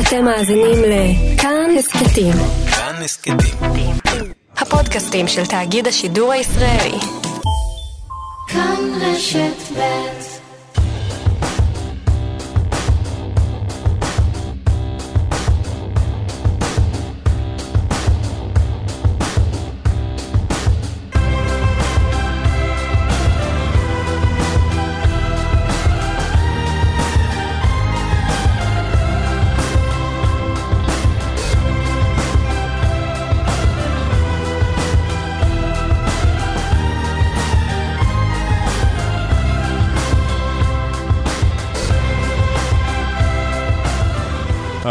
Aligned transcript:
אתם 0.00 0.24
מאזינים 0.24 0.82
לכאן 0.82 1.70
הסכתים. 1.78 2.32
כאן 2.70 3.02
הסכתים. 3.04 3.36
הפודקאסטים 4.56 5.28
של 5.28 5.46
תאגיד 5.46 5.86
השידור 5.86 6.32
הישראלי. 6.32 6.98
כאן 8.48 8.92
רשת 9.00 9.78
ב' 9.78 10.35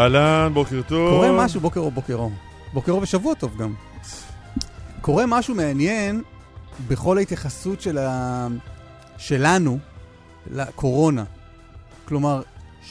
אהלן, 0.06 0.54
בוקר 0.54 0.82
טוב. 0.88 1.10
קורה 1.10 1.46
משהו, 1.46 1.60
בוקר 1.62 1.80
אור, 1.80 1.92
בוקר 1.92 2.16
אור. 2.16 2.32
בוקר 2.74 2.92
אור 2.92 3.02
ושבוע 3.02 3.34
טוב 3.34 3.58
גם. 3.58 3.74
קורה 5.02 5.26
משהו 5.26 5.56
מעניין 5.56 6.22
בכל 6.88 7.18
ההתייחסות 7.18 7.82
של 7.82 7.98
ה... 7.98 8.48
שלנו 9.18 9.80
לקורונה. 10.52 11.24
כלומר, 12.08 12.42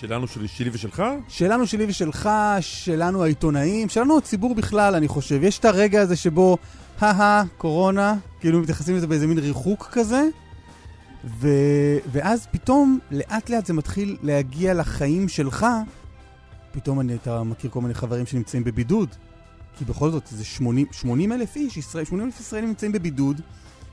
שלנו, 0.01 0.27
של 0.27 0.47
שלי 0.47 0.71
ושלך? 0.73 1.03
שלנו, 1.29 1.67
שלי 1.67 1.87
ושלך, 1.89 2.31
שלנו 2.61 3.25
העיתונאים, 3.25 3.89
שלנו 3.89 4.19
הציבור 4.19 4.55
בכלל, 4.55 4.95
אני 4.95 5.09
חושב. 5.09 5.43
יש 5.43 5.59
את 5.59 5.65
הרגע 5.65 6.01
הזה 6.01 6.17
שבו, 6.17 6.59
הא 7.01 7.43
קורונה, 7.59 8.15
כאילו 8.41 8.61
מתייחסים 8.61 8.97
לזה 8.97 9.07
באיזה 9.07 9.27
מין 9.27 9.39
ריחוק 9.39 9.89
כזה, 9.93 10.23
ו... 11.25 11.49
ואז 12.13 12.47
פתאום, 12.51 12.99
לאט 13.11 13.51
לאט 13.51 13.67
זה 13.67 13.73
מתחיל 13.73 14.17
להגיע 14.23 14.75
לחיים 14.75 15.29
שלך. 15.29 15.67
פתאום 16.75 17.01
אני, 17.01 17.15
אתה 17.15 17.43
מכיר 17.43 17.71
כל 17.71 17.81
מיני 17.81 17.95
חברים 17.95 18.27
שנמצאים 18.27 18.65
בבידוד. 18.65 19.09
כי 19.79 19.85
בכל 19.85 20.11
זאת, 20.11 20.27
זה 20.27 20.45
80, 20.45 20.87
80 20.93 21.33
אלף 21.33 21.57
איש, 21.57 21.77
ישראל, 21.77 22.05
80 22.05 22.27
אלף 22.27 22.41
ישראלים 22.41 22.69
נמצאים 22.69 22.93
בבידוד, 22.93 23.41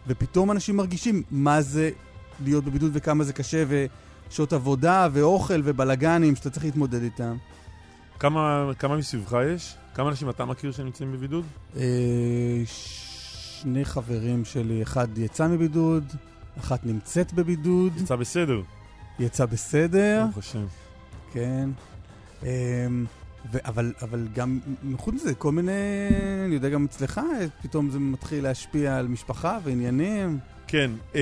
ופתאום 0.08 0.52
אנשים 0.52 0.78
מרגישים 0.78 1.24
מה 1.32 1.62
זה 1.62 1.90
להיות 2.44 2.64
בבידוד 2.64 2.92
וכמה 2.94 3.24
זה 3.24 3.34
קשה, 3.34 3.64
ושעות 4.30 4.54
עבודה, 4.54 5.08
ואוכל, 5.12 5.62
ובלאגנים 5.64 6.36
שאתה 6.36 6.50
צריך 6.50 6.66
להתמודד 6.66 7.04
איתם. 7.04 7.38
כמה, 8.20 8.72
כמה 8.80 8.98
מסביבך 8.98 9.38
יש? 9.56 9.76
כמה 9.94 10.09
אנשים 10.09 10.30
אתה 10.30 10.46
מכיר 10.46 10.72
שנמצאים 10.72 11.12
בבידוד? 11.12 11.46
אה, 11.76 11.82
שני 12.66 13.86
חברים 13.86 14.46
שלי, 14.46 14.84
אחד 14.84 15.18
יצא 15.18 15.48
מבידוד, 15.48 16.04
אחת 16.59 16.86
נמצאת 16.86 17.34
בבידוד, 17.34 17.94
יצא 17.98 18.16
בסדר, 18.16 18.62
יצא 19.20 19.46
בסדר, 19.46 20.24
ברוך 20.26 20.38
השם. 20.38 20.66
כן. 21.34 21.70
אמ, 22.44 23.06
ו- 23.52 23.58
אבל, 23.66 23.94
אבל 24.02 24.28
גם 24.36 24.59
מחוץ 24.84 25.16
לזה, 25.16 25.36
כל 25.36 25.52
מיני, 25.52 25.72
אני 26.45 26.56
יודע 26.56 26.70
גם 26.70 26.86
אצלך, 26.86 27.22
פתאום 27.61 27.89
זה 27.89 28.00
מתחיל 28.00 28.44
להשפיע 28.44 28.97
על 28.97 29.08
משפחה 29.08 29.58
ועניינים. 29.64 30.39
כן, 30.67 30.92
אה, 31.16 31.22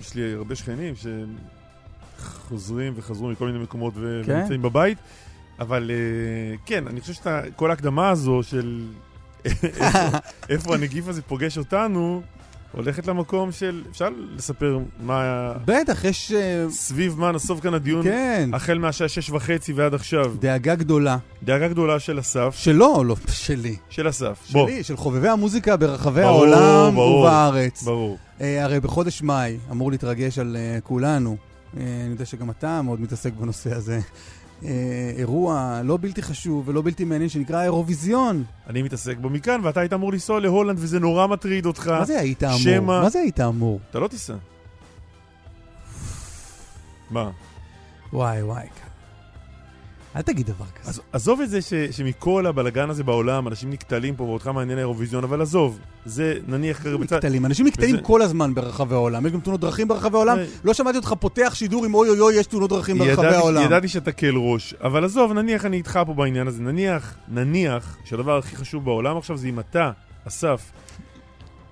יש 0.00 0.14
לי 0.14 0.34
הרבה 0.34 0.54
שכנים 0.54 0.94
שחוזרים 2.18 2.92
וחזרו 2.96 3.28
מכל 3.28 3.46
מיני 3.46 3.58
מקומות 3.58 3.94
כן? 3.94 4.00
ונמצאים 4.00 4.62
בבית, 4.62 4.98
אבל 5.58 5.90
אה, 5.90 6.56
כן, 6.66 6.86
אני 6.86 7.00
חושב 7.00 7.12
שכל 7.12 7.70
ההקדמה 7.70 8.10
הזו 8.10 8.42
של 8.42 8.86
איפה, 9.44 9.98
איפה 10.48 10.74
הנגיף 10.74 11.08
הזה 11.08 11.22
פוגש 11.22 11.58
אותנו, 11.58 12.22
הולכת 12.72 13.06
למקום 13.06 13.52
של, 13.52 13.82
אפשר 13.90 14.08
לספר 14.36 14.78
מה, 15.00 15.52
בטח, 15.64 16.04
יש... 16.04 16.32
אה, 16.32 16.66
סביב 16.70 17.18
מה 17.18 17.32
נסוב 17.32 17.60
כאן 17.60 17.74
הדיון, 17.74 18.02
כן, 18.02 18.50
החל 18.52 18.78
מהשעה 18.78 19.08
שש 19.08 19.30
וחצי 19.30 19.72
ועד 19.72 19.94
עכשיו. 19.94 20.34
דאגה 20.40 20.74
גדולה. 20.74 21.16
דאגה 21.42 21.68
גדולה 21.68 21.98
של 21.98 22.20
אסף, 22.20 22.54
שלו, 22.58 23.04
לא, 23.04 23.16
שלי. 23.28 23.76
של 23.88 24.08
אסף. 24.08 24.46
בוא, 24.52 24.68
שלי, 24.68 24.82
של 24.82 24.96
חובבי 24.96 25.28
המוזיקה 25.28 25.76
ברחבי 25.76 26.22
ברור, 26.22 26.44
העולם 26.44 26.94
ברור. 26.94 27.20
ובארץ. 27.20 27.82
ברור. 27.82 28.18
אה, 28.40 28.64
הרי 28.64 28.80
בחודש 28.80 29.22
מאי 29.22 29.58
אמור 29.70 29.90
להתרגש 29.90 30.38
על 30.38 30.56
אה, 30.56 30.78
כולנו. 30.80 31.36
אה, 31.76 31.82
אני 32.04 32.12
יודע 32.12 32.24
שגם 32.24 32.50
אתה 32.50 32.82
מאוד 32.82 33.00
מתעסק 33.00 33.32
בנושא 33.32 33.74
הזה. 33.74 34.00
אה, 34.64 34.70
אירוע 35.16 35.80
לא 35.84 35.98
בלתי 36.00 36.22
חשוב 36.22 36.68
ולא 36.68 36.82
בלתי 36.82 37.04
מעניין 37.04 37.28
שנקרא 37.28 37.56
האירוויזיון. 37.58 38.44
אני 38.66 38.82
מתעסק 38.82 39.16
בו 39.20 39.30
מכאן, 39.30 39.60
ואתה 39.62 39.80
היית 39.80 39.92
אמור 39.92 40.12
לנסוע 40.12 40.40
להולנד, 40.40 40.78
וזה 40.80 41.00
נורא 41.00 41.26
מטריד 41.26 41.66
אותך. 41.66 41.88
מה 41.88 42.04
זה 42.04 42.20
היית 42.20 42.44
אמור? 42.44 42.58
שמא- 42.58 42.80
מה 43.02 43.10
זה 43.10 43.18
היית 43.18 43.40
אמור? 43.40 43.80
אתה 43.90 43.98
לא 43.98 44.08
תיסע. 44.08 44.34
מה? 47.10 47.30
וואי 48.12 48.42
וואי. 48.42 48.66
אל 50.16 50.22
תגיד 50.22 50.46
דבר 50.46 50.64
כזה. 50.80 50.90
אז 50.90 51.00
עזוב 51.12 51.40
את 51.40 51.50
זה 51.50 51.62
ש, 51.62 51.74
שמכל 51.74 52.46
הבלגן 52.46 52.90
הזה 52.90 53.04
בעולם, 53.04 53.48
אנשים 53.48 53.70
נקטלים 53.70 54.16
פה, 54.16 54.24
ואותך 54.24 54.46
מעניין 54.46 54.78
האירוויזיון, 54.78 55.24
אבל 55.24 55.42
עזוב, 55.42 55.78
זה 56.04 56.38
נניח 56.46 56.82
כרגע 56.82 56.96
בצד... 56.96 57.16
נקטלים, 57.16 57.46
אנשים 57.46 57.66
נקטעים 57.66 57.94
וזה- 57.94 58.04
כל 58.04 58.22
הזמן 58.22 58.54
ברחבי 58.54 58.94
העולם, 58.94 59.26
יש 59.26 59.32
גם 59.32 59.40
תאונות 59.40 59.60
דרכים 59.60 59.88
ברחבי 59.88 60.16
העולם, 60.16 60.38
אה. 60.38 60.44
לא 60.64 60.74
שמעתי 60.74 60.96
אותך 60.96 61.14
פותח 61.20 61.52
שידור 61.54 61.84
עם 61.84 61.94
אוי 61.94 62.08
אוי 62.08 62.20
אוי, 62.20 62.34
יש 62.34 62.46
תאונות 62.46 62.70
דרכים 62.70 62.98
ברחבי 62.98 63.12
ידעתי, 63.12 63.36
העולם. 63.36 63.62
ידעתי 63.62 63.88
שאתה 63.88 64.12
קל 64.12 64.34
ראש, 64.36 64.74
אבל 64.74 65.04
עזוב, 65.04 65.32
נניח 65.32 65.64
אני 65.64 65.76
איתך 65.76 66.00
פה 66.06 66.14
בעניין 66.14 66.46
הזה. 66.46 66.62
נניח, 66.62 67.16
נניח, 67.28 67.96
שהדבר 68.04 68.38
הכי 68.38 68.56
חשוב 68.56 68.84
בעולם 68.84 69.16
עכשיו 69.16 69.36
זה 69.36 69.48
אם 69.48 69.60
אתה, 69.60 69.90
אסף, 70.28 70.70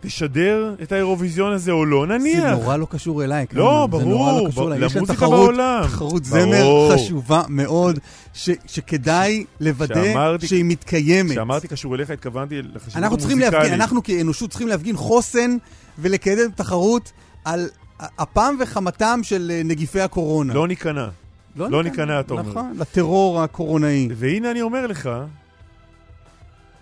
תשדר 0.01 0.75
את 0.83 0.93
האירוויזיון 0.93 1.53
הזה 1.53 1.73
או 1.73 1.85
לא, 1.87 2.07
נניח. 2.07 2.41
זה 2.41 2.51
נורא 2.51 2.77
לא 2.77 2.87
קשור 2.91 3.25
אליי, 3.25 3.43
לא, 3.43 3.47
קלמן, 3.47 3.63
זה 3.63 3.65
נורא 3.65 3.87
ברור, 3.87 4.43
לא 4.45 4.51
קשור 4.51 4.75
אליי. 4.75 4.87
יש 4.87 4.97
למוזיקה 4.97 5.17
תחרות, 5.19 5.41
בעולם. 5.41 5.83
תחרות 5.83 6.25
זמר 6.25 6.45
ברור. 6.61 6.93
חשובה 6.95 7.43
מאוד, 7.49 7.99
ש- 8.35 8.51
שכדאי 8.67 9.45
לוודא 9.61 9.95
שאמרתי- 10.05 10.47
שהיא 10.47 10.65
מתקיימת. 10.65 11.31
כשאמרתי 11.31 11.69
קשור 11.69 11.95
אליך, 11.95 12.11
התכוונתי 12.11 12.63
לחשיבות 12.63 13.03
המוזיקלית. 13.05 13.39
להפגין, 13.53 13.73
אנחנו 13.73 14.03
כאנושות 14.03 14.51
צריכים 14.51 14.69
להפגין 14.69 14.97
חוסן 14.97 15.57
ולקדם 15.99 16.51
תחרות 16.55 17.13
על 17.45 17.69
אפם 18.17 18.55
וחמתם 18.61 19.21
של 19.23 19.51
אה, 19.55 19.63
נגיפי 19.65 20.01
הקורונה. 20.01 20.55
לא 20.55 20.69
ניכנע. 20.69 21.09
לא 21.57 21.83
ניכנע, 21.83 22.21
אתה 22.21 22.33
אומר. 22.35 22.43
נכון, 22.51 22.75
לטרור 22.79 23.43
הקורונאי. 23.43 24.09
והנה 24.17 24.51
אני 24.51 24.63
אומר 24.63 24.87
לך, 24.87 25.11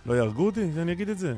לא 0.06 0.15
יהרגו 0.15 0.47
אותי? 0.47 0.60
אני 0.82 0.93
אגיד 0.93 1.09
את 1.09 1.19
זה. 1.19 1.34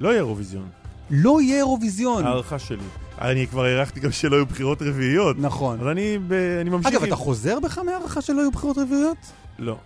לא 0.00 0.08
יהיה 0.08 0.18
אירוויזיון. 0.18 0.68
לא 1.10 1.40
יהיה 1.40 1.56
אירוויזיון. 1.56 2.24
הערכה 2.24 2.58
שלי. 2.58 2.84
אני 3.20 3.46
כבר 3.46 3.64
הערכתי 3.64 4.00
גם 4.00 4.10
שלא 4.10 4.36
יהיו 4.36 4.46
בחירות 4.46 4.82
רביעיות. 4.82 5.36
נכון. 5.38 5.80
אז 5.80 5.86
אני, 5.86 6.18
ב... 6.28 6.32
אני 6.60 6.70
ממשיך 6.70 6.92
אגב, 6.92 7.02
עם... 7.02 7.08
אתה 7.08 7.16
חוזר 7.16 7.60
בך 7.60 7.78
מהערכה 7.78 8.20
שלא 8.20 8.40
יהיו 8.40 8.50
בחירות 8.50 8.78
רביעיות? 8.78 9.16
לא, 9.58 9.76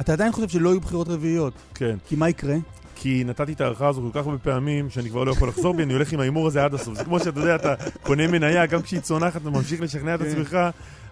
אתה 0.00 0.12
עדיין 0.12 0.32
חושב 0.32 0.48
שלא 0.48 0.68
יהיו 0.68 0.80
בחירות 0.80 1.08
רביעיות. 1.08 1.52
כן. 1.74 1.96
כי 2.08 2.16
מה 2.16 2.28
יקרה? 2.28 2.56
כי 2.94 3.22
נתתי 3.26 3.52
את 3.52 3.60
ההערכה 3.60 3.88
הזו 3.88 4.00
כל 4.12 4.20
כך 4.20 4.26
הרבה 4.26 4.38
פעמים, 4.38 4.90
שאני 4.90 5.10
כבר 5.10 5.24
לא 5.24 5.30
יכול 5.30 5.48
לחזור 5.48 5.74
בי, 5.74 5.82
אני 5.82 5.92
הולך 5.92 6.12
עם 6.12 6.20
ההימור 6.20 6.46
הזה 6.46 6.64
עד 6.64 6.74
הסוף. 6.74 6.94
זה 6.98 7.04
כמו 7.04 7.20
שאתה 7.20 7.40
יודע, 7.40 7.54
אתה 7.54 7.74
קונה 8.02 8.26
מניה, 8.26 8.66
גם 8.66 8.82
כשהיא 8.82 9.00
צונחת 9.00 9.40
וממשיך 9.44 9.80
לשכנע 9.80 10.14
את 10.14 10.20
כן. 10.20 10.26
עצמך, 10.26 10.58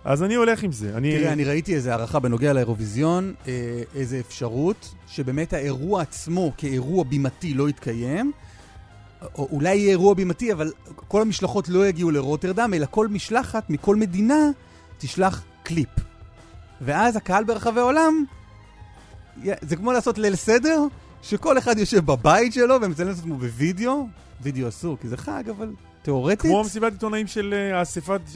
אז 0.05 0.23
אני 0.23 0.35
הולך 0.35 0.63
עם 0.63 0.73
זה. 0.73 0.97
אני... 0.97 1.19
תראה, 1.19 1.33
אני 1.33 1.45
ראיתי 1.45 1.75
איזו 1.75 1.91
הערכה 1.91 2.19
בנוגע 2.19 2.53
לאירוויזיון, 2.53 3.35
אה, 3.49 3.83
איזו 3.95 4.17
אפשרות 4.17 4.95
שבאמת 5.09 5.53
האירוע 5.53 6.03
עצמו 6.03 6.53
כאירוע 6.57 7.05
בימתי 7.05 7.55
לא 7.55 7.69
יתקיים. 7.69 8.33
או 9.35 9.49
אולי 9.53 9.77
יהיה 9.77 9.91
אירוע 9.91 10.15
בימתי, 10.15 10.53
אבל 10.53 10.73
כל 11.09 11.23
המשלחות 11.23 11.69
לא 11.69 11.87
יגיעו 11.87 12.11
לרוטרדם, 12.11 12.75
אלא 12.75 12.87
כל 12.91 13.09
משלחת 13.09 13.71
מכל 13.71 13.97
מדינה 13.97 14.51
תשלח 14.99 15.45
קליפ. 15.63 15.89
ואז 16.81 17.17
הקהל 17.17 17.45
ברחבי 17.45 17.81
העולם, 17.81 18.25
זה 19.61 19.77
כמו 19.77 19.93
לעשות 19.93 20.19
ליל 20.19 20.37
סדר, 20.37 20.83
שכל 21.23 21.59
אחד 21.59 21.79
יושב 21.79 22.07
בבית 22.07 22.53
שלו 22.53 22.75
ומצלם 22.83 23.11
את 23.11 23.17
עצמו 23.19 23.37
בווידאו. 23.37 24.07
וידאו 24.41 24.69
אסור, 24.69 24.97
כי 25.01 25.09
זה 25.09 25.17
חג, 25.17 25.45
אבל 25.51 25.73
תיאורטית... 26.03 26.41
כמו 26.41 26.61
המסיבת 26.61 26.93
עיתונאים 26.93 27.27
של 27.27 27.55
אה, 27.73 27.79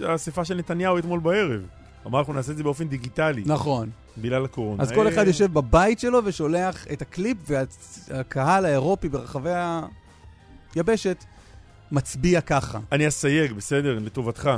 האספה 0.08 0.44
של 0.44 0.54
נתניהו 0.54 0.98
אתמול 0.98 1.20
בערב. 1.20 1.60
אמר, 2.06 2.18
אנחנו 2.18 2.32
נעשה 2.32 2.52
את 2.52 2.56
זה 2.56 2.62
באופן 2.62 2.88
דיגיטלי, 2.88 3.42
נכון. 3.46 3.90
בגלל 4.18 4.44
הקורונה. 4.44 4.82
אז 4.82 4.92
כל 4.92 5.06
אה, 5.06 5.12
אחד 5.12 5.26
יושב 5.26 5.52
בבית 5.52 6.00
שלו 6.00 6.20
ושולח 6.24 6.86
את 6.92 7.02
הקליפ, 7.02 7.36
והקהל 7.46 8.64
האירופי 8.64 9.08
ברחבי 9.08 9.50
היבשת 10.74 11.24
מצביע 11.92 12.40
ככה. 12.40 12.78
אני 12.92 13.08
אסייג, 13.08 13.52
בסדר, 13.52 13.98
לטובתך. 13.98 14.50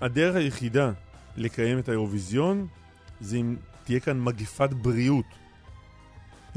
הדרך 0.00 0.36
היחידה 0.36 0.90
לקיים 1.36 1.78
את 1.78 1.88
האירוויזיון 1.88 2.66
זה 3.20 3.36
אם 3.36 3.56
תהיה 3.84 4.00
כאן 4.00 4.20
מגיפת 4.20 4.70
בריאות. 4.72 5.24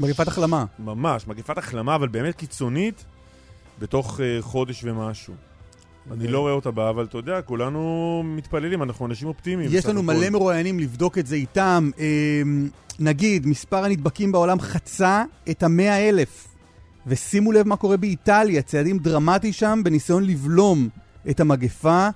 מגפת 0.00 0.28
החלמה. 0.28 0.64
ממש, 0.78 1.26
מגיפת 1.26 1.58
החלמה, 1.58 1.94
אבל 1.94 2.08
באמת 2.08 2.36
קיצונית, 2.36 3.04
בתוך 3.78 4.20
uh, 4.20 4.42
חודש 4.42 4.84
ומשהו. 4.84 5.34
אני 6.10 6.28
לא 6.28 6.40
רואה 6.40 6.52
אותה 6.52 6.70
באה, 6.70 6.90
אבל 6.90 7.04
אתה 7.04 7.18
יודע, 7.18 7.42
כולנו 7.42 8.22
מתפללים, 8.24 8.82
אנחנו 8.82 9.06
אנשים 9.06 9.28
אופטימיים. 9.28 9.70
יש 9.72 9.86
לנו. 9.86 10.02
מלא 10.02 10.30
מרואיינים 10.30 10.78
לבדוק 10.78 11.18
את 11.18 11.26
זה 11.26 11.34
איתם. 11.34 11.90
אמ, 11.98 12.68
נגיד, 12.98 13.46
מספר 13.46 13.84
הנדבקים 13.84 14.32
בעולם 14.32 14.60
חצה 14.60 15.24
את 15.50 15.62
המאה 15.62 16.08
אלף. 16.08 16.48
ושימו 17.06 17.52
לב 17.52 17.68
מה 17.68 17.76
קורה 17.76 17.96
באיטליה, 17.96 18.62
צעדים 18.62 18.98
דרמטיים 18.98 19.52
שם 19.52 19.80
בניסיון 19.84 20.24
לבלום 20.24 20.88
את 21.30 21.40
המגפה. 21.40 22.08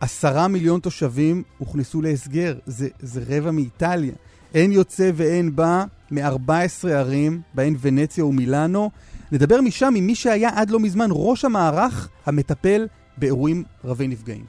עשרה 0.00 0.48
מיליון 0.48 0.80
תושבים 0.80 1.42
הוכנסו 1.58 2.02
להסגר, 2.02 2.54
זה, 2.66 2.88
זה 3.00 3.22
רבע 3.28 3.50
מאיטליה. 3.50 4.12
אין 4.54 4.72
יוצא 4.72 5.10
ואין 5.14 5.56
בא 5.56 5.84
מ-14 6.10 6.88
ערים, 6.88 7.40
בהן 7.54 7.76
ונציה 7.80 8.24
ומילאנו. 8.24 8.90
נדבר 9.32 9.60
משם 9.60 9.94
עם 9.96 10.06
מי 10.06 10.14
שהיה 10.14 10.50
עד 10.54 10.70
לא 10.70 10.80
מזמן 10.80 11.08
ראש 11.12 11.44
המערך 11.44 12.08
המטפל 12.26 12.86
באירועים 13.16 13.64
רבי 13.84 14.08
נפגעים. 14.08 14.44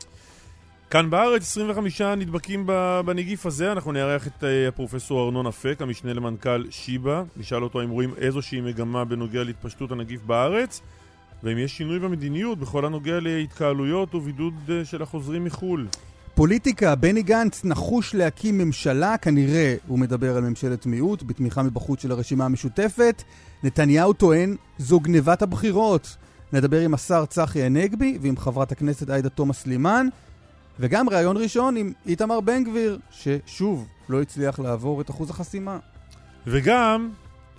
כאן 0.90 1.10
בארץ 1.10 1.42
25 1.42 2.02
נדבקים 2.02 2.68
בנגיף 3.06 3.46
הזה, 3.46 3.72
אנחנו 3.72 3.92
נארח 3.92 4.28
את 4.28 4.44
אה, 4.44 4.68
הפרופסור 4.68 5.26
ארנון 5.26 5.48
אפק, 5.48 5.82
המשנה 5.82 6.14
למנכ"ל 6.14 6.66
שיבא, 6.70 7.24
נשאל 7.38 7.64
אותו 7.64 7.82
אם 7.82 7.90
רואים 7.90 8.14
איזושהי 8.18 8.62
מגמה 8.62 9.06
בנוגע 9.06 9.44
להתפשטות 9.44 9.92
הנגיף 9.92 10.22
בארץ, 10.22 10.82
ואם 11.44 11.58
יש 11.58 11.78
שינוי 11.78 12.00
במדיניות 12.00 12.60
בכל 12.60 12.86
הנוגע 12.86 13.20
להתקהלויות 13.20 14.16
ובידוד 14.16 14.54
אה, 14.70 14.86
של 14.86 15.02
החוזרים 15.02 15.44
מחו"ל. 15.44 15.88
פוליטיקה, 16.36 16.96
בני 16.96 17.24
גנץ 17.24 17.66
נחוש 17.66 18.16
להקים 18.16 18.58
ממשלה, 18.58 19.18
כנראה 19.18 19.76
הוא 19.88 20.00
מדבר 20.00 20.38
על 20.38 20.44
ממשלת 20.44 20.86
מיעוט, 20.86 21.24
בתמיכה 21.24 21.64
מבחוץ 21.64 22.02
של 22.02 22.12
הרשימה 22.12 22.46
המשותפת. 22.46 23.24
נתניהו 23.64 24.14
טוען, 24.14 24.56
זו 24.78 25.00
גנבת 25.00 25.42
הבחירות. 25.42 26.18
נדבר 26.54 26.80
עם 26.80 26.94
השר 26.94 27.26
צחי 27.26 27.64
הנגבי 27.64 28.18
ועם 28.22 28.38
חברת 28.38 28.72
הכנסת 28.72 29.10
עאידה 29.10 29.30
תומא 29.30 29.54
סלימאן. 29.54 30.08
וגם 30.80 31.10
ראיון 31.10 31.38
ראשון 31.38 31.78
עם 31.78 31.92
איתמר 32.06 32.40
בן 32.40 32.64
גביר, 32.64 33.00
ששוב 33.12 33.88
לא 34.10 34.22
הצליח 34.22 34.60
לעבור 34.60 35.02
את 35.02 35.10
אחוז 35.10 35.30
החסימה. 35.30 35.78
וגם, 36.48 37.10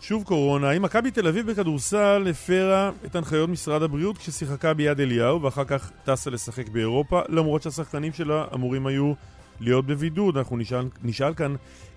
שוב 0.01 0.25
קורונה, 0.25 0.71
האם 0.71 0.83
מכבי 0.83 1.11
תל 1.11 1.29
אביב 1.29 1.51
בכדורסל 1.51 2.27
הפרה 2.31 2.91
את 3.05 3.17
הנחיות 3.17 3.51
משרד 3.51 3.83
הבריאות 3.83 4.19
כששיחקה 4.19 4.75
ביד 4.75 5.01
אליהו 5.01 5.43
ואחר 5.43 5.65
כך 5.65 5.91
טסה 6.05 6.31
לשחק 6.31 6.69
באירופה, 6.69 7.21
למרות 7.29 7.63
שהשחקנים 7.63 8.13
שלה 8.13 8.45
אמורים 8.55 8.87
היו 8.87 9.13
להיות 9.61 9.87
בבידוד. 9.87 10.37
אנחנו 10.37 10.57
נשאל, 10.57 10.89
נשאל 11.03 11.35
כאן 11.35 11.55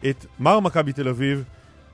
את 0.09 0.25
מר 0.39 0.59
מכבי 0.59 0.93
תל 0.93 1.07
אביב, 1.07 1.43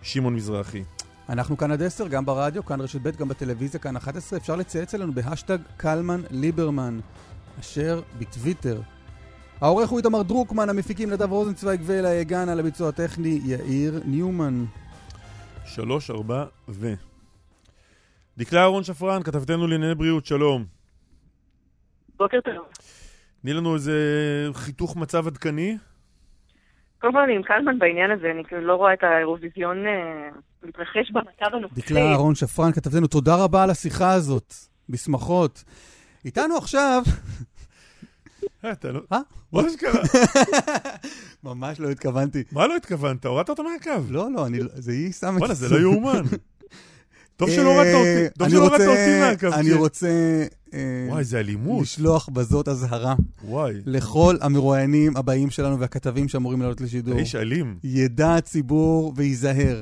שמעון 0.01 0.35
מזרחי. 0.35 0.83
אנחנו 1.29 1.57
כאן 1.57 1.71
עד 1.71 1.81
10, 1.81 2.07
גם 2.07 2.25
ברדיו, 2.25 2.65
כאן 2.65 2.81
רשת 2.81 3.01
ב', 3.01 3.09
גם 3.09 3.27
בטלוויזיה, 3.27 3.79
כאן 3.79 3.95
11. 3.95 4.39
אפשר 4.39 4.55
לצייץ 4.55 4.95
אלינו 4.95 5.13
בהשטג 5.13 5.57
קלמן 5.77 6.21
ליברמן, 6.31 6.99
אשר 7.59 8.01
בטוויטר 8.19 8.81
העורך 9.61 9.89
הוא 9.89 9.99
איתמר 9.99 10.21
דרוקמן, 10.21 10.69
המפיקים 10.69 11.09
נדב 11.09 11.31
רוזנצוויג 11.31 11.81
ואלה 11.83 12.13
יגן 12.13 12.49
על 12.49 12.59
הביצוע 12.59 12.89
הטכני 12.89 13.39
יאיר 13.43 13.99
ניומן. 14.05 14.65
שלוש, 15.65 16.09
ארבע 16.09 16.45
ו... 16.69 16.93
דקלה 18.37 18.61
אהרון 18.61 18.83
שפרן, 18.83 19.23
כתבתנו 19.23 19.67
לענייני 19.67 19.95
בריאות, 19.95 20.25
שלום. 20.25 20.65
בוקר 22.17 22.41
טוב. 22.41 22.65
תני 23.41 23.53
לנו 23.53 23.73
איזה 23.73 23.93
חיתוך 24.53 24.95
מצב 24.95 25.27
עדכני. 25.27 25.77
קודם 27.01 27.13
כל 27.13 27.19
אני 27.19 27.35
עם 27.35 27.43
קלמן 27.43 27.79
בעניין 27.79 28.11
הזה, 28.11 28.31
אני 28.31 28.43
כאילו 28.45 28.61
לא 28.61 28.75
רואה 28.75 28.93
את 28.93 29.03
האירוויזיון 29.03 29.77
אה, 29.87 30.29
מתרחש 30.63 31.11
במצב 31.11 31.55
הנוכחי. 31.55 31.81
דקלה 31.81 32.01
אהרון 32.01 32.35
שפרן, 32.35 32.71
כתבתנו, 32.71 33.07
תודה 33.07 33.35
רבה 33.43 33.63
על 33.63 33.69
השיחה 33.69 34.13
הזאת, 34.13 34.53
בשמחות. 34.89 35.63
איתנו 36.25 36.57
עכשיו 36.57 37.01
אתה 38.71 38.91
לא... 38.91 39.01
אה? 39.11 39.19
מה 39.51 39.63
שקרה? 39.69 40.01
ממש 41.43 41.79
לא 41.79 41.91
התכוונתי. 41.91 42.43
מה 42.51 42.67
לא 42.67 42.75
התכוונת? 42.75 43.25
הורדת 43.25 43.49
אותו 43.49 43.63
מהקו. 43.63 44.05
לא, 44.09 44.31
לא, 44.31 44.47
זה 44.75 44.91
היא 44.91 45.11
שמה... 45.11 45.37
וואלה, 45.37 45.53
זה 45.53 45.69
לא 45.69 45.81
יאומן. 45.85 46.23
טוב 47.35 47.49
שלא 47.49 47.73
הורדת 47.73 47.93
אותי, 47.93 48.37
טוב 48.39 48.49
שלא 48.49 48.57
הורדת 48.57 48.87
אותי 48.87 49.19
מהקו. 49.19 49.59
אני 49.59 49.73
רוצה... 49.73 50.09
וואי, 51.09 51.23
זה 51.23 51.39
אלימות. 51.39 51.81
לשלוח 51.81 52.29
בזאת 52.29 52.67
אזהרה. 52.67 53.15
וואי. 53.43 53.73
לכל 53.85 54.35
המרואיינים 54.41 55.17
הבאים 55.17 55.49
שלנו 55.49 55.79
והכתבים 55.79 56.27
שאמורים 56.27 56.61
לעלות 56.61 56.81
לשידור. 56.81 57.17
איש 57.17 57.35
אלים. 57.35 57.79
ידע 57.83 58.35
הציבור 58.35 59.13
וייזהר. 59.15 59.81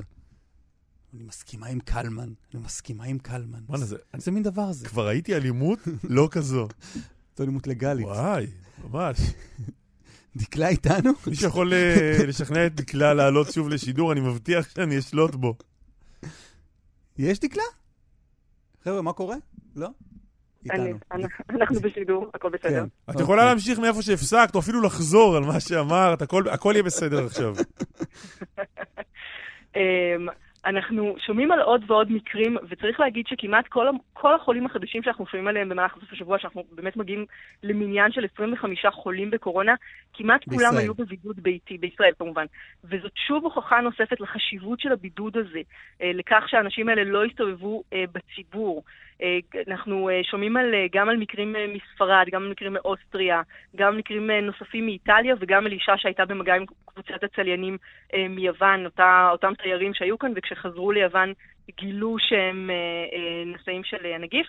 אני 1.14 1.24
מסכימה 1.24 1.68
עם 1.68 1.80
קלמן, 1.80 2.30
אני 2.54 2.62
מסכימה 2.66 3.04
עם 3.04 3.18
קלמן. 3.18 3.60
וואלה, 3.70 3.86
זה... 3.86 3.96
איזה 4.14 4.32
מין 4.32 4.44
דבר 4.44 4.72
זה? 4.72 4.86
כבר 4.86 5.08
ראיתי 5.08 5.36
אלימות 5.36 5.80
לא 6.04 6.28
כזו. 6.32 6.68
זו 7.36 7.44
אלימות 7.44 7.68
לגלית. 7.68 8.06
וואי, 8.06 8.48
ממש. 8.84 9.18
דקלה 10.36 10.68
איתנו? 10.68 11.12
מי 11.28 11.36
שיכול 11.36 11.74
לשכנע 12.28 12.66
את 12.66 12.76
דקלה 12.76 13.14
לעלות 13.14 13.52
שוב 13.52 13.70
לשידור, 13.70 14.12
אני 14.12 14.20
מבטיח 14.20 14.70
שאני 14.70 15.00
אשלוט 15.00 15.36
בו. 15.36 15.56
יש 17.18 17.40
דקלה? 17.40 17.64
חבר'ה, 18.84 19.02
מה 19.02 19.14
קורה? 19.14 19.36
לא? 19.76 19.90
אנחנו 21.50 21.80
בשידור, 21.82 22.30
הכל 22.34 22.50
בסדר. 22.50 22.86
כן. 23.06 23.14
את 23.14 23.20
יכולה 23.20 23.46
להמשיך 23.46 23.80
מאיפה 23.80 24.02
שהפסקת, 24.02 24.56
או 24.56 24.60
אפילו 24.60 24.82
לחזור 24.82 25.36
על 25.38 25.44
מה 25.44 25.60
שאמרת, 25.60 26.22
הכל 26.22 26.72
יהיה 26.74 26.84
בסדר 26.84 27.26
עכשיו. 27.26 27.56
אנחנו 30.66 31.16
שומעים 31.26 31.52
על 31.52 31.60
עוד 31.60 31.84
ועוד 31.88 32.12
מקרים, 32.12 32.58
וצריך 32.70 33.00
להגיד 33.00 33.28
שכמעט 33.28 33.68
כל, 33.68 33.88
כל 34.14 34.36
החולים 34.36 34.66
החדשים 34.66 35.04
שאנחנו 35.04 35.28
שומעים 35.28 35.48
עליהם 35.48 35.70
במהלך 35.70 35.94
סוף 36.02 36.12
השבוע, 36.14 36.40
שאנחנו 36.40 36.64
באמת 36.72 36.98
מגיעים 36.98 37.26
למניין 37.64 38.12
של 38.12 38.26
25 38.34 38.86
חולים 38.94 39.32
בקורונה, 39.32 39.76
כמעט 40.14 40.48
בישראל. 40.48 40.70
כולם 40.70 40.82
היו 40.82 40.94
בבידוד 40.94 41.40
ביתי, 41.40 41.78
בישראל 41.78 42.12
כמובן. 42.20 42.46
וזאת 42.84 43.12
שוב 43.28 43.44
הוכחה 43.44 43.82
נוספת 43.82 44.20
לחשיבות 44.20 44.80
של 44.80 44.92
הבידוד 44.92 45.38
הזה, 45.38 45.60
אה, 46.02 46.12
לכך 46.14 46.44
שהאנשים 46.48 46.90
האלה 46.90 47.04
לא 47.04 47.26
יסתובבו 47.26 47.84
אה, 47.94 48.04
בציבור. 48.12 48.84
אה, 49.22 49.40
אנחנו 49.68 50.10
שומעים 50.24 50.58
על, 50.58 50.66
גם 50.92 51.10
על 51.10 51.18
מקרים 51.18 51.56
מספרד, 51.74 52.26
גם 52.32 52.44
על 52.44 52.50
מקרים 52.50 52.74
מאוסטריה, 52.74 53.42
גם 53.76 53.88
על 53.88 53.98
מקרים 53.98 54.32
נוספים 54.32 54.86
מאיטליה 54.86 55.36
וגם 55.40 55.66
על 55.66 55.72
אישה 55.72 55.98
שהייתה 55.98 56.26
במגע 56.26 56.56
עם 56.56 56.66
קבוצת 56.94 57.24
הצליינים 57.24 57.78
מיוון, 58.30 58.86
אותה, 58.86 59.30
אותם 59.32 59.54
תיירים 59.64 59.94
שהיו 59.94 60.20
כאן 60.20 60.32
וכשחזרו 60.36 60.92
ליוון 60.92 61.34
גילו 61.80 62.16
שהם 62.20 62.70
נשאים 63.46 63.84
של 63.84 64.06
הנגיף. 64.06 64.48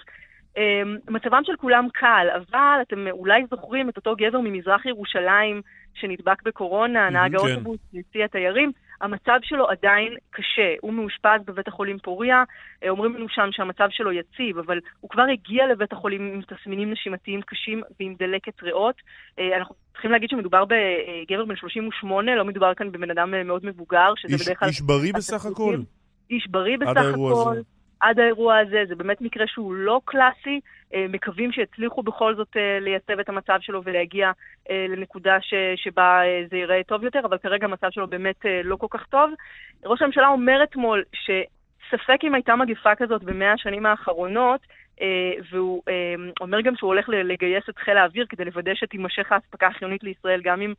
מצבם 1.09 1.41
של 1.45 1.57
כולם 1.57 1.87
קל, 1.95 2.27
אבל 2.37 2.79
אתם 2.83 3.07
אולי 3.11 3.43
זוכרים 3.51 3.89
את 3.89 3.97
אותו 3.97 4.17
גבר 4.17 4.41
ממזרח 4.41 4.87
ירושלים 4.87 5.63
שנדבק 5.95 6.43
בקורונה, 6.43 7.11
נהג 7.11 7.31
כן. 7.31 7.37
האוטובוס, 7.37 7.79
נשיא 7.93 8.25
התיירים. 8.25 8.73
המצב 9.01 9.39
שלו 9.43 9.69
עדיין 9.69 10.15
קשה. 10.31 10.75
הוא 10.81 10.93
מאושפז 10.93 11.41
בבית 11.45 11.69
החולים 11.69 11.99
פוריה, 11.99 12.45
אה, 12.85 12.89
אומרים 12.89 13.15
לנו 13.15 13.27
שם 13.29 13.49
שהמצב 13.51 13.87
שלו 13.91 14.13
יציב, 14.13 14.59
אבל 14.59 14.79
הוא 15.01 15.11
כבר 15.11 15.23
הגיע 15.33 15.67
לבית 15.67 15.93
החולים 15.93 16.33
עם 16.35 16.43
תסמינים 16.43 16.93
נשימתיים 16.93 17.41
קשים 17.43 17.83
ועם 18.01 18.15
דלקת 18.19 18.63
ריאות. 18.63 18.95
אה, 19.39 19.57
אנחנו 19.57 19.75
צריכים 19.93 20.11
להגיד 20.11 20.31
שמדובר 20.31 20.65
בגבר 20.65 21.45
בן 21.45 21.57
38, 21.57 22.35
לא 22.35 22.45
מדובר 22.45 22.75
כאן 22.75 22.93
בבן 22.93 23.11
אדם 23.11 23.35
אה, 23.35 23.45
מאוד 23.45 23.67
מבוגר, 23.67 24.13
שזה 24.17 24.35
איש, 24.35 24.43
בדרך 24.43 24.59
כלל... 24.59 24.69
איש 24.69 24.81
בריא 24.81 25.13
בסך 25.15 25.47
הכל. 25.47 25.77
איש 26.31 26.47
בריא 26.47 26.77
בסך 26.79 27.07
הכל. 27.15 27.53
הזה. 27.53 27.74
עד 28.01 28.19
האירוע 28.21 28.59
הזה, 28.59 28.85
זה 28.89 28.95
באמת 28.95 29.21
מקרה 29.21 29.47
שהוא 29.47 29.75
לא 29.75 30.01
קלאסי, 30.05 30.61
אה, 30.95 31.07
מקווים 31.09 31.53
שיצליחו 31.53 32.03
בכל 32.03 32.35
זאת 32.35 32.57
אה, 32.57 32.79
לייצב 32.81 33.19
את 33.19 33.29
המצב 33.29 33.59
שלו 33.61 33.85
ולהגיע 33.85 34.33
אה, 34.71 34.87
לנקודה 34.89 35.41
ש, 35.41 35.55
שבה 35.77 36.21
זה 36.51 36.57
ייראה 36.57 36.83
טוב 36.83 37.05
יותר, 37.05 37.21
אבל 37.25 37.39
כרגע 37.39 37.67
המצב 37.67 37.91
שלו 37.91 38.07
באמת 38.07 38.47
לא 38.65 38.77
כל 38.77 38.87
כך 38.91 39.07
טוב. 39.07 39.31
ראש 39.85 40.03
הממשלה 40.03 40.29
אומר 40.29 40.63
אתמול 40.63 41.05
שספק 41.13 42.19
אם 42.23 42.35
הייתה 42.35 42.57
מגיפה 42.57 42.95
כזאת 42.95 43.23
במאה 43.23 43.53
השנים 43.53 43.87
האחרונות, 43.87 44.61
והוא 45.51 45.83
אומר 46.41 46.61
גם 46.61 46.77
שהוא 46.77 46.89
הולך 46.89 47.09
לגייס 47.09 47.65
את 47.69 47.79
חיל 47.79 47.97
האוויר 47.97 48.27
כדי 48.29 48.45
לוודא 48.45 48.75
שתימשך 48.75 49.33
האספקה 49.33 49.67
החיונית 49.67 50.03
לישראל, 50.03 50.41
גם 50.45 50.61
אם 50.61 50.75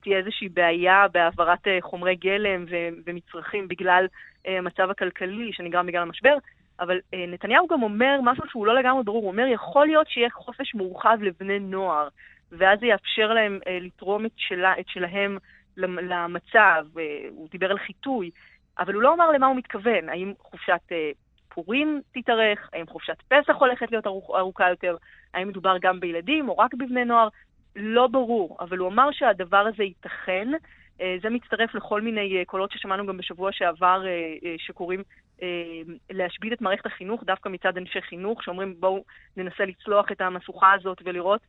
תהיה 0.00 0.18
איזושהי 0.18 0.48
בעיה 0.48 1.06
בהעברת 1.12 1.66
חומרי 1.80 2.16
גלם 2.16 2.64
ומצרכים 3.06 3.68
בגלל 3.68 4.06
המצב 4.46 4.90
הכלכלי 4.90 5.52
שנגרם 5.52 5.86
בגלל 5.86 6.02
המשבר. 6.02 6.36
אבל 6.80 7.00
אה, 7.14 7.24
נתניהו 7.28 7.66
גם 7.66 7.82
אומר 7.82 8.20
משהו 8.22 8.44
שהוא 8.48 8.66
לא 8.66 8.74
לגמרי 8.74 9.02
ברור, 9.04 9.22
הוא 9.22 9.30
אומר, 9.30 9.46
יכול 9.46 9.86
להיות 9.86 10.08
שיהיה 10.08 10.30
חופש 10.30 10.74
מורחב 10.74 11.18
לבני 11.20 11.58
נוער, 11.58 12.08
ואז 12.52 12.80
זה 12.80 12.86
יאפשר 12.86 13.32
להם 13.32 13.58
אה, 13.66 13.78
לתרום 13.80 14.26
את, 14.26 14.32
שלה, 14.36 14.74
את 14.80 14.88
שלהם 14.88 15.38
למצב, 15.76 16.86
אה, 16.98 17.28
הוא 17.30 17.48
דיבר 17.50 17.70
על 17.70 17.78
חיטוי, 17.78 18.30
אבל 18.78 18.94
הוא 18.94 19.02
לא 19.02 19.14
אמר 19.14 19.30
למה 19.30 19.46
הוא 19.46 19.56
מתכוון, 19.56 20.08
האם 20.08 20.32
חופשת 20.38 20.80
אה, 20.92 21.10
פורים 21.48 22.00
תתארך, 22.12 22.70
האם 22.72 22.86
חופשת 22.86 23.22
פסח 23.28 23.56
הולכת 23.58 23.90
להיות 23.90 24.06
ארוכ, 24.06 24.30
ארוכה 24.30 24.70
יותר, 24.70 24.96
האם 25.34 25.48
מדובר 25.48 25.76
גם 25.80 26.00
בילדים 26.00 26.48
או 26.48 26.58
רק 26.58 26.74
בבני 26.74 27.04
נוער, 27.04 27.28
לא 27.76 28.06
ברור, 28.06 28.56
אבל 28.60 28.78
הוא 28.78 28.88
אמר 28.88 29.08
שהדבר 29.12 29.56
הזה 29.74 29.82
ייתכן, 29.82 30.48
אה, 31.00 31.16
זה 31.22 31.30
מצטרף 31.30 31.74
לכל 31.74 32.00
מיני 32.00 32.38
אה, 32.38 32.44
קולות 32.44 32.70
ששמענו 32.70 33.06
גם 33.06 33.16
בשבוע 33.16 33.52
שעבר 33.52 34.02
שקוראים 34.58 35.02
להשבית 36.10 36.52
את 36.52 36.60
מערכת 36.60 36.86
החינוך, 36.86 37.24
דווקא 37.24 37.48
מצד 37.48 37.76
אנשי 37.76 38.00
חינוך, 38.00 38.42
שאומרים 38.42 38.74
בואו 38.80 39.04
ננסה 39.36 39.64
לצלוח 39.64 40.12
את 40.12 40.20
המשוכה 40.20 40.72
הזאת 40.72 41.02
ולראות 41.04 41.40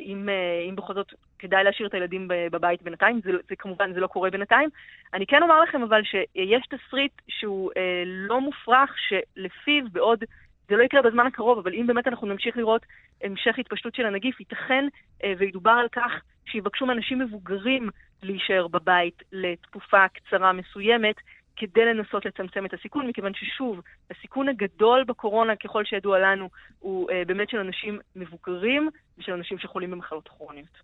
אם, 0.00 0.28
אם 0.68 0.76
בכל 0.76 0.94
זאת 0.94 1.14
כדאי 1.38 1.64
להשאיר 1.64 1.88
את 1.88 1.94
הילדים 1.94 2.28
בבית 2.28 2.82
בינתיים. 2.82 3.20
זה, 3.24 3.30
זה 3.48 3.56
כמובן, 3.56 3.92
זה 3.92 4.00
לא 4.00 4.06
קורה 4.06 4.30
בינתיים. 4.30 4.68
אני 5.14 5.26
כן 5.26 5.42
אומר 5.42 5.60
לכם 5.60 5.82
אבל 5.82 6.02
שיש 6.04 6.66
תסריט 6.66 7.12
שהוא 7.28 7.70
לא 8.06 8.40
מופרך, 8.40 8.94
שלפיו 9.08 9.84
בעוד... 9.92 10.24
זה 10.68 10.76
לא 10.76 10.82
יקרה 10.82 11.02
בזמן 11.02 11.26
הקרוב, 11.26 11.58
אבל 11.58 11.74
אם 11.74 11.86
באמת 11.86 12.06
אנחנו 12.06 12.26
נמשיך 12.26 12.56
לראות 12.56 12.86
המשך 13.22 13.58
התפשטות 13.58 13.94
של 13.94 14.06
הנגיף, 14.06 14.40
ייתכן 14.40 14.84
אה, 15.24 15.32
וידובר 15.38 15.70
על 15.70 15.88
כך 15.92 16.12
שיבקשו 16.46 16.86
מאנשים 16.86 17.18
מבוגרים 17.18 17.90
להישאר 18.22 18.68
בבית 18.68 19.22
לתקופה 19.32 20.08
קצרה 20.08 20.52
מסוימת, 20.52 21.16
כדי 21.56 21.84
לנסות 21.84 22.26
לצמצם 22.26 22.66
את 22.66 22.74
הסיכון, 22.74 23.06
מכיוון 23.06 23.32
ששוב, 23.34 23.80
הסיכון 24.10 24.48
הגדול 24.48 25.04
בקורונה, 25.04 25.56
ככל 25.56 25.84
שידוע 25.84 26.18
לנו, 26.18 26.48
הוא 26.78 27.10
אה, 27.10 27.22
באמת 27.26 27.50
של 27.50 27.58
אנשים 27.58 27.98
מבוגרים 28.16 28.90
ושל 29.18 29.32
אנשים 29.32 29.58
שחולים 29.58 29.90
במחלות 29.90 30.28
כרוניות. 30.28 30.78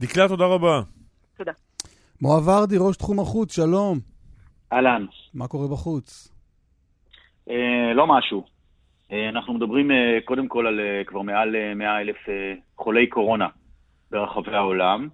דקלה, 0.00 0.28
תודה 0.28 0.44
רבה. 0.44 0.80
תודה. 1.36 1.52
מואב 2.20 2.48
ורדי, 2.48 2.76
ראש 2.80 2.96
תחום 2.96 3.20
החוץ, 3.20 3.56
שלום. 3.56 3.98
אהלן. 4.72 5.06
מה 5.34 5.48
קורה 5.48 5.68
בחוץ? 5.68 6.28
אה, 7.50 7.94
לא 7.94 8.06
משהו. 8.06 8.51
אה, 9.12 9.28
אנחנו 9.28 9.54
מדברים 9.54 9.90
אה, 9.90 10.18
קודם 10.24 10.48
כל 10.48 10.66
על 10.66 10.80
אה, 10.80 11.04
כבר 11.06 11.22
מעל 11.22 11.74
100 11.74 12.00
אלף 12.00 12.16
חולי 12.76 13.06
קורונה 13.06 13.48
ברחבי 14.10 14.54
העולם, 14.54 15.08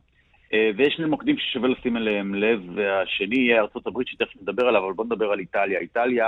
ויש 0.77 0.95
שני 0.97 1.07
מוקדים 1.07 1.37
ששווה 1.39 1.69
לשים 1.69 1.97
אליהם 1.97 2.35
לב, 2.35 2.61
והשני 2.75 3.37
יהיה 3.37 3.63
הברית, 3.87 4.09
שתכף 4.09 4.43
נדבר 4.43 4.67
עליו, 4.67 4.85
אבל 4.85 4.93
בואו 4.93 5.07
נדבר 5.07 5.25
על 5.33 5.39
איטליה. 5.39 5.81
איטליה... 5.81 6.27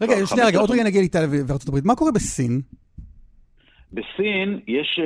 רגע, 0.00 0.26
שנייה, 0.26 0.46
רגע, 0.46 0.58
עוד 0.58 0.70
רגע 0.70 0.84
נגיע 0.84 1.00
לאיטליה 1.00 1.24
הברית. 1.68 1.84
מה 1.84 1.94
קורה 1.94 2.12
בסין? 2.12 2.60
בסין 3.92 4.60
יש... 4.66 5.00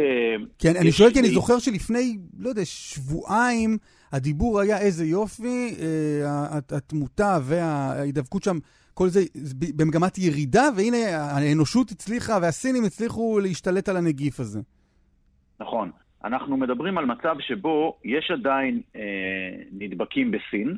כן, 0.58 0.70
יש 0.70 0.76
אני 0.76 0.92
שואל 0.92 1.10
כי 1.12 1.20
אני 1.20 1.28
זוכר 1.28 1.58
שלפני, 1.58 2.18
לא 2.38 2.48
יודע, 2.48 2.62
שבועיים, 2.64 3.78
הדיבור 4.12 4.60
היה 4.60 4.78
איזה 4.78 5.04
יופי, 5.06 5.74
התמותה 6.70 7.38
וההידבקות 7.42 8.42
שם 8.42 8.58
כל 8.94 9.08
זה 9.08 9.20
במגמת 9.76 10.18
ירידה, 10.18 10.62
והנה 10.76 10.96
האנושות 11.16 11.90
הצליחה 11.90 12.38
והסינים 12.42 12.84
הצליחו 12.84 13.38
להשתלט 13.42 13.88
על 13.88 13.96
הנגיף 13.96 14.40
הזה. 14.40 14.60
נכון. 15.60 15.90
אנחנו 16.24 16.56
מדברים 16.56 16.98
על 16.98 17.04
מצב 17.04 17.36
שבו 17.40 17.98
יש 18.04 18.30
עדיין 18.30 18.80
אה, 18.96 19.00
נדבקים 19.72 20.30
בסין, 20.30 20.76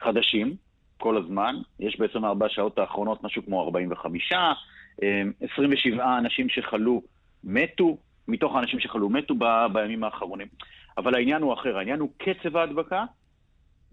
חדשים, 0.00 0.56
כל 0.98 1.16
הזמן. 1.16 1.56
יש 1.80 2.00
בעצם 2.00 2.24
ארבע 2.24 2.46
שעות 2.48 2.78
האחרונות 2.78 3.24
משהו 3.24 3.44
כמו 3.44 3.62
45, 3.62 4.32
אה, 4.32 5.22
27 5.52 6.18
אנשים 6.18 6.48
שחלו 6.48 7.02
מתו, 7.44 7.98
מתוך 8.28 8.56
האנשים 8.56 8.80
שחלו 8.80 9.08
מתו 9.08 9.34
ב, 9.34 9.44
בימים 9.72 10.04
האחרונים. 10.04 10.48
אבל 10.98 11.14
העניין 11.14 11.42
הוא 11.42 11.54
אחר, 11.54 11.76
העניין 11.78 12.00
הוא 12.00 12.10
קצב 12.18 12.56
ההדבקה 12.56 13.04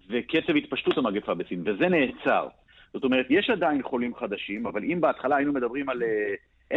וקצב 0.09 0.55
התפשטות 0.55 0.97
המגפה 0.97 1.33
בסין, 1.33 1.63
וזה 1.65 1.87
נעצר. 1.89 2.47
זאת 2.97 3.03
אומרת, 3.03 3.25
יש 3.29 3.49
עדיין 3.49 3.83
חולים 3.83 4.15
חדשים, 4.15 4.67
אבל 4.67 4.83
אם 4.83 5.01
בהתחלה 5.01 5.35
היינו 5.35 5.53
מדברים 5.53 5.89
על 5.89 6.03
אה, 6.03 6.07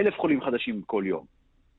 אלף 0.00 0.15
חולים 0.19 0.41
חדשים 0.41 0.83
כל 0.87 1.03
יום, 1.07 1.25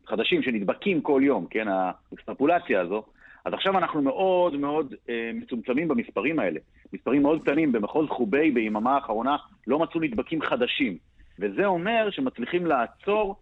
חדשים 0.07 0.43
שנדבקים 0.43 1.01
כל 1.01 1.21
יום, 1.23 1.45
כן, 1.49 1.67
האקסטרפולציה 1.67 2.81
הזו, 2.81 3.03
אז 3.45 3.53
עכשיו 3.53 3.77
אנחנו 3.77 4.01
מאוד 4.01 4.57
מאוד 4.57 4.93
אה, 5.09 5.31
מצומצמים 5.33 5.87
במספרים 5.87 6.39
האלה. 6.39 6.59
מספרים 6.93 7.21
מאוד 7.21 7.41
קטנים, 7.41 7.71
במחוז 7.71 8.09
חובי 8.09 8.51
ביממה 8.51 8.95
האחרונה 8.95 9.35
לא 9.67 9.79
מצאו 9.79 9.99
נדבקים 9.99 10.41
חדשים. 10.41 10.97
וזה 11.39 11.65
אומר 11.65 12.09
שמצליחים 12.11 12.65
לעצור 12.65 13.35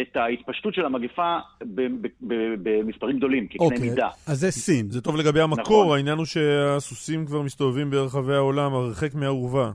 את 0.00 0.16
ההתפשטות 0.16 0.74
של 0.74 0.84
המגפה 0.84 1.38
במספרים 2.62 3.16
גדולים, 3.16 3.46
כקנה 3.46 3.66
okay, 3.66 3.72
אוקיי, 3.72 3.88
מידה. 3.88 4.08
אז 4.26 4.40
זה 4.40 4.50
סין. 4.50 4.90
זה 4.90 5.00
טוב 5.00 5.16
לגבי 5.16 5.40
המקור, 5.40 5.84
נכון. 5.84 5.96
העניין 5.96 6.18
הוא 6.18 6.26
שהסוסים 6.26 7.26
כבר 7.26 7.42
מסתובבים 7.42 7.90
ברחבי 7.90 8.34
העולם, 8.34 8.74
הרחק 8.74 9.14
מהאורווה. 9.14 9.70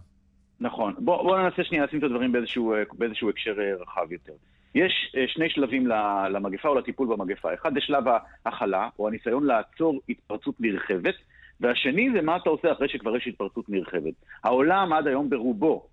נכון. 0.62 0.94
בואו 0.98 1.24
בוא 1.24 1.40
ננסה 1.40 1.64
שנייה 1.64 1.86
לשים 1.86 2.00
את 2.00 2.04
הדברים 2.04 2.32
באיזשהו, 2.32 2.74
באיזשהו 2.94 3.30
הקשר 3.30 3.60
אה, 3.60 3.76
רחב 3.80 4.12
יותר. 4.12 4.34
יש 4.76 5.16
אה, 5.18 5.28
שני 5.28 5.50
שלבים 5.50 5.88
למגפה 6.32 6.70
או 6.70 6.76
לטיפול 6.76 7.08
במגפה. 7.08 7.54
אחד 7.54 7.74
זה 7.74 7.82
שלב 7.82 8.04
ההכלה, 8.46 8.90
או 9.00 9.08
הניסיון 9.08 9.46
לעצור 9.46 10.02
התפרצות 10.10 10.56
נרחבת, 10.60 11.16
והשני 11.60 12.12
זה 12.12 12.22
מה 12.22 12.38
אתה 12.38 12.50
עושה 12.50 12.72
אחרי 12.72 12.90
שכבר 12.90 13.18
יש 13.18 13.28
התפרצות 13.28 13.70
נרחבת. 13.70 14.14
העולם 14.44 14.94
עד 14.94 15.08
היום 15.08 15.30
ברובו 15.30 15.88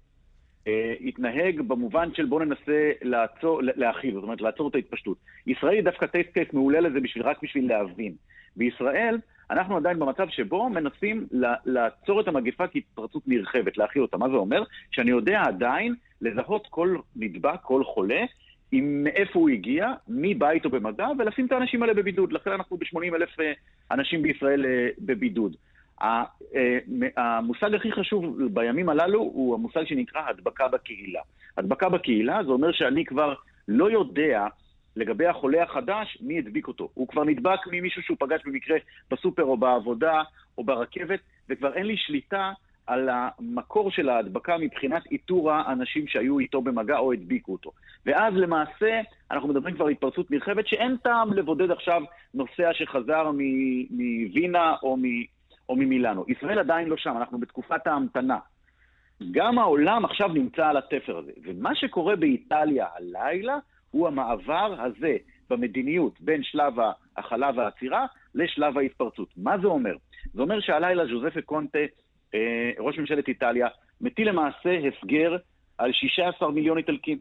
אה, 0.69 0.95
התנהג 1.01 1.61
במובן 1.61 2.15
של 2.15 2.27
בואו 2.27 2.45
ננסה 2.45 2.91
לעצור, 3.03 3.61
להכיל, 3.63 4.15
זאת 4.15 4.23
אומרת 4.23 4.41
לעצור 4.41 4.69
את 4.69 4.75
ההתפשטות. 4.75 5.19
ישראל 5.47 5.75
היא 5.75 5.83
דווקא 5.83 6.07
טייסט 6.07 6.31
קייס 6.33 6.49
מעולה 6.53 6.81
לזה 6.81 7.01
בשביל, 7.01 7.23
רק 7.23 7.43
בשביל 7.43 7.69
להבין. 7.69 8.15
בישראל 8.57 9.19
אנחנו 9.51 9.77
עדיין 9.77 9.99
במצב 9.99 10.29
שבו 10.29 10.69
מנסים 10.69 11.27
לעצור 11.65 12.21
את 12.21 12.29
המגפה 12.29 12.67
כהתפרצות 12.67 13.23
נרחבת, 13.27 13.79
להכיל 13.79 14.03
אותה. 14.03 14.17
מה 14.17 14.29
זה 14.29 14.35
אומר? 14.35 14.63
שאני 14.91 15.11
יודע 15.11 15.43
עדיין 15.47 15.95
לזהות 16.21 16.67
כל 16.71 16.97
נדבק, 17.17 17.61
כל 17.63 17.85
חולה, 17.85 18.25
עם 18.73 19.05
מאיפה 19.05 19.39
הוא 19.39 19.49
הגיע, 19.49 19.93
מבית 20.09 20.65
או 20.65 20.71
במגע, 20.71 21.09
ולשים 21.19 21.47
את 21.47 21.53
האנשים 21.53 21.83
האלה 21.83 21.95
בבידוד. 21.95 22.33
לכן 22.33 22.53
אנחנו 22.53 22.77
ב-80 22.77 23.15
אלף 23.15 23.41
אה, 23.41 23.53
אנשים 23.91 24.23
בישראל 24.23 24.67
אה, 24.67 24.89
בבידוד. 24.99 25.57
אה, 26.03 26.25
המושג 27.17 27.75
הכי 27.75 27.93
חשוב 27.93 28.25
בימים 28.55 28.89
הללו 28.89 29.21
הוא 29.21 29.55
המושג 29.55 29.85
שנקרא 29.85 30.21
הדבקה 30.29 30.69
בקהילה. 30.69 31.21
הדבקה 31.57 31.89
בקהילה 31.89 32.45
זה 32.45 32.51
אומר 32.51 32.73
שאני 32.73 33.05
כבר 33.05 33.35
לא 33.69 33.91
יודע 33.91 34.47
לגבי 34.97 35.27
החולה 35.27 35.63
החדש, 35.63 36.19
מי 36.21 36.39
הדביק 36.39 36.69
אותו. 36.69 36.89
הוא 36.95 37.09
כבר 37.09 37.25
נדבק 37.25 37.61
ממישהו 37.67 38.03
שהוא 38.03 38.17
פגש 38.21 38.41
במקרה 38.45 38.77
בסופר 39.11 39.43
או 39.43 39.57
בעבודה 39.57 40.23
או 40.59 40.65
ברכבת, 40.65 41.21
וכבר 41.49 41.75
אין 41.75 41.87
לי 41.87 41.97
שליטה 41.97 42.53
על 42.87 43.09
המקור 43.13 43.91
של 43.91 44.09
ההדבקה 44.09 44.59
מבחינת 44.59 45.03
איתור 45.13 45.53
האנשים 45.53 46.07
שהיו 46.07 46.39
איתו 46.39 46.63
במגע 46.63 46.99
או 46.99 47.13
הדביקו 47.13 47.53
אותו. 47.53 47.73
ואז 48.07 48.35
למעשה 48.35 49.01
אנחנו 49.31 49.49
מדברים 49.49 49.75
כבר 49.75 49.85
על 49.85 49.91
התפרצות 49.91 50.31
נרחבת 50.31 50.67
שאין 50.67 50.97
טעם 50.97 51.33
לבודד 51.33 51.71
עכשיו 51.71 52.03
נוסע 52.35 52.71
שחזר 52.73 53.31
מווינה 53.91 54.75
או, 54.83 54.97
או 55.69 55.77
ממילאנו. 55.77 56.25
ישראל 56.29 56.59
עדיין 56.59 56.89
לא 56.89 56.97
שם, 56.97 57.17
אנחנו 57.17 57.39
בתקופת 57.39 57.87
ההמתנה. 57.87 58.39
גם 59.31 59.59
העולם 59.59 60.05
עכשיו 60.05 60.29
נמצא 60.29 60.67
על 60.67 60.77
התפר 60.77 61.19
הזה. 61.19 61.33
ומה 61.45 61.75
שקורה 61.75 62.17
באיטליה 62.17 62.87
הלילה 62.97 63.59
הוא 63.97 64.09
המעבר 64.09 64.75
הזה 64.79 65.17
במדיניות 65.51 66.21
בין 66.21 66.43
שלב 66.43 66.75
ההכלה 67.17 67.51
והעצירה 67.57 68.07
לשלב 68.35 68.79
ההתפרצות. 68.79 69.29
מה 69.37 69.59
זה 69.59 69.67
אומר? 69.67 69.95
זה 70.33 70.43
אומר 70.43 70.61
שהלילה 70.61 71.07
ז'וזפה 71.07 71.43
קונטה, 71.43 71.79
אה, 72.35 72.71
ראש 72.79 72.99
ממשלת 72.99 73.29
איטליה, 73.29 73.69
מטיל 74.01 74.29
למעשה 74.29 74.79
הסגר 74.89 75.37
על 75.79 75.93
16 75.93 76.51
מיליון 76.51 76.79
איטלקים. 76.79 77.19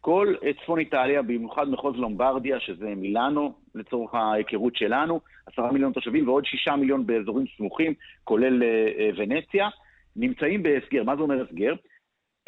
כל 0.00 0.34
צפון 0.62 0.78
איטליה, 0.78 1.22
במיוחד 1.22 1.68
מחוז 1.68 1.96
לומברדיה, 1.96 2.60
שזה 2.60 2.94
מילאנו, 2.96 3.54
לצורך 3.74 4.14
ההיכרות 4.14 4.76
שלנו, 4.76 5.20
עשרה 5.46 5.72
מיליון 5.72 5.92
תושבים 5.92 6.28
ועוד 6.28 6.44
שישה 6.44 6.76
מיליון 6.76 7.06
באזורים 7.06 7.46
סמוכים, 7.56 7.94
כולל 8.24 8.62
אה, 8.62 8.68
אה, 8.98 9.10
ונציה, 9.16 9.68
נמצאים 10.16 10.62
בהסגר. 10.62 11.04
מה 11.04 11.16
זה 11.16 11.22
אומר 11.22 11.44
הסגר? 11.44 11.74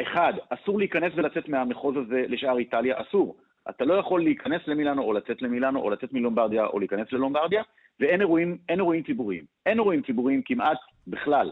אחד, 0.02 0.32
אסור 0.50 0.78
להיכנס 0.78 1.12
ולצאת 1.16 1.48
מהמחוז 1.48 1.96
הזה 1.96 2.24
לשאר 2.28 2.58
איטליה, 2.58 3.00
אסור. 3.00 3.36
אתה 3.70 3.84
לא 3.84 3.94
יכול 3.94 4.22
להיכנס 4.22 4.60
למילאנו 4.66 5.02
או 5.02 5.12
לצאת 5.12 5.42
למילאנו 5.42 5.80
או 5.80 5.90
לצאת 5.90 6.12
מלומברדיה 6.12 6.66
או 6.66 6.78
להיכנס 6.78 7.12
ללומברדיה, 7.12 7.62
ואין 8.00 8.20
אירועים, 8.20 8.58
אירועים 8.68 9.02
ציבוריים. 9.02 9.44
אין 9.66 9.78
אירועים 9.78 10.02
ציבוריים 10.02 10.42
כמעט 10.44 10.78
בכלל 11.06 11.50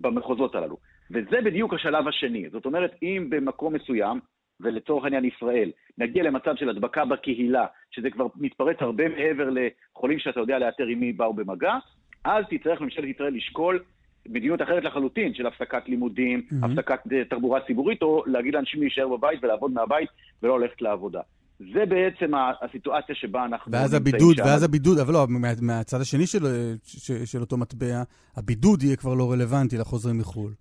במחוזות 0.00 0.54
הללו. 0.54 0.76
וזה 1.10 1.40
בדיוק 1.44 1.74
השלב 1.74 2.08
השני. 2.08 2.48
זאת 2.50 2.66
אומרת, 2.66 2.94
אם 3.02 3.26
במקום 3.30 3.74
מסוים, 3.74 4.20
ולצורך 4.60 5.04
העניין 5.04 5.24
ישראל, 5.24 5.70
נגיע 5.98 6.22
למצב 6.22 6.56
של 6.56 6.68
הדבקה 6.68 7.04
בקהילה, 7.04 7.66
שזה 7.90 8.10
כבר 8.10 8.26
מתפרץ 8.36 8.76
הרבה 8.80 9.08
מעבר 9.08 9.48
לחולים 9.50 10.18
שאתה 10.18 10.40
יודע 10.40 10.58
לאתר 10.58 10.86
עם 10.86 11.00
מי 11.00 11.12
באו 11.12 11.34
במגע, 11.34 11.74
אז 12.24 12.44
תצטרך 12.50 12.80
ממשלת 12.80 13.04
ישראל 13.04 13.34
לשקול 13.34 13.82
מדיניות 14.28 14.62
אחרת 14.62 14.84
לחלוטין 14.84 15.34
של 15.34 15.46
הפסקת 15.46 15.88
לימודים, 15.88 16.42
mm-hmm. 16.42 16.66
הפסקת 16.66 17.06
uh, 17.06 17.10
תחבורה 17.30 17.60
ציבורית, 17.60 18.02
או 18.02 18.24
להגיד 18.26 18.54
לאנשים 18.54 18.80
להישאר 18.80 19.08
בבית 19.08 19.44
ולעבוד 19.44 19.72
מהבית 19.72 20.08
ולא 20.42 20.60
ללכת 20.60 20.82
לעבודה. 20.82 21.20
זה 21.72 21.86
בעצם 21.86 22.30
הסיטואציה 22.62 23.14
שבה 23.14 23.44
אנחנו 23.44 23.72
ואז 23.72 23.94
הבידוד, 23.94 24.36
שם. 24.36 24.42
ואז 24.44 24.62
הבידוד, 24.62 24.98
אבל 24.98 25.12
לא, 25.12 25.26
מה, 25.28 25.48
מהצד 25.62 26.00
השני 26.00 26.26
של, 26.26 26.38
של, 26.84 27.24
של 27.24 27.40
אותו 27.40 27.56
מטבע, 27.56 28.02
הבידוד 28.36 28.82
יהיה 28.82 28.96
כבר 28.96 29.14
לא 29.14 29.32
רלוונטי 29.32 29.78
לחוזרים 29.78 30.18
מחו"ל. 30.18 30.52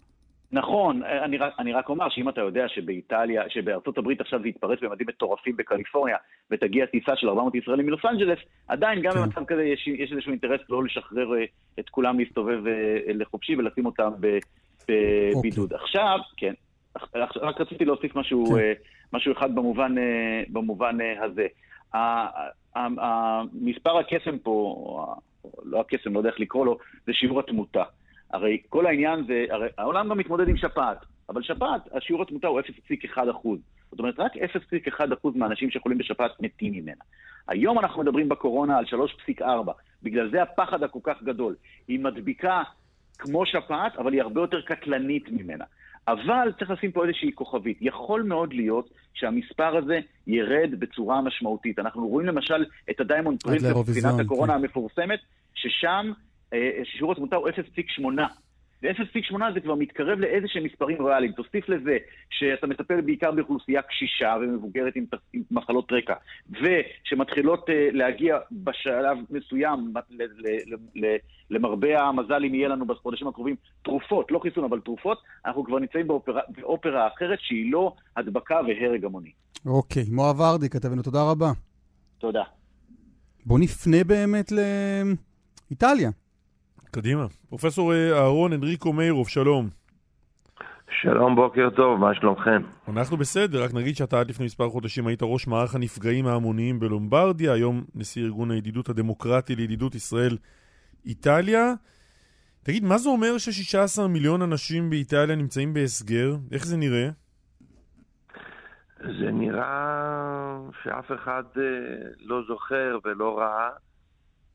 נכון, 0.51 1.01
אני 1.25 1.37
רק, 1.37 1.53
אני 1.59 1.73
רק 1.73 1.89
אומר 1.89 2.09
שאם 2.09 2.29
אתה 2.29 2.41
יודע 2.41 2.67
שבאיטליה, 2.67 3.43
שבארצות 3.49 3.97
הברית 3.97 4.21
עכשיו 4.21 4.41
זה 4.41 4.47
יתפרץ 4.47 4.79
במדים 4.81 5.07
מטורפים 5.09 5.57
בקליפורניה 5.57 6.17
ותגיע 6.51 6.85
טיסה 6.85 7.11
של 7.15 7.29
400 7.29 7.55
ישראלים 7.55 7.85
מלוס 7.85 8.05
אנג'לס, 8.05 8.39
עדיין 8.67 9.01
גם 9.01 9.11
כן. 9.11 9.21
במצב 9.21 9.45
כזה 9.47 9.63
יש, 9.63 9.87
יש 9.87 10.11
איזשהו 10.11 10.31
אינטרס 10.31 10.61
לא 10.69 10.83
לשחרר 10.83 11.33
אה, 11.33 11.45
את 11.79 11.89
כולם 11.89 12.19
להסתובב 12.19 12.67
אה, 12.67 13.13
לחופשי 13.13 13.55
ולשים 13.55 13.85
אותם 13.85 14.11
בבידוד. 14.87 15.73
עכשיו, 15.73 16.19
כן, 16.37 16.53
רק 17.41 17.61
רציתי 17.61 17.85
להוסיף 17.85 18.15
משהו, 18.15 18.45
כן. 18.45 18.73
משהו 19.13 19.33
אחד 19.33 19.55
במובן, 19.55 19.97
אה, 19.97 20.43
במובן 20.49 20.97
אה, 21.01 21.25
הזה. 21.25 21.47
המספר 22.75 23.97
הקסם 23.97 24.37
פה, 24.37 25.15
לא 25.63 25.79
הקסם, 25.81 26.13
לא 26.13 26.19
יודע 26.19 26.29
איך 26.29 26.39
לקרוא 26.39 26.65
לו, 26.65 26.77
זה 27.05 27.13
שיעור 27.13 27.39
התמותה. 27.39 27.83
הרי 28.33 28.57
כל 28.69 28.85
העניין 28.85 29.23
זה, 29.27 29.45
הרי 29.49 29.67
העולם 29.77 30.09
גם 30.09 30.17
מתמודד 30.17 30.47
עם 30.47 30.57
שפעת, 30.57 30.97
אבל 31.29 31.41
שפעת, 31.43 31.81
השיעור 31.93 32.21
התמותה 32.21 32.47
הוא 32.47 32.59
0.1 32.59 33.31
אחוז. 33.31 33.59
זאת 33.91 33.99
אומרת, 33.99 34.19
רק 34.19 34.31
0.1 34.37 35.13
אחוז 35.13 35.35
מהאנשים 35.35 35.71
שחולים 35.71 35.97
בשפעת 35.97 36.31
מתים 36.39 36.73
ממנה. 36.73 37.03
היום 37.47 37.79
אנחנו 37.79 38.01
מדברים 38.01 38.29
בקורונה 38.29 38.77
על 38.77 38.85
3.4, 38.85 39.43
בגלל 40.03 40.29
זה 40.31 40.41
הפחד 40.41 40.83
הכל 40.83 40.99
כך 41.03 41.23
גדול. 41.23 41.55
היא 41.87 41.99
מדביקה 41.99 42.63
כמו 43.17 43.45
שפעת, 43.45 43.95
אבל 43.95 44.13
היא 44.13 44.21
הרבה 44.21 44.41
יותר 44.41 44.61
קטלנית 44.61 45.29
ממנה. 45.31 45.65
אבל 46.07 46.51
צריך 46.59 46.71
לשים 46.71 46.91
פה 46.91 47.05
איזושהי 47.05 47.31
כוכבית. 47.35 47.77
יכול 47.81 48.23
מאוד 48.23 48.53
להיות 48.53 48.89
שהמספר 49.13 49.77
הזה 49.77 49.99
ירד 50.27 50.69
בצורה 50.79 51.21
משמעותית. 51.21 51.79
אנחנו 51.79 52.07
רואים 52.07 52.27
למשל 52.27 52.65
את 52.89 52.99
הדיימונד 52.99 53.43
פרינסס, 53.43 53.91
ספינת 53.91 54.19
הקורונה 54.19 54.53
כן. 54.53 54.59
המפורסמת, 54.59 55.19
ששם 55.55 56.11
אה, 56.53 56.71
שיעור 56.83 57.11
התמותה 57.11 57.35
הוא 57.35 57.49
0.8. 57.49 58.03
ו-0.8 58.83 59.37
זה 59.53 59.59
כבר 59.59 59.75
מתקרב 59.75 60.19
לאיזה 60.19 60.47
שהם 60.47 60.63
מספרים 60.63 61.05
ריאליים. 61.05 61.31
תוסיף 61.31 61.69
לזה 61.69 61.97
שאתה 62.29 62.67
מטפל 62.67 63.01
בעיקר 63.01 63.31
באוכלוסייה 63.31 63.81
קשישה 63.81 64.35
ומבוגרת 64.41 64.95
עם, 64.95 65.05
עם 65.33 65.41
מחלות 65.51 65.91
רקע, 65.91 66.13
ושמתחילות 66.49 67.69
אה, 67.69 67.89
להגיע 67.91 68.37
בשלב 68.51 69.17
מסוים, 69.29 69.93
ל- 70.09 70.23
ל- 70.23 71.05
ל- 71.05 71.17
למרבה 71.49 72.01
המזל, 72.01 72.45
אם 72.45 72.55
יהיה 72.55 72.67
לנו 72.67 72.85
בחודשים 72.85 73.27
הקרובים 73.27 73.55
תרופות, 73.83 74.31
לא 74.31 74.39
חיסון, 74.39 74.63
אבל 74.63 74.79
תרופות, 74.79 75.21
אנחנו 75.45 75.63
כבר 75.63 75.79
נמצאים 75.79 76.07
באופרה, 76.07 76.41
באופרה 76.57 77.07
אחרת 77.07 77.39
שהיא 77.41 77.71
לא 77.71 77.95
הדבקה 78.17 78.59
והרג 78.67 79.05
המוני. 79.05 79.31
אוקיי, 79.65 80.03
מואב 80.11 80.39
ורדי, 80.39 80.69
כתבנו, 80.69 81.01
תודה 81.01 81.31
רבה. 81.31 81.51
תודה. 82.17 82.43
בוא 83.45 83.59
נפנה 83.59 84.03
באמת 84.03 84.51
לאיטליה. 84.51 86.09
קדימה. 86.91 87.25
פרופסור 87.49 87.93
אה, 87.93 88.13
אהרון 88.13 88.53
אנריקו 88.53 88.93
מאירוב, 88.93 89.27
שלום. 89.27 89.69
שלום, 91.01 91.35
בוקר 91.35 91.69
טוב, 91.75 91.99
מה 91.99 92.15
שלומכם? 92.15 92.61
אנחנו 92.87 93.17
בסדר, 93.17 93.63
רק 93.63 93.73
נגיד 93.73 93.95
שאתה 93.95 94.19
עד 94.19 94.29
לפני 94.29 94.45
מספר 94.45 94.69
חודשים 94.69 95.07
היית 95.07 95.19
ראש 95.23 95.47
מערך 95.47 95.75
הנפגעים 95.75 96.27
ההמוניים 96.27 96.79
בלומברדיה, 96.79 97.53
היום 97.53 97.83
נשיא 97.95 98.23
ארגון 98.23 98.51
הידידות 98.51 98.89
הדמוקרטי 98.89 99.55
לידידות 99.55 99.95
ישראל-איטליה. 99.95 101.73
תגיד, 102.63 102.83
מה 102.83 102.97
זה 102.97 103.09
אומר 103.09 103.37
ש-16 103.37 104.07
מיליון 104.07 104.41
אנשים 104.41 104.89
באיטליה 104.89 105.35
נמצאים 105.35 105.73
בהסגר? 105.73 106.35
איך 106.51 106.65
זה 106.65 106.77
נראה? 106.77 107.09
זה 108.99 109.31
נראה 109.31 110.57
שאף 110.83 111.11
אחד 111.11 111.43
אה, 111.57 111.63
לא 112.19 112.41
זוכר 112.47 112.97
ולא 113.05 113.37
ראה 113.39 113.69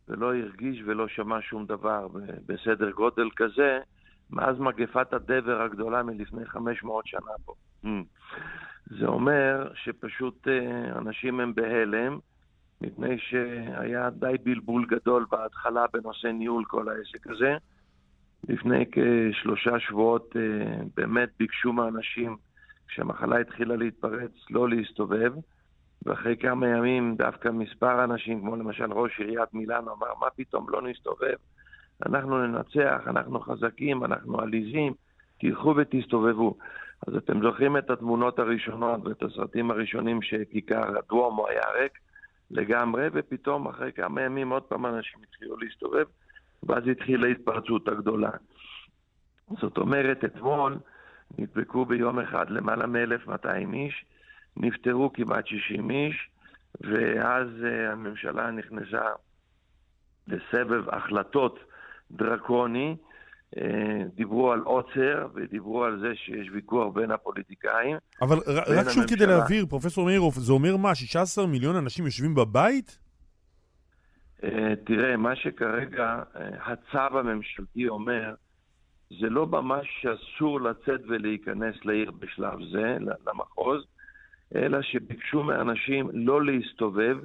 ולא 0.08 0.34
הרגיש 0.34 0.82
ולא 0.86 1.08
שמע 1.08 1.38
שום 1.40 1.66
דבר 1.66 2.08
בסדר 2.46 2.90
גודל 2.90 3.28
כזה 3.36 3.78
מאז 4.30 4.58
מגפת 4.58 5.12
הדבר 5.12 5.62
הגדולה 5.62 6.02
מלפני 6.02 6.46
500 6.46 7.06
שנה 7.06 7.32
פה. 7.44 7.54
Mm. 7.84 7.88
זה 8.86 9.06
אומר 9.06 9.68
שפשוט 9.74 10.48
אה, 10.48 10.98
אנשים 10.98 11.40
הם 11.40 11.54
בהלם, 11.54 12.18
מפני 12.80 13.18
שהיה 13.18 14.10
די 14.10 14.34
בלבול 14.42 14.86
גדול 14.86 15.26
בהתחלה 15.30 15.84
בנושא 15.92 16.26
ניהול 16.26 16.64
כל 16.64 16.88
העסק 16.88 17.26
הזה. 17.26 17.56
לפני 18.48 18.84
כשלושה 18.92 19.80
שבועות 19.80 20.36
אה, 20.36 20.76
באמת 20.96 21.28
ביקשו 21.38 21.72
מאנשים, 21.72 22.36
כשהמחלה 22.88 23.38
התחילה 23.38 23.76
להתפרץ, 23.76 24.32
לא 24.50 24.68
להסתובב, 24.68 25.32
ואחרי 26.06 26.36
כמה 26.36 26.68
ימים 26.68 27.16
דווקא 27.16 27.48
מספר 27.48 28.04
אנשים, 28.04 28.40
כמו 28.40 28.56
למשל 28.56 28.92
ראש 28.92 29.20
עיריית 29.20 29.54
מילאנו, 29.54 29.92
אמר, 29.92 30.14
מה 30.20 30.26
פתאום 30.36 30.66
לא 30.68 30.82
נסתובב? 30.82 31.36
אנחנו 32.06 32.46
ננצח, 32.46 33.02
אנחנו 33.06 33.40
חזקים, 33.40 34.04
אנחנו 34.04 34.40
עליזים, 34.40 34.92
תלכו 35.40 35.74
ותסתובבו. 35.76 36.56
אז 37.06 37.16
אתם 37.16 37.42
זוכרים 37.42 37.76
את 37.76 37.90
התמונות 37.90 38.38
הראשונות 38.38 39.06
ואת 39.06 39.22
הסרטים 39.22 39.70
הראשונים 39.70 40.22
שכיכר 40.22 40.98
הדואמו 40.98 41.48
היה 41.48 41.62
ריק 41.80 41.98
לגמרי, 42.50 43.08
ופתאום 43.12 43.68
אחרי 43.68 43.92
כמה 43.92 44.22
ימים 44.22 44.50
עוד 44.50 44.62
פעם 44.62 44.86
אנשים 44.86 45.20
התחילו 45.28 45.56
להסתובב, 45.56 46.04
ואז 46.62 46.88
התחילה 46.88 47.26
ההתפרצות 47.26 47.88
הגדולה. 47.88 48.30
זאת 49.60 49.78
אומרת, 49.78 50.24
אתמול 50.24 50.78
נדבקו 51.38 51.84
ביום 51.84 52.18
אחד 52.20 52.50
למעלה 52.50 52.86
מ-1,200 52.86 53.74
איש, 53.74 54.04
נפטרו 54.56 55.12
כמעט 55.12 55.46
60 55.46 55.90
איש, 55.90 56.28
ואז 56.80 57.48
uh, 57.62 57.92
הממשלה 57.92 58.50
נכנסה 58.50 59.02
לסבב 60.28 60.88
החלטות 60.88 61.58
דרקוני. 62.10 62.96
Uh, 63.56 63.58
דיברו 64.14 64.52
על 64.52 64.60
עוצר 64.60 65.26
ודיברו 65.34 65.84
על 65.84 66.00
זה 66.00 66.14
שיש 66.14 66.48
ויכוח 66.52 66.94
בין 66.94 67.10
הפוליטיקאים. 67.10 67.96
אבל 68.22 68.36
בין 68.46 68.78
רק 68.78 68.88
שוב 68.88 69.04
כדי 69.04 69.24
הממשלה. 69.24 69.38
להבהיר, 69.38 69.66
פרופסור 69.66 70.06
מאירוב, 70.06 70.34
זה 70.34 70.52
אומר 70.52 70.76
מה, 70.76 70.94
16 70.94 71.46
מיליון 71.46 71.76
אנשים 71.76 72.04
יושבים 72.04 72.34
בבית? 72.34 72.98
Uh, 74.40 74.46
תראה, 74.86 75.16
מה 75.16 75.36
שכרגע 75.36 76.22
הצו 76.66 77.18
הממשלתי 77.18 77.88
אומר, 77.88 78.34
זה 79.20 79.30
לא 79.30 79.46
ממש 79.46 79.86
שאסור 80.00 80.60
לצאת 80.60 81.00
ולהיכנס 81.08 81.74
לעיר 81.84 82.10
בשלב 82.10 82.58
זה, 82.72 82.96
למחוז, 83.26 83.84
אלא 84.54 84.82
שביקשו 84.82 85.42
מאנשים 85.42 86.10
לא 86.12 86.44
להסתובב 86.44 87.16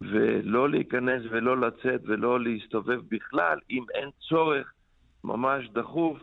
ולא 0.00 0.70
להיכנס 0.70 1.22
ולא 1.30 1.60
לצאת 1.60 2.00
ולא 2.06 2.40
להסתובב 2.40 3.00
בכלל, 3.10 3.58
אם 3.70 3.84
אין 3.94 4.10
צורך 4.28 4.72
ממש 5.24 5.68
דחוף 5.74 6.18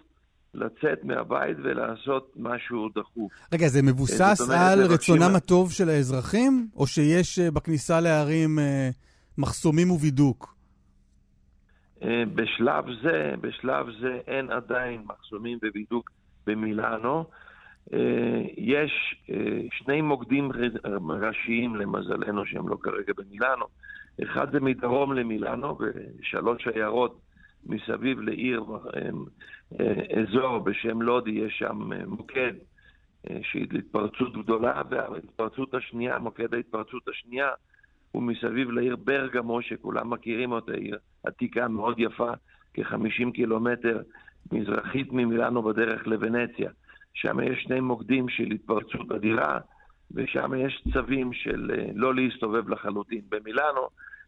לצאת 0.54 1.04
מהבית 1.04 1.58
ולעשות 1.64 2.34
משהו 2.36 2.90
דחוף. 2.96 3.32
רגע, 3.54 3.68
זה 3.68 3.82
מבוסס 3.82 4.42
אומרת, 4.42 4.60
על 4.60 4.82
רצונם 4.94 5.36
הטוב 5.36 5.72
של 5.72 5.90
האזרחים, 5.90 6.68
או 6.76 6.88
שיש 6.88 7.40
אה, 7.40 7.52
בכניסה 7.52 8.02
לערים 8.02 8.60
אה, 8.60 8.90
מחסומים 9.38 9.92
ובידוק? 9.92 10.56
אה, 12.04 12.24
בשלב 12.36 12.86
זה, 13.04 13.34
בשלב 13.42 13.86
זה 14.02 14.20
אין 14.28 14.52
עדיין 14.52 15.02
מחסומים 15.06 15.58
ובידוק 15.64 16.12
במילאנו. 16.48 17.26
אה, 17.94 18.42
יש 18.58 19.16
אה, 19.30 19.62
שני 19.72 20.02
מוקדים 20.02 20.50
ראשיים 21.10 21.76
למזלנו 21.76 22.46
שהם 22.46 22.68
לא 22.70 22.78
כרגע 22.82 23.14
במילאנו. 23.18 23.66
אחד 24.24 24.52
זה 24.52 24.60
מדרום 24.60 25.14
למילאנו 25.14 25.78
ושלוש 25.80 26.68
עיירות 26.68 27.20
מסביב 27.66 28.20
לעיר, 28.20 28.64
אה, 29.80 30.22
אזור 30.22 30.60
בשם 30.60 31.02
לודי, 31.02 31.32
יש 31.32 31.54
שם 31.60 31.90
מוקד 32.08 32.54
שהיא 33.42 33.68
התפרצות 33.78 34.38
גדולה, 34.38 34.82
וההתפרצות 34.90 35.74
השנייה, 35.74 36.20
מוקד 36.20 36.54
ההתפרצות 36.54 37.08
השנייה, 37.08 37.50
הוא 38.12 38.24
מסביב 38.24 38.72
לעיר 38.72 38.96
ברגמו, 38.96 39.62
שכולם 39.62 40.10
מכירים 40.10 40.52
אותה, 40.52 40.72
עיר 40.74 40.98
עתיקה 41.24 41.68
מאוד 41.68 42.00
יפה, 42.00 42.32
כ-50 42.74 43.32
קילומטר 43.34 44.02
מזרחית 44.52 45.12
ממילאנו 45.12 45.64
בדרך 45.64 46.08
לוונציה. 46.08 46.70
שם 47.16 47.40
יש 47.40 47.64
שני 47.64 47.80
מוקדים 47.80 48.30
של 48.30 48.52
התפרצות 48.52 49.12
אדירה, 49.12 49.60
ושם 50.12 50.52
יש 50.58 50.84
צווים 50.94 51.34
של 51.34 51.72
אה, 51.78 51.86
לא 51.96 52.16
להסתובב 52.16 52.70
לחלוטין. 52.70 53.22
במילאנו 53.30 53.82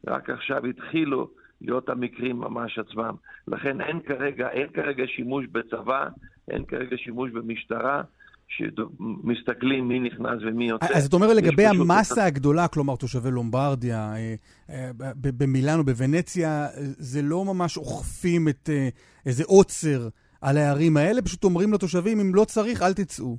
רק 0.07 0.29
עכשיו 0.29 0.65
התחילו 0.65 1.29
להיות 1.61 1.89
המקרים 1.89 2.39
ממש 2.39 2.79
עצמם. 2.79 3.15
לכן 3.47 3.81
אין 3.81 3.99
כרגע, 3.99 4.49
אין 4.49 4.67
כרגע 4.73 5.03
שימוש 5.07 5.45
בצבא, 5.51 6.07
אין 6.51 6.65
כרגע 6.65 6.97
שימוש 6.97 7.31
במשטרה, 7.31 8.01
שמסתכלים 8.47 9.87
מי 9.87 9.99
נכנס 9.99 10.41
ומי 10.41 10.69
יוצא. 10.69 10.97
אז 10.97 11.05
אתה 11.05 11.15
אומר 11.15 11.33
לגבי 11.33 11.63
פשוט 11.69 11.81
המסה 11.81 12.27
את 12.27 12.27
הגדולה, 12.27 12.67
כלומר 12.67 12.95
תושבי 12.95 13.31
לומברדיה, 13.31 14.13
אה, 14.15 14.35
אה, 14.69 14.91
במילאנו, 15.15 15.85
בוונציה, 15.85 16.49
אה, 16.49 16.69
זה 16.97 17.21
לא 17.21 17.45
ממש 17.45 17.77
אוכפים 17.77 18.47
את 18.47 18.69
אה, 18.73 18.89
איזה 19.25 19.43
עוצר 19.47 20.07
על 20.41 20.57
הערים 20.57 20.97
האלה, 20.97 21.21
פשוט 21.21 21.43
אומרים 21.43 21.73
לתושבים, 21.73 22.19
אם 22.19 22.35
לא 22.35 22.43
צריך, 22.43 22.81
אל 22.81 22.93
תצאו. 22.93 23.37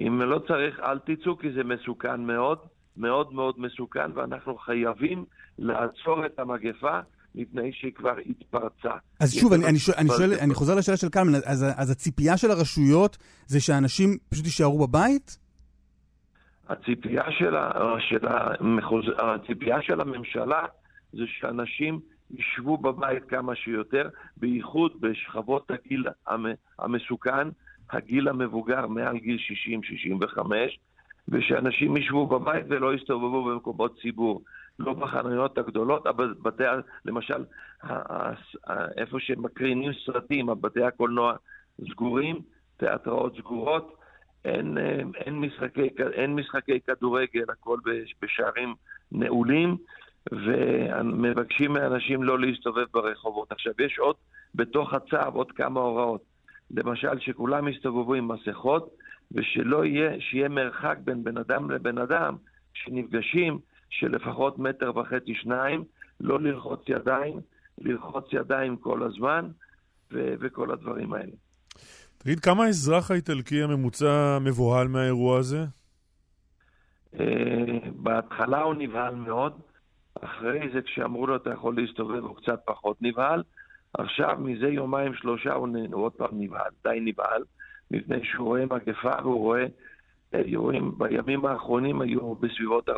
אם 0.00 0.22
לא 0.22 0.38
צריך, 0.38 0.80
אל 0.80 0.98
תצאו, 0.98 1.38
כי 1.38 1.52
זה 1.52 1.64
מסוכן 1.64 2.20
מאוד, 2.20 2.58
מאוד 2.96 3.32
מאוד 3.32 3.54
מסוכן, 3.58 4.10
ואנחנו 4.14 4.58
חייבים 4.58 5.24
לעצור 5.58 6.26
את 6.26 6.38
המגפה 6.38 7.00
מפני 7.34 7.72
שהיא 7.72 7.92
כבר 7.92 8.14
התפרצה. 8.26 8.92
אז 9.20 9.34
שוב, 9.34 9.52
אני, 9.52 9.66
אני, 9.66 9.78
שואל, 9.78 9.96
אני, 9.98 10.08
שואל, 10.08 10.32
אני 10.40 10.54
חוזר 10.54 10.74
לשאלה 10.74 10.96
של 10.96 11.08
קלמן, 11.08 11.34
אז, 11.34 11.66
אז 11.76 11.90
הציפייה 11.90 12.36
של 12.36 12.50
הרשויות 12.50 13.18
זה 13.46 13.60
שאנשים 13.60 14.18
פשוט 14.30 14.44
יישארו 14.44 14.86
בבית? 14.86 15.38
הציפייה 16.68 17.24
של, 17.38 17.56
ה, 17.56 17.70
של, 18.08 18.26
המחוז, 18.28 19.04
הציפייה 19.18 19.82
של 19.82 20.00
הממשלה 20.00 20.62
זה 21.12 21.22
שאנשים 21.26 22.00
ישבו 22.34 22.78
בבית 22.78 23.24
כמה 23.24 23.54
שיותר, 23.54 24.08
בייחוד 24.36 24.92
בשכבות 25.00 25.70
הגיל 25.70 26.06
המ, 26.26 26.46
המסוכן, 26.78 27.48
הגיל 27.90 28.28
המבוגר 28.28 28.86
מעל 28.86 29.18
גיל 29.18 29.38
60-65, 30.36 30.40
ושאנשים 31.28 31.96
ישבו 31.96 32.26
בבית 32.26 32.64
ולא 32.68 32.94
יסתובבו 32.94 33.44
במקומות 33.44 33.98
ציבור. 34.02 34.42
לא 34.78 34.92
בחנויות 34.92 35.58
הגדולות, 35.58 36.06
אבל 36.06 36.34
בתי, 36.42 36.64
למשל, 37.04 37.44
איפה 38.96 39.20
שמקרינים 39.20 39.92
סרטים, 40.06 40.46
בתי 40.60 40.82
הקולנוע 40.82 41.34
סגורים, 41.90 42.36
תיאטראות 42.76 43.36
סגורות, 43.36 43.96
אין, 44.44 44.78
אין, 45.14 45.34
משחקי, 45.38 45.88
אין 46.12 46.34
משחקי 46.34 46.80
כדורגל, 46.80 47.44
הכל 47.48 47.78
בש- 47.84 48.14
בשערים 48.22 48.74
נעולים, 49.12 49.76
ומבקשים 50.32 51.72
מאנשים 51.72 52.22
לא 52.22 52.40
להסתובב 52.40 52.84
ברחובות. 52.92 53.52
עכשיו, 53.52 53.72
יש 53.78 53.98
עוד, 53.98 54.16
בתוך 54.54 54.94
הצו, 54.94 55.30
עוד 55.34 55.52
כמה 55.52 55.80
הוראות. 55.80 56.24
למשל, 56.70 57.18
שכולם 57.20 57.68
יסתובבו 57.68 58.14
עם 58.14 58.28
מסכות, 58.28 58.96
ושלא 59.32 59.84
יהיה, 59.84 60.20
שיהיה 60.20 60.48
מרחק 60.48 60.96
בין 61.04 61.24
בן 61.24 61.36
אדם 61.36 61.70
לבן 61.70 61.98
אדם, 61.98 62.36
שנפגשים, 62.74 63.58
של 63.90 64.16
לפחות 64.16 64.58
מטר 64.58 64.98
וחצי, 64.98 65.34
שניים, 65.34 65.84
לא 66.20 66.40
ללחוץ 66.40 66.80
ידיים, 66.88 67.40
ללחוץ 67.78 68.24
ידיים 68.32 68.76
כל 68.76 69.02
הזמן, 69.02 69.48
ו- 70.12 70.34
וכל 70.40 70.70
הדברים 70.70 71.12
האלה. 71.12 71.32
תגיד, 72.18 72.40
כמה 72.40 72.64
האזרח 72.64 73.10
האיטלקי 73.10 73.62
הממוצע 73.62 74.38
מבוהל 74.40 74.88
מהאירוע 74.88 75.38
הזה? 75.38 75.64
אה, 77.20 77.78
בהתחלה 77.96 78.62
הוא 78.62 78.74
נבהל 78.74 79.14
מאוד, 79.14 79.60
אחרי 80.14 80.68
זה 80.72 80.82
כשאמרו 80.82 81.26
לו 81.26 81.36
אתה 81.36 81.50
יכול 81.50 81.76
להסתובב 81.76 82.24
הוא 82.24 82.36
קצת 82.36 82.60
פחות 82.64 83.02
נבהל, 83.02 83.42
עכשיו 83.94 84.36
מזה 84.38 84.66
יומיים 84.68 85.14
שלושה 85.14 85.52
הוא, 85.52 85.68
הוא 85.92 86.04
עוד 86.04 86.12
פעם 86.12 86.28
נבהל, 86.32 86.70
די 86.84 86.98
נבהל, 87.00 87.42
מפני 87.90 88.24
שהוא 88.24 88.46
רואה 88.46 88.66
מגפה 88.66 89.22
והוא 89.22 89.40
רואה 89.40 89.66
אה, 90.34 90.40
אירועים, 90.40 90.98
בימים 90.98 91.46
האחרונים 91.46 92.00
היו 92.00 92.34
בסביבות 92.34 92.88
40-50 92.88 92.92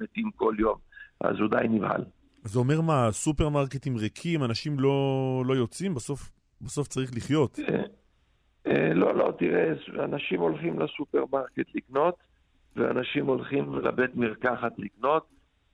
מתים 0.00 0.30
כל 0.36 0.54
יום, 0.58 0.76
אז 1.20 1.36
הוא 1.40 1.48
די 1.50 1.68
נבהל. 1.68 2.04
זה 2.44 2.58
אומר 2.58 2.80
מה, 2.80 3.08
סופרמרקטים 3.12 3.96
ריקים, 3.96 4.44
אנשים 4.44 4.80
לא, 4.80 5.42
לא 5.46 5.54
יוצאים? 5.54 5.94
בסוף, 5.94 6.30
בסוף 6.60 6.88
צריך 6.88 7.10
לחיות. 7.16 7.58
אה, 7.68 7.82
אה, 8.66 8.94
לא, 8.94 9.14
לא, 9.14 9.32
תראה, 9.38 9.72
אנשים 10.04 10.40
הולכים 10.40 10.80
לסופרמרקט 10.80 11.74
לקנות, 11.74 12.14
ואנשים 12.76 13.26
הולכים 13.26 13.74
לבית 13.74 14.16
מרקחת 14.16 14.72
לקנות, 14.78 15.26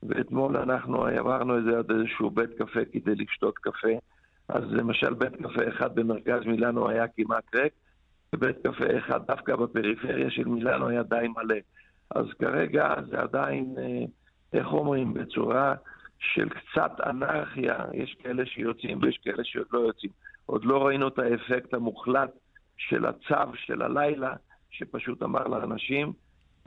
ואתמול 0.02 0.56
אנחנו 0.56 1.04
עברנו 1.04 1.56
איזה 1.56 1.78
עד 1.78 1.90
איזשהו 1.90 2.30
בית 2.30 2.50
קפה 2.58 2.80
כדי 2.92 3.14
לשתות 3.14 3.58
קפה. 3.58 3.88
אז 4.48 4.64
למשל 4.70 5.14
בית 5.14 5.36
קפה 5.36 5.68
אחד 5.68 5.94
במרכז 5.94 6.46
מילאנו 6.46 6.88
היה 6.88 7.08
כמעט 7.08 7.54
ריק, 7.54 7.72
ובית 8.34 8.56
קפה 8.66 8.98
אחד 8.98 9.26
דווקא 9.26 9.56
בפריפריה 9.56 10.30
של 10.30 10.44
מילאנו 10.44 10.88
היה 10.88 11.02
די 11.02 11.26
מלא. 11.36 11.56
אז 12.10 12.26
כרגע 12.38 12.94
זה 13.10 13.20
עדיין, 13.20 13.74
אה, 13.78 14.04
איך 14.52 14.72
אומרים, 14.72 15.14
בצורה 15.14 15.74
של 16.18 16.48
קצת 16.48 16.92
אנרכיה, 17.06 17.84
יש 17.94 18.16
כאלה 18.22 18.46
שיוצאים 18.46 18.98
ויש 19.02 19.18
כאלה 19.24 19.44
שעוד 19.44 19.66
לא 19.72 19.78
יוצאים. 19.78 20.10
עוד 20.46 20.64
לא 20.64 20.86
ראינו 20.86 21.08
את 21.08 21.18
האפקט 21.18 21.74
המוחלט 21.74 22.30
של 22.76 23.06
הצו 23.06 23.54
של 23.54 23.82
הלילה, 23.82 24.34
שפשוט 24.70 25.22
אמר 25.22 25.48
לאנשים, 25.48 26.12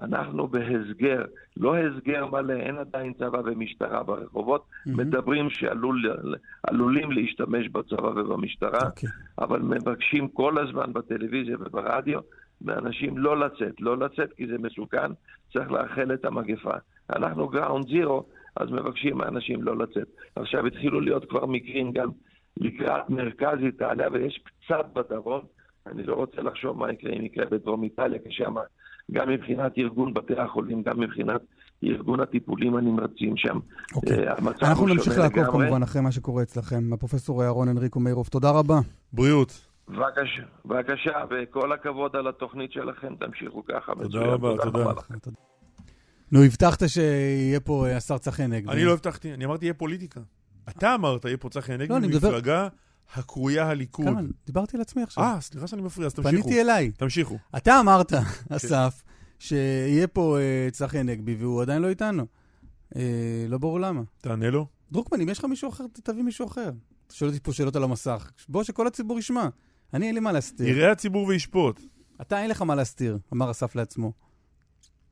אנחנו 0.01 0.47
בהסגר, 0.47 1.25
לא 1.57 1.75
הסגר 1.77 2.25
מלא, 2.25 2.53
אין 2.53 2.77
עדיין 2.77 3.13
צבא 3.13 3.41
ומשטרה 3.45 4.03
ברחובות, 4.03 4.65
מדברים 4.85 5.49
שעלולים 5.49 7.11
להשתמש 7.11 7.69
בצבא 7.69 8.07
ובמשטרה, 8.07 8.87
אוקיי. 8.87 9.09
אבל 9.39 9.61
מבקשים 9.61 10.27
כל 10.27 10.67
הזמן 10.67 10.93
בטלוויזיה 10.93 11.57
וברדיו 11.59 12.19
מאנשים 12.61 13.17
לא 13.17 13.39
לצאת, 13.39 13.81
לא 13.81 13.97
לצאת 13.97 14.33
כי 14.33 14.47
זה 14.47 14.57
מסוכן, 14.57 15.11
צריך 15.53 15.71
לאחל 15.71 16.13
את 16.13 16.25
המגפה. 16.25 16.73
אנחנו 17.15 17.47
גראונד 17.47 17.87
זירו, 17.87 18.25
אז 18.55 18.71
מבקשים 18.71 19.17
מאנשים 19.17 19.63
לא 19.63 19.77
לצאת. 19.77 20.07
עכשיו 20.35 20.65
התחילו 20.65 21.01
להיות 21.01 21.29
כבר 21.29 21.45
מקרים 21.45 21.91
גם 21.91 22.09
לקראת 22.57 23.09
מרכז 23.09 23.57
איטליה, 23.65 24.07
ויש 24.11 24.39
קצת 24.43 24.85
בדרום, 24.93 25.41
אני 25.87 26.03
לא 26.03 26.13
רוצה 26.13 26.41
לחשוב 26.41 26.77
מה 26.77 26.91
יקרה 26.91 27.11
אם 27.11 27.25
יקרה 27.25 27.45
בדרום 27.45 27.83
איטליה, 27.83 28.19
כי 28.19 28.31
שם 28.31 28.55
גם 29.11 29.29
מבחינת 29.29 29.71
ארגון 29.77 30.13
בתי 30.13 30.33
החולים, 30.37 30.83
גם 30.83 30.99
מבחינת 30.99 31.41
ארגון 31.83 32.19
הטיפולים 32.19 32.75
הנמרצים 32.75 33.37
שם. 33.37 33.59
אוקיי. 33.95 34.27
אה, 34.27 34.33
המצב 34.37 34.65
אנחנו 34.65 34.87
נמשיך 34.87 35.17
לעקוב. 35.17 35.43
כמובן 35.45 35.83
אחרי 35.83 36.01
מה 36.01 36.11
שקורה 36.11 36.43
אצלכם. 36.43 36.93
הפרופסור 36.93 37.43
אהרון 37.43 37.67
אנריקו 37.67 37.99
מאירוף, 37.99 38.29
תודה 38.29 38.51
רבה. 38.51 38.79
בריאות. 39.13 39.67
בבקשה, 39.87 40.43
בבקשה, 40.65 41.11
וכל 41.29 41.73
הכבוד 41.73 42.15
על 42.15 42.27
התוכנית 42.27 42.71
שלכם, 42.71 43.15
תמשיכו 43.15 43.63
ככה. 43.65 43.93
תודה 43.93 44.07
מצוין, 44.07 44.23
רבה, 44.23 44.49
תודה. 44.63 44.79
רבה 44.79 44.93
לכם. 44.93 45.13
נו, 46.31 46.43
הבטחת 46.43 46.83
שיהיה 46.87 47.59
פה 47.59 47.87
אה, 47.87 47.97
השר 47.97 48.17
צחי 48.17 48.43
הנגבי. 48.43 48.71
אני 48.71 48.83
לא 48.85 48.93
הבטחתי, 48.93 49.33
אני 49.33 49.45
אמרתי 49.45 49.65
יהיה 49.65 49.73
פוליטיקה. 49.73 50.19
אתה 50.69 50.95
אמרת, 50.95 51.25
יהיה 51.25 51.37
פה 51.37 51.49
צחי 51.49 51.73
הנגבי 51.73 52.07
לא, 52.07 52.19
במפלגה 52.19 52.67
הקרויה 53.15 53.69
הליכוד. 53.69 54.05
קלמן, 54.05 54.27
דיברתי 54.45 54.77
על 54.77 54.81
עצמי 54.81 55.03
עכשיו. 55.03 55.23
אה, 55.23 55.41
סליחה 55.41 55.67
שאני 55.67 55.81
מפריע, 55.81 56.07
אז 56.07 56.13
תמשיכו. 56.13 56.43
פניתי 56.43 56.61
אליי. 56.61 56.91
תמשיכו. 56.91 57.37
אתה 57.57 57.79
אמרת, 57.79 58.13
אסף, 58.49 59.03
שיהיה 59.39 60.07
פה 60.07 60.37
אה, 60.39 60.67
צחי 60.71 60.99
הנגבי, 60.99 61.35
והוא 61.35 61.61
עדיין 61.61 61.81
לא 61.81 61.89
איתנו. 61.89 62.25
אה, 62.95 63.45
לא 63.49 63.57
ברור 63.57 63.79
למה. 63.79 64.01
תענה 64.21 64.49
לו. 64.49 64.67
דרוקמן, 64.91 65.21
אם 65.21 65.29
יש 65.29 65.39
לך 65.39 65.45
מישהו 65.45 65.69
אחר, 65.69 65.83
תביא 66.03 66.23
מישהו 66.23 66.47
אחר. 66.47 66.69
אתה 67.07 67.15
שואל 67.15 67.29
אותי 67.29 67.39
פה 67.43 67.53
שאלות 67.53 67.75
על 67.75 67.83
המסך. 67.83 68.31
בוא, 68.49 68.63
שכל 68.63 68.87
הציבור 68.87 69.19
ישמע. 69.19 69.47
אני, 69.93 70.07
אין 70.07 70.15
לי 70.15 70.19
מה 70.19 70.31
להסתיר. 70.31 70.67
יראה 70.67 70.91
הציבור 70.91 71.27
וישפוט. 71.27 71.81
אתה, 72.21 72.41
אין 72.41 72.49
לך 72.49 72.61
מה 72.61 72.75
להסתיר, 72.75 73.17
אמר 73.33 73.51
אסף 73.51 73.75
לעצמו. 73.75 74.13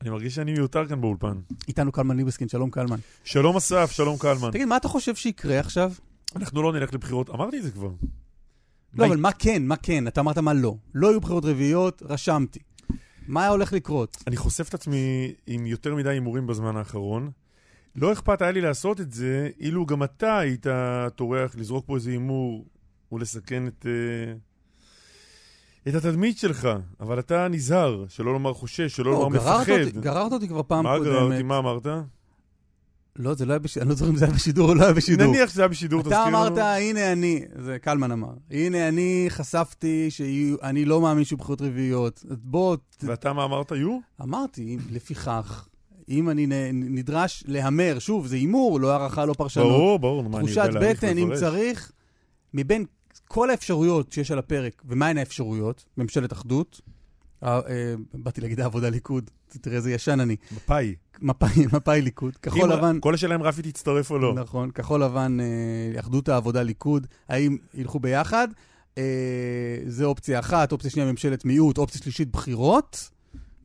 אני 0.02 0.10
מרגיש 0.10 0.36
שאני 0.36 0.54
מיותר 0.54 0.88
כאן 0.88 1.02
באולפן. 1.02 1.40
איתנו 1.68 1.92
קלמן 1.92 2.18
ליבסקין, 2.18 2.48
שלום 2.48 2.70
קלמן. 2.70 3.00
שלום 3.24 3.56
אסף, 3.58 3.92
שלום 3.92 4.18
קלמן. 4.18 4.52
תגיד, 4.52 4.66
מה 4.66 4.78
אתה 4.78 4.88
חושב 4.88 5.16
שיקרה 5.16 5.60
עכשיו? 5.60 5.92
אנחנו 6.36 6.62
לא 6.64 6.74
נלך 6.74 6.94
לבחירות, 6.94 7.30
אמרתי 7.30 7.58
את 7.58 7.64
זה 7.64 7.72
כבר. 7.72 7.88
לא, 7.88 7.96
מה- 8.94 9.06
אבל 9.06 9.18
מה 9.18 9.32
כן, 9.32 9.64
מה 9.68 9.76
כן? 9.76 10.08
אתה 10.08 10.22
אמרת 10.22 10.38
מה 10.38 10.54
לא. 10.54 10.76
לא 10.94 11.08
יהיו 11.08 11.22
בחירות 11.22 11.46
רביעיות, 11.46 12.02
רשמתי. 12.06 12.60
מה 13.28 13.42
היה 13.42 13.50
הולך 13.50 13.74
לקרות? 13.74 14.18
אני 14.28 14.38
חושף 14.38 14.70
את 14.70 14.74
עצמי 14.74 15.34
עם 15.48 15.66
יותר 15.66 15.96
מדי 15.96 16.10
הימורים 16.10 16.48
בזמן 16.48 16.76
האחרון. 16.78 17.32
לא 17.96 18.14
אכפת 18.14 18.42
היה 18.42 18.52
לי 18.52 18.62
לעשות 18.62 19.02
את 19.02 19.12
זה, 19.12 19.50
אילו 19.60 19.86
גם 19.86 20.04
אתה 20.04 20.38
היית 20.38 20.66
טורח 21.16 21.56
לזרוק 21.56 21.86
פה 21.86 21.96
איזה 21.96 22.12
הימור 22.12 22.66
ולסכן 23.12 23.68
את, 23.68 23.86
אה, 23.86 24.34
את 25.88 25.96
התדמית 25.96 26.38
שלך. 26.38 26.70
אבל 27.00 27.20
אתה 27.20 27.48
נזהר, 27.48 28.06
שלא 28.08 28.34
לומר 28.34 28.54
חושש, 28.54 28.96
שלא 28.96 29.12
לא, 29.12 29.20
לומר 29.20 29.38
גררת 29.38 29.62
מפחד. 29.62 29.72
אותי- 29.88 30.00
גררת 30.00 30.32
אותי 30.32 30.48
כבר 30.48 30.62
פעם 30.68 30.84
מה 30.84 30.98
קודמת. 30.98 31.14
גררתי? 31.14 31.44
מה 31.44 31.58
אמרת? 31.58 31.86
לא, 33.16 33.34
זה 33.34 33.46
לא 33.46 33.54
היה 33.54 33.60
בשידור, 33.60 33.84
אני 33.84 33.90
לא 33.90 33.96
זוכר 33.96 34.12
אם 34.12 34.18
זה 34.18 34.26
היה 34.26 34.34
בשידור 34.34 34.70
או 34.70 34.76
לא 34.76 34.84
היה 34.84 34.94
בשידור. 34.94 35.28
נניח 35.28 35.50
שזה 35.50 35.62
היה 35.62 35.68
בשידור, 35.68 36.02
אתה 36.02 36.10
תזכיר 36.10 36.26
לנו. 36.26 36.38
אמרת, 36.38 36.58
הנה 36.58 37.12
אני, 37.12 37.42
זה 37.56 37.78
קלמן 37.80 38.12
אמר, 38.12 38.34
הנה 38.52 38.88
אני 38.88 39.26
חשפתי 39.30 40.12
שאני 40.12 40.86
לא 40.86 41.02
מאמין 41.02 41.24
שיהיו 41.24 41.38
בחירות 41.38 41.62
רביעיות. 41.62 42.26
בוא, 42.44 42.78
ואתה 43.04 43.34
מה 43.34 43.44
אמרת? 43.44 43.72
יהיו? 43.72 44.00
אמרתי, 44.22 44.78
לפיכך, 44.92 45.68
אם 46.10 46.30
אני 46.30 46.48
נדרש 46.74 47.44
להמר, 47.48 48.00
שוב, 48.00 48.28
זה 48.28 48.36
הימור, 48.36 48.80
לא 48.80 48.92
הערכה, 48.92 49.26
לא 49.26 49.34
פרשנות. 49.34 49.68
ברור, 49.68 50.00
ברור. 50.00 50.24
מה, 50.24 50.40
אני 50.40 50.50
יודע 50.50 50.64
תחושת 50.64 50.74
להעריך 50.74 51.04
בטן, 51.04 51.18
אם 51.18 51.24
ולפרש. 51.30 51.40
צריך, 51.40 51.92
מבין 52.54 52.86
כל 53.28 53.50
האפשרויות 53.50 54.12
שיש 54.12 54.32
על 54.32 54.40
הפרק, 54.40 54.82
ומהן 54.86 55.18
האפשרויות? 55.18 55.86
ממשלת 55.98 56.34
אחדות, 56.34 56.82
באתי 58.14 58.42
להגיד 58.42 58.60
העבודה 58.60 58.90
ליכוד, 58.90 59.30
תראה 59.62 59.76
איזה 59.76 59.92
ישן 59.92 60.20
אני, 60.20 60.36
מפאי. 60.52 60.96
מפאי, 61.22 61.66
מפאי 61.74 62.02
ליכוד, 62.02 62.38
כחול 62.38 62.74
לבן, 62.74 63.00
כל 63.00 63.14
השאלה 63.14 63.36
אם 63.36 63.44
רפי 63.44 63.62
תצטרף 63.62 64.12
או 64.12 64.20
לא. 64.20 64.34
נכון, 64.34 64.72
כחול 64.72 65.04
לבן, 65.04 65.38
אה, 65.40 66.00
אחדות 66.00 66.30
העבודה 66.30 66.64
ליכוד, 66.64 67.08
האם 67.30 67.58
ילכו 67.74 68.00
ביחד? 68.00 68.48
אה, 68.98 69.78
זה 69.86 70.06
אופציה 70.06 70.40
אחת, 70.40 70.72
אופציה 70.72 70.92
שנייה 70.92 71.12
ממשלת 71.12 71.46
מיעוט, 71.46 71.78
אופציה 71.78 72.02
שלישית 72.02 72.32
בחירות. 72.32 73.10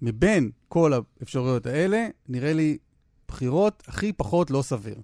מבין 0.03 0.51
כל 0.69 0.93
האפשרויות 0.93 1.67
האלה, 1.67 2.07
נראה 2.29 2.53
לי 2.53 2.79
בחירות 3.29 3.83
הכי 3.87 4.13
פחות 4.13 4.51
לא 4.51 4.63
סביר. 4.63 5.01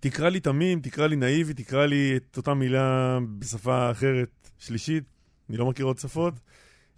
תקרא 0.00 0.28
לי 0.28 0.40
תמים, 0.40 0.80
תקרא 0.80 1.06
לי 1.06 1.16
נאיבי, 1.16 1.54
תקרא 1.54 1.86
לי 1.86 2.16
את 2.16 2.36
אותה 2.36 2.54
מילה 2.54 3.18
בשפה 3.38 3.90
אחרת, 3.90 4.50
שלישית, 4.58 5.04
אני 5.48 5.56
לא 5.56 5.66
מכיר 5.66 5.86
עוד 5.86 5.98
שפות. 5.98 6.34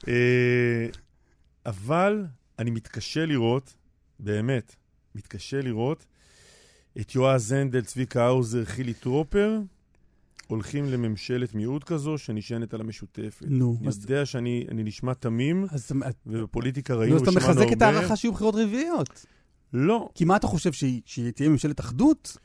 אה, 0.09 0.87
אבל 1.67 2.25
אני 2.59 2.71
מתקשה 2.71 3.27
לראות, 3.27 3.75
באמת, 4.21 4.77
מתקשה 5.15 5.61
לראות 5.61 6.07
את 7.01 7.15
יועז 7.15 7.53
הנדל, 7.53 7.81
צביקה 7.85 8.25
האוזר, 8.27 8.65
חילי 8.65 8.95
טרופר, 8.95 9.59
הולכים 10.47 10.85
לממשלת 10.85 11.55
מיעוט 11.55 11.85
כזו 11.85 12.19
שנשענת 12.19 12.75
על 12.75 12.81
המשותפת. 12.81 13.47
נו, 13.49 13.77
אני 13.81 13.89
אז- 13.89 13.99
יודע 14.03 14.27
שאני 14.27 14.65
אני 14.71 14.83
נשמע 14.83 15.15
תמים, 15.15 15.67
אז 15.71 15.85
אתה- 15.85 15.95
ובפוליטיקה 16.27 16.95
נו, 16.95 17.01
ראינו 17.01 17.17
אז 17.17 17.23
אתה 17.23 17.31
ושמענו 17.31 17.47
הרבה. 17.49 17.61
מחזק 17.61 17.77
את 17.77 17.83
ההערכה 17.83 18.17
שיהיו 18.17 18.33
בחירות 18.33 18.55
רביעיות. 18.55 19.27
לא. 19.73 20.09
כי 20.15 20.25
מה 20.25 20.37
אתה 20.37 20.47
חושב, 20.47 20.73
שהיא- 20.73 21.03
שהיא 21.05 21.31
תהיה 21.31 21.49
ממשלת 21.49 21.81
אחדות? 21.81 22.37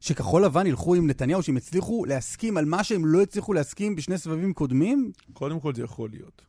שכחול 0.00 0.44
לבן 0.44 0.66
ילכו 0.66 0.94
עם 0.94 1.06
נתניהו, 1.06 1.42
שהם 1.42 1.56
יצליחו 1.56 2.04
להסכים 2.04 2.56
על 2.56 2.64
מה 2.64 2.84
שהם 2.84 3.06
לא 3.06 3.22
הצליחו 3.22 3.52
להסכים 3.52 3.96
בשני 3.96 4.18
סבבים 4.18 4.52
קודמים? 4.52 5.12
קודם 5.32 5.60
כל 5.60 5.74
זה 5.74 5.82
יכול 5.82 6.10
להיות. 6.10 6.42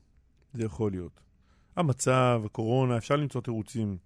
זה 0.58 0.66
יכול 0.66 0.92
להיות. 0.92 1.22
המצב, 1.76 2.42
הקורונה, 2.46 2.98
אפשר 2.98 3.16
למצוא 3.16 3.42
תירוצים. 3.42 3.98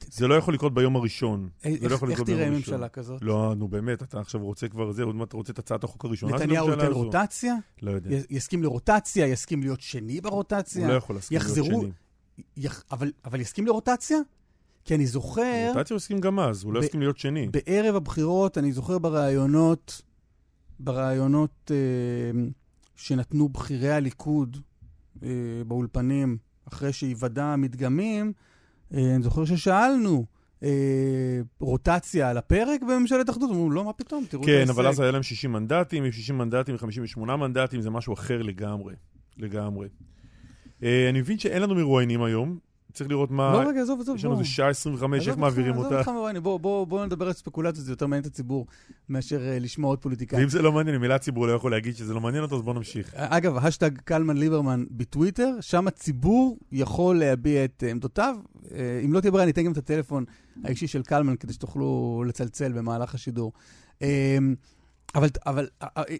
זה 0.00 0.28
לא 0.28 0.34
יכול 0.34 0.54
לקרות 0.54 0.74
ביום 0.74 0.96
הראשון. 0.96 1.48
זה 1.62 1.68
לא 1.68 1.84
איך 1.84 1.92
יכול 1.92 2.10
איך 2.10 2.20
לקרות 2.20 2.26
תראה 2.26 2.38
ביום 2.38 2.54
הראשון. 2.54 2.74
ממשלה 2.74 2.88
כזאת? 2.88 3.22
לא, 3.22 3.54
נו 3.56 3.68
באמת, 3.68 4.02
אתה 4.02 4.20
עכשיו 4.20 4.44
רוצה 4.44 4.68
כבר 4.68 4.92
זה, 4.92 5.02
עוד 5.02 5.14
מעט 5.14 5.32
רוצה 5.32 5.52
את 5.52 5.58
הצעת 5.58 5.84
החוק 5.84 6.04
הראשונה 6.04 6.38
של 6.38 6.44
נתניהו 6.44 6.66
הממשלה 6.66 6.82
ייתן 6.84 6.96
הזו? 6.96 7.04
רוטציה? 7.04 7.54
לא 7.82 7.90
יודע. 7.90 8.16
יסכים 8.30 8.62
לרוטציה? 8.62 9.26
יסכים 9.26 9.60
להיות 9.60 9.80
שני 9.80 10.20
ברוטציה? 10.20 10.84
הוא 10.84 10.92
לא 10.92 10.96
יכול 10.96 11.16
להסכים 11.16 11.38
להיות 11.38 11.92
שני. 12.56 12.70
אבל 13.24 13.40
יסכים 13.40 13.66
לרוטציה? 13.66 14.18
כי 14.84 14.94
אני 14.94 15.06
זוכר, 15.06 15.68
רוטציה 15.68 15.94
הוא 15.94 15.96
הסכים 15.96 16.20
גם 16.20 16.40
אז, 16.40 16.64
הוא 16.64 16.72
לא 16.72 16.80
הסכים 16.80 17.00
להיות 17.00 17.18
שני. 17.18 17.48
בערב 17.48 17.94
הבחירות, 17.94 18.58
אני 18.58 18.72
זוכר 18.72 18.98
בראיונות, 18.98 20.02
בראיונות 20.80 21.70
אה, 21.70 22.40
שנתנו 22.96 23.48
בכירי 23.48 23.90
הליכוד 23.90 24.56
אה, 25.22 25.28
באולפנים, 25.66 26.36
אחרי 26.68 26.92
שהיוודע 26.92 27.44
המדגמים, 27.44 28.32
אה, 28.94 29.14
אני 29.14 29.22
זוכר 29.22 29.44
ששאלנו, 29.44 30.24
אה, 30.62 31.40
רוטציה 31.60 32.30
על 32.30 32.38
הפרק 32.38 32.82
בממשלת 32.82 33.30
אחדות? 33.30 33.50
אמרו, 33.50 33.70
לא, 33.70 33.84
מה 33.84 33.92
פתאום, 33.92 34.24
תראו 34.28 34.42
את 34.42 34.46
כן, 34.46 34.54
ההישג. 34.54 34.70
אבל 34.70 34.86
אז 34.86 35.00
היה 35.00 35.10
להם 35.10 35.22
60 35.22 35.52
מנדטים, 35.52 36.04
עם 36.04 36.12
60 36.12 36.38
מנדטים 36.38 36.74
ו-58 36.74 37.36
מנדטים, 37.36 37.80
זה 37.80 37.90
משהו 37.90 38.14
אחר 38.14 38.42
לגמרי. 38.42 38.94
לגמרי. 39.38 39.88
אה, 40.82 41.08
אני 41.10 41.20
מבין 41.20 41.38
שאין 41.38 41.62
לנו 41.62 41.74
מרואיינים 41.74 42.22
היום, 42.22 42.58
צריך 42.94 43.10
לראות 43.10 43.30
מה... 43.30 43.52
לא, 43.52 43.68
רגע, 43.68 43.82
עזוב, 43.82 44.00
עזוב, 44.00 44.16
יש 44.16 44.24
לנו. 44.24 44.32
איזה 44.32 44.44
שעה 44.44 44.68
25, 44.68 45.28
איך 45.28 45.36
מעבירים 45.36 45.76
אותה? 45.76 45.86
עזוב 45.86 45.98
אותך 45.98 46.08
מרואיינים, 46.08 46.42
בוא, 46.42 46.60
בוא, 46.60 46.86
בוא 46.86 47.06
נדבר 47.06 47.26
על 47.26 47.32
ספקולציות, 47.32 47.86
זה 47.86 47.92
יותר 47.92 48.06
מעניין 48.06 48.22
את 48.22 48.26
הציבור 48.26 48.66
מאשר 49.08 49.48
אה, 49.48 49.58
לשמוע 49.58 49.90
עוד 49.90 49.98
פוליטיקאים. 49.98 50.40
ואם 50.40 50.48
זה 50.48 50.62
לא 50.62 50.72
מעניין, 50.72 50.96
ממילא 50.96 51.14
הציבור 51.14 51.46
לא 51.46 51.52
יכול 51.52 51.70
להגיד 51.70 51.96
שזה 51.96 52.14
לא 52.14 52.20
מעניין 52.20 52.42
אותו, 52.42 52.56
אז 52.56 52.62
בואו 52.62 52.76
נמשיך. 52.76 53.14
אגב, 53.14 53.56
השטג 53.56 53.98
קלמן 53.98 54.36
ליברמן 54.36 54.84
בטוויטר, 54.90 55.50
שם 55.60 55.88
הציבור 55.88 56.58
יכול 56.72 57.18
להביע 57.18 57.64
את 57.64 57.84
עמדותיו. 57.90 58.36
אה, 58.74 59.00
אם 59.04 59.12
לא 59.12 59.20
תהיה 59.20 59.30
ברירה, 59.30 59.44
אני 59.44 59.52
אתן 59.52 59.62
גם 59.62 59.72
את 59.72 59.76
הטלפון 59.76 60.24
האישי 60.64 60.86
של 60.86 61.02
קלמן 61.02 61.36
כדי 61.36 61.52
שתוכלו 61.52 62.22
לצלצל 62.26 62.72
במהלך 62.72 63.14
השידור. 63.14 63.52
אה, 64.02 64.38
אבל, 65.14 65.28
אבל, 65.46 65.68
אה, 65.82 65.88
אה, 65.96 66.02
אה, 66.10 66.16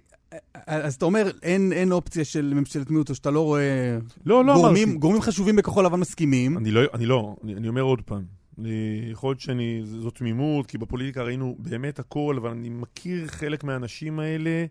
אז 0.66 0.94
אתה 0.94 1.04
אומר, 1.04 1.30
אין, 1.42 1.72
אין 1.72 1.92
אופציה 1.92 2.24
של 2.24 2.52
ממשלת 2.54 2.90
מיעוט, 2.90 3.10
או 3.10 3.14
שאתה 3.14 3.30
לא 3.30 3.40
רואה 3.40 3.98
לא, 4.26 4.44
לא 4.44 4.54
גורמים, 4.54 4.88
אמרתי. 4.88 4.98
גורמים 5.00 5.22
חשובים 5.22 5.56
בכחול 5.56 5.84
לבן 5.86 6.00
מסכימים. 6.00 6.58
אני 6.58 6.70
לא, 6.70 6.80
אני 6.94 7.06
לא, 7.06 7.36
אני, 7.44 7.54
אני 7.54 7.68
אומר 7.68 7.82
עוד 7.82 8.00
פעם. 8.00 8.22
אני- 8.58 8.70
יכול 9.10 9.30
להיות 9.30 9.40
שאני, 9.40 9.80
ז- 9.84 10.00
זאת 10.02 10.14
תמימות, 10.14 10.66
כי 10.66 10.78
בפוליטיקה 10.78 11.22
ראינו 11.22 11.56
באמת 11.58 11.98
הכל, 11.98 12.36
אבל 12.40 12.50
אני 12.50 12.68
מכיר 12.68 13.26
חלק 13.26 13.64
מהאנשים 13.64 14.18
האלה, 14.20 14.64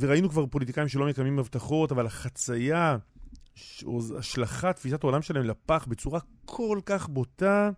וראינו 0.00 0.28
כבר 0.30 0.46
פוליטיקאים 0.46 0.88
שלא 0.88 1.06
מקיימים 1.06 1.38
הבטחות, 1.38 1.92
אבל 1.92 2.06
החצייה, 2.06 2.96
השלכת 4.18 4.76
תפיסת 4.76 5.04
העולם 5.04 5.22
שלהם 5.22 5.44
לפח 5.44 5.86
בצורה 5.88 6.20
כל 6.44 6.78
כך 6.86 7.08
בוטה, 7.08 7.70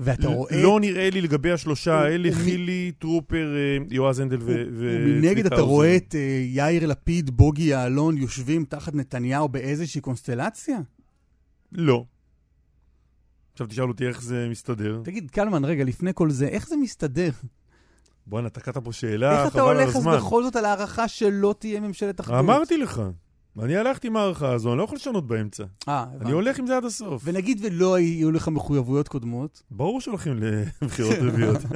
ואתה 0.00 0.28
רואה... 0.28 0.62
לא 0.62 0.80
נראה 0.80 1.10
לי 1.10 1.20
לגבי 1.20 1.52
השלושה 1.52 2.00
האלה, 2.00 2.28
חילי, 2.32 2.92
טרופר, 2.98 3.54
אה, 3.56 3.84
יועז 3.90 4.20
הנדל 4.20 4.38
ו- 4.40 4.64
ומנגד 4.72 5.46
אתה. 5.46 5.60
רואה 5.60 5.96
את 5.96 6.14
אה, 6.14 6.44
יאיר 6.46 6.86
לפיד, 6.86 7.30
בוגי 7.30 7.62
יעלון, 7.62 8.18
יושבים 8.18 8.64
תחת 8.64 8.94
נתניהו 8.94 9.48
באיזושהי 9.48 10.00
קונסטלציה? 10.00 10.78
לא. 11.72 12.04
עכשיו 13.52 13.66
תשאל 13.66 13.88
אותי 13.88 14.06
איך 14.06 14.22
זה 14.22 14.46
מסתדר. 14.50 15.00
תגיד, 15.04 15.30
קלמן, 15.30 15.64
רגע, 15.64 15.84
לפני 15.84 16.10
כל 16.14 16.30
זה, 16.30 16.48
איך 16.48 16.68
זה 16.68 16.76
מסתדר? 16.76 17.30
בואנה, 18.26 18.48
תקעת 18.48 18.78
פה 18.78 18.92
שאלה, 18.92 19.42
איך 19.42 19.52
אתה 19.52 19.58
חבל 19.58 19.70
על 19.70 19.76
הולך 19.76 19.88
אז 19.88 19.96
הזמן. 19.96 20.16
בכל 20.16 20.42
זאת 20.42 20.56
על 20.56 20.64
הערכה 20.64 21.08
שלא 21.08 21.54
תהיה 21.58 21.80
ממשלת 21.80 22.20
אחדות? 22.20 22.38
אמרתי 22.38 22.76
לך. 22.76 23.02
אני 23.58 23.76
הלכתי 23.76 24.06
עם 24.06 24.16
ההערכה 24.16 24.52
הזו, 24.52 24.70
אני 24.70 24.78
לא 24.78 24.82
יכול 24.82 24.96
לשנות 24.96 25.26
באמצע. 25.26 25.64
אה, 25.88 26.02
אני 26.02 26.14
הבנתי. 26.16 26.32
הולך 26.32 26.58
עם 26.58 26.66
זה 26.66 26.76
עד 26.76 26.84
הסוף. 26.84 27.22
ונגיד 27.24 27.60
ולא 27.62 27.94
היו 27.94 28.30
לך 28.30 28.48
מחויבויות 28.48 29.08
קודמות. 29.08 29.62
ברור 29.70 30.00
שהולכים 30.00 30.40
לבחירות 30.82 31.16
רביעיות. 31.20 31.60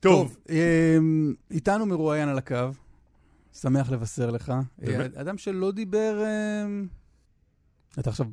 טוב, 0.00 0.36
אמ, 0.50 1.34
איתנו 1.50 1.86
מרואיין 1.86 2.28
על 2.28 2.38
הקו, 2.38 2.56
שמח 3.60 3.90
לבשר 3.90 4.30
לך. 4.30 4.52
אה, 4.86 5.06
אדם 5.14 5.38
שלא 5.38 5.72
דיבר... 5.72 6.24
אמ, 6.24 6.86
אתה 7.98 8.10
עכשיו, 8.10 8.26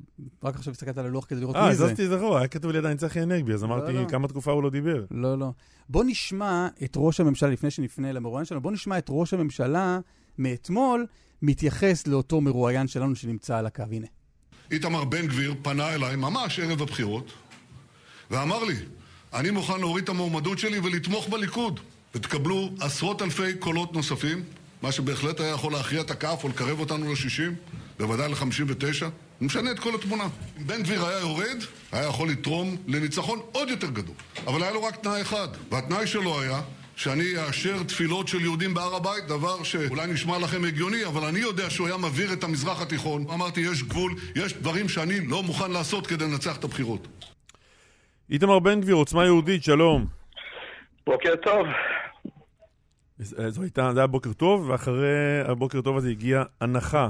רק 0.44 0.56
עכשיו 0.56 0.74
הסתכלת 0.74 0.98
על 0.98 1.06
הלוח 1.06 1.26
כדי 1.26 1.40
לראות 1.40 1.56
אה, 1.56 1.70
מי 1.70 1.76
זה. 1.76 1.86
הזזתי 1.86 2.06
את 2.06 2.10
זה 2.10 2.20
היה 2.38 2.48
כתוב 2.48 2.72
לי 2.72 2.78
עדיין 2.78 2.98
צחי 2.98 3.20
הנגבי, 3.20 3.54
אז 3.54 3.64
אמרתי 3.64 3.94
לא. 3.94 4.08
כמה 4.10 4.28
תקופה 4.28 4.52
הוא 4.52 4.64
לא 4.64 4.70
דיבר. 4.70 5.06
לא, 5.12 5.38
לא. 5.38 5.52
בוא 5.90 6.04
נשמע 6.08 6.68
את 6.84 6.94
ראש 6.98 7.20
הממשלה, 7.20 7.50
לפני 7.50 7.72
שנפנה 7.72 8.12
למרואיין 8.12 8.46
שלנו, 8.46 8.62
בוא 8.62 8.72
נשמע 8.72 8.98
את 8.98 9.06
ראש 9.10 9.34
הממשלה 9.34 10.00
מאתמול 10.40 11.06
מתייחס 11.42 12.08
לאותו 12.08 12.42
מרואיין 12.42 12.88
שלנו 12.88 13.16
שנמצא 13.16 13.58
על 13.58 13.66
הקו. 13.66 13.84
הנה. 13.92 14.08
איתמר 14.72 15.04
בן 15.04 15.28
גביר 15.28 15.56
פנה 15.62 15.94
אליי 15.94 16.16
ממש 16.16 16.60
ערב 16.60 16.82
הבחירות 16.82 17.32
ואמר 18.32 18.64
לי, 18.64 18.76
אני 19.34 19.50
מוכן 19.50 19.80
להוריד 19.80 20.04
את 20.04 20.10
המועמדות 20.10 20.60
שלי 20.60 20.80
ולתמוך 20.80 21.30
בליכוד 21.30 21.80
ותקבלו 22.16 22.70
עשרות 22.80 23.22
אלפי 23.22 23.54
קולות 23.60 23.94
נוספים, 23.94 24.44
מה 24.82 24.92
שבהחלט 24.92 25.40
היה 25.40 25.50
יכול 25.50 25.74
להכריע 25.74 26.02
את 26.02 26.12
הכף 26.12 26.40
או 26.44 26.50
לקרב 26.50 26.80
אותנו 26.80 27.12
ל-60, 27.12 27.72
בוודאי 28.00 28.30
ל-59. 28.30 29.04
הוא 29.40 29.46
משנה 29.46 29.72
את 29.72 29.80
כל 29.80 29.96
התמונה. 29.96 30.28
אם 30.58 30.68
בן 30.68 30.84
גביר 30.84 31.06
היה 31.06 31.20
יורד, 31.20 31.58
היה 31.92 32.04
יכול 32.04 32.30
לתרום 32.30 32.76
לניצחון 32.88 33.40
עוד 33.52 33.70
יותר 33.70 33.90
גדול. 33.90 34.16
אבל 34.48 34.64
היה 34.64 34.72
לו 34.72 34.84
רק 34.84 34.96
תנאי 34.96 35.22
אחד, 35.22 35.48
והתנאי 35.72 36.08
שלו 36.08 36.42
היה 36.42 36.62
שאני 37.00 37.24
אאשר 37.48 37.84
תפילות 37.84 38.28
של 38.28 38.42
יהודים 38.42 38.74
בהר 38.74 38.96
הבית, 38.96 39.24
דבר 39.28 39.64
שאולי 39.64 40.08
נשמע 40.08 40.40
לכם 40.40 40.64
הגיוני, 40.68 41.06
אבל 41.06 41.24
אני 41.28 41.40
יודע 41.40 41.70
שהוא 41.70 41.88
היה 41.88 41.98
מבעיר 41.98 42.34
את 42.34 42.44
המזרח 42.44 42.82
התיכון. 42.82 43.26
אמרתי, 43.34 43.62
יש 43.62 43.84
גבול, 43.84 44.12
יש 44.36 44.54
דברים 44.54 44.90
שאני 44.90 45.28
לא 45.28 45.44
מוכן 45.44 45.72
לעשות 45.72 46.08
כדי 46.08 46.24
לנצח 46.26 46.58
את 46.58 46.64
הבחירות. 46.64 47.08
איתמר 48.30 48.60
בן 48.60 48.82
גביר, 48.82 48.96
עוצמה 48.96 49.26
יהודית, 49.26 49.64
שלום. 49.64 50.06
בוקר 51.08 51.36
טוב. 51.36 51.66
ז- 53.20 53.36
זו 53.48 53.62
הייתה, 53.62 53.92
זה 53.94 54.00
היה 54.00 54.08
בוקר 54.08 54.34
טוב, 54.34 54.70
ואחרי 54.70 55.42
הבוקר 55.46 55.82
טוב 55.82 55.98
הזה 55.98 56.10
הגיעה 56.10 56.44
הנחה. 56.62 57.10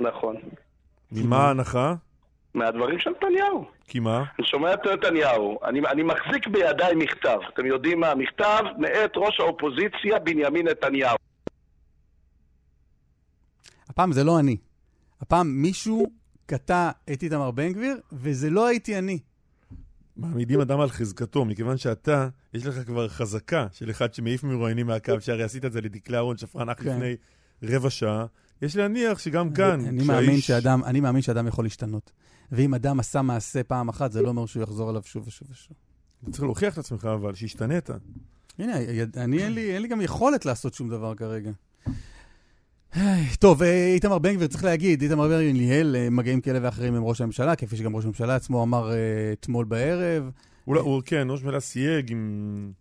נכון. 0.00 0.36
ממה 1.12 1.46
ההנחה? 1.46 1.94
מהדברים 2.56 2.98
של 2.98 3.10
נתניהו. 3.10 3.64
כי 3.88 4.00
מה? 4.00 4.24
אני 4.38 4.46
שומע 4.46 4.74
את 4.74 4.86
נתניהו. 4.86 5.58
אני, 5.64 5.80
אני 5.80 6.02
מחזיק 6.02 6.46
בידיי 6.46 6.94
מכתב. 6.94 7.38
אתם 7.54 7.66
יודעים 7.66 8.00
מה? 8.00 8.14
מכתב 8.14 8.62
מאת 8.78 9.12
ראש 9.16 9.40
האופוזיציה 9.40 10.18
בנימין 10.18 10.68
נתניהו. 10.68 11.16
הפעם 13.88 14.12
זה 14.12 14.24
לא 14.24 14.38
אני. 14.38 14.56
הפעם 15.20 15.46
מישהו 15.48 16.06
קטע 16.46 16.90
את 17.12 17.22
איתמר 17.22 17.50
בן 17.50 17.72
גביר, 17.72 17.96
וזה 18.12 18.50
לא 18.50 18.66
הייתי 18.66 18.98
אני. 18.98 19.18
מעמידים 20.16 20.60
אדם 20.60 20.80
על 20.80 20.88
חזקתו, 20.88 21.44
מכיוון 21.44 21.76
שאתה, 21.76 22.28
יש 22.54 22.66
לך 22.66 22.74
כבר 22.86 23.08
חזקה 23.08 23.66
של 23.72 23.90
אחד 23.90 24.14
שמעיף 24.14 24.44
מרואיינים 24.44 24.86
מהקו, 24.86 25.20
שהרי 25.20 25.42
עשית 25.42 25.64
את 25.64 25.72
זה 25.72 25.80
לדקלה 25.80 26.16
אהרון 26.16 26.36
שפרן 26.36 26.68
רק 26.68 26.80
כן. 26.80 26.90
לפני 26.90 27.16
רבע 27.62 27.90
שעה. 27.90 28.26
יש 28.62 28.76
להניח 28.76 29.18
שגם 29.18 29.52
כאן, 29.52 29.80
אני 29.86 29.98
כשהאיש- 30.02 30.06
מאמין 30.10 30.40
שאדם, 30.40 30.84
אני 30.84 31.00
מאמין 31.00 31.22
שאדם 31.22 31.46
יכול 31.46 31.64
להשתנות. 31.64 32.12
ואם 32.52 32.74
אדם 32.74 33.00
עשה 33.00 33.22
מעשה 33.22 33.62
פעם 33.62 33.88
אחת, 33.88 34.12
זה 34.12 34.22
לא 34.22 34.28
אומר 34.28 34.46
שהוא 34.46 34.62
יחזור 34.62 34.88
עליו 34.88 35.02
שוב 35.04 35.26
ושוב 35.28 35.48
ושוב. 35.50 35.76
אתה 36.22 36.30
צריך 36.30 36.42
להוכיח 36.42 36.72
את 36.74 36.78
עצמך, 36.78 37.04
אבל 37.04 37.34
שהשתנית. 37.34 37.90
הנה, 38.58 38.72
אני, 39.16 39.38
אין 39.42 39.52
לי, 39.52 39.74
אין 39.74 39.82
לי 39.82 39.88
גם 39.88 40.00
יכולת 40.00 40.46
לעשות 40.46 40.74
שום 40.74 40.88
דבר 40.88 41.14
כרגע. 41.14 41.50
טוב, 43.40 43.62
אה, 43.62 43.86
איתמר 43.94 44.18
בן 44.18 44.34
גביר, 44.34 44.46
צריך 44.48 44.64
להגיד, 44.64 45.02
איתמר 45.02 45.28
בן 45.28 45.34
גביר 45.34 45.52
ניהל 45.52 45.96
אה, 45.96 46.10
מגעים 46.10 46.40
כאלה 46.40 46.58
ואחרים 46.62 46.94
עם 46.94 47.04
ראש 47.04 47.20
הממשלה, 47.20 47.56
כפי 47.56 47.76
שגם 47.76 47.96
ראש 47.96 48.04
הממשלה 48.04 48.34
עצמו 48.36 48.62
אמר 48.62 48.92
אה, 48.92 48.96
אתמול 49.32 49.64
בערב. 49.64 50.30
אולי, 50.66 50.80
הוא, 50.80 51.02
כן, 51.06 51.26
ראש 51.30 51.42
ממשלה 51.42 51.60
סייג 51.60 52.10
עם 52.10 52.72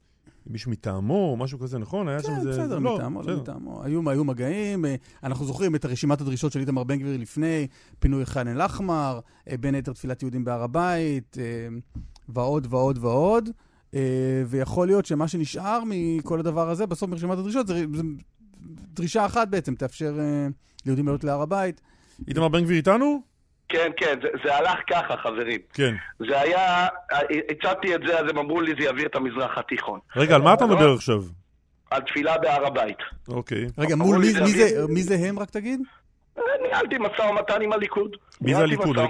מישהו 0.47 0.71
מטעמו, 0.71 1.31
או 1.31 1.38
משהו 1.38 1.60
כזה, 1.60 1.77
נכון? 1.77 2.08
היה 2.08 2.19
שם 2.21 2.27
כן, 2.27 2.36
איזה... 2.36 2.49
בסדר, 2.49 2.79
לא, 2.79 2.95
מטעמו, 2.95 3.21
לא 3.21 3.25
בסדר. 3.25 3.41
מטעמו. 3.41 3.84
היו, 3.84 4.10
היו 4.10 4.23
מגעים, 4.23 4.86
אה, 4.86 4.95
אנחנו 5.23 5.45
זוכרים 5.45 5.75
את 5.75 5.86
רשימת 5.86 6.21
הדרישות 6.21 6.51
של 6.51 6.60
איתמר 6.60 6.84
בן 6.84 6.99
גביר 6.99 7.17
לפני 7.17 7.67
פינוי 7.99 8.25
ח'אן 8.25 8.47
אל-אחמר, 8.47 9.19
אה, 9.49 9.58
בין 9.58 9.75
היתר 9.75 9.93
תפילת 9.93 10.21
יהודים 10.21 10.43
בהר 10.43 10.63
הבית, 10.63 11.38
אה, 11.39 11.77
ועוד 12.29 12.67
ועוד 12.69 12.97
ועוד. 13.01 13.49
ויכול 14.47 14.88
להיות 14.88 15.05
שמה 15.05 15.27
שנשאר 15.27 15.84
מכל 15.86 16.39
הדבר 16.39 16.69
הזה, 16.69 16.86
בסוף 16.86 17.10
מרשימת 17.10 17.38
הדרישות, 17.38 17.67
זה, 17.67 17.86
זה 17.93 18.03
דרישה 18.93 19.25
אחת 19.25 19.47
בעצם, 19.47 19.75
תאפשר 19.75 20.19
ליהודים 20.86 21.05
לעלות 21.05 21.23
להר 21.23 21.41
הבית. 21.41 21.81
איתמר 22.27 22.47
בן 22.47 22.63
גביר 22.63 22.77
איתנו? 22.77 23.21
כן, 23.69 23.91
כן, 23.97 24.19
זה, 24.21 24.28
זה 24.43 24.56
הלך 24.56 24.80
ככה, 24.89 25.17
חברים. 25.17 25.60
כן. 25.73 25.95
זה 26.30 26.41
היה, 26.41 26.88
הצעתי 27.51 27.95
את 27.95 28.01
זה, 28.08 28.19
אז 28.19 28.25
הם 28.30 28.38
אמרו 28.38 28.62
לי, 28.62 28.73
זה 28.80 28.89
יביא 28.89 29.06
את 29.06 29.15
המזרח 29.15 29.58
התיכון. 29.58 29.99
רגע, 30.15 30.36
על 30.36 30.41
מה 30.41 30.54
אתה 30.54 30.65
מדבר 30.65 30.93
עכשיו? 30.93 31.21
על 31.91 32.01
תפילה 32.01 32.38
בהר 32.38 32.65
הבית. 32.67 32.97
אוקיי. 33.28 33.65
רגע, 33.78 33.95
מול 33.95 34.15
לי, 34.21 34.28
מי 34.28 34.34
זה 34.34 34.41
מי. 34.41 34.47
זה- 34.51 34.88
מי 34.89 35.04
זה 35.04 35.15
הם, 35.28 35.39
רק 35.39 35.49
תגיד? 35.49 35.80
אה, 36.38 36.43
ניהלתי 36.62 36.97
משא 36.97 37.21
ומתן 37.21 37.62
עם 37.62 37.73
הליכוד. 37.73 38.15
מי 38.41 38.54
זה 38.56 38.62
הליכוד? 38.62 38.97
אה, 38.97 39.06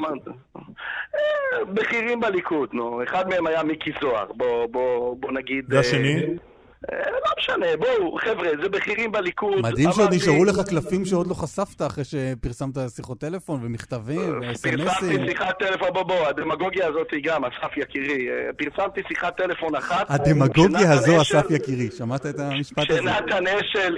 בכירים 1.74 2.20
בליכוד, 2.20 2.70
נו. 2.74 3.04
אחד 3.04 3.30
מהם 3.30 3.48
היה 3.48 3.64
מיקי 3.64 3.92
זוהר, 4.02 4.26
בוא, 4.36 4.66
בוא, 4.66 5.16
בוא 5.20 5.32
נגיד... 5.32 5.66
והשני? 5.70 6.16
אה, 6.92 6.98
אה, 6.98 7.12
לא 7.12 7.32
משנה, 7.40 7.66
בואו, 7.80 8.18
חבר'ה, 8.18 8.50
זה 8.64 8.70
בכירים 8.70 9.12
בליכוד. 9.12 9.62
מדהים 9.62 9.92
שעוד 9.92 10.14
נשארו 10.14 10.46
לך 10.46 10.56
קלפים 10.70 11.06
שעוד 11.06 11.28
לא 11.28 11.34
חשפת 11.34 11.82
אחרי 11.82 12.04
שפרסמת 12.04 12.78
שיחות 12.96 13.20
טלפון 13.20 13.60
ומכתבים 13.64 14.40
וסמסים. 14.52 14.78
פרסמתי 14.78 15.28
שיחת 15.28 15.60
טלפון, 15.60 15.90
בוא 15.94 16.04
בוא, 16.04 16.28
הדמגוגיה 16.28 16.88
הזאת 16.88 17.12
היא 17.12 17.24
גם, 17.24 17.46
אסף 17.46 17.78
יקירי. 17.78 18.30
אה, 18.30 18.54
פרסמתי 18.58 19.02
שיחת 19.08 19.38
טלפון 19.38 19.76
אחת. 19.76 20.06
הדמגוגיה 20.10 20.92
הזו, 20.92 21.22
אסף 21.22 21.46
יקירי. 21.50 21.90
שמעת 21.98 22.26
את 22.26 22.40
המשפט 22.40 22.90
הזה? 22.90 23.02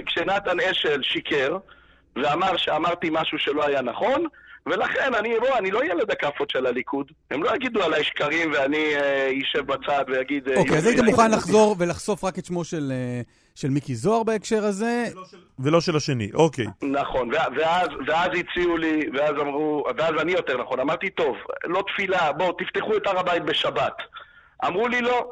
כשנתן 0.06 0.60
אשל 0.60 1.02
שיקר, 1.02 1.56
ואמר 2.16 2.56
שאמרתי 2.56 3.08
משהו 3.12 3.38
שלא 3.38 3.66
היה 3.66 3.82
נכון, 3.82 4.26
ולכן 4.70 5.14
אני, 5.14 5.38
בוא, 5.40 5.58
אני 5.58 5.70
לא 5.70 5.84
ילד 5.84 6.10
הכאפות 6.10 6.50
של 6.50 6.66
הליכוד. 6.66 7.12
הם 7.30 7.42
לא 7.42 7.54
יגידו 7.56 7.82
עליי 7.82 8.04
שקרים 8.04 8.52
ואני 8.52 8.96
אה, 8.96 9.30
אשב 9.42 9.66
בצד 9.66 10.04
ואגיד... 10.08 10.48
אה, 10.48 10.56
אוקיי, 10.56 10.76
אז 10.76 10.86
היית 10.86 11.00
מוכן 11.00 11.30
לחזור 11.30 11.76
ולחשוף 11.78 12.24
רק 12.24 12.38
את 12.38 12.44
שמו 12.44 12.64
של 12.64 12.92
אה, 12.94 13.20
של 13.54 13.68
מיקי 13.70 13.94
זוהר 13.94 14.22
בהקשר 14.22 14.64
הזה? 14.64 15.04
ולא 15.58 15.80
של 15.80 15.96
השני, 15.96 16.30
אוקיי. 16.34 16.66
נכון, 16.82 17.34
וה- 17.34 17.46
ואז, 17.56 17.88
ואז 18.06 18.28
הציעו 18.38 18.76
לי, 18.76 19.00
ואז 19.14 19.30
אמרו, 19.40 19.84
ואז 19.96 20.10
אני 20.20 20.32
יותר 20.32 20.56
נכון, 20.62 20.80
אמרתי, 20.80 21.10
טוב, 21.10 21.36
לא 21.64 21.84
תפילה, 21.92 22.32
בואו, 22.32 22.52
תפתחו 22.52 22.96
את 22.96 23.06
הר 23.06 23.18
הבית 23.18 23.42
בשבת. 23.42 23.94
אמרו 24.66 24.88
לי, 24.88 25.00
לא, 25.00 25.30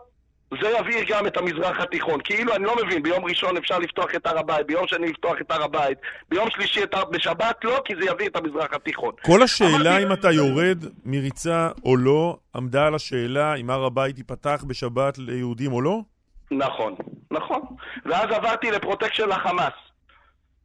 זה 0.51 0.69
יבעיר 0.79 1.05
גם 1.09 1.27
את 1.27 1.37
המזרח 1.37 1.81
התיכון. 1.81 2.21
כאילו, 2.25 2.55
אני 2.55 2.65
לא 2.65 2.77
מבין, 2.85 3.03
ביום 3.03 3.25
ראשון 3.25 3.57
אפשר 3.57 3.79
לפתוח 3.79 4.15
את 4.17 4.27
הר 4.27 4.39
הבית, 4.39 4.67
ביום 4.67 4.87
שני 4.87 5.07
לפתוח 5.07 5.35
את 5.41 5.51
הר 5.51 5.63
הבית, 5.63 5.99
ביום 6.29 6.51
שלישי 6.51 6.83
את 6.83 6.95
הר... 6.95 7.05
בשבת 7.05 7.65
לא, 7.65 7.83
כי 7.85 7.95
זה 8.01 8.11
יבעיר 8.11 8.29
את 8.29 8.37
המזרח 8.37 8.73
התיכון. 8.73 9.13
כל 9.23 9.43
השאלה 9.43 9.99
אם 9.99 10.13
אתה 10.13 10.31
יורד 10.31 10.85
מריצה 11.05 11.69
או 11.85 11.97
לא, 11.97 12.37
עמדה 12.57 12.87
על 12.87 12.95
השאלה 12.95 13.55
אם 13.55 13.71
הר 13.71 13.85
הבית 13.85 14.19
ייפתח 14.19 14.65
בשבת 14.67 15.19
ליהודים 15.19 15.73
או 15.73 15.83
לא? 15.83 16.01
נכון, 16.51 16.95
נכון. 17.31 17.61
ואז 18.07 18.31
עברתי 18.31 18.71
לפרוטקשן 18.71 19.29
לחמאס. 19.29 19.73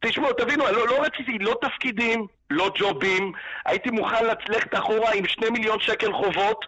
תשמעו, 0.00 0.32
תבינו, 0.32 0.64
לא, 0.64 0.88
לא 0.88 1.02
רציתי 1.02 1.38
לא 1.38 1.54
תפקידים, 1.60 2.26
לא 2.50 2.70
ג'ובים, 2.78 3.32
הייתי 3.66 3.90
מוכן 3.90 4.24
ללכת 4.24 4.74
אחורה 4.74 5.12
עם 5.14 5.26
שני 5.26 5.50
מיליון 5.50 5.80
שקל 5.80 6.12
חובות, 6.12 6.64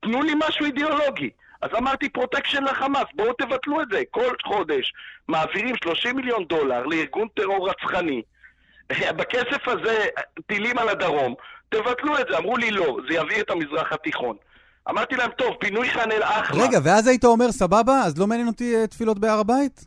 תנו 0.00 0.22
לי 0.22 0.32
משהו 0.48 0.66
אידיאולוגי. 0.66 1.30
אז 1.62 1.70
אמרתי 1.78 2.08
protection 2.08 2.64
לחמאס, 2.64 3.06
בואו 3.14 3.32
תבטלו 3.32 3.82
את 3.82 3.86
זה. 3.92 4.02
כל 4.10 4.34
חודש 4.46 4.92
מעבירים 5.28 5.74
30 5.84 6.16
מיליון 6.16 6.44
דולר 6.44 6.86
לארגון 6.86 7.28
טרור 7.34 7.70
רצחני. 7.70 8.22
בכסף 9.18 9.68
הזה, 9.68 10.04
טילים 10.46 10.78
על 10.78 10.88
הדרום, 10.88 11.34
תבטלו 11.68 12.18
את 12.18 12.26
זה. 12.30 12.38
אמרו 12.38 12.56
לי 12.56 12.70
לא, 12.70 12.96
זה 13.08 13.14
יבעיר 13.14 13.40
את 13.40 13.50
המזרח 13.50 13.92
התיכון. 13.92 14.36
אמרתי 14.90 15.16
להם, 15.16 15.30
טוב, 15.30 15.54
פינוי 15.60 15.90
ח'אן 15.90 16.12
אל-אחמר. 16.12 16.62
רגע, 16.62 16.78
ואז 16.84 17.06
היית 17.06 17.24
אומר, 17.24 17.52
סבבה, 17.52 18.00
אז 18.04 18.18
לא 18.18 18.26
מעניין 18.26 18.48
אותי 18.48 18.76
אה, 18.76 18.86
תפילות 18.86 19.18
בהר 19.18 19.38
הבית? 19.38 19.84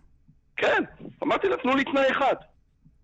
כן, 0.57 0.83
אמרתי 1.23 1.47
לה, 1.47 1.57
תנו 1.57 1.75
לי 1.75 1.83
תנאי 1.83 2.11
אחד. 2.11 2.33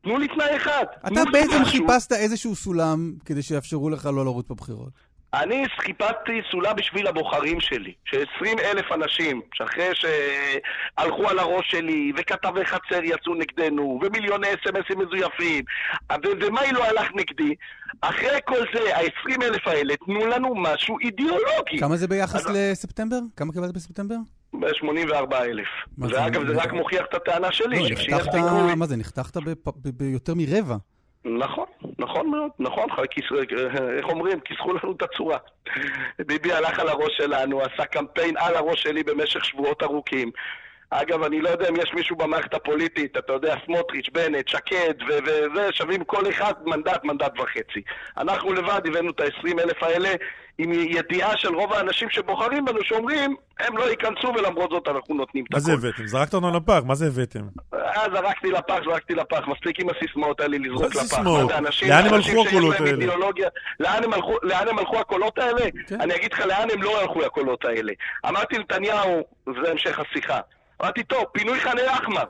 תנו 0.03 0.17
לי 0.17 0.27
תנאי 0.27 0.55
אחד. 0.55 0.85
אתה 1.07 1.21
בעצם 1.31 1.61
משהו. 1.61 1.87
חיפשת 1.87 2.11
איזשהו 2.11 2.55
סולם 2.55 3.13
כדי 3.25 3.41
שיאפשרו 3.41 3.89
לך 3.89 4.05
לא 4.05 4.25
לרוץ 4.25 4.49
בבחירות. 4.49 5.08
אני 5.33 5.63
חיפשתי 5.81 6.41
סולם 6.51 6.75
בשביל 6.75 7.07
הבוחרים 7.07 7.59
שלי, 7.59 7.93
ש-20 8.05 8.45
אלף 8.63 8.91
אנשים, 8.91 9.41
שאחרי 9.53 9.89
שהלכו 9.95 11.29
על 11.29 11.39
הראש 11.39 11.71
שלי, 11.71 12.11
וכתבי 12.17 12.65
חצר 12.65 13.03
יצאו 13.03 13.33
נגדנו, 13.35 13.99
ומיליוני 14.03 14.47
אס.אם.אסים 14.47 14.99
מזויפים, 14.99 15.63
ו- 16.11 16.15
ומה 16.41 16.61
היא 16.61 16.73
לא 16.73 16.83
הלך 16.85 17.07
נגדי? 17.15 17.55
אחרי 18.01 18.39
כל 18.45 18.59
זה, 18.73 18.95
ה-20 18.97 19.43
אלף 19.43 19.67
האלה, 19.67 19.93
תנו 20.05 20.25
לנו 20.27 20.55
משהו 20.55 20.99
אידיאולוגי. 20.99 21.79
כמה 21.79 21.97
זה 21.97 22.07
ביחס 22.07 22.35
אז- 22.45 22.51
לספטמבר? 22.55 23.19
כמה 23.35 23.53
קיבלת 23.53 23.73
בספטמבר? 23.73 24.15
ב-84 24.53 25.35
אלף. 25.35 25.67
ואגב, 25.97 26.47
זה 26.47 26.53
רק 26.61 26.73
מוכיח 26.73 27.05
את 27.09 27.13
הטענה 27.13 27.51
שלי, 27.51 27.79
לא, 27.79 27.89
נחתכת. 27.89 28.35
מה 28.77 28.85
זה, 28.85 28.95
נחתכת 28.97 29.37
ביותר 29.75 30.33
מרבע. 30.35 30.75
נכון, 31.37 31.65
נכון 31.99 32.29
מאוד, 32.31 32.51
נכון, 32.59 32.87
איך 33.97 34.05
אומרים? 34.05 34.39
כיסחו 34.39 34.73
לנו 34.73 34.91
את 34.91 35.01
הצורה. 35.01 35.37
ביבי 36.19 36.53
הלך 36.53 36.79
על 36.79 36.89
הראש 36.89 37.17
שלנו, 37.17 37.61
עשה 37.61 37.85
קמפיין 37.85 38.37
על 38.37 38.55
הראש 38.55 38.83
שלי 38.83 39.03
במשך 39.03 39.45
שבועות 39.45 39.83
ארוכים. 39.83 40.31
אגב, 40.91 41.23
אני 41.23 41.41
לא 41.41 41.49
יודע 41.49 41.69
אם 41.69 41.75
יש 41.75 41.93
מישהו 41.93 42.15
במערכת 42.15 42.53
הפוליטית, 42.53 43.17
אתה 43.17 43.33
יודע, 43.33 43.55
סמוטריץ', 43.65 44.09
בנט, 44.13 44.47
שקד 44.47 44.93
וזה, 45.07 45.67
שווים 45.71 46.03
כל 46.03 46.29
אחד 46.29 46.53
מנדט, 46.65 47.03
מנדט 47.03 47.39
וחצי. 47.39 47.81
אנחנו 48.17 48.53
לבד 48.53 48.81
הבאנו 48.87 49.11
את 49.11 49.19
ה-20 49.19 49.61
אלף 49.63 49.83
האלה 49.83 50.09
עם 50.57 50.71
ידיעה 50.73 51.37
של 51.37 51.55
רוב 51.55 51.73
האנשים 51.73 52.09
שבוחרים 52.09 52.65
בנו, 52.65 52.79
שאומרים, 52.83 53.35
הם 53.59 53.77
לא 53.77 53.89
ייכנסו 53.89 54.27
ולמרות 54.35 54.69
זאת 54.71 54.87
אנחנו 54.87 55.15
נותנים 55.15 55.43
את 55.47 55.53
מה 55.53 55.59
זה 55.59 55.73
הכול. 55.73 55.87
הבאתם? 55.87 56.07
זרקת 56.07 56.33
אותנו 56.33 56.51
לפח, 56.57 56.81
מה 56.85 56.95
זה 56.95 57.07
הבאתם? 57.07 57.39
אה, 57.73 58.03
זרקתי 58.13 58.51
לפח, 58.51 58.79
זרקתי 58.85 59.15
לפח, 59.15 59.47
מספיק 59.47 59.79
עם 59.79 59.87
הסיסמאות 59.89 60.39
האלה 60.41 60.57
לזרוק 60.57 60.85
לפח. 60.85 60.99
סיסמאות? 61.01 61.41
מה 61.41 61.47
זה, 61.47 61.57
אנשים- 61.57 61.89
לאן 61.89 62.05
הם 62.05 62.13
הלכו 62.13 62.41
הקולות 62.47 62.75
האלה? 62.81 63.05
לאן 63.79 64.03
הם 64.03 64.13
הלכו- 64.13 64.37
לאן 64.43 64.67
הם 64.67 64.79
הלכו 64.79 64.99
הקולות 64.99 65.37
האלה? 65.39 65.61
כן. 65.87 66.01
אני 66.01 66.15
אגיד 66.15 66.33
לך 66.33 66.39
לאן 66.39 66.67
הם 66.73 66.81
לא 66.81 67.01
הלכו 67.01 67.25
הקולות 67.25 67.65
האלה. 67.65 67.93
אמרתי 68.27 68.57
לנתניהו, 68.57 69.23
וזה 69.47 69.71
המשך 69.71 69.99
השיחה, 69.99 70.39
אמרתי, 70.81 71.03
טוב, 71.03 71.23
פינוי 71.31 71.59
ח'אן 71.59 71.77
אל-אחמר. 71.79 72.23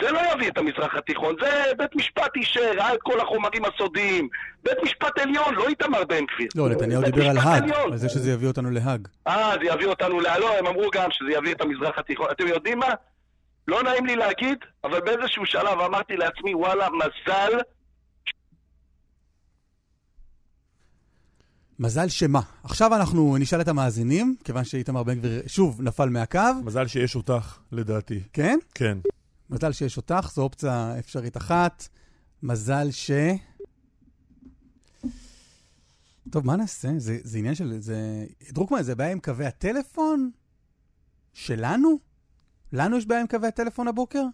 זה 0.00 0.10
לא 0.10 0.20
יביא 0.32 0.48
את 0.48 0.58
המזרח 0.58 0.94
התיכון, 0.94 1.34
זה 1.40 1.72
בית 1.78 1.96
משפט 1.96 2.36
אישר, 2.36 2.72
ראה 2.76 2.94
את 2.94 2.98
כל 3.02 3.20
החומרים 3.20 3.62
הסודיים. 3.64 4.28
בית 4.62 4.78
משפט 4.82 5.18
עליון, 5.18 5.54
לא 5.54 5.68
איתמר 5.68 6.04
בן 6.04 6.24
גביר. 6.34 6.48
לא, 6.54 6.68
נתניהו 6.68 7.02
דיבר 7.02 7.28
על 7.28 7.38
האג. 7.38 7.72
על 7.72 7.96
זה 7.96 8.08
שזה 8.08 8.32
יביא 8.32 8.48
אותנו 8.48 8.70
להאג. 8.70 9.08
אה, 9.26 9.54
זה 9.60 9.66
יביא 9.66 9.86
אותנו 9.86 10.20
ל... 10.20 10.26
לא, 10.40 10.58
הם 10.58 10.66
אמרו 10.66 10.90
גם 10.92 11.10
שזה 11.10 11.32
יביא 11.32 11.52
את 11.52 11.60
המזרח 11.60 11.98
התיכון. 11.98 12.26
אתם 12.30 12.46
יודעים 12.46 12.78
מה? 12.78 12.90
לא 13.68 13.82
נעים 13.82 14.06
לי 14.06 14.16
להגיד, 14.16 14.58
אבל 14.84 15.00
באיזשהו 15.00 15.46
שלב 15.46 15.80
אמרתי 15.80 16.16
לעצמי, 16.16 16.54
וואלה, 16.54 16.88
מזל 16.90 17.58
מזל 21.78 22.08
שמה. 22.08 22.40
עכשיו 22.64 22.96
אנחנו 22.96 23.36
נשאל 23.38 23.60
את 23.60 23.68
המאזינים, 23.68 24.36
כיוון 24.44 24.64
שאיתמר 24.64 25.02
בן 25.02 25.18
גביר 25.18 25.42
שוב 25.46 25.82
נפל 25.82 26.08
מהקו, 26.08 26.40
מזל 26.64 26.86
שיש 26.86 27.16
אותך, 27.16 27.58
לדעתי. 27.72 28.20
כן? 28.32 28.58
כן. 28.74 28.98
מזל 29.50 29.72
שיש 29.72 29.96
אותך, 29.96 30.30
זו 30.34 30.42
אופציה 30.42 30.98
אפשרית 30.98 31.36
אחת. 31.36 31.88
מזל 32.42 32.90
ש... 32.90 33.10
טוב, 36.30 36.46
מה 36.46 36.56
נעשה? 36.56 36.88
זה, 36.98 37.18
זה 37.22 37.38
עניין 37.38 37.54
של... 37.54 37.76
זה... 37.80 38.26
דרוקמן, 38.52 38.82
זה 38.82 38.94
בעיה 38.94 39.12
עם 39.12 39.20
קווי 39.20 39.46
הטלפון? 39.46 40.30
שלנו? 41.32 41.98
לנו 42.72 42.96
יש 42.96 43.06
בעיה 43.06 43.20
עם 43.20 43.26
קווי 43.26 43.48
הטלפון 43.48 43.88
הבוקר? 43.88 44.24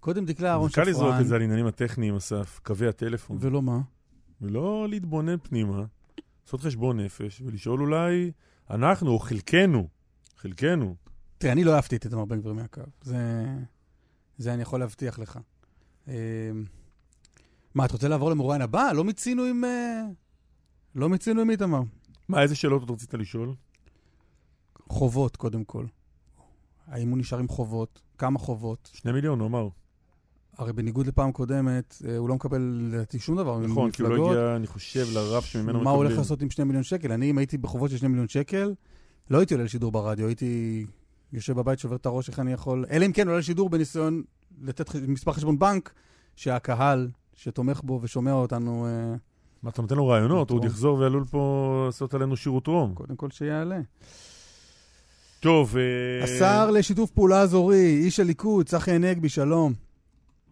קודם 0.00 0.24
דקלה 0.24 0.50
אהרון 0.50 0.68
זה 0.68 0.74
קל 0.74 0.82
לזרוק 0.82 1.08
שפרן, 1.08 1.20
את 1.20 1.26
זה 1.26 1.34
על 1.34 1.42
עניינים 1.42 1.66
הטכניים, 1.66 2.16
אסף, 2.16 2.60
קווי 2.62 2.88
הטלפון. 2.88 3.36
ולא 3.40 3.62
מה? 3.62 3.80
ולא 4.40 4.86
להתבונן 4.90 5.36
פנימה, 5.42 5.84
לעשות 6.48 6.60
חשבון 6.60 7.00
נפש, 7.00 7.42
ולשאול 7.44 7.80
אולי, 7.80 8.32
אנחנו, 8.70 9.10
או 9.10 9.18
חלקנו, 9.18 9.88
חלקנו, 10.36 10.96
תראה, 11.38 11.52
אני 11.52 11.64
לא 11.64 11.74
אהבתי 11.74 11.96
את 11.96 12.04
איתמר 12.04 12.24
בן 12.24 12.40
גביר 12.40 12.52
מהקו. 12.52 12.80
זה... 13.02 13.16
זה 14.38 14.54
אני 14.54 14.62
יכול 14.62 14.80
להבטיח 14.80 15.18
לך. 15.18 15.38
אה, 16.08 16.14
מה, 17.74 17.84
אתה 17.84 17.92
רוצה 17.92 18.08
לעבור 18.08 18.30
למרואיין 18.30 18.62
הבא? 18.62 18.92
לא 18.92 19.04
מיצינו 19.04 19.44
עם... 19.44 19.64
אה, 19.64 20.02
לא 20.94 21.08
מיצינו 21.08 21.40
עם 21.40 21.50
איתמר. 21.50 21.80
מה, 22.28 22.42
איזה 22.42 22.56
שאלות 22.56 22.84
אתה 22.84 22.92
רצית 22.92 23.14
לשאול? 23.14 23.54
חובות, 24.88 25.36
קודם 25.36 25.64
כל. 25.64 25.86
האם 26.86 27.08
הוא 27.08 27.18
נשאר 27.18 27.38
עם 27.38 27.48
חובות? 27.48 28.02
כמה 28.18 28.38
חובות? 28.38 28.90
שני 28.92 29.12
מיליון, 29.12 29.40
הוא 29.40 29.48
אמר. 29.48 29.68
הרי 30.58 30.72
בניגוד 30.72 31.06
לפעם 31.06 31.32
קודמת, 31.32 32.02
אה, 32.08 32.16
הוא 32.16 32.28
לא 32.28 32.34
מקבל 32.34 32.80
לדעתי 32.92 33.18
שום 33.18 33.36
דבר 33.36 33.58
נכון, 33.58 33.90
כי 33.90 34.02
הוא 34.02 34.10
לא 34.10 34.16
ממפלגות. 34.16 34.36
הגיע, 34.36 34.56
אני 34.56 34.66
חושב, 34.66 35.06
לרף 35.14 35.44
שממנו 35.44 35.66
מה 35.66 35.72
מקבלים. 35.72 35.88
הוא 35.88 36.04
הולך 36.04 36.18
לעשות 36.18 36.42
עם 36.42 36.50
שני 36.50 36.64
מיליון 36.64 36.82
שקל? 36.82 37.12
אני, 37.12 37.30
אם 37.30 37.38
הייתי 37.38 37.58
בחובות 37.58 37.90
של 37.90 37.96
שני 37.96 38.08
מיליון 38.08 38.28
שקל, 38.28 38.74
לא 39.30 39.38
הייתי 39.38 39.54
עולה 39.54 39.64
לשידור 39.64 39.92
ברדיו, 39.92 40.26
הייתי 40.26 40.86
יושב 41.32 41.52
בבית, 41.52 41.78
שובר 41.78 41.96
את 41.96 42.06
הראש, 42.06 42.28
איך 42.28 42.38
אני 42.38 42.52
יכול... 42.52 42.84
אלא 42.90 43.06
אם 43.06 43.12
כן 43.12 43.26
עולה 43.26 43.38
לשידור 43.38 43.70
בניסיון 43.70 44.22
לתת 44.62 44.94
מספר 44.94 45.32
חשבון 45.32 45.58
בנק, 45.58 45.92
שהקהל 46.36 47.08
שתומך 47.34 47.80
בו 47.84 48.00
ושומע 48.02 48.32
אותנו, 48.32 48.86
אה, 48.86 49.16
מה, 49.62 49.70
אתה 49.70 49.82
נותן 49.82 49.96
לו 49.96 50.08
רעיונות? 50.08 50.50
הוא 50.50 50.58
עוד. 50.58 50.64
יחזור 50.64 50.98
ועלול 50.98 51.24
פה 51.24 51.82
לעשות 51.86 52.14
עלינו 52.14 52.36
שירות 52.36 52.66
רום. 52.66 52.94
קודם 52.94 53.16
כל 53.16 53.30
שיעלה. 53.30 53.80
טוב, 55.40 55.76
אה, 55.76 56.24
השר 56.24 56.70
לשיתוף 56.70 57.10
פעולה 57.10 57.40
אזורי, 57.40 58.00
איש 58.04 58.20
הליכוד, 58.20 58.66
צחי 58.66 58.90
הנגבי, 58.90 59.28
שלום. 59.28 59.87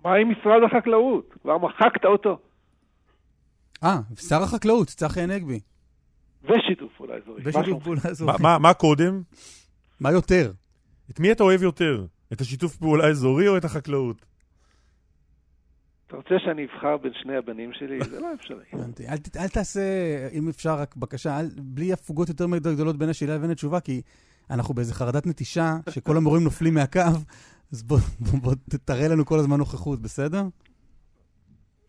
מה 0.07 0.15
עם 0.15 0.31
משרד 0.31 0.63
החקלאות? 0.67 1.35
כבר 1.43 1.59
מחקת 1.59 2.05
אותו. 2.05 2.39
אה, 3.85 3.99
שר 4.29 4.43
החקלאות, 4.43 4.89
צחי 4.89 5.21
הנגבי. 5.21 5.61
ושיתוף 6.45 6.93
פעולה 6.97 7.15
אזורי. 7.17 7.43
ושיתוף 7.45 7.83
פעולה 7.85 8.01
אזורי. 8.11 8.33
מה- 8.33 8.39
מה- 8.41 8.59
מה 8.59 8.75
קודם? 8.75 9.23
מה 10.01 10.13
יותר? 10.13 10.53
את 11.11 11.21
מי 11.21 11.33
אתה 11.33 11.43
אוהב 11.43 11.63
יותר? 11.63 12.07
את 12.33 12.41
השיתוף 12.41 12.77
פעולה 12.77 13.05
האזורי 13.07 13.49
או 13.49 13.57
את 13.57 13.65
החקלאות? 13.65 14.27
אתה 16.07 16.17
רוצה 16.17 16.35
שאני 16.45 16.65
אבחר 16.65 16.97
בין 16.97 17.13
שני 17.23 17.37
הבנים 17.37 17.71
שלי? 17.73 17.99
זה 18.11 18.21
לא 18.21 18.35
אפשרי. 18.35 18.65
הבנתי. 18.73 19.09
אל, 19.09 19.17
אל 19.39 19.49
תעשה, 19.49 19.81
אם 20.33 20.49
אפשר, 20.49 20.75
רק 20.79 20.97
בקשה, 20.97 21.41
אל, 21.41 21.49
בלי 21.57 21.93
הפוגות 21.93 22.29
יותר 22.29 22.47
מדי 22.47 22.75
גדולות 22.75 22.97
בין 22.99 23.09
השאלה 23.09 23.35
לבין 23.35 23.51
התשובה, 23.51 23.81
כי 23.81 24.03
אנחנו 24.51 24.75
באיזה 24.75 24.95
חרדת 24.95 25.27
נטישה, 25.27 25.77
שכל 25.91 26.17
המורים 26.17 26.45
נופלים 26.45 26.75
מהקו, 26.75 27.01
אז 27.73 27.83
בוא, 27.83 27.99
בוא, 28.21 28.41
בוא 28.43 28.55
תראה 28.85 29.09
לנו 29.09 29.25
כל 29.25 29.39
הזמן 29.39 29.57
נוכחות, 29.57 30.03
בסדר? 30.03 30.43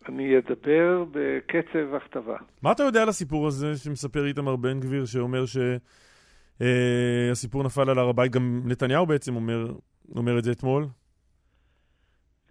אני 0.08 0.38
אדבר 0.38 1.04
בקצב 1.10 1.94
הכתבה. 1.94 2.36
מה 2.62 2.72
אתה 2.72 2.82
יודע 2.82 3.02
על 3.02 3.08
הסיפור 3.08 3.46
הזה 3.46 3.76
שמספר 3.76 4.26
איתמר 4.26 4.56
בן 4.56 4.80
גביר, 4.80 5.04
שאומר 5.04 5.44
שהסיפור 6.60 7.64
נפל 7.64 7.90
על 7.90 7.98
הר 7.98 8.08
הבית? 8.08 8.32
גם 8.32 8.62
נתניהו 8.64 9.06
בעצם 9.06 9.36
אומר, 9.36 9.74
אומר 10.16 10.38
את 10.38 10.44
זה 10.44 10.52
אתמול. 10.52 10.86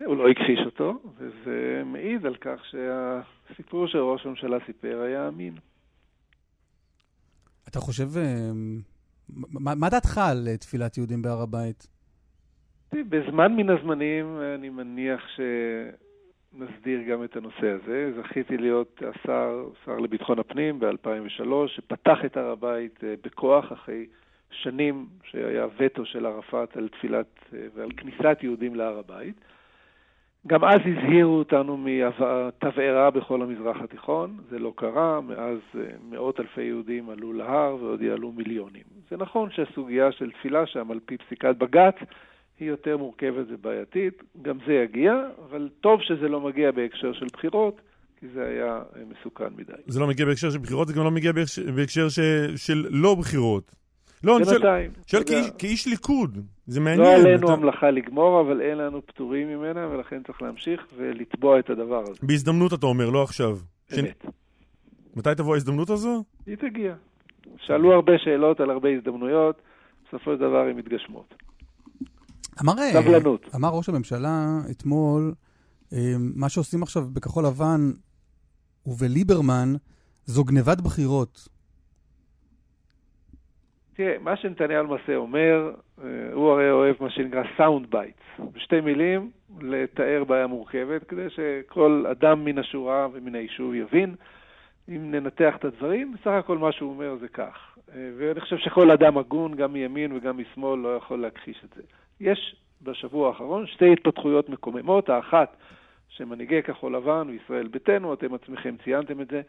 הוא 0.06 0.18
לא 0.18 0.30
הכחיש 0.30 0.60
אותו, 0.66 1.02
וזה 1.18 1.82
מעיד 1.86 2.26
על 2.26 2.36
כך 2.36 2.60
שהסיפור 2.72 3.88
שראש 3.88 4.26
הממשלה 4.26 4.58
סיפר 4.66 5.02
היה 5.02 5.28
אמין. 5.28 5.56
אתה 7.68 7.80
חושב, 7.80 8.18
אה, 8.18 8.52
מה, 9.30 9.76
מה 9.76 9.90
דעתך 9.90 10.18
על 10.18 10.48
אה, 10.48 10.58
תפילת 10.58 10.98
יהודים 10.98 11.22
בהר 11.22 11.42
הבית? 11.42 11.88
בזמן 12.94 13.56
מן 13.56 13.70
הזמנים 13.70 14.40
אני 14.56 14.70
מניח 14.70 15.28
שנסדיר 15.36 17.02
גם 17.02 17.24
את 17.24 17.36
הנושא 17.36 17.70
הזה. 17.70 18.12
זכיתי 18.22 18.58
להיות 18.58 19.02
השר, 19.10 19.68
שר 19.86 19.98
לביטחון 19.98 20.40
הפנים 20.40 20.80
ב-2003, 20.80 21.68
שפתח 21.68 22.18
את 22.26 22.38
הר 22.38 22.52
הבית 22.52 23.04
אה, 23.04 23.14
בכוח 23.24 23.74
אחרי 23.74 24.06
שנים 24.52 25.06
שהיה 25.24 25.68
וטו 25.78 26.06
של 26.06 26.26
ערפאת 26.26 26.78
על 26.78 26.88
תפילת 26.88 27.40
אה, 27.54 27.60
ועל 27.76 27.90
כניסת 27.98 28.38
יהודים 28.42 28.76
להר 28.76 28.98
הבית. 29.00 29.36
גם 30.48 30.64
אז 30.64 30.80
הזהירו 30.86 31.38
אותנו 31.38 31.78
מתבערה 31.78 33.12
בכל 33.12 33.42
המזרח 33.42 33.82
התיכון, 33.82 34.38
זה 34.50 34.60
לא 34.60 34.74
קרה, 34.76 35.22
מאז 35.22 35.58
אה, 35.76 35.84
מאות 36.10 36.40
אלפי 36.40 36.62
יהודים 36.62 37.10
עלו 37.10 37.34
להר 37.34 37.76
ועוד 37.80 38.02
יעלו 38.02 38.32
מיליונים. 38.32 38.84
זה 39.10 39.18
נכון 39.18 39.52
שהסוגיה 39.52 40.12
של 40.12 40.32
תפילה 40.32 40.66
שם 40.66 40.92
על 40.92 41.00
פי 41.06 41.18
פסיקת 41.18 41.56
בג"ץ 41.56 41.96
היא 42.60 42.70
יותר 42.70 42.98
מורכבת 42.98 43.46
ובעייתית, 43.50 44.24
גם 44.42 44.58
זה 44.68 44.74
יגיע, 44.74 45.14
אבל 45.50 45.70
טוב 45.82 46.02
שזה 46.02 46.28
לא 46.28 46.42
מגיע 46.42 46.72
בהקשר 46.72 47.14
של 47.14 47.26
בחירות, 47.34 47.82
כי 48.20 48.26
זה 48.34 48.46
היה 48.46 48.66
אה, 48.96 49.02
מסוכן 49.10 49.48
מדי. 49.58 49.74
זה 49.88 50.00
לא 50.00 50.08
מגיע 50.08 50.26
בהקשר 50.26 50.50
של 50.50 50.58
בחירות, 50.60 50.88
זה 50.88 50.94
גם 50.94 51.04
לא 51.04 51.12
מגיע 51.12 51.32
בהקשר, 51.32 51.62
בהקשר 51.76 52.10
ש, 52.10 52.20
של 52.56 52.86
לא 52.90 53.16
בחירות. 53.16 53.72
לא, 54.24 54.38
אני 54.38 54.46
שואל, 54.46 54.62
שואל 55.08 55.24
כאיש, 55.24 55.50
כאיש 55.60 55.88
ליכוד, 55.88 56.38
זה 56.68 56.80
לא 56.80 56.84
מעניין. 56.86 57.22
עלינו 57.22 57.46
אתה- 57.46 57.54
המלאכה 57.54 57.92
לגמור, 57.92 58.42
אבל 58.42 58.62
אין 58.62 58.78
לנו 58.78 59.02
פטורים 59.06 59.48
ממנה, 59.48 59.88
ולכן 59.88 60.24
צריך 60.24 60.42
להמשיך 60.42 60.82
ולתבוע 60.98 61.60
את 61.60 61.70
הדבר 61.70 62.02
הזה. 62.04 62.20
בהזדמנות 62.24 62.74
אתה 62.74 62.86
אומר, 62.86 63.10
לא 63.10 63.24
עכשיו. 63.24 63.58
ש- 63.92 64.00
אמת. 64.00 64.26
מתי 65.16 65.30
תבוא 65.38 65.54
ההזדמנות 65.54 65.90
הזו? 65.90 66.24
היא 66.46 66.56
תגיע. 66.56 66.94
שאלו 67.58 67.94
הרבה 67.94 68.14
שאלות 68.18 68.60
על 68.60 68.70
הרבה 68.70 68.90
הזדמנויות, 68.90 69.62
בסופו 70.10 70.32
של 70.34 70.40
דבר 70.40 70.66
הן 70.70 70.76
מתגשמות. 70.78 71.34
אמר, 72.62 72.74
אה, 72.80 72.92
סבלנות. 72.94 73.56
אמר 73.56 73.70
ראש 73.70 73.90
הממשלה 73.90 74.60
אתמול, 74.72 75.34
אה, 75.94 76.14
מה 76.36 76.50
שעושים 76.50 76.84
עכשיו 76.84 77.04
בכחול 77.14 77.46
לבן 77.46 77.92
ובליברמן, 78.86 79.74
זו 80.26 80.44
גנבת 80.44 80.82
בחירות. 80.82 81.48
תראה, 83.94 84.16
מה 84.22 84.38
שנתניהו 84.38 84.84
למעשה 84.84 85.16
אומר, 85.16 85.72
אה, 86.04 86.08
הוא 86.34 86.52
הרי 86.52 86.72
אוהב 86.72 86.96
מה 87.00 87.10
שנקרא 87.10 87.44
sound 87.58 87.92
bites. 87.92 88.52
בשתי 88.54 88.82
מילים, 88.82 89.32
לתאר 89.62 90.24
בעיה 90.28 90.48
מורכבת, 90.48 91.04
כדי 91.08 91.28
שכל 91.30 92.06
אדם 92.12 92.46
מן 92.46 92.58
השורה 92.58 93.08
ומן 93.14 93.36
היישוב 93.36 93.74
יבין. 93.74 94.16
אם 94.90 95.12
ננתח 95.12 95.56
את 95.60 95.66
הדברים, 95.66 96.14
בסך 96.14 96.28
הכל 96.28 96.58
מה 96.58 96.72
שהוא 96.72 96.90
אומר 96.90 97.18
זה 97.20 97.28
כך. 97.28 97.78
ואני 98.18 98.42
חושב 98.42 98.58
שכל 98.58 98.92
אדם 98.92 99.18
הגון, 99.18 99.56
גם 99.56 99.74
מימין 99.74 100.12
וגם 100.12 100.38
משמאל, 100.38 100.80
לא 100.80 100.96
יכול 100.96 101.22
להכחיש 101.22 101.62
את 101.66 101.70
זה. 101.76 101.82
יש 102.20 102.56
בשבוע 102.82 103.28
האחרון 103.28 103.68
שתי 103.68 103.94
התפתחויות 103.94 104.50
מקוממות. 104.50 105.10
האחת, 105.10 105.58
שמנהיגי 106.10 106.64
כחול 106.64 106.96
לבן 106.96 107.28
וישראל 107.30 107.68
ביתנו, 107.68 108.14
אתם 108.14 108.34
עצמכם 108.34 108.76
ציינתם 108.84 109.22
את 109.22 109.28
זה, 109.28 109.42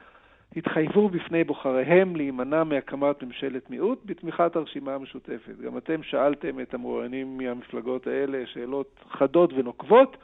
התחייבו 0.57 1.09
בפני 1.09 1.45
בוחריהם 1.45 2.17
להימנע 2.17 2.65
מהקמת 2.65 3.23
ממשלת 3.23 3.71
מיעוט 3.71 3.99
בתמיכת 4.05 4.57
הרשימה 4.57 4.95
המשותפת. 4.95 5.59
גם 5.65 5.79
אתם 5.79 6.03
שאלתם 6.03 6.61
את 6.61 6.75
המרואיינים 6.75 7.39
מהמפלגות 7.39 8.07
האלה 8.07 8.47
שאלות 8.47 9.05
חדות 9.11 9.53
ונוקבות. 9.53 10.17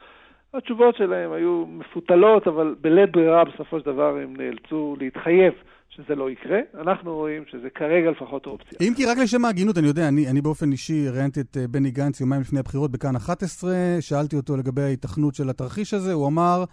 התשובות 0.54 0.96
שלהם 0.96 1.32
היו 1.32 1.66
מפותלות, 1.66 2.46
אבל 2.46 2.74
בלית 2.80 3.12
ברירה 3.12 3.44
בסופו 3.44 3.80
של 3.80 3.86
דבר 3.86 4.16
הם 4.16 4.36
נאלצו 4.36 4.96
להתחייב 5.00 5.52
שזה 5.88 6.14
לא 6.14 6.30
יקרה. 6.30 6.58
אנחנו 6.80 7.14
רואים 7.14 7.42
שזה 7.50 7.70
כרגע 7.70 8.10
לפחות 8.10 8.46
אופציה. 8.46 8.78
אם 8.88 8.92
כי 8.96 9.06
רק 9.06 9.18
לשם 9.22 9.44
ההגינות, 9.44 9.78
אני 9.78 9.86
יודע, 9.86 10.08
אני, 10.08 10.30
אני 10.30 10.40
באופן 10.40 10.72
אישי 10.72 11.08
ראיינתי 11.08 11.40
את 11.40 11.56
אה, 11.56 11.68
בני 11.68 11.90
גנץ 11.90 12.20
יומיים 12.20 12.40
לפני 12.40 12.60
הבחירות 12.60 12.90
בכאן 12.90 13.16
11, 13.16 13.70
שאלתי 14.00 14.36
אותו 14.36 14.56
לגבי 14.56 14.82
ההיתכנות 14.82 15.34
של 15.34 15.50
התרחיש 15.50 15.94
הזה, 15.94 16.12
הוא 16.12 16.28
אמר, 16.28 16.64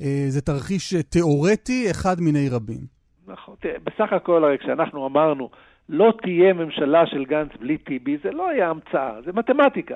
אה, 0.00 0.24
זה 0.28 0.40
תרחיש 0.40 0.94
אה, 0.94 1.02
תיאורטי, 1.02 1.90
אחד 1.90 2.20
מיני 2.20 2.48
רבים. 2.48 2.80
נכון. 3.26 3.54
תראה, 3.60 3.78
בסך 3.84 4.12
הכל 4.12 4.44
הרי 4.44 4.58
כשאנחנו 4.58 5.06
אמרנו 5.06 5.50
לא 5.88 6.12
תהיה 6.22 6.52
ממשלה 6.52 7.06
של 7.06 7.24
גנץ 7.24 7.50
בלי 7.60 7.78
טיבי, 7.78 8.16
זה 8.24 8.30
לא 8.30 8.48
היה 8.48 8.70
המצאה, 8.70 9.22
זה 9.24 9.32
מתמטיקה. 9.32 9.94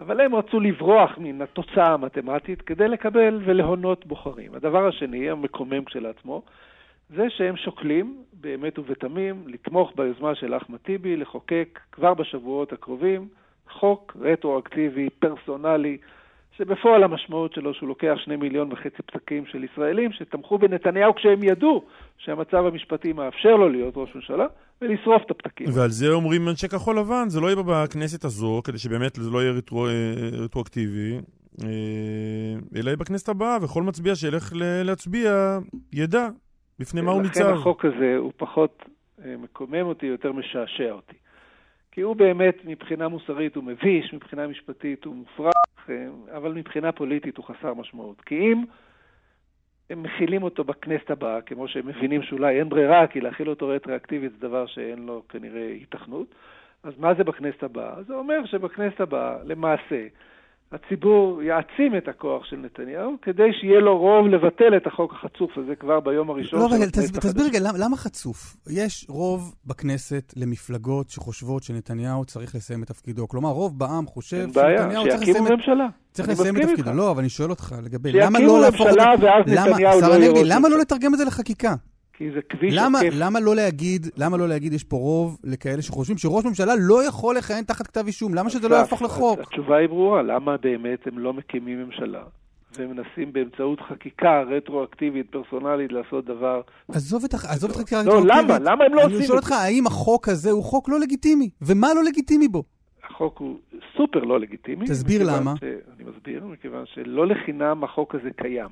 אבל 0.00 0.20
הם 0.20 0.34
רצו 0.34 0.60
לברוח 0.60 1.18
מן 1.18 1.42
התוצאה 1.42 1.92
המתמטית 1.92 2.62
כדי 2.62 2.88
לקבל 2.88 3.40
ולהונות 3.44 4.06
בוחרים. 4.06 4.54
הדבר 4.54 4.88
השני, 4.88 5.30
המקומם 5.30 5.84
כשלעצמו, 5.84 6.42
זה 7.16 7.30
שהם 7.30 7.56
שוקלים 7.56 8.24
באמת 8.40 8.78
ובתמים 8.78 9.44
לתמוך 9.46 9.92
ביוזמה 9.96 10.34
של 10.34 10.56
אחמד 10.56 10.78
טיבי 10.78 11.16
לחוקק 11.16 11.80
כבר 11.92 12.14
בשבועות 12.14 12.72
הקרובים 12.72 13.28
חוק 13.70 14.16
רטרואקטיבי, 14.20 15.10
פרסונלי, 15.18 15.98
שבפועל 16.60 17.02
המשמעות 17.02 17.52
שלו 17.52 17.74
שהוא 17.74 17.88
לוקח 17.88 18.14
שני 18.24 18.36
מיליון 18.36 18.72
וחצי 18.72 19.02
פתקים 19.06 19.46
של 19.46 19.64
ישראלים 19.64 20.12
שתמכו 20.12 20.58
בנתניהו 20.58 21.14
כשהם 21.14 21.42
ידעו 21.42 21.84
שהמצב 22.18 22.66
המשפטי 22.66 23.12
מאפשר 23.12 23.56
לו 23.56 23.68
להיות 23.68 23.94
ראש 23.96 24.14
ממשלה, 24.14 24.46
ולשרוף 24.82 25.22
את 25.26 25.30
הפתקים. 25.30 25.66
ועל 25.74 25.90
זה 25.90 26.08
אומרים 26.12 26.48
אנשי 26.48 26.68
כחול 26.68 26.98
לבן, 26.98 27.28
זה 27.28 27.40
לא 27.40 27.46
יהיה 27.46 27.56
בכנסת 27.66 28.24
הזו, 28.24 28.60
כדי 28.64 28.78
שבאמת 28.78 29.16
זה 29.16 29.30
לא 29.30 29.42
יהיה 29.42 29.52
רטרו, 29.52 29.86
רטרואקטיבי, 30.32 31.18
אה, 31.62 31.68
אלא 32.76 32.86
יהיה 32.86 32.96
בכנסת 32.96 33.28
הבאה, 33.28 33.58
וכל 33.62 33.82
מצביע 33.82 34.14
שילך 34.14 34.52
להצביע 34.84 35.58
ידע 35.92 36.28
בפני 36.78 37.00
מה 37.00 37.10
הוא 37.10 37.22
ניצב. 37.22 37.40
לכן 37.40 37.52
החוק 37.52 37.84
הזה 37.84 38.16
הוא 38.18 38.32
פחות 38.36 38.82
אה, 39.24 39.34
מקומם 39.42 39.86
אותי, 39.86 40.06
יותר 40.06 40.32
משעשע 40.32 40.90
אותי. 40.90 41.16
כי 41.92 42.00
הוא 42.00 42.16
באמת, 42.16 42.56
מבחינה 42.64 43.08
מוסרית 43.08 43.56
הוא 43.56 43.64
מביש, 43.64 44.14
מבחינה 44.14 44.46
משפטית 44.46 45.04
הוא 45.04 45.14
מופרך, 45.14 45.46
אה, 45.46 45.69
אבל 46.36 46.52
מבחינה 46.52 46.92
פוליטית 46.92 47.36
הוא 47.36 47.44
חסר 47.44 47.74
משמעות. 47.74 48.20
כי 48.20 48.34
אם 48.34 48.64
הם 49.90 50.02
מכילים 50.02 50.42
אותו 50.42 50.64
בכנסת 50.64 51.10
הבאה, 51.10 51.40
כמו 51.40 51.68
שהם 51.68 51.86
מבינים 51.86 52.22
שאולי 52.22 52.58
אין 52.58 52.68
ברירה, 52.68 53.06
כי 53.06 53.20
להכיל 53.20 53.48
אותו 53.48 53.68
רטרואקטיבית 53.68 54.32
זה 54.32 54.38
דבר 54.38 54.66
שאין 54.66 55.06
לו 55.06 55.22
כנראה 55.28 55.66
היתכנות, 55.66 56.34
אז 56.82 56.98
מה 56.98 57.14
זה 57.14 57.24
בכנסת 57.24 57.62
הבאה? 57.62 58.02
זה 58.02 58.14
אומר 58.14 58.46
שבכנסת 58.46 59.00
הבאה, 59.00 59.36
למעשה, 59.44 60.06
הציבור 60.72 61.42
יעצים 61.42 61.96
את 61.98 62.08
הכוח 62.08 62.44
של 62.44 62.56
נתניהו, 62.56 63.16
כדי 63.22 63.52
שיהיה 63.60 63.80
לו 63.80 63.98
רוב 63.98 64.26
לבטל 64.26 64.76
את 64.76 64.86
החוק 64.86 65.12
החצוף 65.12 65.58
הזה 65.58 65.76
כבר 65.76 66.00
ביום 66.00 66.30
הראשון 66.30 66.60
לא, 66.60 66.68
רגע, 66.72 66.84
הכנסת 66.84 67.16
תסביר. 67.16 67.46
רגע, 67.46 67.58
למה, 67.62 67.78
למה 67.78 67.96
חצוף? 67.96 68.56
יש 68.70 69.06
רוב 69.08 69.54
בכנסת 69.66 70.32
למפלגות 70.36 71.08
שחושבות 71.10 71.62
שנתניהו 71.62 72.24
צריך 72.24 72.54
לסיים 72.54 72.82
את 72.82 72.88
תפקידו. 72.88 73.28
כלומר, 73.28 73.48
רוב 73.48 73.78
בעם 73.78 74.06
חושב 74.06 74.36
אין 74.36 74.52
בעיה, 74.52 74.78
שנתניהו 74.78 75.04
צריך 75.08 75.18
שיקימו 75.18 75.38
לסיים 75.38 75.46
את... 75.46 75.52
ממשלה. 75.52 75.86
צריך 76.12 76.28
לסיים 76.28 76.56
את 76.56 76.62
תפקידו. 76.62 76.92
לא, 76.92 77.10
אבל 77.10 77.20
אני 77.20 77.28
שואל 77.28 77.50
אותך 77.50 77.74
לגבי... 77.84 78.10
שיקימו 78.12 78.26
למה 78.26 78.40
לא 78.40 78.60
להפוך 78.60 78.80
את 78.80 78.86
ממשלה. 78.86 79.14
ואז 79.20 79.44
למה, 79.46 79.70
נתניהו 79.70 80.00
לא 80.00 80.06
יהיה 80.06 80.30
ראש 80.30 80.42
למה. 80.44 80.68
לא 80.68 80.78
לתרגם 80.78 81.14
את 81.14 81.18
זה 81.18 81.24
לחקיקה? 81.24 81.74
כי 82.20 82.30
זה 82.30 82.40
כביש 82.48 82.74
למה, 82.76 82.98
עוקף. 82.98 83.14
למה 83.18 83.40
לא 83.40 83.56
להגיד, 83.56 84.06
למה 84.16 84.36
לא 84.36 84.48
להגיד 84.48 84.72
יש 84.72 84.84
פה 84.84 84.96
רוב 84.96 85.38
לכאלה 85.44 85.82
שחושבים 85.82 86.18
שראש 86.18 86.44
ממשלה 86.44 86.74
לא 86.78 87.06
יכול 87.08 87.36
לכהן 87.36 87.64
תחת 87.64 87.86
כתב 87.86 88.06
אישום? 88.06 88.34
למה 88.34 88.50
שזה 88.50 88.68
לא 88.68 88.74
יהפוך 88.74 89.02
לחוק? 89.02 89.40
התשובה 89.40 89.76
היא 89.76 89.88
ברורה, 89.88 90.22
למה 90.22 90.56
באמת 90.56 91.06
הם 91.06 91.18
לא 91.18 91.32
מקימים 91.32 91.82
ממשלה? 91.84 92.22
ומנסים 92.78 93.32
באמצעות 93.32 93.80
חקיקה 93.80 94.42
רטרואקטיבית, 94.42 95.26
פרסונלית, 95.30 95.92
לעשות 95.92 96.24
דבר... 96.24 96.60
עזוב 96.88 97.24
את 97.24 97.34
החקיקה 97.34 98.02
לא, 98.02 98.12
הרטרואקטיבית. 98.12 98.50
למה? 98.50 98.58
למה 98.58 98.84
הם 98.84 98.94
לא 98.94 99.02
אני 99.02 99.12
עושים 99.12 99.26
שואל 99.26 99.38
את 99.38 99.44
אותך, 99.44 99.52
האם 99.52 99.86
החוק 99.86 100.28
הזה 100.28 100.50
הוא 100.50 100.64
חוק 100.64 100.88
לא 100.88 101.00
לגיטימי? 101.00 101.50
ומה 101.62 101.94
לא 101.94 102.04
לגיטימי 102.04 102.48
בו? 102.48 102.62
החוק 103.04 103.38
הוא 103.38 103.58
סופר 103.96 104.24
לא 104.24 104.40
לגיטימי. 104.40 104.86
תסביר 104.86 105.22
למה. 105.24 105.54
ש... 105.56 105.62
אני 105.62 106.04
מסביר, 106.10 106.44
מכיוון 106.44 106.84
שלא 106.94 107.26
לחינם 107.26 107.84
החוק 107.84 108.14
הזה 108.14 108.30
קיים. 108.36 108.68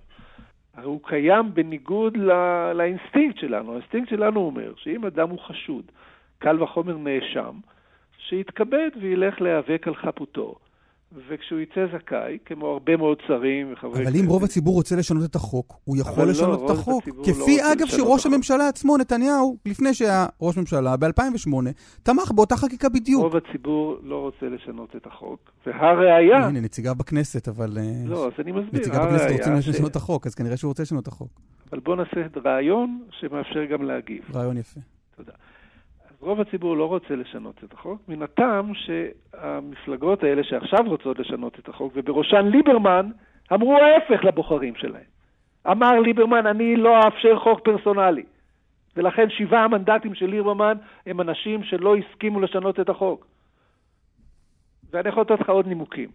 הרי 0.79 0.87
הוא 0.87 1.01
קיים 1.05 1.55
בניגוד 1.55 2.17
לא, 2.17 2.73
לאינסטינקט 2.73 3.39
שלנו. 3.39 3.73
האינסטינקט 3.73 4.11
שלנו 4.11 4.41
אומר 4.41 4.73
שאם 4.77 5.07
אדם 5.07 5.31
הוא 5.31 5.39
חשוד, 5.39 5.85
קל 6.39 6.63
וחומר 6.63 6.97
נאשם, 6.97 7.55
שיתכבד 8.19 8.91
וילך 9.01 9.41
להיאבק 9.41 9.89
על 9.89 9.95
חפותו. 9.95 10.55
וכשהוא 11.13 11.61
יצא 11.61 11.87
זכאי, 11.97 12.39
כמו 12.45 12.67
הרבה 12.67 12.97
מאוד 12.97 13.19
שרים 13.27 13.73
וחברי 13.73 14.03
אבל 14.03 14.17
אם 14.21 14.27
רוב 14.27 14.45
הציבור 14.45 14.75
רוצה 14.75 14.97
לשנות 14.97 15.31
את 15.31 15.35
החוק, 15.35 15.75
הוא 15.85 15.97
יכול 15.97 16.25
לא, 16.25 16.31
לשנות 16.31 16.65
את 16.65 16.71
החוק. 16.71 17.09
לא 17.09 17.23
כפי, 17.25 17.31
רוצה 17.41 17.73
אגב, 17.73 17.87
שראש. 17.87 18.27
הממשלה 18.27 18.69
עצמו, 18.69 18.97
נתניהו, 18.97 19.57
לפני 19.67 19.95
שהיה 19.95 20.27
ראש 20.43 20.57
ממשלה, 20.57 20.97
ב-2008, 20.97 21.53
תמך 22.03 22.33
באותה 22.33 22.57
חקיקה 22.57 22.89
בדיוק. 22.89 23.23
רוב 23.23 23.37
הציבור 23.37 23.97
לא 24.03 24.17
רוצה 24.21 24.47
לשנות 24.47 24.97
את 24.97 25.07
החוק, 25.07 25.51
והראיה... 25.67 26.47
הנה, 26.47 26.61
נציגיו 26.61 26.95
בכנסת, 26.95 27.49
אבל... 27.49 27.79
אה, 27.79 27.83
לא, 28.07 28.27
אז 28.27 28.33
אני 28.39 28.53
מסביר. 28.53 28.81
נציגיו 28.81 29.01
בכנסת 29.07 29.31
רוצים 29.31 29.63
ש- 29.63 29.69
לשנות 29.69 29.91
את 29.91 29.97
החוק, 29.97 30.27
אז 30.27 30.35
כנראה 30.35 30.57
שהוא 30.57 30.69
רוצה 30.69 30.83
לשנות 30.83 31.03
את 31.03 31.09
החוק. 31.09 31.41
אבל 31.73 31.81
בואו 31.81 31.97
נעשה 31.97 32.21
רעיון 32.45 33.03
שמאפשר 33.11 33.65
גם 33.65 33.83
להגיב. 33.83 34.23
רעיון 34.35 34.57
יפה. 34.57 34.81
תודה. 35.17 35.33
רוב 36.21 36.41
הציבור 36.41 36.77
לא 36.77 36.85
רוצה 36.85 37.15
לשנות 37.17 37.65
את 37.65 37.73
החוק, 37.73 38.03
מן 38.09 38.23
הטעם 38.23 38.73
שהמפלגות 38.75 40.23
האלה 40.23 40.45
שעכשיו 40.45 40.81
רוצות 40.87 41.19
לשנות 41.19 41.59
את 41.59 41.69
החוק, 41.69 41.93
ובראשן 41.97 42.47
ליברמן, 42.47 43.11
אמרו 43.53 43.77
ההפך 43.77 44.25
לבוחרים 44.25 44.75
שלהם. 44.77 45.09
אמר 45.71 46.01
ליברמן, 46.01 46.47
אני 46.47 46.77
לא 46.77 47.01
אאפשר 47.07 47.39
חוק 47.39 47.61
פרסונלי. 47.65 48.25
ולכן 48.97 49.27
שבעה 49.31 49.65
המנדטים 49.65 50.15
של 50.15 50.27
ליברמן 50.27 50.77
הם 51.07 51.21
אנשים 51.21 51.65
שלא 51.65 51.97
הסכימו 51.97 52.41
לשנות 52.41 52.81
את 52.81 52.89
החוק. 52.89 53.27
ואני 54.93 55.09
יכול 55.09 55.23
לתת 55.23 55.41
לך 55.41 55.49
עוד 55.49 55.67
נימוקים. 55.67 56.09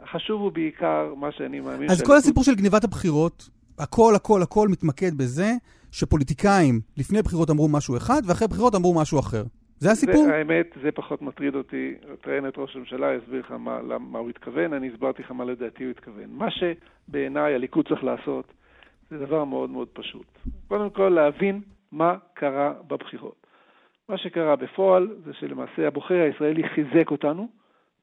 החשוב 0.00 0.40
הוא 0.42 0.52
בעיקר 0.52 1.14
מה 1.16 1.32
שאני 1.32 1.60
מאמין... 1.60 1.90
אז 1.90 2.02
כל 2.02 2.16
הסיפור 2.16 2.44
של 2.44 2.54
גניבת 2.54 2.84
הבחירות, 2.84 3.48
הכל, 3.78 4.14
הכל, 4.14 4.42
הכל 4.42 4.68
מתמקד 4.68 5.14
בזה 5.14 5.52
שפוליטיקאים 5.92 6.80
לפני 6.96 7.22
בחירות 7.22 7.50
אמרו 7.50 7.68
משהו 7.68 7.96
אחד, 7.96 8.22
ואחרי 8.26 8.48
בחירות 8.48 8.74
אמרו 8.74 9.00
משהו 9.00 9.20
אחר. 9.20 9.42
זה 9.78 9.90
הסיפור? 9.90 10.24
זה, 10.24 10.34
האמת, 10.34 10.66
זה 10.82 10.92
פחות 10.92 11.22
מטריד 11.22 11.54
אותי. 11.54 11.94
תראיין 12.20 12.48
את 12.48 12.58
ראש 12.58 12.76
הממשלה, 12.76 13.14
יסביר 13.14 13.40
לך 13.40 13.50
מה, 13.50 13.98
מה 13.98 14.18
הוא 14.18 14.30
התכוון, 14.30 14.72
אני 14.72 14.88
הסברתי 14.88 15.22
לך 15.22 15.30
מה 15.30 15.44
לדעתי 15.44 15.84
הוא 15.84 15.90
התכוון. 15.90 16.30
מה 16.30 16.48
שבעיניי 16.50 17.54
הליכוד 17.54 17.88
צריך 17.88 18.04
לעשות, 18.04 18.52
זה 19.10 19.18
דבר 19.18 19.44
מאוד 19.44 19.70
מאוד 19.70 19.88
פשוט. 19.92 20.26
קודם 20.68 20.90
כל, 20.90 21.08
להבין 21.08 21.60
מה 21.92 22.16
קרה 22.34 22.72
בבחירות. 22.86 23.46
מה 24.08 24.18
שקרה 24.18 24.56
בפועל 24.56 25.08
זה 25.24 25.32
שלמעשה 25.32 25.86
הבוחר 25.86 26.14
הישראלי 26.14 26.62
חיזק 26.68 27.10
אותנו, 27.10 27.48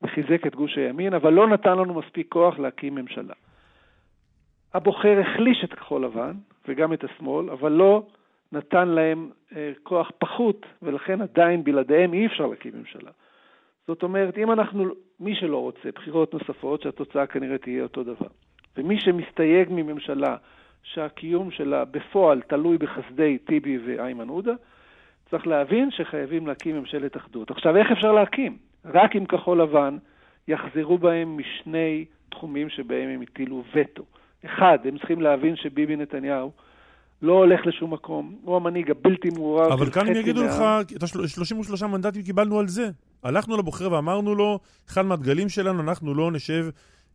וחיזק 0.04 0.48
את 0.48 0.56
גוש 0.56 0.78
הימין, 0.78 1.14
אבל 1.14 1.34
לא 1.34 1.48
נתן 1.48 1.78
לנו 1.78 1.94
מספיק 1.94 2.28
כוח 2.30 2.60
להקים 2.60 2.96
ממשלה. 2.96 3.34
הבוחר 4.76 5.20
החליש 5.20 5.64
את 5.64 5.74
כחול 5.74 6.06
לבן, 6.06 6.34
וגם 6.68 6.94
את 6.94 7.04
השמאל, 7.04 7.50
אבל 7.50 7.72
לא 7.72 8.04
נתן 8.52 8.88
להם 8.88 9.30
אה, 9.56 9.72
כוח 9.84 10.12
פחות, 10.18 10.66
ולכן 10.82 11.22
עדיין 11.22 11.64
בלעדיהם 11.64 12.14
אי 12.14 12.26
אפשר 12.26 12.48
להקים 12.48 12.72
ממשלה. 12.76 13.12
זאת 13.88 14.04
אומרת, 14.04 14.38
אם 14.38 14.52
אנחנו, 14.52 14.86
מי 15.20 15.36
שלא 15.36 15.58
רוצה 15.58 15.90
בחירות 15.96 16.34
נוספות, 16.34 16.82
שהתוצאה 16.82 17.28
כנראה 17.28 17.58
תהיה 17.58 17.84
אותו 17.84 18.04
דבר, 18.04 18.28
ומי 18.78 19.00
שמסתייג 19.00 19.68
מממשלה 19.72 20.38
שהקיום 20.84 21.52
שלה 21.52 21.86
בפועל 21.86 22.42
תלוי 22.42 22.78
בחסדי 22.78 23.38
טיבי 23.38 23.78
ואיימן 23.78 24.28
עודה, 24.28 24.54
צריך 25.30 25.48
להבין 25.48 25.92
שחייבים 25.92 26.48
להקים 26.48 26.78
ממשלת 26.80 27.18
אחדות. 27.18 27.52
עכשיו, 27.52 27.78
איך 27.78 27.92
אפשר 27.92 28.12
להקים? 28.12 28.58
רק 28.86 29.16
אם 29.16 29.26
כחול 29.26 29.62
לבן 29.62 29.98
יחזרו 30.48 30.98
בהם 30.98 31.38
משני 31.38 32.06
תחומים 32.30 32.70
שבהם 32.70 33.10
הם 33.10 33.22
הטילו 33.22 33.64
וטו. 33.74 34.04
אחד, 34.46 34.78
הם 34.86 34.98
צריכים 34.98 35.22
להבין 35.22 35.56
שביבי 35.56 35.96
נתניהו 35.96 36.52
לא 37.22 37.34
הולך 37.34 37.66
לשום 37.66 37.94
מקום, 37.94 38.36
הוא 38.44 38.56
המנהיג 38.56 38.92
הבלתי 38.92 39.30
מעורב 39.30 39.72
אבל 39.72 39.92
כאן 39.92 40.08
הם 40.08 40.16
יגידו 40.16 40.44
לך. 40.44 40.56
את 40.98 41.04
ה-33 41.04 41.88
מנדטים 41.88 42.22
קיבלנו 42.22 42.60
על 42.60 42.68
זה. 42.68 42.90
הלכנו 43.24 43.58
לבוחר 43.58 43.92
ואמרנו 43.92 44.36
לו, 44.36 44.60
אחד 44.90 45.02
מהדגלים 45.02 45.50
שלנו, 45.50 45.82
אנחנו 45.84 46.14
לא 46.14 46.32
נשב 46.32 46.66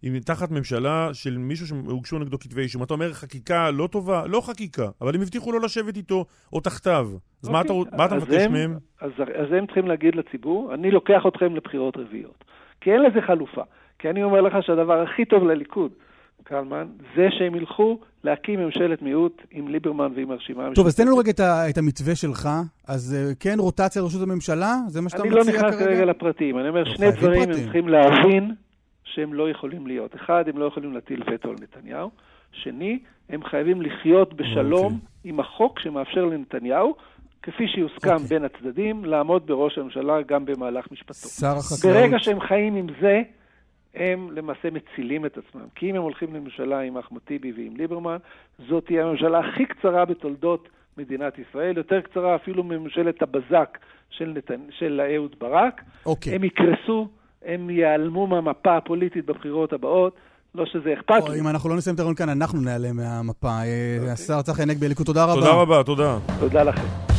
עם 0.03 0.19
תחת 0.19 0.51
ממשלה 0.51 1.09
של 1.13 1.39
מישהו 1.39 1.67
שהוגשו 1.67 2.19
נגדו 2.19 2.39
כתבי 2.39 2.63
אישום. 2.63 2.83
אתה 2.83 2.95
אומר 2.95 3.13
חקיקה 3.13 3.71
לא 3.71 3.87
טובה? 3.87 4.27
לא 4.27 4.41
חקיקה, 4.41 4.89
אבל 5.01 5.15
הם 5.15 5.23
הבטיחו 5.23 5.53
לא 5.53 5.61
לשבת 5.61 5.97
איתו 5.97 6.25
או 6.53 6.61
תחתיו. 6.61 7.09
אז 7.43 7.49
מה 7.49 7.61
אתה, 7.61 7.73
אוקיי, 7.73 7.99
מה 7.99 8.05
אתה 8.07 8.15
מבקש 8.15 8.43
הם- 8.43 8.53
מהם? 8.53 8.77
אז, 9.01 9.11
אז 9.19 9.53
הם 9.53 9.67
צריכים 9.67 9.89
להגיד 9.89 10.15
לציבור, 10.15 10.75
אני 10.75 10.91
לוקח 10.91 11.23
אתכם 11.29 11.57
לבחירות 11.57 11.97
רביעיות. 11.97 12.45
כי 12.81 12.93
אין 12.93 13.03
לזה 13.03 13.21
חלופה. 13.27 13.63
כי 13.99 14.11
אני 14.11 14.23
אומר 14.23 14.41
לך 14.41 14.53
שהדבר 14.61 15.03
הכי 15.03 15.25
טוב 15.25 15.45
לליכוד, 15.45 15.93
קלמן, 16.45 16.87
זה 17.17 17.27
שהם 17.31 17.55
ילכו 17.55 17.99
להקים 18.25 18.61
ממשלת 18.61 19.03
מיעוט 19.03 19.43
עם 19.51 19.69
ליברמן 19.69 20.13
ועם 20.17 20.31
הרשימה 20.31 20.69
טוב, 20.75 20.87
אז 20.87 20.97
תן 20.97 21.07
לנו 21.07 21.17
רגע 21.17 21.31
את 21.31 21.41
את 21.71 21.79
המתווה 21.79 22.15
שלך. 22.15 22.49
אז 22.89 23.17
אה, 23.19 23.35
כן, 23.41 23.55
רוטציה 23.59 24.03
לראשות 24.03 24.23
הממשלה? 24.23 24.77
זה 24.89 25.01
מה 25.01 25.09
שאתה 25.09 25.23
אני 25.23 25.29
מציע 25.31 25.41
לא 25.41 25.45
כרגע? 25.45 25.59
נכנס 25.59 25.81
כרגע 25.81 26.05
לפרטים. 26.05 26.59
אני 26.59 26.69
אומר, 26.69 26.83
לא, 26.83 26.95
שני 26.95 27.11
דברים 27.11 27.41
הם 27.43 27.47
פרטים. 27.47 27.65
צריכים 27.65 27.89
להבין 27.89 28.55
שהם 29.05 29.35
לא 29.35 29.51
יכולים 29.51 29.87
להיות. 29.87 30.15
אחד, 30.15 30.45
הם 30.49 30.59
לא 30.59 30.65
יכולים 30.65 30.93
להטיל 30.93 31.23
וטו 31.35 31.49
על 31.49 31.57
נתניהו. 31.63 32.11
שני, 32.53 32.99
הם 33.29 33.45
חייבים 33.45 33.83
לחיות 33.83 34.35
בשלום 34.35 34.85
אוקיי. 34.85 34.99
עם 35.25 35.41
החוק 35.41 35.79
שמאפשר 35.81 36.25
לנתניהו, 36.25 36.95
כפי 37.43 37.69
שיוסכם 37.69 38.11
אוקיי. 38.15 38.27
בין 38.29 38.45
הצדדים, 38.45 39.05
לעמוד 39.05 39.47
בראש 39.47 39.79
הממשלה 39.79 40.23
גם 40.23 40.45
במהלך 40.45 40.87
משפטו. 40.93 41.29
שר 41.29 41.57
החקלאות. 41.57 41.97
ברגע 41.97 42.19
שהם 42.19 42.41
חיים 42.41 42.77
עם 42.77 42.87
זה, 43.01 43.23
הם 43.95 44.29
למעשה 44.33 44.69
מצילים 44.71 45.27
את 45.27 45.39
עצמם. 45.39 45.67
כי 45.75 45.91
אם 45.91 45.95
הם 45.97 46.03
הולכים 46.03 46.35
לממשלה 46.35 46.81
עם 46.81 46.99
אחמד 46.99 47.21
טיבי 47.25 47.53
ועם 47.53 47.77
ליברמן, 47.77 48.17
זאת 48.69 48.87
תהיה 48.87 49.05
הממשלה 49.05 49.39
הכי 49.39 49.67
קצרה 49.67 50.05
בתולדות 50.05 50.69
מדינת 50.99 51.39
ישראל, 51.39 51.77
יותר 51.77 52.01
קצרה 52.01 52.37
אפילו 52.37 52.65
מממשלת 52.65 53.23
הבזק 53.23 53.79
של, 54.11 54.33
נתנ... 54.37 54.61
של 54.71 55.01
אהוד 55.15 55.37
ברק. 55.41 55.83
אוקיי. 56.07 56.35
הם 56.35 56.45
יקרסו, 56.45 57.09
הם 57.45 57.71
ייעלמו 57.71 58.27
מהמפה 58.27 58.77
הפוליטית 58.77 59.27
בבחירות 59.27 59.73
הבאות, 59.73 60.17
לא 60.55 60.67
שזה 60.67 60.95
אכפת 60.95 61.29
לי. 61.29 61.41
אם 61.41 61.49
אנחנו 61.49 61.69
לא 61.71 61.77
נסיים 61.77 61.95
את 61.95 62.01
הרעיון 62.01 62.15
כאן, 62.15 62.29
אנחנו 62.29 62.61
נעלה 62.61 62.93
מהמפה. 62.93 63.49
אה, 63.49 64.13
השר 64.13 64.43
צחי 64.43 64.63
הנגבי, 64.63 64.87
הליכוד, 64.87 65.07
תודה 65.07 65.25
רבה. 65.25 65.35
תודה 65.35 65.53
רבה, 65.53 65.83
תודה. 65.83 66.19
תודה 66.41 66.63
לכם. 66.63 67.10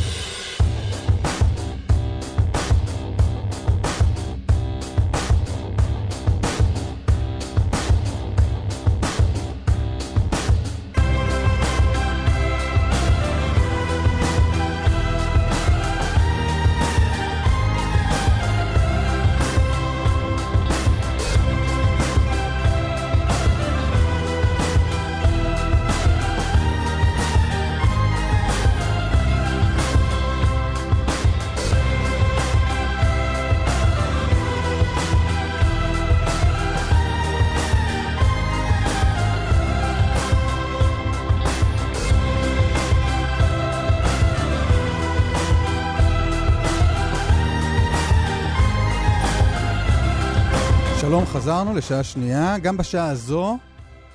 חזרנו 51.62 51.78
לשעה 51.78 52.02
שנייה. 52.02 52.58
גם 52.58 52.76
בשעה 52.76 53.08
הזו, 53.08 53.58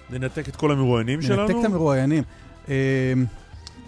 ננתק 0.10 0.50
את 0.50 0.56
כל 0.56 0.72
המרואיינים 0.72 1.22
שלנו. 1.22 1.42
ננתק 1.42 1.56
את 1.60 1.66
המרואיינים. 1.66 2.24
אה, 2.70 3.14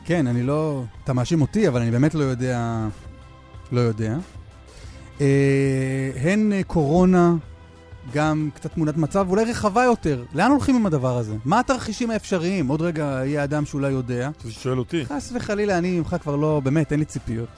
כן, 0.05 0.27
אני 0.27 0.43
לא... 0.43 0.83
אתה 1.03 1.13
מאשים 1.13 1.41
אותי, 1.41 1.67
אבל 1.67 1.81
אני 1.81 1.91
באמת 1.91 2.15
לא 2.15 2.23
יודע... 2.23 2.87
לא 3.71 3.79
יודע. 3.79 4.15
אה, 5.21 6.11
הן 6.21 6.51
אה, 6.53 6.63
קורונה, 6.63 7.35
גם 8.13 8.49
קצת 8.55 8.73
תמונת 8.73 8.97
מצב, 8.97 9.25
ואולי 9.27 9.43
רחבה 9.43 9.83
יותר. 9.83 10.23
לאן 10.33 10.51
הולכים 10.51 10.75
עם 10.75 10.85
הדבר 10.85 11.17
הזה? 11.17 11.35
מה 11.45 11.59
התרחישים 11.59 12.11
האפשריים? 12.11 12.67
עוד 12.67 12.81
רגע 12.81 13.03
יהיה 13.03 13.43
אדם 13.43 13.65
שאולי 13.65 13.91
יודע. 13.91 14.29
אתה 14.37 14.51
שואל 14.51 14.79
אותי. 14.79 15.05
חס 15.05 15.31
וחלילה, 15.35 15.77
אני 15.77 15.99
ממך 15.99 16.15
כבר 16.21 16.35
לא... 16.35 16.61
באמת, 16.63 16.91
אין 16.91 16.99
לי 16.99 17.05
ציפיות. 17.05 17.49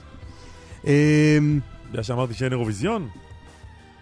אה, 0.88 1.38
אתה 1.42 1.90
יודע 1.92 2.04
שאמרתי 2.04 2.34
שאין 2.34 2.52
אירוויזיון? 2.52 3.08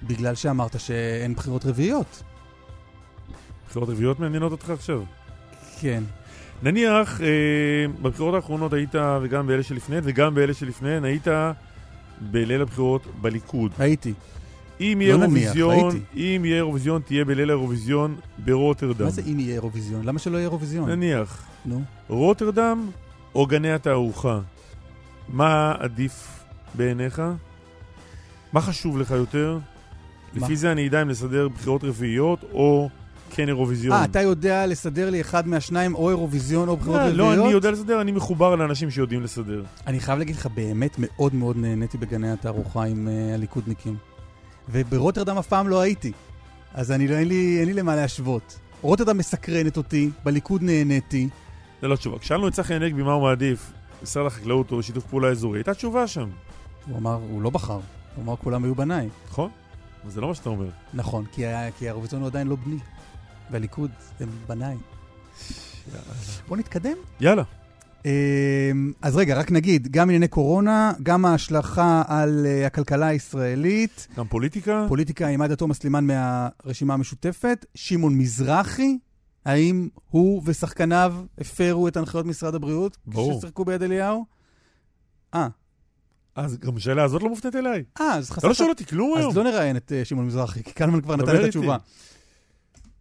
בגלל 0.04 0.36
שאמרת 0.36 0.80
שאין 0.80 1.34
בחירות 1.34 1.66
רביעיות. 1.66 2.24
בחירות 3.70 3.90
רביעיות 3.90 4.20
מעניינות 4.20 4.52
אותך 4.52 4.70
עכשיו? 4.70 5.04
כן. 5.80 6.04
נניח, 6.64 7.22
אה, 7.22 7.28
בבחירות 8.02 8.34
האחרונות 8.34 8.74
היית, 8.74 8.96
וגם 9.22 9.48
באלה 9.48 9.64
שלפניהן, 9.64 10.02
וגם 10.06 10.36
באלה 10.36 10.54
שלפניהן, 10.54 11.04
היית 11.04 11.28
בליל 12.22 12.62
הבחירות 12.62 13.02
בליכוד. 13.22 13.72
הייתי. 13.80 14.14
אם 14.80 14.98
יהיה 15.02 15.18
לא 15.18 15.22
אירוויזיון. 15.22 16.02
אם 16.16 16.42
יהיה 16.46 16.56
אירוויזיון, 16.56 17.02
תהיה 17.02 17.26
בליל 17.26 17.50
האירוויזיון 17.50 18.16
ברוטרדם. 18.38 19.06
מה 19.06 19.12
זה 19.12 19.22
אם 19.28 19.40
יהיה 19.40 19.54
אירוויזיון? 19.54 20.06
למה 20.06 20.20
שלא 20.20 20.38
יהיה 20.38 20.48
אירוויזיון? 20.48 20.90
נניח. 20.90 21.46
נו. 21.66 21.82
רוטרדם 22.08 22.90
או 23.36 23.46
גני 23.46 23.74
התערוכה? 23.74 24.40
מה 25.30 25.76
עדיף 25.80 26.44
בעיניך? 26.74 27.22
מה 28.54 28.62
חשוב 28.62 28.98
לך 28.98 29.12
יותר? 29.12 29.60
לפי 30.36 30.56
זה 30.56 30.72
אני 30.72 30.88
אדע 30.88 31.02
אם 31.02 31.10
לסדר 31.10 31.48
בחירות 31.48 31.84
רביעיות 31.84 32.44
או 32.54 32.90
כן 33.30 33.48
אירוויזיון. 33.48 33.96
אה, 33.96 34.06
אתה 34.06 34.22
יודע 34.22 34.66
לסדר 34.68 35.10
לי 35.10 35.22
אחד 35.22 35.48
מהשניים, 35.48 35.96
או 35.96 36.10
אירוויזיון 36.10 36.70
או 36.70 36.78
בחירות 36.78 37.00
אה, 37.00 37.08
רביעיות? 37.10 37.38
לא, 37.38 37.46
אני 37.46 37.52
יודע 37.52 37.72
לסדר, 37.72 38.02
אני 38.02 38.12
מחובר 38.12 38.56
לאנשים 38.56 38.92
שיודעים 38.92 39.24
לסדר. 39.24 39.64
אני 39.88 40.00
חייב 40.00 40.20
להגיד 40.20 40.36
לך, 40.36 40.46
באמת 40.46 40.96
מאוד 40.98 41.36
מאוד 41.36 41.58
נהניתי 41.58 41.98
בגני 41.98 42.32
התערוכה 42.32 42.84
עם 42.84 43.08
uh, 43.08 43.36
הליכודניקים. 43.36 43.96
וברוטרדם 44.70 45.38
אף 45.38 45.48
פעם 45.48 45.68
לא 45.68 45.82
הייתי, 45.82 46.12
אז 46.74 46.92
אני, 46.92 47.08
לא- 47.08 47.16
אין, 47.16 47.28
לי, 47.28 47.58
אין 47.60 47.66
לי 47.66 47.74
למה 47.74 47.96
להשוות. 47.96 48.60
רוטרדם 48.82 49.18
מסקרנת 49.18 49.78
אותי, 49.78 50.10
בליכוד 50.24 50.64
נהניתי. 50.64 51.30
זה 51.82 51.88
לא 51.88 51.96
תשובה. 51.96 52.20
כשאלנו 52.20 52.48
את 52.48 52.54
צחי 52.54 52.74
הנגבי 52.74 53.04
מה 53.04 53.14
הוא 53.14 53.24
מעדיף, 53.24 53.72
משרד 54.04 54.26
החקלאות 54.26 54.72
או 54.72 54.84
שיתוף 54.84 55.06
פעולה 55.06 55.28
אזורי, 55.28 55.60
הייתה 55.60 55.74
תשובה 55.74 56.08
שם. 56.08 56.30
הוא 56.88 56.98
אמר, 56.98 57.20
הוא 57.30 57.42
לא 57.42 57.50
בחר, 57.50 57.80
הוא 58.16 58.24
אמר 58.24 58.36
כולם 58.36 58.64
היו 58.64 58.76
בניי. 58.76 59.10
נכון? 59.30 59.50
אבל 60.04 60.12
זה 60.12 60.22
לא 60.22 60.28
מה 60.28 60.36
שאתה 60.36 60.50
אומר. 60.50 60.70
נכון, 60.94 61.26
כי, 61.32 61.44
כי 61.78 61.86
האירוויזיון 61.86 62.22
הוא 62.22 62.28
עדיין 62.28 62.48
לא 62.48 62.56
בני. 62.56 62.80
והליכוד 63.52 63.92
הם 64.20 64.30
בניי. 64.48 64.78
בוא 66.48 66.58
נתקדם. 66.58 66.98
יאללה. 67.20 67.44
אמ, 68.06 68.92
אז 69.02 69.18
רגע, 69.18 69.40
רק 69.40 69.52
נגיד, 69.52 69.88
גם 69.92 70.08
ענייני 70.08 70.28
קורונה, 70.28 70.94
גם 71.04 71.26
ההשלכה 71.26 72.04
על 72.08 72.46
אה, 72.46 72.68
הכלכלה 72.68 73.08
הישראלית. 73.08 74.08
גם 74.18 74.28
פוליטיקה? 74.28 74.86
פוליטיקה 74.88 75.28
עם 75.28 75.42
עדה 75.42 75.56
תומא 75.56 75.74
סלימאן 75.74 76.08
מהרשימה 76.08 76.94
המשותפת. 76.94 77.66
שמעון 77.76 78.18
מזרחי, 78.18 78.98
האם 79.46 79.90
הוא 80.10 80.42
ושחקניו 80.46 81.16
הפרו 81.38 81.88
את 81.88 81.98
הנחיות 81.98 82.26
משרד 82.26 82.56
הבריאות? 82.56 82.98
ברור. 83.06 83.40
כששיחקו 83.40 83.66
ביד 83.66 83.84
אליהו? 83.84 84.26
אה. 85.34 85.48
אז 86.36 86.58
גם 86.58 86.78
השאלה 86.78 87.04
הזאת 87.04 87.24
לא 87.24 87.30
מופנית 87.30 87.56
אליי. 87.56 87.84
אה, 88.02 88.16
אז 88.16 88.30
אתה 88.38 88.48
לא 88.48 88.54
שואל 88.54 88.70
אותי 88.70 88.86
כלום 88.86 89.18
היום. 89.18 89.30
אז 89.30 89.38
לא 89.38 89.44
נראיין 89.44 89.78
את 89.78 89.92
אה, 89.92 90.06
שמעון 90.06 90.26
מזרחי, 90.26 90.64
כי 90.64 90.72
קלמן 90.72 91.02
כבר 91.02 91.16
נתן 91.16 91.36
את. 91.36 91.44
התשובה. 91.44 91.78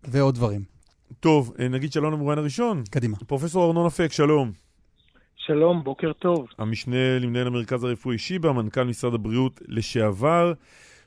ועוד 0.05 0.35
דברים. 0.35 0.62
טוב, 1.20 1.55
אה, 1.61 1.68
נגיד 1.68 1.93
שלום 1.93 2.12
למרואיין 2.12 2.39
הראשון. 2.39 2.83
קדימה. 2.91 3.16
פרופסור 3.26 3.66
ארנון 3.66 3.87
אפק, 3.87 4.12
שלום. 4.12 4.53
שלום, 5.37 5.85
בוקר 5.85 6.12
טוב. 6.12 6.47
המשנה 6.59 7.18
למנהל 7.18 7.47
המרכז 7.47 7.85
הרפואי 7.85 8.18
שיבא, 8.18 8.53
מנכ"ל 8.53 8.85
משרד 8.85 9.14
הבריאות 9.14 9.61
לשעבר. 9.68 10.53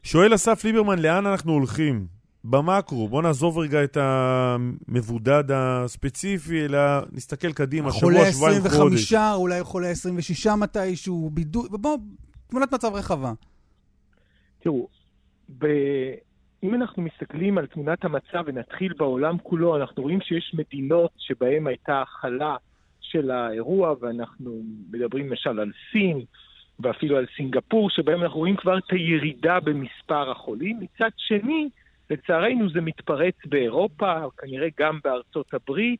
שואל 0.04 0.36
אסף 0.36 0.64
ליברמן, 0.64 1.00
לאן 1.00 1.26
אנחנו 1.26 1.52
הולכים? 1.52 2.21
במקרו, 2.44 3.08
בוא 3.08 3.22
נעזוב 3.22 3.58
רגע 3.58 3.84
את 3.84 3.98
המבודד 3.98 5.44
הספציפי, 5.54 6.66
אלא 6.66 6.80
נסתכל 7.12 7.54
קדימה, 7.54 7.92
שבוע, 7.92 8.12
חולה 8.12 8.32
שבועיים, 8.32 8.62
25, 8.66 9.14
חודש. 9.14 9.14
אולי 9.36 9.64
חולה 9.64 9.88
26 9.88 10.48
מתישהו, 10.48 11.30
בידוד, 11.34 11.82
בוא, 11.82 11.98
תמונת 12.48 12.74
מצב 12.74 12.94
רחבה. 12.94 13.32
תראו, 14.60 14.88
ב... 15.58 15.66
אם 16.64 16.76
אנחנו 16.76 17.04
מסתכלים 17.04 17.58
על 17.58 17.66
תמונת 17.66 18.06
המצב 18.06 18.44
ונתחיל 18.46 18.94
בעולם 18.94 19.38
כולו, 19.38 19.78
אנחנו 19.78 20.04
רואים 20.04 20.22
שיש 20.22 20.54
מדינות 20.54 21.12
שבהן 21.18 21.68
הייתה 21.68 22.02
הכלה 22.02 22.56
של 23.02 23.32
האירוע, 23.32 23.96
ואנחנו 24.02 24.62
מדברים 24.92 25.30
למשל 25.30 25.60
על 25.60 25.72
סין 25.92 26.22
ואפילו 26.80 27.18
על 27.18 27.26
סינגפור, 27.36 27.89
שבהם 27.89 28.24
אנחנו 28.24 28.39
רואים 28.39 28.56
כבר 28.56 28.78
את 28.78 28.92
הירידה 28.92 29.60
במספר 29.60 30.32
החולים. 30.32 30.80
מצד 30.80 31.10
שני, 31.18 31.70
לצערנו 32.12 32.70
זה 32.70 32.82
מתפרץ 32.82 33.36
באירופה, 33.45 34.14
כנראה 34.38 34.68
גם 34.80 34.99
בארצות 35.03 35.53
הברית, 35.53 35.99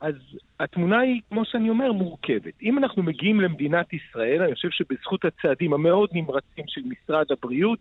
אז 0.00 0.14
התמונה 0.60 0.98
היא, 0.98 1.20
כמו 1.28 1.44
שאני 1.44 1.70
אומר, 1.70 1.92
מורכבת. 1.92 2.62
אם 2.62 2.78
אנחנו 2.78 3.02
מגיעים 3.02 3.40
למדינת 3.40 3.92
ישראל, 3.92 4.42
אני 4.42 4.54
חושב 4.54 4.70
שבזכות 4.70 5.24
הצעדים 5.24 5.72
המאוד 5.72 6.10
נמרצים 6.12 6.64
של 6.68 6.80
משרד 6.84 7.26
הבריאות, 7.30 7.78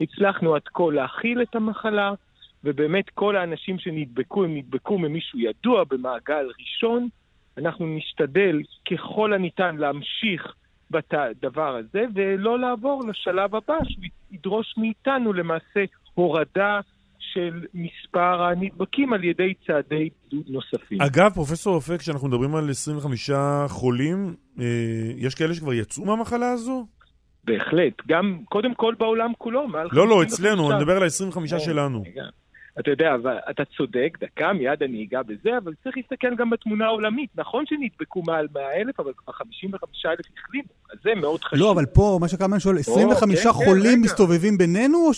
הצלחנו 0.00 0.54
עד 0.54 0.62
כה 0.74 0.82
להכיל 0.92 1.42
את 1.42 1.54
המחלה, 1.54 2.12
ובאמת 2.64 3.10
כל 3.10 3.36
האנשים 3.36 3.78
שנדבקו, 3.78 4.44
הם 4.44 4.56
נדבקו 4.56 4.98
ממישהו 4.98 5.38
ידוע 5.38 5.84
במעגל 5.84 6.46
ראשון. 6.60 7.08
אנחנו 7.58 7.86
נשתדל 7.96 8.60
ככל 8.90 9.32
הניתן 9.32 9.76
להמשיך 9.76 10.54
בדבר 10.90 11.76
הזה, 11.76 12.04
ולא 12.14 12.58
לעבור 12.58 13.02
לשלב 13.08 13.54
הבא, 13.54 13.78
שהוא 13.88 14.04
ידרוש 14.32 14.74
מאיתנו 14.76 15.32
למעשה 15.32 15.84
הורדה 16.14 16.80
של 17.32 17.64
מספר 17.74 18.42
הנדבקים 18.42 19.12
על 19.12 19.24
ידי 19.24 19.54
צעדי 19.66 20.08
בידוד 20.30 20.46
נוספים. 20.48 21.00
אגב, 21.00 21.30
פרופסור 21.34 21.78
אפק, 21.78 21.98
כשאנחנו 21.98 22.28
מדברים 22.28 22.54
על 22.54 22.70
25 22.70 23.30
חולים, 23.68 24.34
אה, 24.60 24.64
יש 25.16 25.34
כאלה 25.34 25.54
שכבר 25.54 25.72
יצאו 25.72 26.04
מהמחלה 26.04 26.52
הזו? 26.52 26.86
בהחלט. 27.44 27.94
גם, 28.08 28.38
קודם 28.44 28.74
כל 28.74 28.94
בעולם 28.98 29.32
כולו, 29.38 29.68
מעל 29.68 29.88
לא, 29.92 30.08
לא, 30.08 30.14
55. 30.14 30.32
אצלנו, 30.32 30.70
אני 30.70 30.78
מדבר 30.78 30.96
על 30.96 31.02
ה-25 31.02 31.58
שלנו. 31.58 32.02
רגע. 32.02 32.22
אתה 32.80 32.90
יודע, 32.90 33.14
אבל 33.14 33.36
אתה 33.50 33.64
צודק, 33.64 34.18
דקה, 34.20 34.52
מיד 34.52 34.82
אני 34.82 35.04
אגע 35.04 35.22
בזה, 35.22 35.58
אבל 35.58 35.72
צריך 35.82 35.96
להסתכל 35.96 36.34
גם 36.34 36.50
בתמונה 36.50 36.84
העולמית. 36.84 37.30
נכון 37.34 37.64
שנדבקו 37.66 38.22
מעל 38.22 38.46
100 38.54 38.72
אלף, 38.72 39.00
אבל 39.00 39.12
כבר 39.16 39.32
55 39.32 40.06
אלף 40.06 40.26
החלימו. 40.38 40.68
אז 40.92 40.98
זה 41.04 41.14
מאוד 41.14 41.44
חשוב. 41.44 41.58
לא, 41.58 41.72
אבל 41.72 41.86
פה, 41.86 42.18
מה 42.20 42.28
שקלמן 42.28 42.60
שואל, 42.60 42.78
25 42.78 43.38
כן, 43.38 43.44
כן, 43.44 43.52
חולים 43.52 43.92
רגע. 43.92 44.00
מסתובבים 44.04 44.58
בינינו, 44.58 44.98
או 44.98 45.10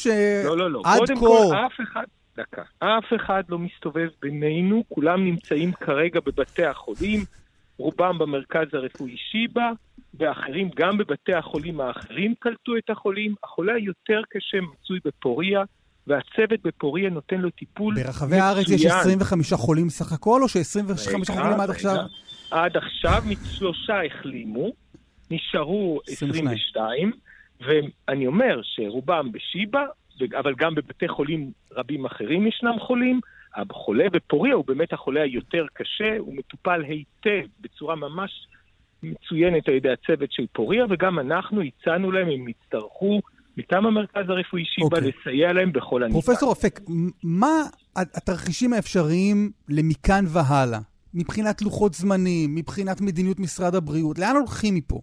לא, 0.45 0.57
לא, 0.57 0.71
לא. 0.71 0.83
שעד 0.85 0.99
קודם 0.99 1.15
כה... 1.15 1.21
כל, 1.21 1.57
אף 1.67 1.81
אחד... 1.83 2.05
דקה. 2.37 2.63
אף 2.79 3.05
אחד 3.17 3.43
לא 3.49 3.59
מסתובב 3.59 4.09
בינינו, 4.23 4.85
כולם 4.89 5.25
נמצאים 5.25 5.73
כרגע 5.73 6.21
בבתי 6.21 6.65
החולים, 6.65 7.21
רובם 7.79 8.19
במרכז 8.19 8.67
הרפואי 8.73 9.17
שיבא, 9.17 9.71
ואחרים 10.15 10.71
גם 10.77 10.99
בבתי 10.99 11.35
החולים 11.35 11.81
האחרים 11.81 12.35
קלטו 12.39 12.77
את 12.77 12.91
החולים. 12.91 13.35
החולה 13.45 13.75
היותר 13.75 14.21
קשה 14.31 14.59
מצוי 14.61 14.99
בפוריה, 15.05 15.63
והצוות 16.07 16.63
בפוריה 16.65 17.11
נותן 17.11 17.41
לו 17.41 17.51
טיפול 17.51 17.93
מצוין. 17.93 18.07
ברחבי 18.07 18.37
הארץ 18.37 18.69
יש 18.69 18.87
25 18.87 19.53
חולים 19.53 19.91
סך 19.91 20.13
הכל, 20.13 20.43
או 20.43 20.49
ש-25 20.49 21.09
רגע, 21.09 21.43
חולים 21.43 21.61
עד. 21.61 21.71
עכשיו? 21.71 21.97
עד 22.51 22.77
עכשיו 22.77 23.23
שלושה 23.45 24.05
החלימו, 24.05 24.73
נשארו 25.31 26.01
22. 26.09 26.49
22, 26.49 27.13
ואני 28.09 28.27
אומר 28.27 28.61
שרובם 28.63 29.33
בשיבא, 29.33 29.85
אבל 30.39 30.55
גם 30.55 30.75
בבתי 30.75 31.09
חולים 31.09 31.51
רבים 31.73 32.05
אחרים 32.05 32.47
ישנם 32.47 32.77
חולים. 32.81 33.21
החולה 33.55 34.05
בפוריה 34.13 34.55
הוא 34.55 34.65
באמת 34.67 34.93
החולה 34.93 35.23
היותר 35.23 35.67
קשה, 35.73 36.19
הוא 36.19 36.35
מטופל 36.37 36.83
היטב 36.85 37.47
בצורה 37.61 37.97
ממש 37.97 38.47
מצוינת 39.03 39.69
על 39.69 39.75
ידי 39.75 39.93
הצוות 39.93 40.33
של 40.33 40.47
פוריה, 40.53 40.85
וגם 40.91 41.19
אנחנו 41.19 41.63
הצענו 41.63 42.13
להם, 42.13 42.29
אם 42.29 42.49
יצטרכו, 42.49 43.21
מטעם 43.57 43.87
המרכז 43.87 44.25
הרפואי 44.29 44.65
שיבא, 44.65 44.97
אוקיי. 44.97 45.13
לסייע 45.21 45.53
להם 45.53 45.73
בכל 45.73 46.03
הניתן. 46.03 46.21
פרופסור 46.21 46.53
אפק, 46.53 46.81
מה 47.25 47.63
התרחישים 47.97 48.73
האפשריים 48.73 49.51
למכאן 49.69 50.25
והלאה? 50.29 50.79
מבחינת 51.15 51.63
לוחות 51.63 51.95
זמנים, 51.95 52.55
מבחינת 52.55 53.01
מדיניות 53.01 53.41
משרד 53.41 53.75
הבריאות, 53.75 54.19
לאן 54.19 54.37
הולכים 54.37 54.75
מפה? 54.75 55.01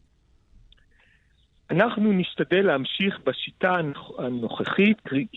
אנחנו 1.72 2.12
נשתדל 2.14 2.62
להמשיך 2.66 3.20
בשיטה 3.26 3.78
הנוכ- 3.80 4.22
הנוכחית, 4.24 4.98
קרי- 5.02 5.28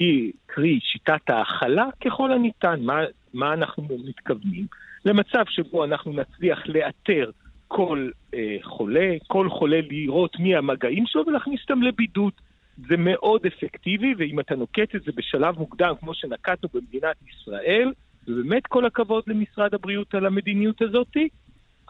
קרי 0.47 0.79
שיטת 0.83 1.31
ההכלה, 1.31 1.85
ככל 2.05 2.33
הניתן. 2.33 2.81
מה, 2.83 2.95
מה 3.35 3.53
אנחנו 3.53 3.89
מתכוונים? 4.05 4.67
למצב 5.05 5.45
שבו 5.49 5.85
אנחנו 5.85 6.13
נצליח 6.13 6.59
לאתר 6.67 7.31
כל 7.69 8.11
אה, 8.35 8.57
חולה, 8.63 9.11
כל 9.27 9.49
חולה 9.51 9.81
לראות 9.91 10.37
מי 10.41 10.57
המגעים 10.57 11.05
שלו 11.07 11.23
ולהכניס 11.27 11.61
אותם 11.63 11.83
לבידוד. 11.83 12.33
זה 12.79 12.97
מאוד 12.97 13.47
אפקטיבי, 13.47 14.15
ואם 14.19 14.41
אתה 14.41 14.57
נוקט 14.57 14.95
את 14.95 15.03
זה 15.03 15.13
בשלב 15.17 15.59
מוקדם, 15.59 15.95
כמו 16.01 16.15
שנקטנו 16.15 16.69
במדינת 16.75 17.17
ישראל, 17.29 17.93
ובאמת 18.29 18.67
כל 18.67 18.87
הכבוד 18.87 19.25
למשרד 19.27 19.75
הבריאות 19.75 20.15
על 20.15 20.27
המדיניות 20.27 20.83
הזאת, 20.83 21.17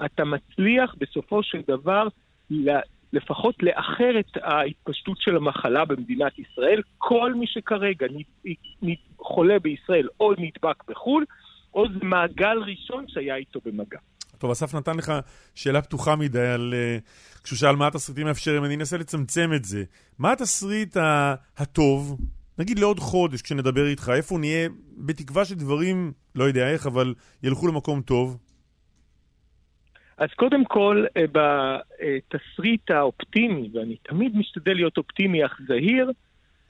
אתה 0.04 0.24
מצליח 0.24 0.94
בסופו 0.98 1.42
של 1.42 1.60
דבר 1.68 2.08
לפחות 3.12 3.62
לאחר 3.62 4.20
את 4.20 4.36
ההתפשטות 4.42 5.20
של 5.20 5.36
המחלה 5.36 5.84
במדינת 5.84 6.38
ישראל. 6.38 6.82
כל 6.98 7.34
מי 7.34 7.46
שכרגע 7.46 8.06
חולה 9.18 9.58
בישראל 9.58 10.08
או 10.20 10.32
נדבק 10.38 10.84
בחו"ל, 10.88 11.24
או 11.74 11.88
זה 11.88 11.98
מעגל 12.02 12.58
ראשון 12.66 13.04
שהיה 13.08 13.36
איתו 13.36 13.60
במגע. 13.64 13.98
טוב, 14.44 14.50
אסף 14.50 14.74
נתן 14.74 14.96
לך 14.96 15.12
שאלה 15.54 15.82
פתוחה 15.82 16.16
מדי 16.16 16.46
על... 16.46 16.74
אה, 16.76 16.98
כשהוא 17.44 17.56
שאל 17.56 17.76
מה 17.76 17.86
התסריטים 17.86 18.26
האפשריים, 18.26 18.64
אני 18.64 18.74
אנסה 18.74 18.98
לצמצם 18.98 19.50
את 19.56 19.64
זה. 19.64 19.84
מה 20.18 20.32
התסריט 20.32 20.96
הטוב, 21.56 22.18
נגיד 22.58 22.78
לעוד 22.78 22.98
חודש 22.98 23.42
כשנדבר 23.42 23.86
איתך, 23.86 24.12
איפה 24.14 24.38
נהיה, 24.38 24.68
בתקווה 24.96 25.44
שדברים, 25.44 26.12
לא 26.34 26.44
יודע 26.44 26.70
איך, 26.70 26.86
אבל 26.86 27.14
ילכו 27.42 27.66
למקום 27.68 28.02
טוב? 28.02 28.38
אז 30.18 30.28
קודם 30.36 30.64
כל, 30.64 31.04
אה, 31.16 31.24
בתסריט 31.32 32.90
האופטימי, 32.90 33.70
ואני 33.74 33.96
תמיד 34.02 34.36
משתדל 34.36 34.74
להיות 34.74 34.96
אופטימי 34.96 35.46
אך 35.46 35.60
זהיר, 35.66 36.10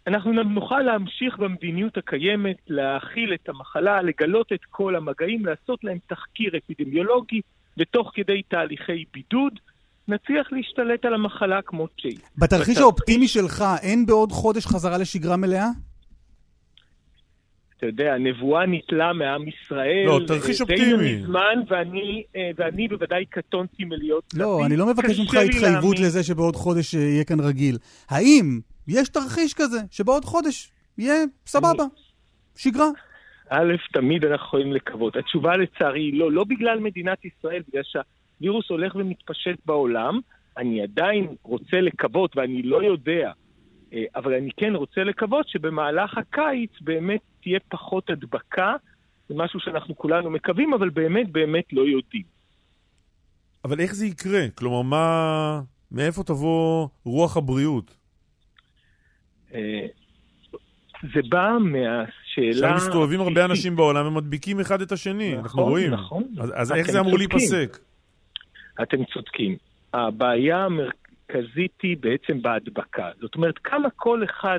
אנחנו 0.07 0.33
נוכל 0.33 0.81
להמשיך 0.81 1.39
במדיניות 1.39 1.97
הקיימת, 1.97 2.57
להכיל 2.69 3.35
את 3.35 3.49
המחלה, 3.49 4.03
לגלות 4.03 4.53
את 4.53 4.65
כל 4.71 4.97
המגעים, 4.97 5.47
לעשות 5.47 5.85
להם 5.85 5.99
תחקיר 6.07 6.53
אפידמיולוגי, 6.57 7.41
ותוך 7.79 8.11
כדי 8.15 8.43
תהליכי 8.49 9.05
בידוד, 9.13 9.53
נצליח 10.09 10.53
להשתלט 10.53 11.05
על 11.05 11.15
המחלה 11.15 11.63
כמו 11.67 11.87
שהיא. 11.97 12.19
בתרחיש 12.39 12.79
האופטימי 12.79 13.29
שלך, 13.29 13.65
אין 13.83 14.07
בעוד 14.07 14.33
חודש 14.33 14.67
חזרה 14.67 14.99
לשגרה 14.99 15.37
מלאה? 15.37 15.69
אתה 17.77 17.87
יודע, 17.87 18.15
הנבואה 18.15 18.67
ניטלה 18.67 19.13
מעם 19.13 19.49
ישראל. 19.49 20.05
לא, 20.07 20.21
תרחיש 20.27 20.63
די 20.63 20.63
אופטימי. 20.63 21.17
מזמן, 21.17 21.61
ואני, 21.69 22.23
אה, 22.37 22.51
ואני 22.57 22.89
בוודאי 22.89 23.25
קטונתי 23.25 23.85
מלהיות 23.85 24.25
לא, 24.35 24.55
נביא. 24.55 24.67
אני 24.67 24.77
לא 24.77 24.87
מבקש 24.87 25.19
ממך 25.19 25.35
התחייבות 25.35 25.63
להאמין. 25.63 26.03
לזה 26.03 26.23
שבעוד 26.23 26.57
חודש 26.57 26.95
אה, 26.95 27.01
יהיה 27.01 27.25
כאן 27.25 27.41
רגיל. 27.41 27.79
האם 28.09 28.61
יש 28.89 29.09
תרחיש 29.09 29.55
כזה 29.55 29.79
שבעוד 29.91 30.25
חודש 30.25 30.71
יהיה 30.99 31.25
סבבה, 31.47 31.85
שגרה? 32.57 32.89
א', 33.51 33.75
תמיד 33.93 34.25
אנחנו 34.25 34.47
יכולים 34.47 34.73
לקוות. 34.73 35.17
התשובה 35.17 35.57
לצערי 35.57 36.01
היא 36.01 36.19
לא, 36.19 36.33
לא 36.33 36.45
בגלל 36.45 36.81
מדינת 36.81 37.25
ישראל, 37.25 37.63
בגלל 37.69 37.83
שהווירוס 37.85 38.71
הולך 38.71 38.95
ומתפשט 38.95 39.59
בעולם. 39.67 40.21
אני 40.57 40.83
עדיין 40.83 41.35
רוצה 41.43 41.81
לקוות, 41.81 42.37
ואני 42.37 42.63
לא 42.63 42.83
יודע, 42.83 43.33
אה, 43.93 44.05
אבל 44.17 44.35
אני 44.35 44.51
כן 44.57 44.75
רוצה 44.75 45.05
לקוות 45.05 45.49
שבמהלך 45.49 46.19
הקיץ 46.19 46.71
באמת 46.81 47.21
תהיה 47.43 47.59
פחות 47.69 48.11
הדבקה. 48.11 48.77
זה 49.29 49.35
משהו 49.35 49.61
שאנחנו 49.61 49.97
כולנו 49.97 50.31
מקווים, 50.31 50.75
אבל 50.75 50.91
באמת 50.91 51.33
באמת 51.33 51.73
לא 51.73 51.83
יודעים. 51.83 52.35
אבל 53.65 53.81
איך 53.81 53.95
זה 53.95 54.07
יקרה? 54.07 54.49
כלומר, 54.55 54.83
מה... 54.83 55.61
מאיפה 55.93 56.23
תבוא 56.23 56.89
רוח 57.05 57.37
הבריאות? 57.37 57.97
אה, 59.55 59.87
זה 61.15 61.21
בא 61.29 61.59
מהשאלה... 62.39 62.75
עכשיו 62.75 62.89
מסתובבים 62.89 63.21
הרבה. 63.21 63.45
אנשים 63.45 63.77
בעולם 63.77 64.07
ומדביקים 64.07 64.61
אחד 64.61 64.81
את 64.81 64.93
השני, 64.93 65.37
אנחנו 65.39 65.63
רואים. 65.63 65.91
נכון. 65.91 66.25
אז, 66.41 66.53
אז 66.55 66.71
אתם 66.71 66.81
איך 66.81 66.91
זה 66.91 67.01
אמור. 67.01 67.19
להיפסק? 67.19 67.79
אתם 68.83 69.05
צודקים. 69.05 69.57
הבעיה 69.95 70.65
המרכזית 70.65 71.81
היא 71.83 71.97
בעצם 72.01 72.43
בהדבקה. 72.43 73.11
זאת 73.21 73.35
אומרת, 73.35 73.59
כמה 73.59 73.91
כל 73.91 74.25
אחד 74.25 74.59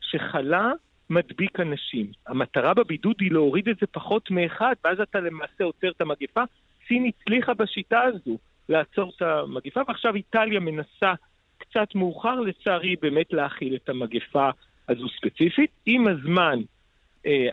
שחלה 0.00 0.72
מדביק 1.10 1.60
אנשים. 1.60 2.06
המטרה 2.26 2.74
בבידוד 2.74 3.16
היא 3.20 3.32
להוריד 3.32 3.68
את 3.68 3.76
זה 3.80 3.86
פחות 3.86 4.30
מאחד, 4.30 4.74
ואז 4.84 5.00
אתה 5.00 5.20
למעשה 5.20 5.64
עוצר 5.64 5.90
את 5.90 6.00
המגפה. 6.00 6.42
סין 6.88 7.06
הצליחה 7.06 7.54
בשיטה 7.54 8.00
הזו 8.02 8.38
לעצור 8.68 9.12
את 9.16 9.22
המגפה, 9.22 9.80
ועכשיו 9.88 10.14
איטליה 10.14 10.60
מנסה 10.60 11.14
קצת 11.58 11.94
מאוחר, 11.94 12.40
לצערי, 12.40 12.96
באמת 13.02 13.32
להכיל 13.32 13.76
את 13.76 13.88
המגפה 13.88 14.50
הזו 14.88 15.06
ספציפית. 15.08 15.70
עם 15.86 16.08
הזמן, 16.08 16.58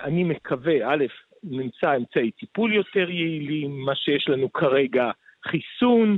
אני 0.04 0.24
מקווה, 0.24 0.74
א', 0.86 1.06
נמצא 1.44 1.96
אמצעי 1.96 2.32
טיפול 2.32 2.74
יותר 2.74 3.10
יעילים, 3.10 3.80
מה 3.86 3.96
שיש 3.96 4.30
לנו 4.30 4.54
כרגע, 4.54 5.12
חיסון, 5.48 6.18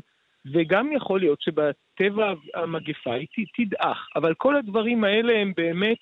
וגם 0.54 0.92
יכול 0.94 1.20
להיות 1.20 1.42
שבטבע 1.42 2.34
המגפה 2.56 3.14
היא 3.14 3.46
תדעך. 3.58 4.08
אבל 4.16 4.34
כל 4.34 4.56
הדברים 4.56 5.04
האלה 5.04 5.34
הם 5.38 5.54
באמת 5.58 5.98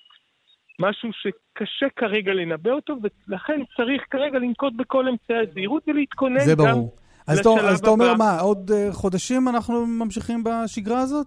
משהו 0.78 1.10
שקשה 1.12 1.86
כרגע 1.96 2.34
לנבא 2.34 2.70
אותו, 2.70 2.96
ולכן 3.28 3.60
צריך 3.76 4.02
כרגע 4.10 4.38
לנקוט 4.38 4.72
בכל 4.76 5.08
אמצעי 5.08 5.36
הזהירות 5.36 5.82
ולהתכונן 5.88 6.40
זה 6.40 6.54
גם 6.58 6.64
ברור. 6.64 6.96
אז 7.26 7.40
לשלב 7.40 7.58
אז 7.58 7.80
אתה 7.80 7.90
אומר. 7.90 8.14
מה, 8.14 8.40
עוד 8.40 8.70
אה, 8.70 8.92
חודשים 8.92 9.48
אנחנו 9.48 9.86
ממשיכים 9.86 10.44
בשגרה 10.44 11.00
הזאת? 11.00 11.26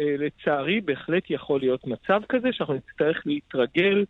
אה, 0.00 0.14
לצערי, 0.18 0.80
בהחלט 0.80 1.22
יכול 1.30 1.60
להיות 1.60 1.86
מצב 1.86 2.20
כזה 2.28 2.48
שאנחנו 2.52 2.74
נצטרך 2.74 3.22
להתרגל 3.26 4.04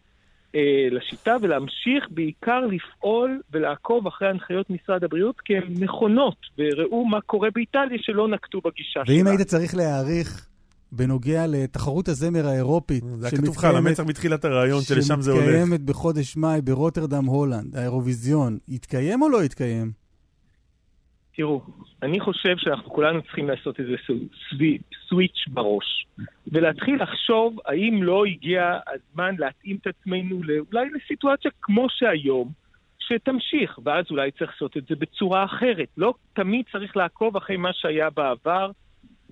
אה, 0.55 0.89
לשיטה 0.91 1.37
ולהמשיך 1.43 2.05
בעיקר 2.11 2.61
לפעול 2.67 3.41
ולעקוב 3.53 4.07
אחרי 4.07 4.29
הנחיות 4.29 4.71
משרד 4.71 5.05
הבריאות 5.05 5.41
כי 5.41 5.57
הן 5.57 5.75
נכונות, 5.81 6.37
וראו 6.59 7.05
מה 7.05 7.21
קורה 7.21 7.49
באיטליה 7.55 7.99
שלא 8.01 8.29
נקטו 8.29 8.61
בגישה 8.61 9.01
ואם 9.07 9.21
שלה. 9.21 9.31
היית 9.31 9.41
צריך 9.41 9.75
להעריך 9.75 10.49
בנוגע 10.93 11.47
לתחרות 11.47 12.09
הזמר 12.09 12.47
האירופית, 12.47 13.05
זה 13.19 13.27
היה 13.27 13.39
כתוב 13.39 13.57
לך 13.57 13.65
על 13.65 13.77
המצח 13.77 14.03
בתחילת 14.03 14.45
הרעיון 14.45 14.83
שלשם 14.83 15.21
זה 15.21 15.33
הולך. 15.33 15.45
שמתקיימת 15.45 15.81
בחודש 15.81 16.37
מאי 16.37 16.61
ברוטרדם, 16.61 17.25
הולנד, 17.25 17.77
האירוויזיון, 17.77 18.59
יתקיים 18.69 19.23
או 19.23 19.29
לא 19.29 19.45
יתקיים? 19.45 20.04
תראו, 21.37 21.62
אני 22.03 22.20
חושב 22.20 22.57
שאנחנו 22.57 22.91
כולנו 22.91 23.22
צריכים 23.22 23.49
לעשות 23.49 23.80
איזה 23.80 23.95
סו- 24.07 24.14
סווי- 24.51 24.78
סוויץ' 25.09 25.45
בראש, 25.49 26.07
ולהתחיל 26.53 27.03
לחשוב 27.03 27.59
האם 27.66 28.03
לא 28.03 28.24
הגיע 28.24 28.78
הזמן 28.87 29.35
להתאים 29.39 29.76
את 29.82 29.87
עצמנו 29.87 30.41
אולי 30.72 30.89
לסיטואציה 30.95 31.51
כמו 31.62 31.87
שהיום, 31.91 32.49
שתמשיך, 32.99 33.78
ואז 33.85 34.05
אולי 34.11 34.30
צריך 34.30 34.51
לעשות 34.53 34.76
את 34.76 34.87
זה 34.89 34.97
בצורה 34.97 35.45
אחרת. 35.45 35.89
לא 35.97 36.14
תמיד 36.32 36.64
צריך 36.72 36.97
לעקוב 36.97 37.37
אחרי 37.37 37.57
מה 37.57 37.72
שהיה 37.72 38.11
בעבר, 38.11 38.70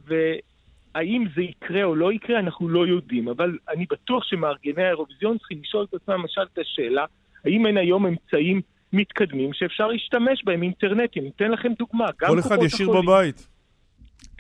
והאם 0.04 1.24
זה 1.34 1.42
יקרה 1.42 1.84
או 1.84 1.94
לא 1.94 2.12
יקרה, 2.12 2.38
אנחנו 2.38 2.68
לא 2.68 2.86
יודעים. 2.86 3.28
אבל 3.28 3.58
אני 3.68 3.86
בטוח 3.90 4.24
שמארגני 4.24 4.82
האירוויזיון 4.82 5.38
צריכים 5.38 5.60
לשאול 5.62 5.84
את 5.84 5.94
עצמם 5.94 6.14
למשל 6.14 6.42
את 6.52 6.58
השאלה, 6.58 7.04
האם 7.44 7.66
אין 7.66 7.76
היום 7.76 8.06
אמצעים 8.06 8.60
מתקדמים 8.92 9.52
שאפשר 9.52 9.86
להשתמש 9.86 10.44
בהם, 10.44 10.62
אינטרנטיים. 10.62 11.24
ניתן 11.24 11.50
לכם 11.50 11.72
דוגמה, 11.78 12.06
גם 12.20 12.28
כל 12.28 12.36
קופות 12.36 12.52
אחד 12.52 12.62
ישיר 12.62 12.88
החולים, 12.88 13.06
בבית. 13.06 13.48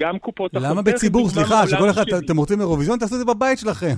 גם 0.00 0.18
קופות 0.18 0.56
החולים. 0.56 0.70
למה 0.70 0.80
אתן 0.80 0.92
בציבור? 0.92 1.28
סליחה, 1.28 1.66
שכל 1.66 1.90
אחד, 1.90 2.08
שלי. 2.08 2.18
אתם 2.18 2.36
רוצים 2.36 2.60
אירוויזיון? 2.60 2.98
תעשו 2.98 3.14
את 3.14 3.18
זה 3.20 3.26
בבית 3.26 3.58
שלכם. 3.58 3.94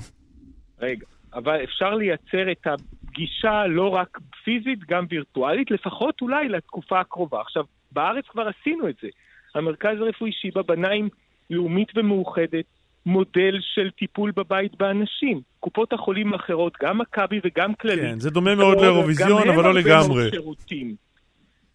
רגע, 0.80 1.06
אבל 1.34 1.64
אפשר 1.64 1.94
לייצר 1.94 2.52
את 2.52 2.66
הפגישה 2.66 3.66
לא 3.66 3.88
רק 3.88 4.18
פיזית, 4.44 4.78
גם 4.88 5.06
וירטואלית, 5.10 5.70
לפחות 5.70 6.22
אולי 6.22 6.48
לתקופה 6.48 7.00
הקרובה. 7.00 7.40
עכשיו, 7.40 7.64
בארץ 7.92 8.24
כבר 8.28 8.48
עשינו 8.60 8.88
את 8.88 8.94
זה. 9.02 9.08
המרכז 9.54 10.00
הרפואי 10.00 10.32
שיבא 10.32 10.62
בנה 10.62 10.90
עם 10.90 11.08
לאומית 11.50 11.88
ומאוחדת 11.96 12.64
מודל 13.06 13.58
של 13.60 13.90
טיפול 13.90 14.30
בבית 14.36 14.76
באנשים. 14.76 15.40
קופות 15.60 15.92
החולים 15.92 16.32
האחרות, 16.32 16.72
גם 16.82 16.98
מכבי 16.98 17.40
וגם 17.44 17.74
כללית. 17.74 18.04
כן, 18.04 18.20
זה 18.20 18.30
דומה 18.30 18.54
מאוד 18.54 18.80
לאירוויזיון, 18.80 19.48
אבל 19.48 19.64
לא 19.64 19.74
לגמרי. 19.74 20.30
שירותים. 20.30 20.94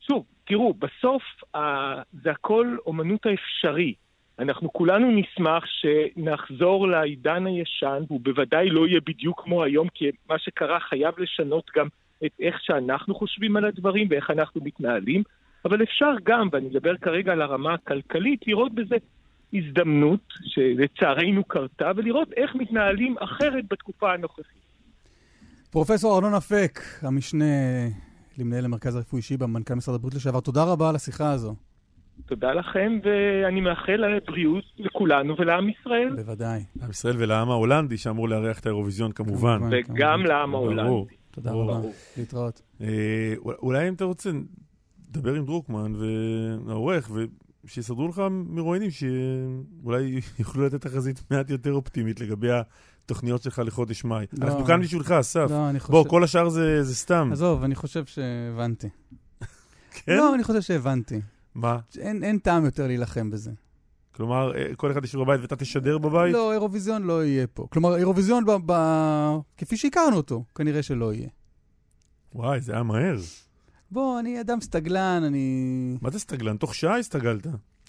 שוב, 0.07 0.25
תראו, 0.45 0.73
בסוף 0.73 1.23
אה, 1.55 2.01
זה 2.23 2.31
הכל 2.31 2.77
אומנות 2.85 3.25
האפשרי. 3.25 3.93
אנחנו 4.39 4.73
כולנו 4.73 5.11
נשמח 5.11 5.63
שנחזור 5.65 6.87
לעידן 6.87 7.45
הישן, 7.45 8.03
והוא 8.07 8.19
בוודאי 8.23 8.69
לא 8.69 8.87
יהיה 8.87 8.99
בדיוק 9.05 9.41
כמו 9.43 9.63
היום, 9.63 9.87
כי 9.93 10.09
מה 10.29 10.39
שקרה 10.39 10.79
חייב 10.79 11.13
לשנות 11.17 11.71
גם 11.75 11.87
את 12.25 12.31
איך 12.39 12.59
שאנחנו 12.61 13.15
חושבים 13.15 13.57
על 13.57 13.65
הדברים 13.65 14.07
ואיך 14.09 14.31
אנחנו 14.31 14.61
מתנהלים, 14.63 15.23
אבל 15.65 15.83
אפשר 15.83 16.11
גם, 16.23 16.49
ואני 16.51 16.67
מדבר 16.67 16.97
כרגע 16.97 17.31
על 17.31 17.41
הרמה 17.41 17.73
הכלכלית, 17.73 18.47
לראות 18.47 18.73
בזה 18.73 18.95
הזדמנות 19.53 20.33
שלצערנו 20.43 21.43
קרתה, 21.43 21.91
ולראות 21.95 22.33
איך 22.37 22.55
מתנהלים 22.55 23.15
אחרת 23.19 23.63
בתקופה 23.69 24.13
הנוכחית. 24.13 24.59
פרופסור 25.71 26.15
ארנון 26.15 26.33
אפק, 26.33 26.79
המשנה 27.01 27.45
למנהל 28.37 28.65
המרכז 28.65 28.95
הרפואי 28.95 29.21
שיבא, 29.21 29.45
מנכ"ל 29.45 29.73
משרד 29.73 29.95
הבריאות 29.95 30.15
לשעבר, 30.15 30.39
תודה 30.39 30.63
רבה 30.63 30.89
על 30.89 30.95
השיחה 30.95 31.31
הזו. 31.31 31.55
תודה 32.25 32.53
לכם, 32.53 32.99
ואני 33.03 33.61
מאחל 33.61 34.19
בריאות 34.27 34.63
לכולנו 34.77 35.35
ולעם 35.39 35.69
ישראל. 35.69 36.15
בוודאי. 36.15 36.63
לעם 36.81 36.89
ישראל 36.89 37.15
ולעם 37.17 37.49
ההולנדי 37.49 37.97
שאמור 37.97 38.29
לארח 38.29 38.59
את 38.59 38.65
האירוויזיון 38.65 39.11
כמובן. 39.11 39.59
וגם 39.71 40.25
לעם 40.25 40.51
ברור. 40.51 40.65
ההולנדי. 40.79 41.15
תודה 41.31 41.51
ברור. 41.51 41.71
רבה. 41.71 41.87
להתראות. 42.17 42.61
אה, 42.81 43.33
אולי 43.43 43.89
אם 43.89 43.93
אתה 43.93 44.03
רוצה, 44.05 44.29
דבר 45.11 45.33
עם 45.33 45.45
דרוקמן 45.45 45.93
והעורך, 46.65 47.11
ושיסדרו 47.69 48.07
לך 48.07 48.21
מרואיינים 48.31 48.91
שאולי 48.91 50.19
יוכלו 50.39 50.65
לתת 50.65 50.81
תחזית 50.81 51.23
מעט 51.31 51.49
יותר 51.49 51.73
אופטימית 51.73 52.19
לגבי 52.19 52.47
התוכניות 52.51 53.41
שלך 53.41 53.61
לחודש 53.65 54.03
מאי. 54.03 54.25
לא. 54.33 54.47
אנחנו 54.47 54.65
כאן 54.65 54.81
בשבילך, 54.81 55.11
אסף. 55.11 55.47
לא, 55.49 55.69
אני 55.69 55.79
חושב... 55.79 55.91
בוא, 55.91 56.05
כל 56.07 56.23
השאר 56.23 56.49
זה 56.49 56.83
זה 56.83 56.95
סתם. 56.95 57.29
עזוב, 57.31 57.63
אני 57.63 57.75
חושב 57.75 58.05
שהבנתי. 58.05 58.89
כן? 59.95 60.17
לא, 60.17 60.35
אני 60.35 60.43
חושב 60.43 60.61
שהבנתי. 60.61 61.21
מה? 61.55 61.79
אין 61.97 62.23
אין 62.23 62.37
טעם 62.37 62.65
יותר 62.65 62.87
להילחם 62.87 63.29
בזה. 63.29 63.51
כלומר, 64.11 64.57
אה, 64.57 64.75
כל 64.75 64.91
אחד 64.91 65.03
ישב 65.03 65.19
בבית 65.19 65.41
ואתה 65.41 65.55
תשדר 65.55 65.97
בבית? 65.97 66.33
לא, 66.33 66.53
אירוויזיון 66.53 67.03
לא 67.03 67.25
יהיה 67.25 67.47
פה. 67.47 67.67
כלומר, 67.69 67.95
אירוויזיון 67.95 68.45
ב... 68.45 68.51
ב... 68.65 68.73
כפי 69.57 69.77
שהכרנו 69.77 70.17
אותו, 70.17 70.43
כנראה 70.55 70.83
שלא 70.83 71.13
יהיה. 71.13 71.29
וואי, 72.35 72.61
זה 72.61 72.73
היה 72.73 72.83
מהר. 72.83 73.17
בוא, 73.91 74.19
אני 74.19 74.41
אדם 74.41 74.61
סטגלן, 74.61 75.23
אני... 75.25 75.97
מה 76.01 76.09
זה 76.09 76.19
סטגלן? 76.19 76.57
תוך 76.57 76.75
שעה 76.75 76.97
הסתגלת. 76.97 77.47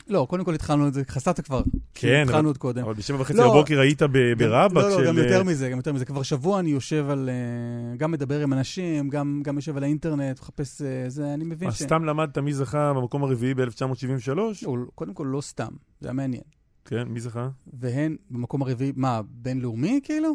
לא, 0.08 0.26
קודם 0.30 0.44
כל 0.44 0.54
התחלנו 0.54 0.88
את 0.88 0.94
זה, 0.94 1.02
חשפת 1.08 1.40
כבר. 1.40 1.62
כן, 1.94 2.22
התחלנו 2.26 2.48
עוד 2.48 2.58
קודם. 2.58 2.84
אבל 2.84 2.94
בשבע 2.94 3.20
וחצי 3.20 3.38
לא, 3.38 3.50
בבוקר 3.50 3.80
היית 3.80 4.02
ברבאק 4.38 4.84
לא, 4.84 4.90
של... 4.90 5.00
לא, 5.00 5.06
גם 5.06 5.18
אה, 5.18 5.24
יותר 5.24 5.42
מזה, 5.42 5.70
גם 5.70 5.76
יותר 5.76 5.92
מזה. 5.92 6.04
כבר 6.04 6.22
שבוע 6.22 6.60
אני 6.60 6.70
יושב 6.70 7.06
על... 7.10 7.28
אה, 7.28 7.96
גם 7.96 8.10
מדבר 8.10 8.40
עם 8.40 8.52
אנשים, 8.52 9.08
גם 9.08 9.40
גם 9.44 9.56
יושב 9.56 9.76
על 9.76 9.82
האינטרנט, 9.82 10.40
מחפש... 10.40 10.82
אה, 10.82 11.04
זה, 11.08 11.34
אני 11.34 11.44
מבין 11.44 11.68
מה, 11.68 11.74
ש... 11.74 11.82
סתם 11.82 12.04
למדת 12.04 12.38
מי 12.38 12.54
זכה 12.54 12.92
במקום 12.92 13.24
הרביעי 13.24 13.54
ב-1973? 13.54 14.36
לא, 14.36 14.52
קודם 14.94 15.14
כל 15.14 15.26
לא 15.30 15.40
סתם, 15.40 15.72
זה 16.00 16.08
היה 16.08 16.12
מעניין. 16.12 16.42
כן, 16.84 17.08
מי 17.08 17.20
זכה? 17.20 17.48
והן 17.72 18.16
במקום 18.30 18.62
הרביעי, 18.62 18.92
מה, 18.96 19.20
בינלאומי 19.30 20.00
כאילו? 20.02 20.34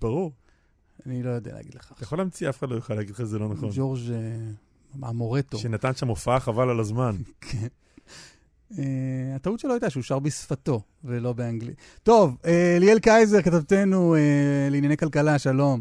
ברור. 0.00 0.32
אני 1.06 1.22
לא 1.22 1.30
יודע 1.30 1.52
להגיד 1.52 1.74
לך. 1.74 1.92
אתה 1.94 2.02
יכול 2.02 2.18
להמציא, 2.18 2.48
אף 2.48 2.58
אחד 2.58 2.70
לא 2.70 2.74
יוכל 2.74 2.94
להגיד 2.94 3.10
לך 3.10 3.18
שזה 3.18 3.38
לא 3.38 3.48
נכון. 3.48 3.68
ג'ורג' 3.72 4.00
המורטו. 5.02 5.58
שנתן 5.58 5.94
שם 5.94 6.08
הופעה 6.08 6.40
חבל 6.40 6.70
על 6.70 6.80
הזמן. 6.80 7.12
כן. 7.50 7.66
אה, 8.78 8.84
הטעות 9.36 9.60
שלו 9.60 9.72
הייתה 9.72 9.90
שהוא 9.90 10.02
שר 10.02 10.18
בשפתו 10.18 10.80
ולא 11.04 11.32
באנגלית. 11.32 11.76
טוב, 12.02 12.36
אה, 12.46 12.76
ליאל 12.80 12.98
קייזר, 12.98 13.42
כתבתנו 13.42 14.14
אה, 14.14 14.20
לענייני 14.70 14.96
כלכלה, 14.96 15.38
שלום. 15.38 15.80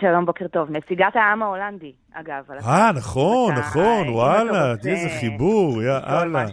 שלום, 0.00 0.26
בוקר 0.26 0.46
טוב. 0.48 0.70
נציגת 0.70 1.06
העם 1.14 1.42
ההולנדי, 1.42 1.92
אגב. 2.12 2.44
אה, 2.66 2.92
נכון, 2.92 3.52
אתה- 3.52 3.60
נכון, 3.60 4.08
וואלה, 4.08 4.74
איזה 4.86 5.08
חיבור, 5.20 5.82
יא 5.82 5.90
אללה. 6.06 6.46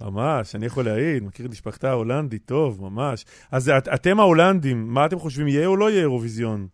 ממש, 0.00 0.54
אני 0.54 0.66
יכול 0.66 0.84
להעיד, 0.84 1.22
מכיר 1.24 1.46
את 1.46 1.50
משפחתה 1.50 1.90
ההולנדית, 1.90 2.42
טוב, 2.46 2.82
ממש. 2.82 3.24
אז 3.52 3.68
את- 3.68 3.88
אתם 3.88 4.20
ההולנדים, 4.20 4.86
מה 4.88 5.06
אתם 5.06 5.18
חושבים, 5.18 5.48
יהיה 5.48 5.66
או 5.66 5.76
לא 5.76 5.90
יהיה 5.90 6.00
אירוויזיון? 6.00 6.66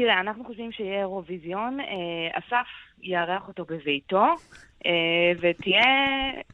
תראה, 0.00 0.20
אנחנו 0.20 0.44
חושבים 0.44 0.72
שיהיה 0.72 0.98
אירוויזיון. 0.98 1.80
אה, 1.80 2.38
אסף 2.38 2.66
יארח 3.02 3.48
אותו 3.48 3.64
בביתו, 3.64 4.24
אה, 4.86 5.32
ותהיה 5.40 5.82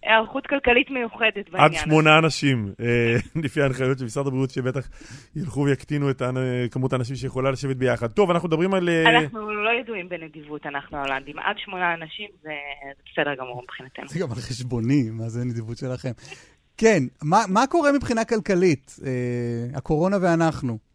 היערכות 0.02 0.46
כלכלית 0.46 0.90
מיוחדת 0.90 1.48
בעניין. 1.50 1.64
עד 1.64 1.74
שמונה 1.74 2.18
אנשים, 2.18 2.72
אה, 2.80 3.16
לפי 3.44 3.62
ההנחיות 3.62 3.98
של 3.98 4.04
משרד 4.04 4.26
הבריאות, 4.26 4.50
שבטח 4.50 4.88
ילכו 5.36 5.60
ויקטינו 5.60 6.10
את 6.10 6.22
כמות 6.70 6.92
האנשים 6.92 7.16
שיכולה 7.16 7.50
לשבת 7.50 7.76
ביחד. 7.76 8.06
טוב, 8.06 8.30
אנחנו 8.30 8.48
מדברים 8.48 8.74
על... 8.74 8.88
אנחנו 8.88 9.50
לא 9.50 9.70
ידועים 9.80 10.08
בנדיבות, 10.08 10.66
אנחנו 10.66 10.96
ההולנדים. 10.98 11.38
עד 11.38 11.58
שמונה 11.58 11.94
אנשים 11.94 12.28
זה 12.42 12.50
זה 12.96 13.02
בסדר 13.12 13.34
גמור 13.34 13.62
מבחינתנו. 13.62 14.08
זה 14.08 14.18
גם 14.20 14.28
על 14.30 14.36
חשבוני, 14.36 15.10
מה 15.10 15.28
זה 15.28 15.44
נדיבות 15.44 15.78
שלכם. 15.78 16.10
כן, 16.76 17.02
מה, 17.22 17.38
מה 17.48 17.66
קורה 17.66 17.92
מבחינה 17.92 18.24
כלכלית? 18.24 18.96
אה, 19.06 19.78
הקורונה 19.78 20.16
ואנחנו. 20.22 20.85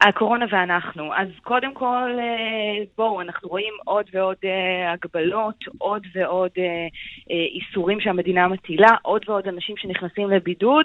הקורונה 0.00 0.46
ואנחנו. 0.50 1.14
אז 1.14 1.28
קודם 1.42 1.74
כל, 1.74 2.10
אה, 2.18 2.84
בואו, 2.96 3.20
אנחנו 3.20 3.48
רואים 3.48 3.74
עוד 3.84 4.06
ועוד 4.12 4.36
אה, 4.44 4.92
הגבלות, 4.92 5.64
עוד 5.78 6.06
ועוד 6.14 6.50
אה, 6.58 6.86
איסורים 7.30 8.00
שהמדינה 8.00 8.48
מטילה, 8.48 8.90
עוד 9.02 9.22
ועוד 9.28 9.48
אנשים 9.48 9.76
שנכנסים 9.76 10.30
לבידוד. 10.30 10.84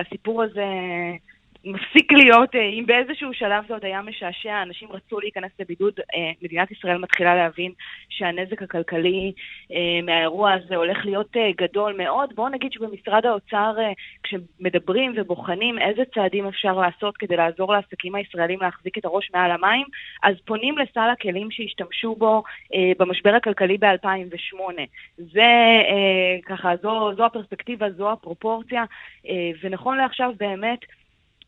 הסיפור 0.00 0.42
הזה 0.42 0.64
מפסיק 1.64 2.12
להיות, 2.12 2.54
אה, 2.54 2.60
אם 2.60 2.84
באיזשהו 2.86 3.34
שלב 3.34 3.64
זה 3.68 3.74
עוד 3.74 3.84
היה 3.84 4.02
משעשע, 4.02 4.62
אנשים 4.62 4.92
רצו 4.92 5.20
להיכנס 5.20 5.50
לבידוד, 5.60 6.00
אה, 6.14 6.30
מדינת 6.42 6.70
ישראל 6.70 6.98
מתחילה 6.98 7.34
להבין 7.34 7.72
שהנזק 8.08 8.62
הכלכלי 8.62 9.32
אה, 9.72 10.02
מהאירוע 10.02 10.52
הזה 10.52 10.76
הולך 10.76 11.04
להיות 11.04 11.36
גדול 11.56 11.94
מאוד. 11.98 12.32
בואו 12.34 12.48
נגיד 12.48 12.72
שבמשרד 12.72 13.26
האוצר, 13.26 13.74
כשמדברים 14.22 15.12
ובוחנים 15.16 15.78
איזה 15.78 16.02
צעדים 16.14 16.46
אפשר 16.46 16.78
לעשות 16.78 17.16
כדי 17.16 17.36
לעזור 17.36 17.72
לעסקים 17.72 18.14
הישראלים 18.14 18.60
להחזיק 18.60 18.98
את 18.98 19.04
הראש 19.04 19.30
מעל 19.34 19.50
המים, 19.50 19.86
אז 20.22 20.36
פונים 20.44 20.78
לסל 20.78 21.10
הכלים 21.12 21.50
שהשתמשו 21.50 22.14
בו 22.14 22.42
במשבר 22.98 23.34
הכלכלי 23.34 23.78
ב-2008. 23.78 24.58
זה 25.16 25.50
ככה, 26.46 26.76
זו, 26.82 27.14
זו 27.16 27.24
הפרספקטיבה, 27.24 27.90
זו 27.90 28.12
הפרופורציה, 28.12 28.84
ונכון 29.62 29.96
לעכשיו 29.96 30.32
באמת, 30.38 30.78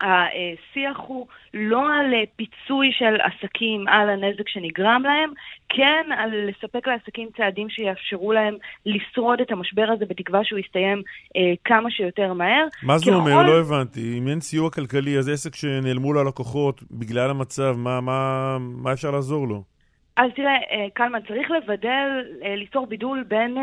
השיח 0.04 0.96
הוא 1.06 1.26
לא 1.54 1.92
על 1.94 2.14
אה, 2.14 2.22
פיצוי 2.36 2.90
של 2.98 3.14
עסקים 3.20 3.88
על 3.88 4.10
הנזק 4.10 4.48
שנגרם 4.48 5.02
להם, 5.04 5.30
כן 5.68 6.02
על 6.18 6.30
לספק 6.48 6.88
לעסקים 6.88 7.28
צעדים 7.36 7.68
שיאפשרו 7.70 8.32
להם 8.32 8.54
לשרוד 8.86 9.40
את 9.40 9.52
המשבר 9.52 9.86
הזה 9.94 10.04
בתקווה 10.08 10.40
שהוא 10.44 10.58
יסתיים 10.58 11.02
אה, 11.36 11.40
כמה 11.64 11.90
שיותר 11.90 12.32
מהר. 12.32 12.66
מה 12.82 12.98
זה 12.98 13.04
ככל- 13.04 13.14
אומר? 13.14 13.42
לא 13.46 13.60
הבנתי. 13.60 14.18
אם 14.18 14.28
אין 14.28 14.40
סיוע 14.40 14.70
כלכלי, 14.70 15.18
אז 15.18 15.28
עסק 15.28 15.54
שנעלמו 15.54 16.12
לו 16.12 16.20
הלקוחות 16.20 16.82
בגלל 16.90 17.30
המצב, 17.30 17.74
מה- 17.78 18.00
מה 18.00 18.18
מה 18.60 18.92
אפשר 18.92 19.10
לעזור 19.10 19.48
לו? 19.48 19.73
אז 20.16 20.30
תראה, 20.36 20.56
אה, 20.70 20.86
קלמן, 20.94 21.20
צריך 21.28 21.50
לבדל, 21.50 22.24
אה, 22.44 22.56
ליצור 22.56 22.86
בידול 22.86 23.22
בין 23.22 23.58
אה, 23.58 23.62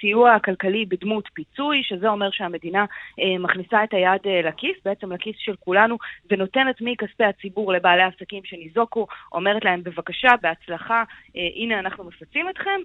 סיוע 0.00 0.38
כלכלי 0.38 0.86
בדמות 0.86 1.28
פיצוי, 1.34 1.82
שזה 1.82 2.08
אומר 2.08 2.30
שהמדינה 2.30 2.84
מכניסה 3.38 3.84
את 3.84 3.94
היד 3.94 4.20
לכיס, 4.44 4.76
בעצם 4.84 5.12
לכיס 5.12 5.36
של 5.38 5.56
כולנו, 5.56 5.96
ונותנת 6.30 6.76
מכספי 6.80 7.24
הציבור 7.24 7.72
לבעלי 7.72 8.02
עסקים 8.02 8.44
שניזוקו, 8.44 9.06
אומרת 9.32 9.64
להם 9.64 9.82
בבקשה, 9.82 10.30
בהצלחה, 10.42 11.02
הנה 11.34 11.78
אנחנו 11.78 12.04
מפצים 12.04 12.48
אתכם, 12.48 12.80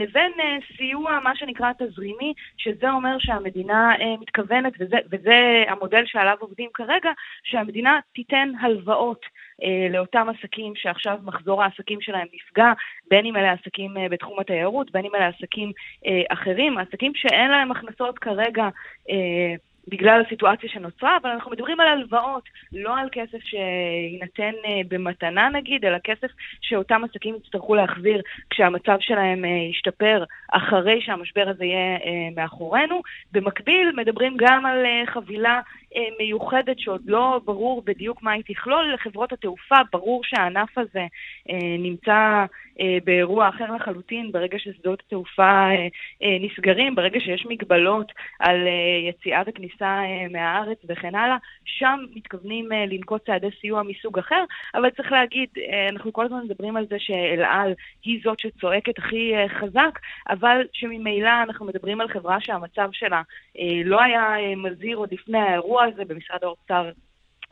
לבין 0.00 0.32
סיוע, 0.76 1.18
מה 1.24 1.36
שנקרא 1.36 1.72
תזרימי, 1.78 2.34
שזה 2.56 2.90
אומר 2.90 3.16
שהמדינה 3.18 3.94
מתכוונת, 4.20 4.72
וזה, 4.80 4.96
וזה 5.10 5.64
המודל 5.68 6.02
שעליו 6.06 6.36
עובדים 6.40 6.70
כרגע, 6.74 7.10
שהמדינה 7.44 8.00
תיתן 8.14 8.52
הלוואות. 8.60 9.26
אה, 9.62 9.88
לאותם 9.90 10.26
עסקים 10.28 10.72
שעכשיו 10.76 11.18
מחזור 11.24 11.62
העסקים 11.62 12.00
שלהם 12.00 12.26
נפגע, 12.32 12.72
בין 13.10 13.26
אם 13.26 13.36
אלה 13.36 13.52
עסקים 13.52 13.96
אה, 13.96 14.08
בתחום 14.08 14.40
התיירות, 14.40 14.92
בין 14.92 15.04
אם 15.04 15.14
אלה 15.14 15.28
עסקים 15.28 15.72
אה, 16.06 16.22
אחרים, 16.28 16.78
עסקים 16.78 17.12
שאין 17.14 17.50
להם 17.50 17.70
הכנסות 17.70 18.18
כרגע 18.18 18.68
בגלל 19.88 20.22
הסיטואציה 20.26 20.68
שנוצרה, 20.68 21.16
אבל 21.22 21.30
אנחנו 21.30 21.50
מדברים 21.50 21.80
על 21.80 21.88
הלוואות, 21.88 22.42
לא 22.72 22.98
על 22.98 23.08
כסף 23.12 23.38
שיינתן 23.38 24.52
אה, 24.64 24.80
במתנה 24.88 25.48
נגיד, 25.48 25.84
אלא 25.84 25.98
כסף 25.98 26.28
שאותם 26.60 27.04
עסקים 27.04 27.34
יצטרכו 27.34 27.74
להחזיר 27.74 28.22
כשהמצב 28.50 28.96
שלהם 29.00 29.44
אה, 29.44 29.50
ישתפר 29.70 30.24
אחרי 30.52 31.00
שהמשבר 31.00 31.48
הזה 31.48 31.64
יהיה 31.64 31.96
אה, 31.96 32.28
מאחורינו. 32.36 33.02
במקביל 33.32 33.92
מדברים 33.96 34.36
גם 34.36 34.66
על 34.66 34.86
חבילה 35.06 35.60
מיוחדת 36.18 36.78
שעוד 36.78 37.00
לא 37.06 37.40
ברור 37.44 37.82
בדיוק 37.86 38.22
מה 38.22 38.32
היא 38.32 38.42
תכלול. 38.46 38.94
לחברות 38.94 39.32
התעופה 39.32 39.76
ברור 39.92 40.24
שהענף 40.24 40.78
הזה 40.78 41.06
נמצא 41.78 42.44
באירוע 43.04 43.48
אחר 43.48 43.72
לחלוטין 43.72 44.32
ברגע 44.32 44.58
ששדות 44.58 45.02
התעופה 45.06 45.68
נסגרים, 46.40 46.94
ברגע 46.94 47.20
שיש 47.20 47.46
מגבלות 47.46 48.12
על 48.40 48.66
אה, 48.66 49.08
יציאה 49.08 49.42
וכניסה 49.46 49.75
אה, 49.82 50.28
מהארץ 50.30 50.78
וכן 50.88 51.14
הלאה, 51.14 51.36
שם 51.64 51.98
מתכוונים 52.14 52.72
אה, 52.72 52.86
לנקוט 52.86 53.26
צעדי 53.26 53.48
סיוע 53.60 53.82
מסוג 53.82 54.18
אחר, 54.18 54.44
אבל 54.74 54.90
צריך 54.90 55.12
להגיד, 55.12 55.48
אה, 55.58 55.88
אנחנו 55.88 56.12
כל 56.12 56.24
הזמן 56.24 56.44
מדברים 56.44 56.76
על 56.76 56.86
זה 56.90 56.96
שאל 56.98 57.44
על 57.44 57.74
היא 58.02 58.20
זאת 58.24 58.40
שצועקת 58.40 58.98
הכי 58.98 59.32
חזק, 59.60 59.98
אבל 60.28 60.66
שממילא 60.72 61.42
אנחנו 61.42 61.66
מדברים 61.66 62.00
על 62.00 62.08
חברה 62.08 62.40
שהמצב 62.40 62.88
שלה 62.92 63.22
לא 63.84 64.02
היה 64.02 64.56
מזהיר 64.56 64.96
עוד 64.96 65.12
לפני 65.12 65.38
האירוע 65.38 65.84
הזה 65.84 66.04
במשרד 66.04 66.44
האוצר. 66.44 66.90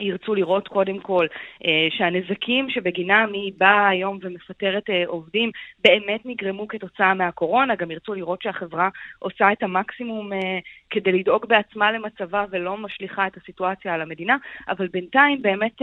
ירצו 0.01 0.35
לראות 0.35 0.69
קודם 0.69 0.99
כל 0.99 1.27
אה, 1.65 1.87
שהנזקים 1.91 2.71
שבגינם 2.71 3.31
היא 3.33 3.53
באה 3.59 3.89
היום 3.89 4.19
ומפטרת 4.23 4.91
אה, 4.91 5.03
עובדים 5.07 5.51
באמת 5.85 6.21
נגרמו 6.25 6.69
כתוצאה 6.69 7.15
מהקורונה, 7.15 7.75
גם 7.75 7.91
ירצו 7.91 8.15
לראות 8.15 8.43
שהחברה 8.43 8.89
עושה 9.19 9.53
את 9.53 9.63
המקסימום 9.63 10.33
אה, 10.33 10.59
כדי 10.91 11.13
לדאוג 11.13 11.47
בעצמה 11.47 11.93
למצבה 11.93 12.45
ולא 12.51 12.77
משליכה 12.77 13.27
את 13.27 13.37
הסיטואציה 13.37 13.95
על 13.95 14.01
המדינה, 14.01 14.37
אבל 14.69 14.89
בינתיים 14.89 15.43
באמת 15.43 15.83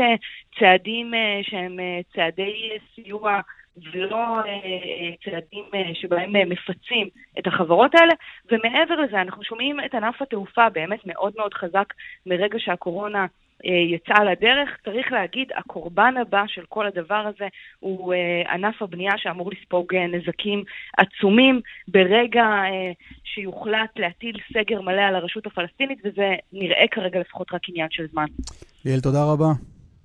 צעדים 0.59 1.13
שהם 1.41 1.79
צעדי 2.15 2.69
סיוע 2.95 3.39
ולא 3.93 4.41
צעדים 5.25 5.65
שבהם 5.93 6.49
מפצים 6.49 7.09
את 7.39 7.47
החברות 7.47 7.95
האלה. 7.95 8.13
ומעבר 8.51 8.95
לזה, 8.95 9.21
אנחנו 9.21 9.43
שומעים 9.43 9.79
את 9.85 9.95
ענף 9.95 10.21
התעופה 10.21 10.69
באמת 10.69 10.99
מאוד 11.05 11.33
מאוד 11.37 11.53
חזק 11.53 11.93
מרגע 12.25 12.59
שהקורונה 12.59 13.25
יצאה 13.63 14.23
לדרך. 14.23 14.69
צריך 14.85 15.11
להגיד, 15.11 15.47
הקורבן 15.55 16.13
הבא 16.21 16.43
של 16.47 16.61
כל 16.69 16.87
הדבר 16.87 17.23
הזה 17.35 17.47
הוא 17.79 18.13
אה, 18.13 18.53
ענף 18.53 18.81
הבנייה 18.81 19.13
שאמור 19.17 19.51
לספוג 19.51 19.95
אה, 19.95 20.07
נזקים 20.07 20.63
עצומים 20.97 21.61
ברגע 21.87 22.43
אה, 22.43 22.91
שיוחלט 23.23 23.89
להטיל 23.95 24.37
סגר 24.53 24.81
מלא 24.81 25.01
על 25.01 25.15
הרשות 25.15 25.45
הפלסטינית, 25.45 25.99
וזה 26.05 26.35
נראה 26.53 26.85
כרגע 26.91 27.19
לפחות 27.19 27.47
רק 27.53 27.61
עניין 27.69 27.87
של 27.91 28.07
זמן. 28.11 28.25
ליאל, 28.85 28.99
תודה 28.99 29.23
רבה. 29.33 29.51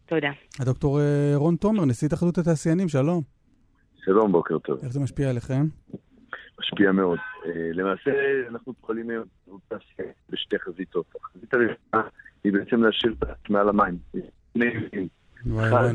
תודה. 0.06 0.30
הדוקטור 0.60 1.00
אה, 1.00 1.32
רון 1.34 1.56
תומר, 1.56 1.84
נשיא 1.84 2.06
התאחדות 2.08 2.38
התעשיינים, 2.38 2.88
שלום. 2.88 3.22
שלום, 4.04 4.32
בוקר 4.32 4.58
טוב. 4.58 4.78
איך 4.82 4.92
זה 4.92 5.00
משפיע 5.00 5.30
עליכם? 5.30 5.66
משפיע 6.60 6.92
מאוד. 6.92 7.18
אה, 7.46 7.50
למעשה, 7.72 8.10
אנחנו 8.50 8.72
פועלים 8.80 9.10
היום 9.10 9.24
בשתי 10.30 10.58
חזיתות. 10.58 11.04
החזית 11.24 11.54
הראשונה 11.54 12.08
היא 12.44 12.52
בעצם 12.52 12.82
להשאיר 12.82 13.12
את 13.18 13.22
עצמי 13.22 13.56
מעל 13.56 13.68
המים. 13.68 13.98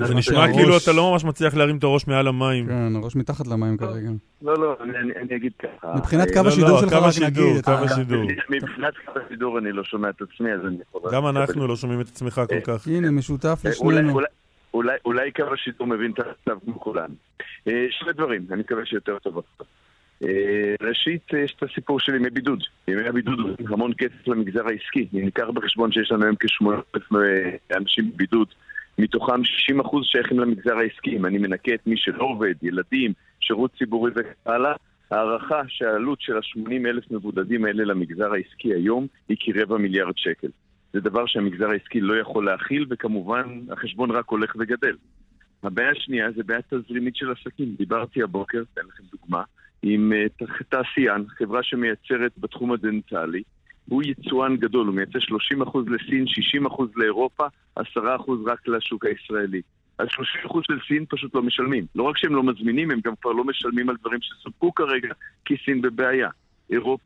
זה 0.06 0.16
נשמע 0.16 0.54
כאילו 0.54 0.78
אתה 0.84 0.92
לא 0.92 1.12
ממש 1.12 1.24
מצליח 1.24 1.56
להרים 1.56 1.78
את 1.78 1.84
הראש 1.84 2.08
מעל 2.08 2.28
המים. 2.28 2.68
כן, 2.68 2.96
הראש 2.96 3.16
מתחת 3.16 3.48
למים 3.48 3.78
כרגע. 3.78 4.10
לא, 4.42 4.58
לא, 4.58 4.78
אני- 4.84 5.36
אגיד 5.36 5.52
ככה. 5.60 5.94
מבחינת 5.98 6.28
אה, 6.28 6.34
קו 6.44 6.48
השידור 6.50 6.80
שלך, 6.80 6.94
רק 6.94 7.14
נגיד. 7.26 7.64
קו 7.66 7.72
השידור. 7.72 8.24
מבחינת 8.50 8.94
קו 9.06 9.12
השידור 9.26 9.58
אני 9.60 9.72
לא 9.72 9.84
שומע 9.84 10.10
את 10.10 10.22
עצמי, 10.22 10.54
אז 10.54 10.60
אני 10.66 10.78
יכול... 10.88 11.02
גם 11.14 11.28
אנחנו 11.28 11.68
לא 11.68 11.76
שומעים 11.76 12.02
את 12.02 12.08
עצמך 12.08 12.42
כל 12.50 12.60
כך. 12.64 12.88
הנה, 12.88 13.12
משותף 13.12 13.62
אה, 13.66 13.70
לשנינו. 13.72 14.20
אולי- 15.06 15.32
קו 15.36 15.44
השידור 15.54 15.88
מבין 15.88 16.12
את 16.12 16.20
המצב 16.20 16.60
כמו 16.66 16.80
כולנו. 16.80 17.14
אה, 17.68 17.86
שני 17.89 18.14
דברים, 18.14 18.46
אני 18.52 18.60
מקווה 18.60 18.86
שיותר 18.86 19.18
טוב 19.20 19.38
עכשיו. 19.38 19.66
אה, 19.66 19.66
ראשית, 20.82 21.34
אה, 21.34 21.40
יש 21.40 21.56
את 21.58 21.64
הסיפור 21.64 22.00
של 22.00 22.16
ימי 22.16 22.30
בידוד. 22.30 22.64
ימי 22.88 23.08
הבידוד 23.08 23.40
עולים 23.40 23.74
המון 23.74 23.92
כסף 23.98 24.28
למגזר 24.28 24.68
העסקי. 24.68 25.08
אם 25.14 25.26
ניקח 25.26 25.50
בחשבון 25.54 25.92
שיש 25.92 26.12
לנו 26.12 26.24
היום 26.24 26.36
כשמונה 26.40 26.78
אלף 26.96 27.12
אנשים 27.78 28.12
בבידוד 28.12 28.48
מתוכם 28.98 29.42
60% 29.44 30.04
שייכים 30.04 30.40
למגזר 30.40 30.78
העסקי. 30.78 31.18
אם 31.18 31.26
אני 31.26 31.38
מנקה 31.38 31.74
את 31.74 31.88
מי 31.88 31.98
שלא 31.98 32.24
עובד, 32.24 32.54
ילדים, 32.62 33.14
שירות 33.40 33.72
ציבורי 33.78 34.12
והלאה, 34.46 34.74
ההערכה 35.12 35.62
שהעלות 35.68 36.22
של 36.22 36.38
ה-80 36.38 36.72
אלף 36.86 37.12
מבודדים 37.12 37.66
האלה 37.66 37.84
למגזר 37.84 38.34
העסקי 38.34 38.74
היום 38.74 39.08
היא 39.30 39.38
כרבע 39.40 39.78
מיליארד 39.78 40.18
שקל. 40.18 40.48
זה 40.94 41.00
דבר 41.00 41.26
שהמגזר 41.26 41.70
העסקי 41.70 42.02
לא 42.02 42.20
יכול 42.20 42.46
להכיל, 42.46 42.86
וכמובן 42.90 43.60
החשבון 43.72 44.12
רק 44.12 44.26
הולך 44.28 44.56
וגדל. 44.60 44.96
הבעיה 45.64 45.92
השנייה 45.92 46.32
זה 46.32 46.44
בעיה 46.44 46.62
תזרימית 46.62 47.16
של 47.16 47.32
עסקים. 47.32 47.76
דיברתי 47.78 48.24
הבוקר, 48.24 48.64
אתן 48.74 48.82
לכם 48.88 49.04
דוגמה, 49.12 49.44
עם 49.84 50.12
uh, 50.12 50.46
תעשיין, 50.70 51.26
חברה 51.28 51.64
שמייצרת 51.64 52.32
בתחום 52.38 52.72
הדנטלי. 52.72 53.44
הוא 53.90 54.04
יצואן 54.06 54.58
גדול, 54.58 54.88
הוא 54.88 54.96
מייצר 54.96 55.20
30% 55.20 55.80
לסין, 55.88 56.26
60% 56.68 56.84
לאירופה, 56.96 57.48
10% 57.80 57.82
רק 58.46 58.68
לשוק 58.68 59.06
הישראלי. 59.06 59.62
אז 59.98 60.08
30% 60.08 60.60
של 60.68 60.80
סין 60.88 61.06
פשוט 61.10 61.36
לא 61.36 61.42
משלמים. 61.42 61.86
לא 61.96 62.04
רק 62.04 62.18
שהם 62.18 62.36
לא 62.36 62.44
מזמינים, 62.44 62.92
הם 62.92 63.00
גם 63.04 63.14
כבר 63.22 63.32
לא 63.32 63.44
משלמים 63.44 63.90
על 63.90 63.96
דברים 64.00 64.20
שסופקו 64.22 64.74
כרגע, 64.74 65.14
כי 65.46 65.56
סין 65.66 65.82
בבעיה. 65.82 66.30
אירופה 66.70 67.04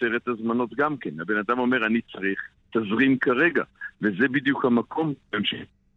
סרט 0.00 0.28
הזמנות 0.28 0.74
גם 0.74 0.96
כן. 0.96 1.20
הבן 1.20 1.36
אדם 1.36 1.58
אומר, 1.58 1.86
אני 1.86 2.00
צריך 2.12 2.40
תזרים 2.70 3.18
כרגע. 3.18 3.62
וזה 4.02 4.28
בדיוק 4.28 4.64
המקום, 4.64 5.14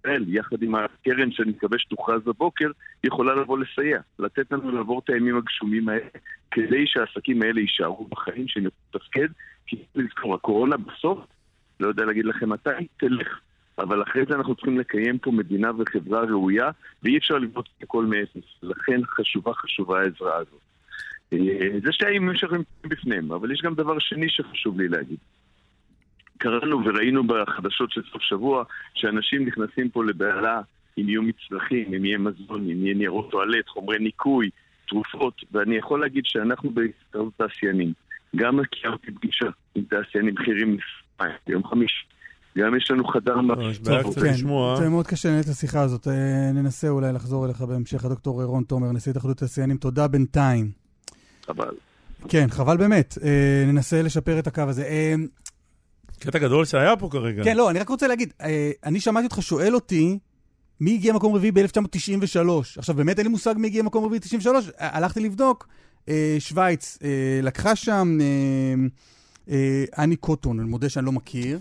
ישראל, 0.05 0.23
יחד 0.27 0.63
עם 0.63 0.75
הקרן 0.75 1.31
שאני 1.31 1.51
מקווה 1.51 1.79
שתוכרז 1.79 2.21
בבוקר, 2.25 2.71
יכולה 3.03 3.35
לבוא 3.35 3.59
לסייע. 3.59 3.99
לתת 4.19 4.51
לנו 4.51 4.71
לעבור 4.71 5.01
את 5.03 5.09
הימים 5.09 5.37
הגשומים 5.37 5.89
האלה, 5.89 6.07
כדי 6.51 6.87
שהעסקים 6.87 7.41
האלה 7.41 7.59
יישארו 7.59 8.07
בחיים, 8.07 8.47
שהם 8.47 8.63
יוכלו 8.63 8.79
לתפקד. 8.95 9.27
כי 9.67 9.77
לזכור, 9.95 10.35
הקורונה 10.35 10.77
בסוף, 10.77 11.19
לא 11.79 11.87
יודע 11.87 12.05
להגיד 12.05 12.25
לכם 12.25 12.49
מתי, 12.49 12.69
תלך. 12.97 13.39
אבל 13.77 14.03
אחרי 14.03 14.25
זה 14.29 14.35
אנחנו 14.35 14.55
צריכים 14.55 14.79
לקיים 14.79 15.17
פה 15.17 15.31
מדינה 15.31 15.71
וחברה 15.77 16.21
ראויה, 16.21 16.69
ואי 17.03 17.17
אפשר 17.17 17.37
לבנות 17.37 17.69
את 17.77 17.83
הכל 17.83 18.05
מאפס. 18.05 18.43
לכן 18.63 19.01
חשובה 19.05 19.53
חשובה 19.53 19.99
העזרה 20.01 20.35
הזאת. 20.35 20.61
אה, 21.33 21.79
זה 21.83 21.91
שתי 21.91 22.05
האיומים 22.05 22.35
שאנחנו 22.35 22.57
נמצאים 22.57 22.89
בפניהם, 22.89 23.31
אבל 23.31 23.51
יש 23.51 23.61
גם 23.61 23.75
דבר 23.75 23.99
שני 23.99 24.29
שחשוב 24.29 24.79
לי 24.79 24.87
להגיד. 24.87 25.17
קראנו 26.37 26.81
וראינו 26.85 27.27
בחדשות 27.27 27.91
של 27.91 28.01
סוף 28.11 28.21
שבוע 28.21 28.63
שאנשים 28.93 29.45
נכנסים 29.45 29.89
פה 29.89 30.05
לבהלה 30.05 30.61
אם 30.97 31.09
יהיו 31.09 31.21
מצרכים, 31.21 31.93
אם 31.93 32.05
יהיה 32.05 32.17
מזון, 32.17 32.69
אם 32.71 32.85
יהיה 32.85 32.95
ניירות 32.95 33.31
טואלט, 33.31 33.67
חומרי 33.67 33.99
ניקוי, 33.99 34.49
תרופות, 34.87 35.33
ואני 35.51 35.75
יכול 35.75 36.01
להגיד 36.01 36.23
שאנחנו 36.25 36.69
בהסתדרות 36.69 37.33
תעשיינים, 37.37 37.93
גם 38.35 38.59
קיימתי 38.71 39.11
פגישה 39.11 39.45
עם 39.75 39.83
תעשיינים 39.83 40.35
בכירים 40.35 40.77
ביום 41.47 41.63
חמישי. 41.63 42.05
גם 42.57 42.75
יש 42.75 42.91
לנו 42.91 43.07
חדר 43.07 43.41
מחשבות. 43.41 44.15
כן, 44.15 44.33
זה 44.77 44.89
מאוד 44.89 45.07
קשה 45.07 45.29
לנהל 45.29 45.41
את 45.41 45.47
השיחה 45.47 45.81
הזאת. 45.81 46.07
אה, 46.07 46.51
ננסה 46.53 46.89
אולי 46.89 47.13
לחזור 47.13 47.45
אליך 47.45 47.61
בהמשך. 47.61 48.05
הדוקטור 48.05 48.43
רון 48.43 48.63
תומר, 48.63 48.91
נשיא 48.91 49.11
התאחדות 49.11 49.37
התעשיינים, 49.37 49.77
תודה 49.77 50.07
בינתיים. 50.07 50.71
חבל. 51.45 51.69
כן, 52.29 52.47
חבל 52.49 52.77
באמת. 52.77 53.17
אה, 53.23 53.63
ננסה 53.67 54.01
לשפר 54.01 54.39
את 54.39 54.47
הקו 54.47 54.61
הזה. 54.61 54.83
אה, 56.21 56.25
קטע 56.25 56.39
גדול 56.39 56.65
שהיה 56.65 56.97
פה 56.97 57.09
כרגע. 57.11 57.43
כן, 57.43 57.57
לא, 57.57 57.69
אני 57.69 57.79
רק 57.79 57.89
רוצה 57.89 58.07
להגיד, 58.07 58.33
אני 58.83 58.99
שמעתי 58.99 59.25
אותך 59.25 59.41
שואל 59.41 59.75
אותי, 59.75 60.19
מי 60.79 60.93
הגיע 60.93 61.13
מקום 61.13 61.35
רביעי 61.35 61.51
ב-1993? 61.51 62.49
עכשיו, 62.77 62.95
באמת 62.95 63.17
אין 63.17 63.25
לי 63.25 63.31
מושג 63.31 63.53
מי 63.57 63.67
הגיע 63.67 63.83
מקום 63.83 64.05
רביעי 64.05 64.19
ב-1993, 64.19 64.47
הלכתי 64.77 65.19
לבדוק, 65.19 65.67
שווייץ 66.39 66.97
לקחה 67.43 67.75
שם, 67.75 68.17
אני 69.97 70.15
קוטון, 70.15 70.59
אני 70.59 70.69
מודה 70.69 70.89
שאני 70.89 71.05
לא 71.05 71.11
מכיר. 71.11 71.59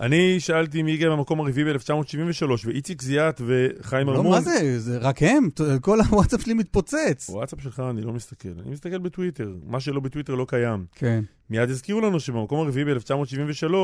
אני 0.00 0.40
שאלתי 0.40 0.82
מי 0.82 0.92
הגיע 0.92 1.10
במקום 1.10 1.40
הרביעי 1.40 1.72
ב-1973, 1.72 2.50
ואיציק 2.64 3.02
זיאת 3.02 3.40
וחיים 3.46 4.08
ארמון... 4.08 4.24
לא, 4.24 4.30
מה 4.30 4.40
זה? 4.40 4.80
זה 4.80 4.98
רק 4.98 5.22
הם? 5.22 5.48
כל 5.80 6.00
הוואטסאפ 6.00 6.42
שלי 6.42 6.54
מתפוצץ. 6.54 7.30
הוואטסאפ 7.30 7.60
שלך, 7.62 7.82
אני 7.90 8.02
לא 8.02 8.12
מסתכל. 8.12 8.48
אני 8.62 8.70
מסתכל 8.70 8.98
בטוויטר. 8.98 9.54
מה 9.66 9.80
שלא 9.80 10.00
בטוויטר 10.00 10.34
לא 10.34 10.46
קיים. 10.48 10.86
כן. 10.94 11.24
מיד 11.50 11.70
הזכירו 11.70 12.00
לנו 12.00 12.20
שבמקום 12.20 12.60
הרביעי 12.60 12.84
ב-1973 12.84 13.74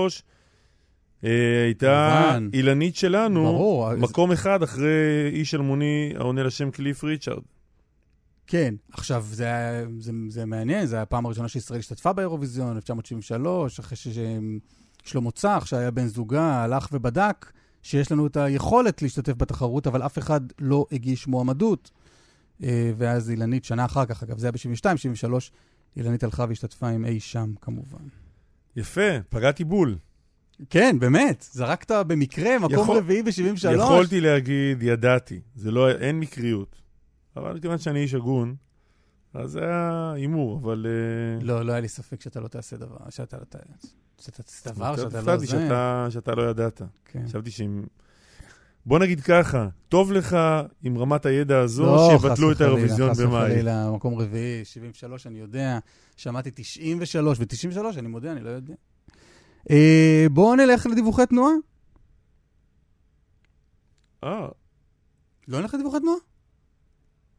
אה, 1.25 1.65
הייתה 1.65 2.39
אילנית 2.53 2.97
שלנו, 2.97 3.45
ברור. 3.45 3.95
מקום 3.95 4.33
אז... 4.33 4.39
אחד 4.39 4.63
אחרי 4.63 5.31
איש 5.33 5.55
אלמוני 5.55 6.13
העונה 6.17 6.43
לשם 6.43 6.71
קליף 6.71 7.05
ריצ'ארד. 7.05 7.43
כן, 8.47 8.75
עכשיו, 8.93 9.25
זה, 9.31 9.47
זה, 9.99 10.13
זה 10.29 10.45
מעניין, 10.45 10.87
זו 10.87 10.97
הפעם 10.97 11.27
הראשונה 11.27 11.49
שישראל 11.49 11.79
השתתפה 11.79 12.13
באירוויזיון, 12.13 12.77
1973, 12.77 13.79
אחרי 13.79 13.97
שהם... 13.97 14.59
שלמה 15.03 15.31
צח, 15.31 15.63
שהיה 15.67 15.91
בן 15.91 16.07
זוגה, 16.07 16.63
הלך 16.65 16.89
ובדק 16.93 17.53
שיש 17.83 18.13
לנו 18.13 18.27
את 18.27 18.37
היכולת 18.37 19.03
להשתתף 19.03 19.33
בתחרות, 19.37 19.87
אבל 19.87 20.03
אף 20.03 20.19
אחד 20.19 20.41
לא 20.59 20.87
הגיש 20.93 21.27
מועמדות. 21.27 21.91
אה, 22.63 22.93
ואז 22.97 23.31
אילנית, 23.31 23.65
שנה 23.65 23.85
אחר 23.85 24.07
כך, 24.07 24.23
אגב, 24.23 24.39
זה 24.39 24.47
היה 24.47 24.53
ב-72, 24.53 24.97
73, 24.97 25.53
אילנית 25.97 26.25
הלכה 26.25 26.45
והשתתפה 26.49 26.89
עם 26.89 27.05
אי 27.05 27.21
שם, 27.21 27.53
כמובן. 27.61 28.05
יפה, 28.77 29.21
פגעתי 29.29 29.65
בול. 29.65 29.99
כן, 30.71 30.97
באמת, 30.99 31.47
זרקת 31.53 31.91
במקרה 32.07 32.59
מקום 32.59 32.73
יכול... 32.73 32.99
רביעי 32.99 33.23
ב-73. 33.23 33.69
יכולתי 33.75 34.21
להגיד, 34.21 34.83
ידעתי, 34.83 35.41
זה 35.55 35.71
לא, 35.71 35.91
אין 35.91 36.21
מקריות. 36.21 36.83
אבל 37.37 37.61
כיוון 37.61 37.79
שאני 37.79 38.01
איש 38.03 38.15
הגון, 38.15 38.55
אז 39.35 39.51
זה 39.51 39.61
היה 39.65 40.13
הימור, 40.15 40.59
אבל... 40.59 40.87
אה, 40.89 41.45
לא, 41.45 41.63
לא 41.63 41.73
היה 41.73 41.81
לי 41.81 41.89
ספק 41.89 42.21
שאתה 42.21 42.41
לא 42.41 42.49
תעשה 42.49 42.77
דבר, 42.77 42.97
שאתה 43.11 43.37
לא 43.37 43.45
תעשה. 43.45 43.65
זה 44.19 44.71
דבר 44.73 44.97
שאתה 44.97 45.21
לא 45.23 45.37
זה. 45.37 45.47
שאתה, 45.47 46.07
שאתה 46.11 46.35
לא 46.35 46.51
ידעת. 46.51 46.83
כן. 47.05 47.27
חשבתי 47.27 47.51
שאם... 47.51 47.83
בוא 48.87 48.99
נגיד 48.99 49.21
ככה, 49.21 49.69
טוב 49.89 50.13
לך 50.13 50.37
עם 50.83 50.99
רמת 50.99 51.27
הידע 51.27 51.59
הזו, 51.59 51.87
לא, 51.87 52.09
שיבטלו 52.11 52.53
את 52.53 52.61
האירוויזיון 52.61 53.11
במאי. 53.13 53.25
לא, 53.25 53.31
חס 53.31 53.51
וחלילה, 53.51 53.91
מקום 53.91 54.15
רביעי, 54.15 54.65
73, 54.65 55.27
אני 55.27 55.39
יודע. 55.39 55.79
שמעתי 56.17 56.51
93, 56.55 57.39
ו-93, 57.39 57.99
אני 57.99 58.09
מודה, 58.09 58.33
אני 58.33 58.41
לא 58.41 58.51
יודע. 58.51 58.75
אה, 59.71 60.27
בואו 60.31 60.55
נלך 60.55 60.87
לדיווחי 60.87 61.27
תנועה. 61.27 61.53
אה. 64.25 64.49
לא 65.49 65.61
נלך 65.61 65.75
לדיווחי 65.75 66.01
תנועה? 66.01 66.19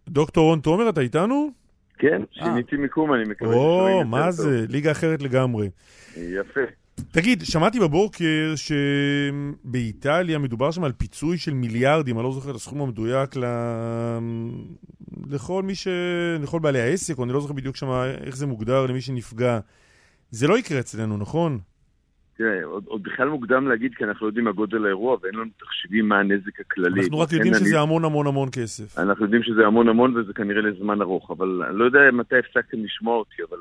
דוקטור 0.10 0.50
רון 0.50 0.60
תומר, 0.60 0.90
אתה 0.90 1.02
איתנו? 1.02 1.63
כן, 2.04 2.22
שיניתי 2.32 2.76
מיקום, 2.76 3.14
אני 3.14 3.24
מקווה. 3.24 3.56
או, 3.56 4.04
מה 4.06 4.32
זה? 4.32 4.66
ליגה 4.70 4.92
אחרת 4.92 5.22
לגמרי. 5.22 5.70
יפה. 6.18 6.62
תגיד, 7.12 7.44
שמעתי 7.46 7.80
בבוקר 7.80 8.54
שבאיטליה 8.56 10.38
מדובר 10.38 10.72
שם 10.72 10.84
על 10.84 10.92
פיצוי 10.92 11.38
של 11.38 11.54
מיליארדים, 11.54 12.18
אני 12.18 12.24
לא 12.24 12.32
זוכר 12.32 12.52
את 12.52 12.56
הסכום 12.56 12.82
המדויק 12.82 13.36
ל... 13.36 13.44
לכל 15.30 15.64
מי 15.64 15.76
ש... 15.76 15.88
לכל 16.42 16.60
בעלי 16.60 16.82
העסק, 16.82 17.18
או 17.18 17.24
אני 17.24 17.34
לא 17.34 17.42
זוכר 17.42 17.54
בדיוק 17.54 17.76
שם 17.76 17.88
איך 18.26 18.38
זה 18.38 18.46
מוגדר 18.46 18.86
למי 18.86 19.02
שנפגע. 19.02 19.60
זה 20.32 20.48
לא 20.48 20.58
יקרה 20.58 20.80
אצלנו, 20.80 21.18
נכון? 21.18 21.60
תראה, 22.38 22.64
עוד, 22.64 22.84
עוד 22.88 23.04
בכלל 23.04 23.30
מוקדם 23.30 23.68
להגיד, 23.68 23.96
כי 23.96 24.04
אנחנו 24.04 24.26
לא 24.26 24.30
יודעים 24.30 24.46
מה 24.46 24.52
גודל 24.52 24.86
האירוע 24.86 25.18
ואין 25.22 25.36
לנו 25.36 25.50
תחשיבים 25.60 26.10
מה 26.10 26.20
הנזק 26.20 26.60
הכללי. 26.60 27.02
אנחנו 27.02 27.20
רק 27.20 27.32
יודעים 27.32 27.54
שזה 27.54 27.76
אני... 27.76 27.84
המון 27.84 28.06
המון 28.06 28.28
המון 28.28 28.50
כסף. 28.52 29.00
אנחנו 29.00 29.26
יודעים 29.26 29.44
שזה 29.44 29.66
המון 29.66 29.90
המון 29.90 30.18
וזה 30.18 30.34
כנראה 30.34 30.62
לזמן 30.62 31.02
ארוך, 31.02 31.32
אבל 31.32 31.64
אני 31.70 31.80
לא 31.80 31.86
יודע 31.86 32.00
מתי 32.14 32.36
הפסקתם 32.38 32.84
לשמוע 32.84 33.18
אותי, 33.18 33.44
אבל 33.50 33.58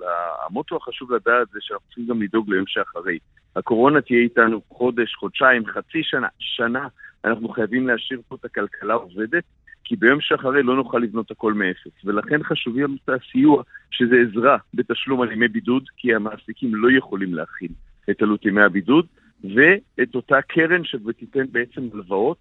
המוטו 0.47 0.77
החשוב 0.77 1.13
לדעת 1.13 1.49
זה 1.53 1.59
שאנחנו 1.61 1.87
צריכים 1.87 2.07
גם 2.07 2.23
לדאוג 2.23 2.51
ליום 2.51 2.65
שאחרי. 2.67 3.19
הקורונה 3.57 4.01
תהיה 4.01 4.21
איתנו 4.21 4.61
חודש, 4.69 5.15
חודשיים, 5.15 5.67
חצי 5.67 6.03
שנה, 6.03 6.29
שנה. 6.39 6.89
אנחנו 7.25 7.49
חייבים 7.49 7.89
להשאיר 7.89 8.21
פה 8.29 8.37
את 8.41 8.45
הכלכלה 8.45 8.95
עובדת, 8.95 9.45
כי 9.85 9.97
ביום 9.97 10.21
שאחרי 10.21 10.63
לא 10.63 10.77
נוכל 10.77 10.99
לבנות 10.99 11.31
הכל 11.31 11.53
מאפס. 11.53 12.05
ולכן 12.05 12.43
חשובים 12.43 12.97
את 13.05 13.11
הסיוע, 13.11 13.63
שזה 13.91 14.15
עזרה 14.29 14.57
בתשלום 14.75 15.23
על 15.23 15.33
ימי 15.33 15.49
בידוד, 15.49 15.85
כי 15.97 16.15
המעסיקים 16.15 16.75
לא 16.75 16.89
יכולים 16.99 17.35
להכיל. 17.35 17.71
את 18.11 18.23
עלות 18.23 18.45
ימי 18.45 18.63
הבידוד, 18.63 19.07
ואת 19.45 20.15
אותה 20.15 20.43
קרן 20.43 20.85
שתיתן 20.85 21.45
בעצם 21.53 21.89
הלוואות, 21.95 22.39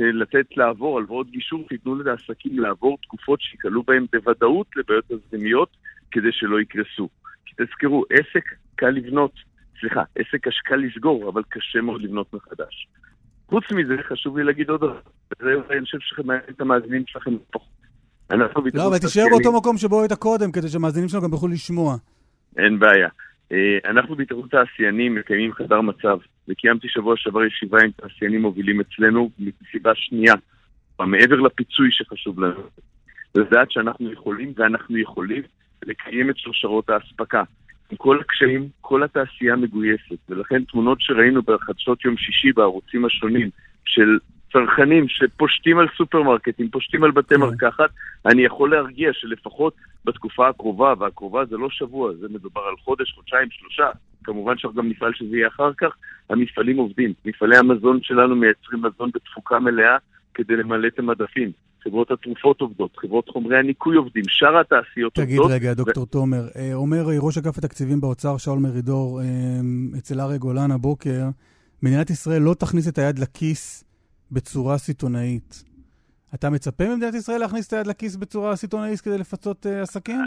אה, 0.00 0.12
לתת 0.12 0.56
לעבור, 0.56 0.98
הלוואות 0.98 1.30
גישור, 1.30 1.64
תיתנו 1.68 1.94
לעסקים 1.94 2.58
לעבור 2.58 2.98
תקופות 3.02 3.40
שיקלו 3.40 3.82
בהם 3.82 4.06
בוודאות 4.12 4.66
לבעיות 4.76 5.04
תזרימיות, 5.04 5.76
כדי 6.10 6.32
שלא 6.32 6.60
יקרסו. 6.60 7.08
כי 7.46 7.54
תזכרו, 7.64 8.04
עסק 8.10 8.44
קל 8.74 8.90
לבנות, 8.90 9.32
סליחה, 9.80 10.02
עסק 10.14 10.48
קל 10.64 10.76
לסגור, 10.76 11.28
אבל 11.28 11.42
קשה 11.48 11.80
מאוד 11.80 12.02
לבנות 12.02 12.34
מחדש. 12.34 12.88
חוץ 13.48 13.64
מזה, 13.72 13.94
חשוב 14.08 14.38
לי 14.38 14.44
להגיד 14.44 14.70
עוד 14.70 14.80
דבר, 14.80 15.00
אני 15.70 15.80
חושב 15.84 15.98
שמעניין 16.00 16.44
את 16.50 16.60
המאזינים 16.60 17.02
שלכם 17.06 17.30
פחות. 17.50 17.74
לא, 18.74 18.88
אבל 18.88 18.98
תישאר 18.98 19.24
באותו 19.30 19.52
מקום 19.58 19.76
שבו 19.76 20.00
היית 20.00 20.12
קודם, 20.12 20.52
כדי 20.52 20.68
שהמאזינים 20.68 21.08
שלנו 21.08 21.22
גם 21.22 21.32
יוכלו 21.32 21.48
לשמוע. 21.48 21.96
אין 22.58 22.78
בעיה. 22.78 23.08
אה, 23.52 23.78
אנחנו 23.84 24.16
בהתאחדות 24.16 24.50
תעשיינים 24.50 25.14
מקיימים 25.14 25.52
חדר 25.52 25.80
מצב, 25.80 26.18
וקיימתי 26.48 26.88
שבוע 26.88 27.16
שעבר 27.16 27.44
ישיבה 27.44 27.82
עם 27.82 27.90
תעשיינים 27.90 28.42
מובילים 28.42 28.80
אצלנו 28.80 29.30
מסיבה 29.38 29.94
שנייה, 29.94 30.34
מעבר 31.00 31.36
לפיצוי 31.40 31.88
שחשוב 31.90 32.40
לנו, 32.40 32.60
לדעת 33.34 33.70
שאנחנו 33.70 34.12
יכולים, 34.12 34.52
ואנחנו 34.56 34.98
יכולים, 34.98 35.42
לקיים 35.86 36.30
את 36.30 36.38
שרשרות 36.38 36.90
האספקה. 36.90 37.42
עם 37.90 37.96
כל 37.96 38.20
הקשיים, 38.20 38.68
כל 38.80 39.02
התעשייה 39.02 39.56
מגויסת, 39.56 40.18
ולכן 40.28 40.64
תמונות 40.64 41.00
שראינו 41.00 41.42
בחדשות 41.42 42.04
יום 42.04 42.16
שישי 42.16 42.52
בערוצים 42.52 43.04
השונים 43.04 43.50
של 43.84 44.18
צרכנים 44.54 45.08
שפושטים 45.08 45.78
על 45.78 45.86
סופרמרקטים, 45.96 46.68
פושטים 46.68 47.04
על 47.04 47.10
בתי 47.10 47.36
מרקחת, 47.36 47.90
אני 48.26 48.42
יכול 48.42 48.70
להרגיע 48.70 49.10
שלפחות 49.12 49.74
בתקופה 50.04 50.48
הקרובה, 50.48 50.94
והקרובה 50.98 51.44
זה 51.44 51.56
לא 51.56 51.68
שבוע, 51.70 52.12
זה 52.20 52.26
מדובר 52.30 52.60
על 52.60 52.74
חודש, 52.84 53.12
חודשיים, 53.12 53.48
שלושה, 53.50 53.90
כמובן 54.24 54.58
שאנחנו 54.58 54.82
גם 54.82 54.88
נפעל 54.88 55.12
שזה 55.14 55.36
יהיה 55.36 55.48
אחר 55.48 55.72
כך, 55.78 55.96
המפעלים 56.30 56.76
עובדים. 56.76 57.12
מפעלי 57.24 57.56
המזון 57.56 57.98
שלנו 58.02 58.36
מייצרים 58.36 58.82
מזון 58.82 59.10
בתפוקה 59.14 59.58
מלאה 59.58 59.96
כדי 60.34 60.56
למלא 60.56 60.86
את 60.86 60.98
המדפים. 60.98 61.50
חברות 61.84 62.10
התרופות 62.10 62.60
עובדות, 62.60 62.96
חברות 62.96 63.28
חומרי 63.28 63.58
הניקוי 63.58 63.96
עובדים, 63.96 64.24
שאר 64.28 64.60
התעשיות 64.60 65.14
תגיד 65.14 65.38
עובדות. 65.38 65.60
רגע, 65.60 65.74
דוקטור 65.74 66.06
תומר, 66.06 66.44
אה, 66.56 66.74
אומר 66.74 67.10
אה, 67.10 67.16
ראש 67.20 67.38
אגף 67.38 67.58
התקציבים 67.58 68.00
באוצר, 68.00 68.36
שאול 68.36 68.58
מרידור, 68.58 69.20
אה, 69.20 69.26
אצל 69.98 70.20
אריה 70.20 70.38
גולן 70.38 70.70
הבוקר, 70.70 71.22
מדינת 71.82 72.10
ישראל 72.10 72.42
לא 72.42 72.54
תכניס 72.54 72.88
את 72.88 72.98
היד 72.98 73.18
לכיס 73.18 73.84
בצורה 74.32 74.78
סיטונאית. 74.78 75.64
אתה 76.34 76.50
מצפה 76.50 76.84
ממדינת 76.84 77.14
ישראל 77.14 77.40
להכניס 77.40 77.68
את 77.68 77.72
היד 77.72 77.86
לכיס 77.86 78.16
בצורה 78.16 78.56
סיטונאית 78.56 79.00
כדי 79.00 79.18
לפצות 79.18 79.66
אה, 79.66 79.82
עסקים? 79.82 80.20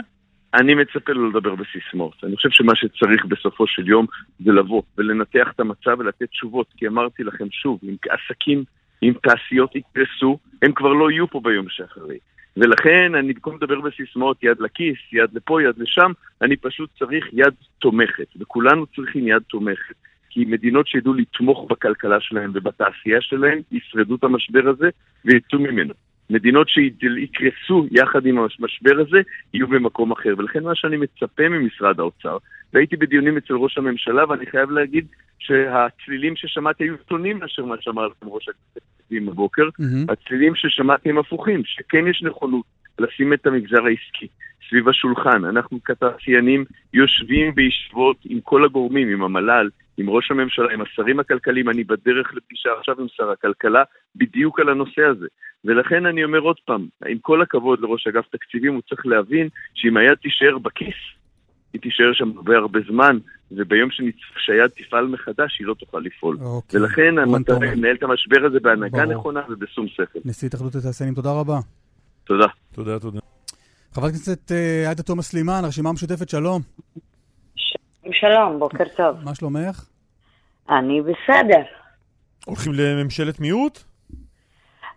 אני 0.54 0.74
מצפה 0.74 1.12
לא 1.12 1.28
לדבר 1.28 1.54
בסיסמאות. 1.54 2.24
אני 2.24 2.36
חושב 2.36 2.50
שמה 2.50 2.72
שצריך 2.76 3.24
בסופו 3.24 3.66
של 3.66 3.88
יום 3.88 4.06
זה 4.40 4.52
לבוא 4.52 4.82
ולנתח 4.98 5.48
את 5.54 5.60
המצב 5.60 5.96
ולתת 5.98 6.30
תשובות. 6.30 6.66
כי 6.76 6.86
אמרתי 6.86 7.22
לכם 7.22 7.44
שוב, 7.50 7.80
אם 7.82 7.96
עסקים, 8.08 8.64
אם 9.02 9.12
תעשיות 9.22 9.76
יקרסו, 9.76 10.38
הם 10.62 10.72
כבר 10.72 10.92
לא 10.92 11.10
יהיו 11.10 11.28
פה 11.28 11.40
ביום 11.44 11.66
שאחרי. 11.68 12.18
ולכן 12.56 13.14
אני 13.14 13.32
במקום 13.32 13.56
לדבר 13.56 13.80
בסיסמאות 13.80 14.42
יד 14.42 14.60
לכיס, 14.60 14.98
יד 15.12 15.30
לפה, 15.32 15.62
יד 15.62 15.78
לשם, 15.78 16.12
אני 16.42 16.56
פשוט 16.56 16.90
צריך 16.98 17.26
יד 17.32 17.54
תומכת. 17.78 18.26
וכולנו 18.40 18.86
צריכים 18.86 19.28
יד 19.28 19.42
תומכת. 19.48 19.94
כי 20.38 20.44
מדינות 20.44 20.86
שידעו 20.86 21.14
לתמוך 21.14 21.66
בכלכלה 21.70 22.20
שלהם 22.20 22.50
ובתעשייה 22.54 23.20
שלהם, 23.20 23.58
ישרדו 23.72 24.14
את 24.14 24.24
המשבר 24.24 24.68
הזה 24.68 24.88
ויצאו 25.24 25.58
ממנו. 25.58 25.94
מדינות 26.30 26.68
שיקרסו 26.68 27.86
יחד 27.90 28.26
עם 28.26 28.38
המשבר 28.38 29.00
הזה, 29.00 29.18
יהיו 29.54 29.68
במקום 29.68 30.12
אחר. 30.12 30.34
ולכן 30.38 30.62
מה 30.62 30.74
שאני 30.74 30.96
מצפה 30.96 31.48
ממשרד 31.48 32.00
האוצר, 32.00 32.36
והייתי 32.72 32.96
בדיונים 32.96 33.36
אצל 33.36 33.54
ראש 33.54 33.78
הממשלה, 33.78 34.28
ואני 34.28 34.46
חייב 34.46 34.70
להגיד 34.70 35.06
שהצלילים 35.38 36.36
ששמעתי 36.36 36.84
היו 36.84 36.94
שונים 37.08 37.38
מאשר 37.38 37.64
מה 37.64 37.74
שאמר 37.80 38.06
לכם 38.06 38.26
ראש 38.28 38.48
התקציבים 38.48 39.26
בבוקר. 39.26 39.68
Mm-hmm. 39.68 40.12
הצלילים 40.12 40.54
ששמעתי 40.54 41.10
הם 41.10 41.18
הפוכים, 41.18 41.62
שכן 41.64 42.06
יש 42.06 42.22
נכונות 42.22 42.64
לשים 42.98 43.32
את 43.32 43.46
המגזר 43.46 43.84
העסקי 43.84 44.28
סביב 44.68 44.88
השולחן. 44.88 45.44
אנחנו 45.44 45.78
כתעשיינים 45.84 46.64
יושבים 46.94 47.54
בישיבות 47.54 48.16
עם 48.24 48.40
כל 48.40 48.64
הגורמים, 48.64 49.08
עם 49.08 49.22
המל"ל, 49.22 49.68
עם 49.98 50.10
ראש 50.10 50.30
הממשלה, 50.30 50.72
עם 50.72 50.80
השרים 50.80 51.20
הכלכליים, 51.20 51.68
אני 51.68 51.84
בדרך 51.84 52.34
לפגישה 52.34 52.70
עכשיו 52.78 53.00
עם 53.00 53.06
שר 53.08 53.30
הכלכלה, 53.30 53.82
בדיוק 54.16 54.60
על 54.60 54.68
הנושא 54.68 55.02
הזה. 55.02 55.26
ולכן 55.64 56.06
אני 56.06 56.24
אומר 56.24 56.38
עוד 56.38 56.56
פעם, 56.64 56.86
עם 57.08 57.18
כל 57.18 57.42
הכבוד 57.42 57.80
לראש 57.80 58.06
אגף 58.06 58.24
תקציבים, 58.32 58.74
הוא 58.74 58.82
צריך 58.88 59.06
להבין 59.06 59.48
שאם 59.74 59.96
היד 59.96 60.14
תישאר 60.14 60.58
בכיס, 60.58 61.00
היא 61.72 61.80
תישאר 61.80 62.12
שם 62.12 62.30
הרבה 62.36 62.56
הרבה 62.56 62.80
זמן, 62.90 63.18
וביום 63.50 63.90
שהיד 64.36 64.70
תפעל 64.76 65.06
מחדש, 65.06 65.58
היא 65.58 65.66
לא 65.66 65.74
תוכל 65.74 65.98
לפעול. 65.98 66.36
אוקיי. 66.40 66.80
ולכן 66.80 67.18
המטרה. 67.18 67.58
היא 67.60 67.70
לנהל 67.70 67.96
את 67.96 68.02
המשבר 68.02 68.46
הזה 68.46 68.60
בהנהגה 68.60 69.04
ברור. 69.04 69.14
נכונה 69.14 69.40
ובשום 69.48 69.88
שכל. 69.88 70.18
נשיא 70.24 70.48
התאחדות 70.48 70.74
התעשיינים, 70.74 71.14
תודה 71.14 71.32
רבה. 71.32 71.58
תודה. 72.24 72.46
תודה, 72.72 72.98
תודה. 72.98 73.18
חברת 73.92 74.10
הכנסת 74.10 74.52
אה, 74.52 74.86
עאידה 74.86 75.02
תומא 75.02 75.22
סלימאן, 75.22 75.64
הרשימה 75.64 75.88
המשותפת, 75.88 76.28
שלום. 76.28 76.62
שלום, 78.12 78.58
בוקר 78.58 78.84
טוב. 78.96 79.16
מה 79.24 79.34
שלומך? 79.34 79.84
אני 80.70 81.00
בסדר. 81.02 81.62
הולכים 82.46 82.72
לממשלת 82.74 83.40
מיעוט? 83.40 83.78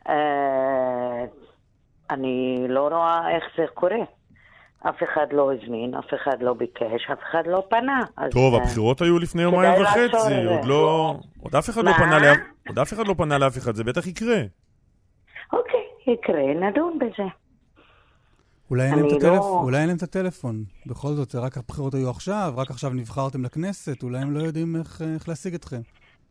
אה, 0.10 1.26
אני 2.10 2.66
לא 2.70 2.88
רואה 2.88 3.36
איך 3.36 3.44
זה 3.58 3.64
קורה. 3.74 4.04
אף 4.90 5.04
אחד 5.04 5.26
לא 5.32 5.54
הזמין, 5.54 5.96
אף 5.96 6.14
אחד 6.14 6.42
לא 6.42 6.54
ביקש, 6.54 7.10
אף 7.14 7.20
אחד 7.32 7.44
לא 7.46 7.64
פנה. 7.70 8.02
טוב, 8.32 8.54
אה, 8.56 8.62
הבחירות 8.62 9.02
היו 9.02 9.20
לפני 9.20 9.42
יומיים 9.42 9.82
וחצי. 9.82 10.46
עוד 10.48 10.66
לא... 10.66 11.16
עוד 11.40 11.56
אף 11.56 11.70
אחד 11.70 11.84
לא? 11.84 11.94
פנה 11.94 12.20
לאף... 12.20 12.38
עוד 12.68 12.80
אף 12.80 12.94
אחד 12.94 13.08
לא 13.08 13.14
פנה 13.14 13.38
לאף 13.38 13.58
אחד, 13.58 13.76
זה 13.76 13.84
בטח 13.84 14.08
יקרה. 14.08 14.42
אוקיי, 15.54 15.80
יקרה, 16.08 16.54
נדון 16.54 17.00
בזה. 17.00 17.24
אולי 18.72 18.84
אין 18.84 18.96
להם 18.96 19.06
את 19.08 19.12
אני 19.12 19.18
הטלפ... 19.18 19.32
לא- 19.40 19.60
אולי 19.64 19.78
אין 19.78 19.88
להם 19.88 19.98
את 19.98 20.04
הטלפון. 20.04 20.64
בכל 20.86 21.08
זאת, 21.08 21.30
זה 21.30 21.40
רק 21.40 21.58
הבחירות 21.58 21.94
היו 21.94 22.10
עכשיו, 22.10 22.54
רק 22.58 22.70
עכשיו 22.72 22.92
נבחרתם 22.94 23.44
לכנסת, 23.46 24.04
אולי 24.04 24.18
הם 24.20 24.32
לא 24.32 24.40
יודעים 24.40 24.76
איך, 24.76 25.02
איך 25.16 25.30
להשיג 25.30 25.54
אתכם. 25.54 25.82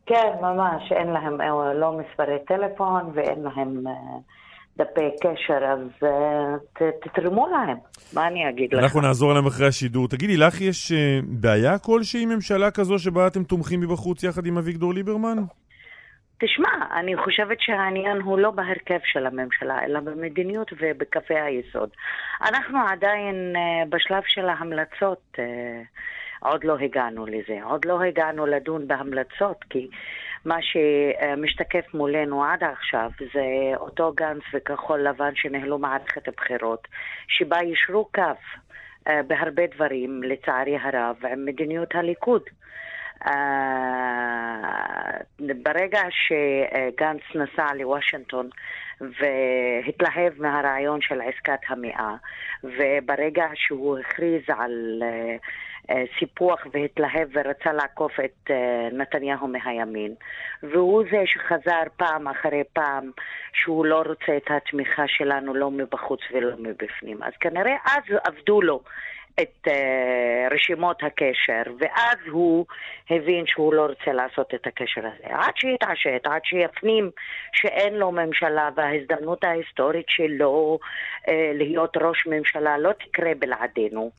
כן, 0.05 0.31
ממש, 0.41 0.91
אין 0.91 1.07
להם 1.07 1.41
אה, 1.41 1.73
לא 1.73 1.97
מספרי 1.99 2.35
טלפון 2.47 3.11
ואין 3.13 3.39
להם 3.43 3.87
אה, 3.87 3.93
דפי 4.77 5.09
קשר, 5.21 5.65
אז 5.73 5.79
אה, 6.03 6.09
ת- 6.73 7.07
תתרמו 7.07 7.47
להם. 7.47 7.77
מה 8.13 8.27
אני 8.27 8.49
אגיד 8.49 8.73
לך? 8.73 8.83
אנחנו 8.83 9.01
נעזור 9.01 9.33
להם 9.33 9.45
אחרי 9.45 9.67
השידור. 9.67 10.07
תגידי, 10.07 10.37
לך 10.37 10.61
יש 10.61 10.91
בעיה 11.27 11.77
כלשהי 11.77 12.23
עם 12.23 12.29
ממשלה 12.29 12.71
כזו 12.71 12.99
שבה 12.99 13.27
אתם 13.27 13.43
תומכים 13.43 13.79
מבחוץ 13.79 14.23
יחד 14.23 14.45
עם 14.45 14.57
אביגדור 14.57 14.93
ליברמן? 14.93 15.37
תשמע, 16.43 16.69
אני 16.99 17.17
חושבת 17.17 17.61
שהעניין 17.61 18.21
הוא 18.21 18.39
לא 18.39 18.51
בהרכב 18.51 18.99
של 19.03 19.25
הממשלה, 19.25 19.85
אלא 19.85 19.99
במדיניות 19.99 20.73
ובקווי 20.79 21.39
היסוד. 21.39 21.89
אנחנו 22.41 22.77
עדיין 22.87 23.53
אה, 23.55 23.85
בשלב 23.89 24.23
של 24.25 24.49
ההמלצות, 24.49 25.21
אה, 25.39 25.81
עוד 26.39 26.63
לא 26.63 26.77
הגענו 26.79 27.25
לזה. 27.25 27.59
עוד 27.63 27.85
לא 27.85 28.01
הגענו 28.01 28.45
לדון 28.45 28.87
בהמלצות, 28.87 29.63
כי 29.69 29.87
מה 30.45 30.57
שמשתקף 30.61 31.93
מולנו 31.93 32.43
עד 32.43 32.63
עכשיו 32.63 33.09
זה 33.33 33.45
אותו 33.75 34.13
גנץ 34.15 34.43
וכחול 34.53 34.99
לבן 34.99 35.35
שניהלו 35.35 35.77
מערכת 35.77 36.29
בחירות, 36.37 36.87
שבה 37.27 37.57
יישרו 37.57 38.05
קו 38.15 38.21
אה, 39.07 39.23
בהרבה 39.27 39.67
דברים, 39.75 40.23
לצערי 40.23 40.77
הרב, 40.77 41.15
עם 41.31 41.45
מדיניות 41.45 41.95
הליכוד. 41.95 42.43
אה, 43.27 45.17
ברגע 45.39 46.01
שגנץ 46.09 47.21
נסע 47.35 47.73
לוושינגטון 47.73 48.49
והתלהב 49.01 50.33
מהרעיון 50.41 51.01
של 51.01 51.21
עסקת 51.21 51.59
המאה, 51.67 52.15
וברגע 52.63 53.45
שהוא 53.55 53.99
הכריז 53.99 54.41
על 54.57 55.03
אה, 55.03 55.35
אה, 55.89 56.03
סיפוח 56.19 56.67
והתלהב 56.73 57.27
ורצה 57.33 57.73
לעקוף 57.73 58.19
את 58.19 58.51
נתניהו 58.91 59.47
מהימין, 59.47 60.13
והוא 60.63 61.03
זה 61.11 61.23
שחזר 61.25 61.83
פעם 61.97 62.27
אחרי 62.27 62.63
פעם 62.73 63.11
שהוא 63.53 63.85
לא 63.85 64.03
רוצה 64.05 64.37
את 64.37 64.51
התמיכה 64.51 65.03
שלנו 65.07 65.53
לא 65.53 65.71
מבחוץ 65.71 66.19
ולא 66.33 66.55
מבפנים. 66.59 67.23
אז 67.23 67.33
כנראה 67.39 67.75
אז 67.85 68.03
עבדו 68.23 68.61
לו 68.61 68.81
את 69.39 69.67
uh, 69.67 69.71
רשימות 70.53 71.03
הקשר, 71.03 71.61
ואז 71.79 72.17
הוא 72.31 72.65
הבין 73.09 73.45
שהוא 73.47 73.73
לא 73.73 73.85
רוצה 73.85 74.13
לעשות 74.13 74.53
את 74.53 74.67
הקשר 74.67 75.01
הזה. 75.01 75.35
עד 75.35 75.53
שיתעשת, 75.55 76.21
עד 76.23 76.41
שיפנים 76.43 77.09
שאין 77.53 77.93
לו 77.93 78.11
ממשלה 78.11 78.69
וההזדמנות 78.75 79.43
ההיסטורית 79.43 80.05
שלו 80.09 80.79
uh, 81.27 81.31
להיות 81.53 81.97
ראש 81.97 82.27
ממשלה 82.27 82.77
לא 82.77 82.91
תקרה 82.91 83.31
בלעדינו. 83.39 84.11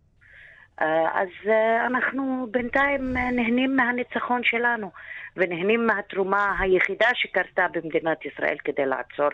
Uh, 0.81 0.85
אז 1.15 1.29
uh, 1.45 1.87
אנחנו 1.87 2.47
בינתיים 2.51 3.13
נהנים 3.13 3.77
מהניצחון 3.77 4.45
שלנו 4.45 4.91
ונהנים 5.37 5.87
מהתרומה 5.87 6.57
היחידה 6.61 7.09
שקרתה 7.15 7.67
במדינת 7.73 8.25
ישראל 8.25 8.57
כדי 8.65 8.87
לעצור 8.87 9.29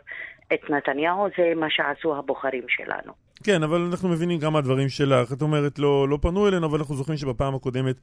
את 0.55 0.71
נתניהו, 0.71 1.29
זה 1.39 1.53
מה 1.57 1.71
שעשו 1.71 2.17
הבוחרים 2.17 2.65
שלנו. 2.69 3.28
כן, 3.45 3.63
אבל 3.63 3.89
אנחנו 3.91 4.09
מבינים 4.09 4.39
גם 4.39 4.53
מהדברים 4.53 4.89
שלך. 4.89 5.33
את 5.33 5.43
אומרת, 5.43 5.79
לא, 5.79 6.09
לא 6.09 6.19
פנו 6.23 6.49
אלינו, 6.49 6.67
אבל 6.67 6.79
אנחנו 6.79 6.95
זוכרים 6.95 7.19
שבפעם 7.19 7.55
הקודמת 7.55 7.97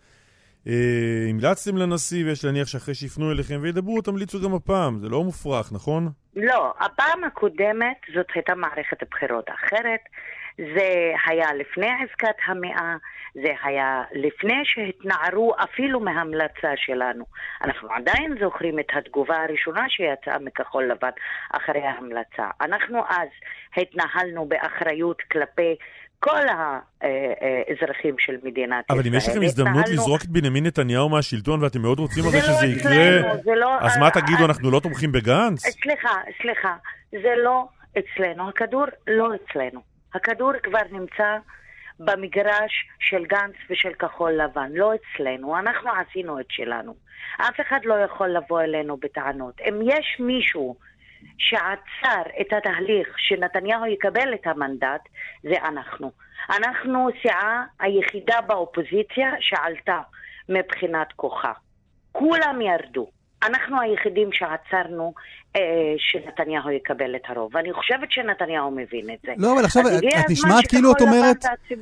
אה, 0.67 1.27
המלצתם 1.29 1.77
לנשיא, 1.77 2.25
ויש 2.25 2.45
להניח 2.45 2.67
שאחרי 2.67 2.95
שיפנו 2.95 3.31
אליכם 3.31 3.59
וידברו, 3.61 4.01
תמליצו 4.01 4.41
גם 4.41 4.53
הפעם. 4.53 4.99
זה 4.99 5.09
לא 5.09 5.23
מופרך, 5.23 5.73
נכון? 5.73 6.09
לא, 6.35 6.73
הפעם 6.79 7.23
הקודמת 7.23 7.97
זאת 8.15 8.25
הייתה 8.35 8.55
מערכת 8.55 9.03
בחירות 9.11 9.49
אחרת. 9.49 9.99
זה 10.57 11.11
היה 11.27 11.53
לפני 11.53 11.87
עסקת 11.87 12.35
המאה, 12.47 12.95
זה 13.43 13.53
היה 13.63 14.03
לפני 14.13 14.61
שהתנערו 14.63 15.53
אפילו 15.63 15.99
מההמלצה 15.99 16.71
שלנו. 16.75 17.25
אנחנו 17.63 17.89
עדיין 17.91 18.35
זוכרים 18.39 18.79
את 18.79 18.85
התגובה 18.93 19.43
הראשונה 19.43 19.85
שיצאה 19.89 20.39
מכחול 20.39 20.83
לבן 20.91 21.09
אחרי 21.51 21.81
ההמלצה. 21.81 22.49
אנחנו 22.61 22.99
אז 23.09 23.27
התנהלנו 23.77 24.45
באחריות 24.45 25.21
כלפי 25.31 25.75
כל 26.19 26.41
האזרחים 27.01 28.15
של 28.19 28.35
מדינת 28.43 28.85
אבל 28.89 28.99
ישראל. 28.99 29.11
אם 29.13 29.17
יש 29.17 29.29
לכם 29.29 29.41
הזדמנות 29.43 29.77
התנהלנו- 29.85 29.93
לזרוק 30.01 30.21
את 30.21 30.27
בנימין 30.29 30.65
נתניהו 30.65 31.09
מהשלטון 31.09 31.63
ואתם 31.63 31.81
מאוד 31.81 31.99
רוצים 31.99 32.23
הרי 32.23 32.37
לא 32.37 32.41
שזה 32.41 32.65
יקרה, 32.65 33.55
לא- 33.55 33.77
אז 33.81 33.97
מה 33.97 34.09
תגידו, 34.11 34.45
אנחנו 34.45 34.71
לא 34.71 34.79
תומכים 34.79 35.11
בגנץ? 35.11 35.59
סליחה, 35.59 36.13
סליחה, 36.41 36.75
זה 37.11 37.33
לא 37.43 37.65
אצלנו, 37.99 38.49
הכדור 38.49 38.85
לא 39.07 39.29
אצלנו. 39.35 39.81
הכדור 40.13 40.51
כבר 40.63 40.79
נמצא 40.91 41.37
במגרש 41.99 42.87
של 42.99 43.25
גנץ 43.25 43.55
ושל 43.69 43.93
כחול 43.93 44.31
לבן, 44.31 44.71
לא 44.71 44.91
אצלנו. 44.95 45.57
אנחנו 45.57 45.89
עשינו 45.91 46.39
את 46.39 46.45
שלנו. 46.49 46.95
אף 47.41 47.59
אחד 47.61 47.79
לא 47.85 47.93
יכול 47.93 48.29
לבוא 48.29 48.61
אלינו 48.61 48.97
בטענות. 48.97 49.61
אם 49.61 49.79
יש 49.83 50.17
מישהו 50.19 50.75
שעצר 51.37 52.21
את 52.41 52.53
התהליך 52.53 53.15
שנתניהו 53.17 53.85
יקבל 53.85 54.33
את 54.33 54.47
המנדט 54.47 55.01
זה 55.43 55.55
אנחנו. 55.63 56.11
אנחנו 56.49 57.07
סיעה 57.21 57.65
היחידה 57.79 58.41
באופוזיציה 58.41 59.31
שעלתה 59.39 59.99
מבחינת 60.49 61.07
כוחה. 61.15 61.51
כולם 62.11 62.61
ירדו. 62.61 63.14
אנחנו 63.45 63.81
היחידים 63.81 64.29
שעצרנו 64.31 65.13
אה, 65.55 65.61
שנתניהו 65.97 66.69
יקבל 66.71 67.15
את 67.15 67.21
הרוב. 67.29 67.55
ואני 67.55 67.73
חושבת 67.73 68.11
שנתניהו 68.11 68.71
מבין 68.71 69.09
את 69.13 69.25
זה. 69.25 69.31
לא, 69.37 69.53
אבל 69.53 69.65
עכשיו, 69.65 69.83
את, 69.87 70.29
נשמעת 70.29 70.67
כאילו 70.67 70.91
את 70.91 71.01
אומרת... 71.01 71.45
את- 71.45 71.45
את 71.69 71.77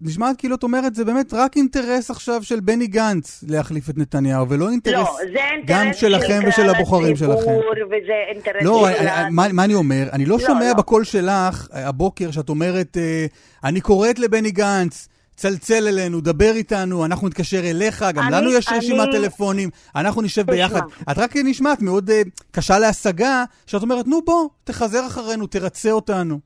נשמעת 0.00 0.36
כאילו 0.38 0.54
את 0.56 0.62
אומרת, 0.62 0.94
זה 0.94 1.04
באמת 1.04 1.34
רק 1.34 1.56
אינטרס 1.56 2.10
עכשיו 2.10 2.42
של 2.42 2.60
בני 2.60 2.86
גנץ 2.86 3.44
להחליף 3.48 3.90
את 3.90 3.98
נתניהו, 3.98 4.48
ולא 4.48 4.70
אינטרס 4.70 4.94
לא, 4.94 5.18
אינטרס 5.20 5.64
גם 5.66 5.92
שלכם 5.92 6.40
של 6.42 6.48
ושל 6.48 6.68
הבוחרים 6.70 7.16
שלכם. 7.16 7.32
הציבור, 7.32 7.62
וזה 7.86 8.12
אינטרס 8.34 8.62
לא, 8.62 8.86
של 8.92 8.98
כלל- 8.98 9.26
מה, 9.30 9.46
מה 9.52 9.64
אני 9.64 9.74
אומר? 9.74 10.02
אני 10.12 10.24
לא 10.26 10.36
לא, 10.40 10.46
שומע 10.46 10.68
לא. 10.68 10.74
בקול 10.74 11.04
שלך 11.04 11.68
אה, 11.74 11.88
הבוקר 11.88 12.30
שאת 12.30 12.48
אומרת, 12.48 12.96
אה, 12.96 13.26
אני 13.64 13.80
קוראת 13.80 14.18
לבני 14.18 14.50
גנץ, 14.50 15.08
צלצל 15.40 15.88
אלינו, 15.88 16.20
דבר 16.20 16.52
איתנו, 16.54 17.04
אנחנו 17.04 17.28
נתקשר 17.28 17.60
אליך, 17.70 18.04
גם 18.14 18.22
אני- 18.22 18.36
לנו 18.36 18.50
יש 18.58 18.68
אני- 18.68 18.78
רשימת 18.78 19.08
טלפונים, 19.12 19.68
אנחנו 19.96 20.22
נשב 20.22 20.42
תשמע. 20.42 20.54
ביחד. 20.54 20.80
את 21.10 21.18
רק 21.18 21.30
נשמעת 21.44 21.82
מאוד 21.82 22.10
אה, 22.10 22.22
קשה 22.50 22.78
להשגה, 22.78 23.44
שאת 23.66 23.82
אומרת, 23.82 24.06
נו 24.06 24.22
בוא, 24.26 24.48
תחזר 24.64 25.06
אחרינו, 25.06 25.46
תרצה 25.46 25.90
אותנו. 25.90 26.38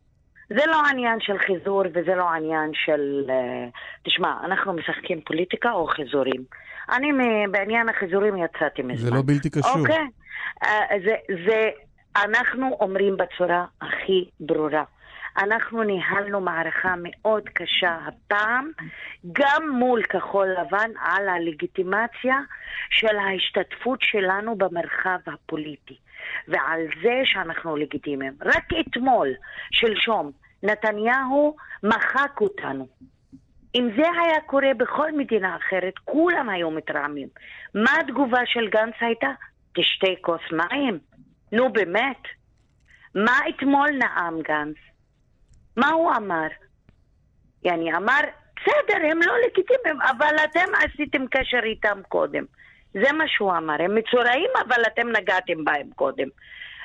זה 0.49 0.63
לא 0.67 0.77
עניין 0.91 1.19
של 1.21 1.33
חיזור 1.47 1.83
וזה 1.95 2.15
לא 2.17 2.29
עניין 2.31 2.71
של... 2.85 3.31
אה, 3.31 3.69
תשמע, 4.07 4.33
אנחנו 4.45 4.73
משחקים 4.73 5.21
פוליטיקה 5.27 5.71
או 5.71 5.87
חיזורים? 5.87 6.43
אני 6.93 7.09
בעניין 7.51 7.89
החיזורים 7.89 8.35
יצאתי 8.37 8.83
מזמן. 8.83 8.97
זה 8.97 9.11
לא 9.11 9.23
בלתי 9.27 9.51
קשור. 9.51 9.79
אוקיי. 9.81 10.05
אה, 10.65 10.69
זה, 11.05 11.15
זה, 11.47 11.61
אנחנו 12.25 12.77
אומרים 12.81 13.17
בצורה 13.17 13.65
הכי 13.83 14.25
ברורה. 14.41 14.83
אנחנו 15.37 15.83
ניהלנו 15.83 16.41
מערכה 16.41 16.95
מאוד 16.99 17.49
קשה 17.49 17.99
הפעם, 18.07 18.71
גם 19.33 19.71
מול 19.71 20.03
כחול 20.03 20.49
לבן, 20.49 20.91
על 21.01 21.29
הלגיטימציה 21.29 22.37
של 22.91 23.17
ההשתתפות 23.17 23.99
שלנו 24.03 24.57
במרחב 24.57 25.19
הפוליטי, 25.27 25.97
ועל 26.49 26.81
זה 27.03 27.21
שאנחנו 27.25 27.77
לגיטימיים. 27.77 28.33
רק 28.45 28.65
אתמול, 28.81 29.29
שלשום, 29.71 30.31
נתניהו 30.63 31.57
מחק 31.83 32.41
אותנו. 32.41 32.87
אם 33.75 33.89
זה 33.97 34.03
היה 34.03 34.41
קורה 34.47 34.75
בכל 34.77 35.13
מדינה 35.13 35.57
אחרת, 35.57 35.95
כולם 36.05 36.49
היו 36.49 36.71
מתרעמים. 36.71 37.29
מה 37.75 37.91
התגובה 38.01 38.41
של 38.47 38.69
גנץ 38.69 38.95
הייתה? 39.01 39.31
תשתה 39.73 40.07
כוס 40.21 40.41
מים. 40.53 40.99
נו 41.53 41.73
באמת. 41.73 42.23
מה 43.15 43.39
אתמול 43.49 43.91
נאם 43.91 44.43
גנץ? 44.43 44.77
מה 45.77 45.91
הוא 45.91 46.13
אמר? 46.17 46.47
יעני 47.65 47.97
אמר, 47.97 48.21
בסדר, 48.57 49.07
הם 49.11 49.23
לא 49.23 49.35
לגיטימיים, 49.47 50.01
אבל 50.03 50.37
אתם 50.45 50.69
עשיתם 50.75 51.27
קשר 51.27 51.61
איתם 51.65 51.99
קודם. 52.09 52.45
זה 52.95 53.13
מה 53.13 53.25
שהוא 53.29 53.57
אמר. 53.57 53.75
הם 53.79 53.95
מצורעים, 53.95 54.51
אבל 54.67 54.83
אתם 54.87 55.09
נגעתם 55.09 55.65
בהם 55.65 55.91
קודם. 55.95 56.29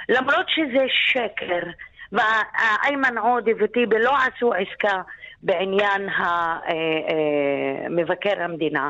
למרות 0.10 0.46
שזה 0.50 0.86
שקר, 0.90 1.60
ואיימן 2.12 3.18
עודה 3.18 3.52
וטיבי 3.60 4.00
לא 4.00 4.14
עשו 4.18 4.54
עסקה 4.54 5.02
בעניין 5.44 6.10
אה, 6.10 6.58
אה, 6.70 7.90
מבקר 7.90 8.44
המדינה, 8.44 8.90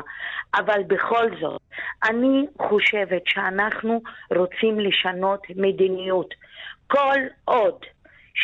אבל 0.54 0.82
בכל 0.86 1.26
זאת, 1.40 1.60
אני 2.04 2.46
חושבת 2.58 3.22
שאנחנו 3.26 4.02
רוצים 4.36 4.80
לשנות 4.80 5.46
מדיניות. 5.56 6.34
כל 6.86 7.18
עוד 7.44 7.84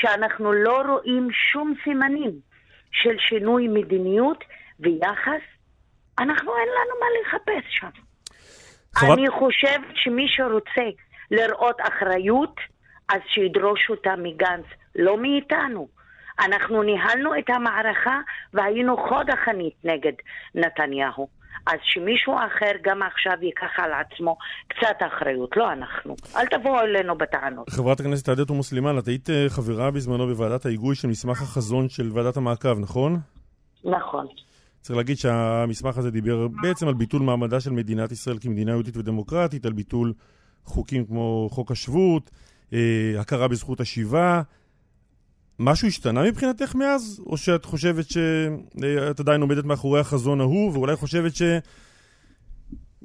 שאנחנו 0.01 0.53
לא 0.53 0.83
רואים 0.89 1.29
שום 1.53 1.75
סימנים 1.85 2.31
של 2.93 3.17
שינוי 3.19 3.69
מדיניות 3.69 4.45
ויחס, 4.81 5.43
אנחנו 6.19 6.57
אין 6.57 6.69
לנו 6.69 6.95
מה 7.01 7.07
לחפש 7.23 7.65
שם. 7.69 7.89
חברת- 8.95 9.19
אני 9.19 9.31
חושבת 9.31 9.95
שמי 9.95 10.27
שרוצה 10.29 10.83
לראות 11.31 11.77
אחריות, 11.81 12.55
אז 13.09 13.21
שידרוש 13.29 13.91
אותה 13.91 14.15
מגנץ, 14.19 14.65
לא 14.97 15.17
מאיתנו. 15.23 15.89
אנחנו 16.41 16.83
ניהלנו 16.83 17.39
את 17.39 17.51
המערכה 17.51 18.21
והיינו 18.55 18.97
חוד 19.09 19.31
החנית 19.31 19.75
נגד 19.85 20.13
נתניהו. 20.55 21.29
אז 21.67 21.79
שמישהו 21.83 22.35
אחר 22.35 22.73
גם 22.83 23.03
עכשיו 23.03 23.33
ייקח 23.43 23.79
על 23.79 23.91
עצמו 23.93 24.37
קצת 24.69 24.97
אחריות, 25.07 25.57
לא 25.57 25.73
אנחנו. 25.73 26.17
אל 26.37 26.47
תבואו 26.47 26.81
אלינו 26.81 27.19
בטענות. 27.19 27.71
חברת 27.71 28.01
הכנסת 28.01 28.29
עאידה 28.29 28.45
תומא 28.45 28.63
סלימאן, 28.63 28.99
את 28.99 29.09
היית 29.09 29.31
אה, 29.31 29.47
חברה 29.49 29.91
בזמנו 29.91 30.27
בוועדת 30.27 30.67
ההיגוי 30.67 30.95
של 30.95 31.09
מסמך 31.09 31.43
החזון 31.43 31.89
של 31.89 32.11
ועדת 32.13 32.37
המעקב, 32.37 32.79
נכון? 32.79 33.21
נכון. 33.85 34.27
צריך 34.81 34.97
להגיד 34.97 35.17
שהמסמך 35.17 35.99
הזה 35.99 36.11
דיבר 36.11 36.49
בעצם 36.63 36.89
על 36.89 36.95
ביטול 36.95 37.23
מעמדה 37.23 37.61
של 37.61 37.71
מדינת 37.71 38.13
ישראל 38.13 38.39
כמדינה 38.41 38.71
יהודית 38.71 38.97
ודמוקרטית, 38.97 39.67
על 39.67 39.73
ביטול 39.73 40.13
חוקים 40.65 41.07
כמו 41.07 41.49
חוק 41.53 41.71
השבות, 41.71 42.31
אה, 42.73 43.15
הכרה 43.21 43.49
בזכות 43.49 43.81
השיבה. 43.81 44.43
משהו 45.59 45.89
השתנה 45.89 46.23
מבחינתך 46.23 46.75
מאז? 46.75 47.23
או 47.27 47.37
שאת 47.37 47.65
חושבת 47.65 48.05
שאת 48.05 49.21
עדיין 49.21 49.41
עומדת 49.41 49.65
מאחורי 49.65 50.01
החזון 50.01 50.41
ההוא, 50.41 50.73
ואולי 50.73 50.97
חושבת 50.97 51.33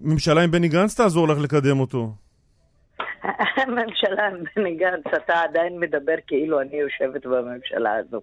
שממשלה 0.01 0.41
עם 0.41 0.51
בני 0.51 0.67
גנץ 0.67 0.95
תעזור 0.95 1.27
לך 1.27 1.37
לקדם 1.39 1.79
אותו? 1.79 2.13
הממשלה 3.57 4.27
עם 4.27 4.43
בני 4.55 4.75
גנץ, 4.75 5.03
אתה 5.23 5.41
עדיין 5.41 5.79
מדבר 5.79 6.15
כאילו 6.27 6.61
אני 6.61 6.75
יושבת 6.75 7.25
בממשלה 7.25 7.95
הזו. 7.95 8.21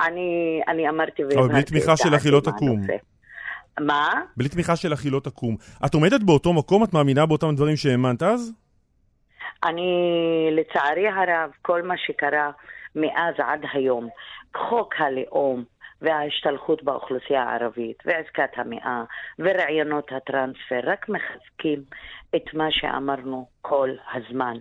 אני, 0.00 0.60
אני 0.68 0.88
אמרתי 0.88 1.22
אבל 1.22 1.30
והבהרתי 1.30 1.52
בלי 1.52 1.60
את 1.60 1.66
תמיכה 1.66 1.96
שלך 1.96 2.24
היא 2.24 2.32
לא 2.32 2.40
מה 2.46 2.52
תקום. 2.52 2.80
מה? 3.80 4.12
בלי 4.36 4.48
תמיכה 4.48 4.76
שלך 4.76 5.04
היא 5.04 5.12
לא 5.12 5.20
תקום. 5.20 5.56
את 5.86 5.94
עומדת 5.94 6.22
באותו 6.22 6.52
מקום? 6.52 6.84
את 6.84 6.92
מאמינה 6.92 7.26
באותם 7.26 7.54
דברים 7.54 7.76
שהאמנת 7.76 8.22
אז? 8.22 8.52
אני, 9.64 9.90
לצערי 10.52 11.08
הרב, 11.08 11.50
כל 11.62 11.82
מה 11.82 11.94
שקרה 11.96 12.50
מאז 12.94 13.34
עד 13.38 13.64
היום, 13.72 14.08
חוק 14.56 14.94
הלאום 14.98 15.64
וההשתלחות 16.02 16.82
באוכלוסייה 16.82 17.42
הערבית 17.42 18.02
ועסקת 18.06 18.50
המאה 18.56 19.02
ורעיונות 19.38 20.12
הטרנספר 20.12 20.80
רק 20.82 21.08
מחזקים 21.08 21.82
את 22.36 22.54
מה 22.54 22.66
שאמרנו 22.70 23.46
כל 23.62 23.90
הזמן. 24.14 24.56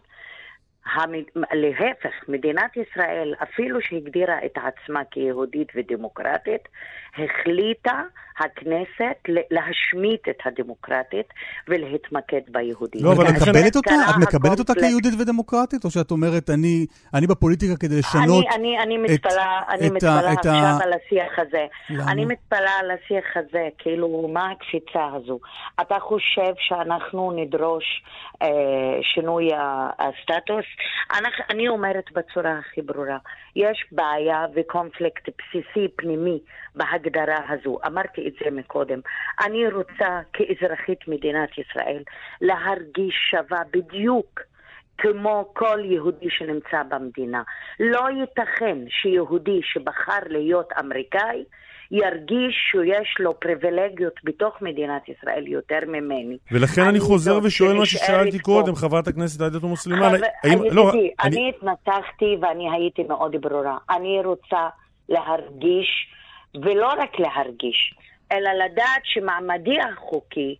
המד... 0.85 1.23
להפך, 1.53 2.13
מדינת 2.27 2.77
ישראל, 2.77 3.35
אפילו 3.43 3.81
שהגדירה 3.81 4.45
את 4.45 4.57
עצמה 4.57 5.03
כיהודית 5.11 5.67
ודמוקרטית, 5.75 6.67
החליטה 7.13 8.01
הכנסת 8.39 9.17
להשמיט 9.51 10.29
את 10.29 10.35
הדמוקרטית 10.45 11.25
ולהתמקד 11.67 12.41
ביהודית. 12.47 13.01
לא, 13.01 13.11
אבל 13.13 13.25
את 13.27 13.33
מקבלת 13.41 13.75
אותה? 13.75 13.91
את 14.09 14.15
מקבלת 14.21 14.59
אותה 14.59 14.73
כיהודית 14.73 15.13
ודמוקרטית? 15.21 15.85
או 15.85 15.89
שאת 15.91 16.11
אומרת, 16.11 16.49
אני 16.49 16.85
אני 17.13 17.27
בפוליטיקה 17.27 17.75
כדי 17.79 17.99
לשנות 17.99 18.45
אני, 18.55 18.55
אני, 18.55 18.97
אני 18.97 19.05
את- 19.05 19.11
מתפלאה, 19.11 19.61
אני 19.69 19.87
את 19.87 19.91
מתפלאה 19.91 20.33
את 20.33 20.45
ה- 20.45 20.51
עכשיו 20.51 20.77
על 20.87 20.93
השיח 20.93 21.39
הזה. 21.39 21.65
למה? 21.89 22.11
אני 22.11 22.25
מתפלאה 22.25 22.79
על 22.79 22.91
השיח 22.91 23.25
הזה, 23.37 23.67
כאילו, 23.77 24.27
מה 24.33 24.51
הקפיצה 24.51 25.05
הזו? 25.15 25.39
אתה 25.81 25.95
חושב 25.99 26.53
שאנחנו 26.57 27.31
נדרוש 27.35 27.85
אה, 28.41 28.47
שינוי 29.01 29.49
הסטטוס? 29.99 30.65
אנחנו, 31.11 31.43
אני 31.49 31.67
אומרת 31.67 32.05
בצורה 32.15 32.51
הכי 32.59 32.81
ברורה, 32.81 33.17
יש 33.59 33.85
בעיה 33.91 34.45
וקונפליקט 34.55 35.29
בסיסי 35.29 35.87
פנימי 35.95 36.39
בהגדרה 36.75 37.39
הזו. 37.49 37.79
אמרתי 37.87 38.27
את 38.27 38.33
זה 38.43 38.51
מקודם. 38.51 38.99
אני 39.45 39.67
רוצה 39.67 40.19
כאזרחית 40.33 41.07
מדינת 41.07 41.57
ישראל 41.57 42.03
להרגיש 42.41 43.15
שווה 43.31 43.61
בדיוק 43.71 44.39
כמו 44.97 45.51
כל 45.53 45.79
יהודי 45.83 46.29
שנמצא 46.29 46.83
במדינה. 46.89 47.43
לא 47.79 48.05
ייתכן 48.09 48.77
שיהודי 48.89 49.59
שבחר 49.63 50.19
להיות 50.29 50.69
אמריקאי 50.79 51.43
ירגיש 51.91 52.55
שיש 52.71 53.15
לו 53.19 53.39
פריבילגיות 53.39 54.13
בתוך 54.23 54.61
מדינת 54.61 55.09
ישראל 55.09 55.47
יותר 55.47 55.79
ממני. 55.87 56.37
ולכן 56.51 56.81
אני 56.81 56.99
חוזר 56.99 57.33
זאת 57.33 57.43
ושואל 57.45 57.77
מה 57.77 57.85
ששאלתי. 57.85 58.39
קודם, 58.39 58.75
חברת 58.75 59.07
הכנסת 59.07 59.41
עאידה 59.41 59.59
תומא 59.59 59.75
סלימאן. 59.75 60.11
אני, 60.43 60.69
לא, 60.71 60.89
אני, 60.91 60.99
אני- 60.99 61.11
אני 61.23 61.51
התנצחתי 61.55 62.35
ואני 62.41 62.71
הייתי 62.71 63.03
מאוד 63.03 63.35
ברורה. 63.41 63.77
אני 63.89 64.21
רוצה 64.25 64.67
להרגיש, 65.09 66.07
ולא 66.63 66.87
רק 66.87 67.19
להרגיש, 67.19 67.93
אלא 68.31 68.49
לדעת 68.65 69.01
שמעמדי 69.03 69.77
החוקי 69.81 70.55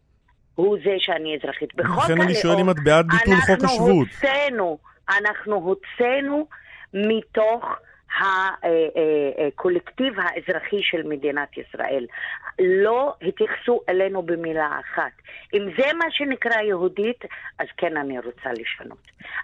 הוא 0.56 0.77
זה 0.84 0.95
שאני 0.99 1.38
אזרחית. 1.41 1.76
בחוק 1.76 2.03
לכן 2.03 2.22
אני 2.22 2.34
שואל 2.35 2.53
הלאום 2.53 2.69
אם 2.69 2.76
את 2.76 2.84
בעד 2.84 3.06
ביטול 3.07 3.35
חוק 3.35 3.64
השבות. 3.64 3.68
אנחנו 3.69 3.93
הוצאנו, 3.93 4.77
אנחנו 5.19 5.56
הוצאנו 5.56 6.47
מתוך 6.93 7.65
הקולקטיב 8.18 10.14
האזרחי 10.19 10.81
של 10.81 11.03
מדינת 11.07 11.57
ישראל. 11.57 12.06
לא 12.60 13.14
התייחסו 13.22 13.81
אלינו 13.90 14.22
במילה 14.22 14.80
אחת. 14.80 15.11
אם 15.53 15.61
זה 15.77 15.94
מה 15.94 16.06
שנקרא 16.10 16.61
יהודית, 16.61 17.26
אז 17.60 17.68
כן 17.77 17.98
אני 17.98 18.19
רוצה 18.19 18.49
לשנות. 18.52 19.03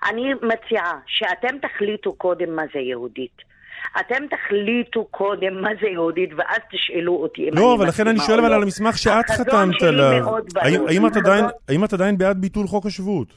אני 0.09 0.33
מציעה 0.33 0.99
שאתם 1.07 1.57
תחליטו 1.61 2.13
קודם 2.13 2.55
מה 2.55 2.63
זה 2.73 2.79
יהודית. 2.79 3.55
אתם 3.99 4.27
תחליטו 4.27 5.05
קודם 5.05 5.61
מה 5.61 5.69
זה 5.81 5.87
יהודית, 5.87 6.29
ואז 6.37 6.59
תשאלו 6.71 7.15
אותי 7.15 7.49
אם 7.49 7.53
לא, 7.53 7.75
אבל 7.75 7.87
לכן 7.87 8.07
אני 8.07 8.19
שואל 8.19 8.39
אבל 8.39 8.49
לא. 8.49 8.55
על 8.55 8.63
המסמך 8.63 8.97
שאת 8.97 9.29
חתמת 9.29 9.81
עליו. 9.81 10.35
האם 11.69 11.83
את 11.85 11.93
עדיין 11.93 12.17
בעד 12.17 12.37
ביטול 12.37 12.67
חוק 12.67 12.85
השבות? 12.85 13.27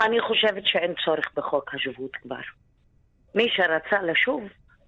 אני 0.00 0.20
חושבת 0.20 0.62
שאין 0.66 0.92
צורך 1.04 1.30
בחוק 1.36 1.74
השבות 1.74 2.16
כבר. 2.22 2.63
מי 3.34 3.48
שרצה 3.48 4.02
לשוב, 4.02 4.42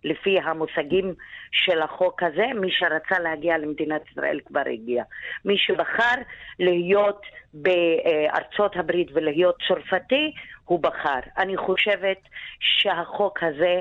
לפי 0.04 0.40
המושגים 0.40 1.14
של 1.52 1.82
החוק 1.82 2.22
הזה, 2.22 2.46
מי 2.54 2.70
שרצה 2.70 3.18
להגיע 3.18 3.58
למדינת 3.58 4.02
ישראל 4.10 4.40
כבר 4.46 4.62
הגיע. 4.72 5.04
מי 5.44 5.58
שבחר 5.58 6.14
להיות 6.58 7.22
בארצות 7.54 8.76
הברית 8.76 9.08
ולהיות 9.12 9.56
צרפתי, 9.68 10.32
הוא 10.64 10.80
בחר. 10.80 11.20
אני 11.38 11.56
חושבת 11.56 12.18
שהחוק 12.60 13.42
הזה 13.42 13.80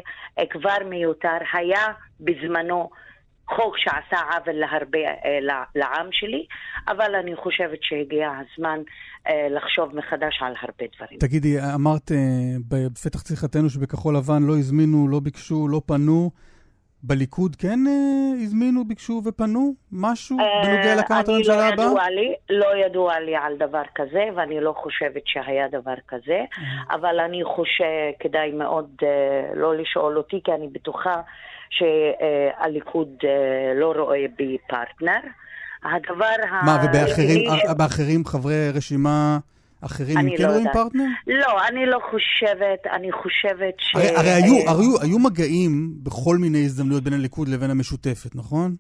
כבר 0.50 0.78
מיותר. 0.86 1.38
היה 1.54 1.86
בזמנו 2.20 2.90
חוק 3.50 3.78
שעשה 3.78 4.18
עוול 4.34 4.56
להרבה, 4.56 5.00
אה, 5.00 5.40
לעם 5.76 6.08
שלי, 6.12 6.46
אבל 6.88 7.16
אני 7.16 7.36
חושבת 7.36 7.80
שהגיע 7.82 8.30
הזמן 8.30 8.80
אה, 9.28 9.48
לחשוב 9.50 9.96
מחדש 9.96 10.40
על 10.42 10.54
הרבה 10.62 10.86
דברים. 10.98 11.20
תגידי, 11.20 11.58
אמרת 11.76 12.12
אה, 12.12 12.18
בפתח 12.68 13.28
שיחתנו 13.28 13.70
שבכחול 13.70 14.18
לבן 14.18 14.44
לא 14.44 14.54
הזמינו, 14.54 15.08
לא 15.08 15.20
ביקשו, 15.20 15.68
לא 15.68 15.82
פנו. 15.86 16.32
בליכוד 17.08 17.56
כן 17.56 17.80
הזמינו, 18.44 18.88
ביקשו 18.88 19.22
ופנו? 19.26 19.74
משהו 19.92 20.38
בנוגע 20.38 20.96
להקמת 20.96 21.30
אני 21.30 21.36
הממשלה 21.36 21.56
לא 21.56 21.74
הבאה? 21.74 21.86
ידוע 21.86 22.10
לי, 22.10 22.36
לא 22.50 22.86
ידוע 22.86 23.20
לי 23.20 23.36
על 23.36 23.58
דבר 23.58 23.82
כזה, 23.96 24.24
ואני 24.36 24.60
לא 24.60 24.74
חושבת 24.78 25.22
שהיה 25.26 25.68
דבר 25.68 25.94
כזה, 26.08 26.44
אבל 26.92 27.20
אני 27.20 27.44
חושב, 27.44 28.12
כדאי 28.20 28.52
מאוד 28.52 28.90
לא 29.56 29.76
לשאול 29.76 30.18
אותי, 30.18 30.42
כי 30.44 30.52
אני 30.52 30.68
בטוחה 30.68 31.22
שהליכוד 31.77 33.10
אה, 33.23 33.30
לא 33.80 33.93
רואה 33.97 34.26
בי 34.38 34.57
פרטנר. 34.69 35.19
הדבר 35.84 36.35
מה, 36.65 36.77
ובאחרים 36.85 37.39
ש- 37.57 37.65
אה, 37.68 37.73
באחרים, 37.73 38.26
חברי 38.26 38.69
רשימה 38.73 39.38
אחרים, 39.81 40.18
הם 40.18 40.30
כן 40.38 40.43
לא 40.43 40.47
רואים. 40.52 40.68
פרטנר? 40.73 41.03
לא, 41.27 41.68
אני 41.68 41.85
לא 41.85 41.99
חושבת, 42.11 42.88
אני 42.95 43.11
חושבת 43.11 43.73
ש... 43.77 43.95
הרי, 43.95 44.10
הרי 44.15 44.30
היו, 44.30 44.53
אה, 44.68 44.72
היו, 44.80 45.02
היו 45.02 45.19
מגעים 45.19 45.91
בכל 46.03 46.38
מיני 46.38 46.57
הזדמנויות 46.65 47.03
בין 47.03 47.14
הליכוד 47.14 47.47
לבין 47.47 47.72
המשותפת, 47.72 48.35
נכון? 48.35 48.76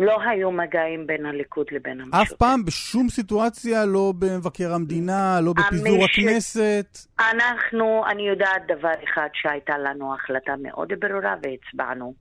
לא 0.00 0.18
היו 0.22 0.50
מגעים 0.50 1.06
בין 1.06 1.26
הליכוד 1.26 1.66
לבין 1.72 2.00
המשותפת. 2.00 2.22
אף 2.22 2.38
פעם, 2.38 2.64
בשום 2.64 3.08
סיטואציה, 3.08 3.84
לא 3.84 4.12
במבקר 4.18 4.72
המדינה, 4.74 5.40
לא 5.42 5.52
בפיזור 5.52 6.04
המש- 6.04 6.04
הכנסת. 6.04 6.98
אנחנו, 7.20 8.04
אני 8.10 8.28
יודעת 8.28 8.62
דבר 8.68 8.92
אחד, 9.04 9.28
שהייתה 9.32 9.78
לנו 9.78 10.14
החלטה 10.14 10.52
מאוד 10.62 10.92
ברורה 11.00 11.34
והצבענו. 11.42 12.14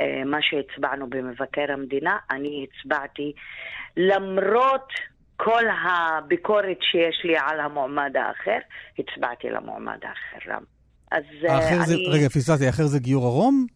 אה, 0.00 0.24
מה 0.24 0.38
שהצבענו 0.40 1.10
במבקר 1.10 1.72
המדינה, 1.72 2.16
אני 2.30 2.66
הצבעתי 2.66 3.32
למרות 3.96 4.88
כל 5.36 5.62
הביקורת 5.84 6.78
שיש 6.80 7.20
לי 7.24 7.36
על 7.38 7.60
המועמד 7.60 8.16
האחר, 8.16 8.58
הצבעתי 8.98 9.50
למועמד 9.50 9.98
האחר, 10.02 10.52
רם. 10.52 10.62
אז 11.12 11.22
האחר 11.48 11.82
זה, 11.84 11.94
אני... 11.94 12.08
רגע, 12.08 12.28
פספסתי, 12.28 12.66
האחר 12.66 12.86
זה 12.86 12.98
גיור 12.98 13.26
הרום? 13.26 13.66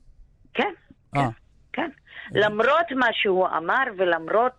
כן, 0.55 0.73
אה, 1.17 1.29
כן. 1.73 1.91
למרות 2.33 2.93
מה 2.97 3.09
שהוא 3.13 3.47
אמר 3.47 3.85
ולמרות 3.97 4.53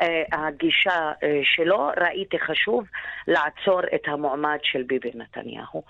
אה, 0.00 0.22
הגישה 0.32 1.12
אה, 1.22 1.40
שלו, 1.42 1.90
ראיתי 2.00 2.38
חשוב 2.38 2.84
לעצור 3.28 3.80
את 3.94 4.00
המועמד 4.06 4.58
של 4.62 4.82
ביבי 4.82 5.10
נתניהו. 5.14 5.82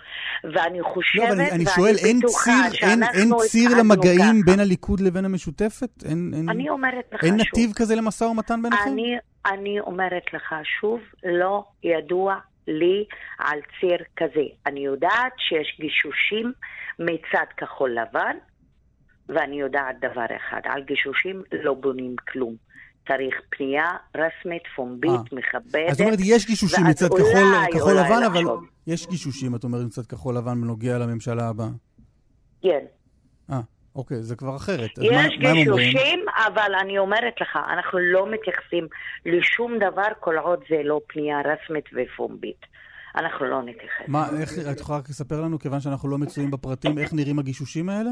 ואני 0.45 0.83
חושבת, 0.83 1.23
לא, 1.23 1.29
אבל 1.29 1.35
אני, 1.35 1.51
אני 1.51 1.65
ואני 1.65 1.65
שואל, 1.77 1.95
אין 2.09 2.21
ציר, 2.27 2.89
אין, 2.89 3.03
אין 3.03 3.31
ציר 3.39 3.71
למגעים 3.79 4.43
ככה. 4.43 4.51
בין 4.51 4.61
הליכוד 4.61 5.01
לבין 5.01 5.25
המשותפת? 5.25 6.05
אין, 6.05 6.31
אין, 6.35 6.49
אני 6.49 6.69
אומרת 6.69 7.05
לך 7.13 7.25
אין 7.25 7.39
שוב. 7.39 7.41
נתיב 7.41 7.71
כזה 7.77 7.97
למשא 7.97 8.25
ומתן 8.25 8.63
ביניכם? 8.63 8.91
אני, 8.93 9.17
אני 9.47 9.81
אומרת 9.81 10.35
לך 10.35 10.55
שוב, 10.81 11.01
לא 11.25 11.65
ידוע 11.83 12.37
לי 12.69 13.05
על 13.39 13.61
ציר 13.81 13.99
כזה. 14.17 14.47
אני 14.67 14.81
יודעת 14.81 15.33
שיש 15.39 15.77
גישושים 15.81 16.53
מצד 16.99 17.47
כחול 17.57 17.91
לבן, 17.91 18.37
ואני 19.29 19.61
יודעת 19.61 19.97
דבר 20.01 20.27
אחד, 20.37 20.61
על 20.65 20.83
גישושים 20.83 21.43
לא 21.53 21.75
בונים 21.75 22.15
כלום. 22.33 22.55
צריך 23.09 23.35
פנייה 23.49 23.87
רשמית, 24.17 24.63
פומבית, 24.77 25.11
אה. 25.11 25.39
מכבדת. 25.39 25.91
זאת 25.91 26.01
אומרת, 26.01 26.19
יש 26.25 26.47
גישושים 26.47 26.85
מצד 26.91 27.07
אולי, 27.11 27.23
כחול, 27.25 27.81
כחול 27.81 27.93
אולי 27.93 28.05
לבן, 28.05 28.23
אבל 28.27 28.41
לחשוב. 28.41 28.65
יש 28.87 29.07
גישושים, 29.07 29.55
את 29.55 29.65
אומרת, 29.65 29.85
מצד 29.87 30.07
כחול 30.07 30.37
לבן 30.37 30.61
בנוגע 30.61 30.99
לממשלה 30.99 31.49
הבאה. 31.49 31.69
כן. 32.63 32.85
אה, 33.51 33.61
אוקיי, 33.97 34.23
זה 34.23 34.37
כבר 34.37 34.57
אחרת. 34.57 34.99
אז 34.99 35.05
מה, 35.05 35.27
יש 35.27 35.39
מה? 35.43 35.53
גישושים, 35.53 36.21
אבל 36.47 36.73
אני 36.83 36.99
אומרת 36.99 37.35
לך, 37.41 37.59
אנחנו 37.73 37.99
לא 37.99 38.31
מתייחסים 38.31 38.87
לשום 39.27 39.77
דבר 39.77 40.09
כל 40.21 40.39
עוד 40.39 40.61
זה 40.71 40.83
לא 40.85 41.01
פנייה 41.07 41.37
רשמית 41.41 41.85
ופומבית. 41.95 42.67
אנחנו 43.17 43.47
לא 43.47 43.63
נתייחס. 43.63 44.09
מה, 44.09 44.27
איך, 44.41 44.53
את 44.73 44.81
יכולה 44.81 44.99
לספר 45.09 45.41
לנו, 45.41 45.59
כיוון 45.59 45.81
שאנחנו 45.81 46.09
לא 46.09 46.19
מצויים 46.19 46.51
בפרטים, 46.51 46.99
איך 46.99 47.13
נראים 47.15 47.39
הגישושים 47.39 47.89
האלה? 47.89 48.11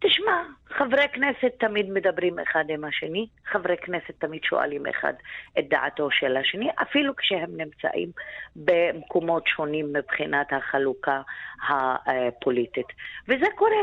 תשמע, 0.00 0.42
חברי 0.68 1.08
כנסת 1.12 1.52
תמיד 1.58 1.90
מדברים 1.90 2.38
אחד 2.38 2.64
עם 2.68 2.84
השני, 2.84 3.26
חברי 3.46 3.76
כנסת 3.76 4.14
תמיד 4.18 4.44
שואלים 4.44 4.86
אחד 4.86 5.12
את 5.58 5.68
דעתו 5.68 6.10
של 6.10 6.36
השני, 6.36 6.70
אפילו 6.82 7.16
כשהם 7.16 7.50
נמצאים 7.56 8.10
במקומות 8.56 9.46
שונים 9.46 9.92
מבחינת 9.92 10.52
החלוקה 10.52 11.22
הפוליטית. 11.68 12.86
וזה 13.28 13.46
קורה, 13.56 13.82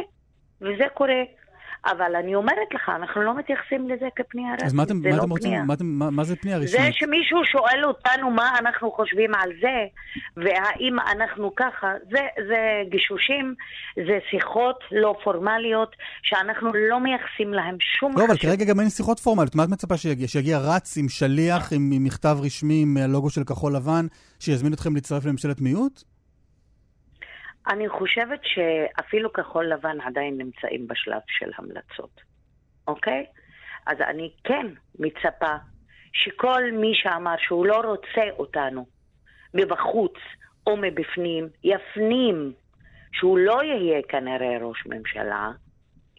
וזה 0.62 0.86
קורה. 0.94 1.24
אבל 1.86 2.16
אני 2.16 2.36
אומרת 2.36 2.74
לך, 2.74 2.90
אנחנו 2.96 3.22
לא 3.22 3.38
מתייחסים 3.38 3.90
לזה 3.90 4.08
כפנייה 4.16 4.54
רשמית, 4.54 4.66
אז 4.66 4.74
מה 4.74 4.84
אתם, 4.84 5.02
זה 5.02 5.10
מה 5.10 5.16
לא 5.16 5.22
אתם 5.22 5.30
רוצים, 5.30 5.50
פנייה. 5.50 5.64
מה, 5.64 5.74
אתם, 5.74 5.86
מה, 5.86 6.10
מה 6.10 6.24
זה 6.24 6.36
פנייה 6.36 6.60
זה 6.60 6.64
רשמית? 6.64 6.94
שמישהו 6.94 7.40
שואל 7.46 7.86
אותנו 7.86 8.32
מה 8.32 8.60
אנחנו 8.60 8.92
חושבים 8.92 9.32
על 9.36 9.52
זה, 9.62 9.86
והאם 10.38 11.00
אנחנו 11.12 11.56
ככה, 11.56 11.88
זה, 12.12 12.20
זה 12.50 12.60
גישושים, 12.90 13.56
זה 13.96 14.18
שיחות 14.30 14.80
לא 14.92 15.16
פורמליות, 15.24 15.96
שאנחנו 16.24 16.72
לא 16.90 17.00
מייחסים 17.00 17.54
להם 17.54 17.78
שום 18.00 18.14
לא, 18.18 18.26
אבל. 18.26 18.38
כרגע 18.38 18.66
גם 18.66 18.80
אין 18.80 18.90
שיחות 18.90 19.20
פורמליות. 19.20 19.56
מה 19.56 19.64
את 19.64 19.70
מצפה 19.70 19.98
שיגיע? 19.98 20.28
שיגיע 20.28 20.58
רץ 20.60 20.98
עם 20.98 21.10
שליח, 21.10 21.74
עם, 21.74 21.90
עם 21.94 22.04
מכתב 22.04 22.38
רשמי, 22.42 22.82
עם 22.82 22.98
הלוגו 22.98 23.30
של 23.30 23.44
כחול 23.44 23.76
לבן, 23.76 24.06
שיזמין 24.40 24.74
אתכם 24.74 24.96
להצטרף 24.96 25.26
לממשלת 25.26 25.62
מיעוט? 25.62 26.04
אני 27.70 27.90
חושבת 27.90 28.40
שאפילו 28.44 29.34
כחול 29.34 29.66
לבן 29.66 30.02
עדיין 30.02 30.38
נמצאים 30.38 30.88
בשלב 30.88 31.22
של 31.28 31.52
המלצות, 31.58 32.22
אוקיי? 32.88 33.26
אז 33.88 33.98
אני 34.02 34.32
כן 34.44 34.68
מצפה 35.00 35.56
שכל 36.14 36.64
מי 36.72 36.92
שאמר 36.96 37.36
שהוא 37.40 37.66
לא 37.66 37.76
רוצה 37.76 38.22
אותנו 38.40 38.86
מבחוץ 39.54 40.14
או 40.68 40.78
מבפנים, 40.78 41.48
יפנים 41.64 42.54
שהוא 43.14 43.38
לא 43.38 43.64
יהיה 43.64 44.02
כנראה 44.10 44.58
ראש 44.62 44.86
ממשלה 44.86 45.52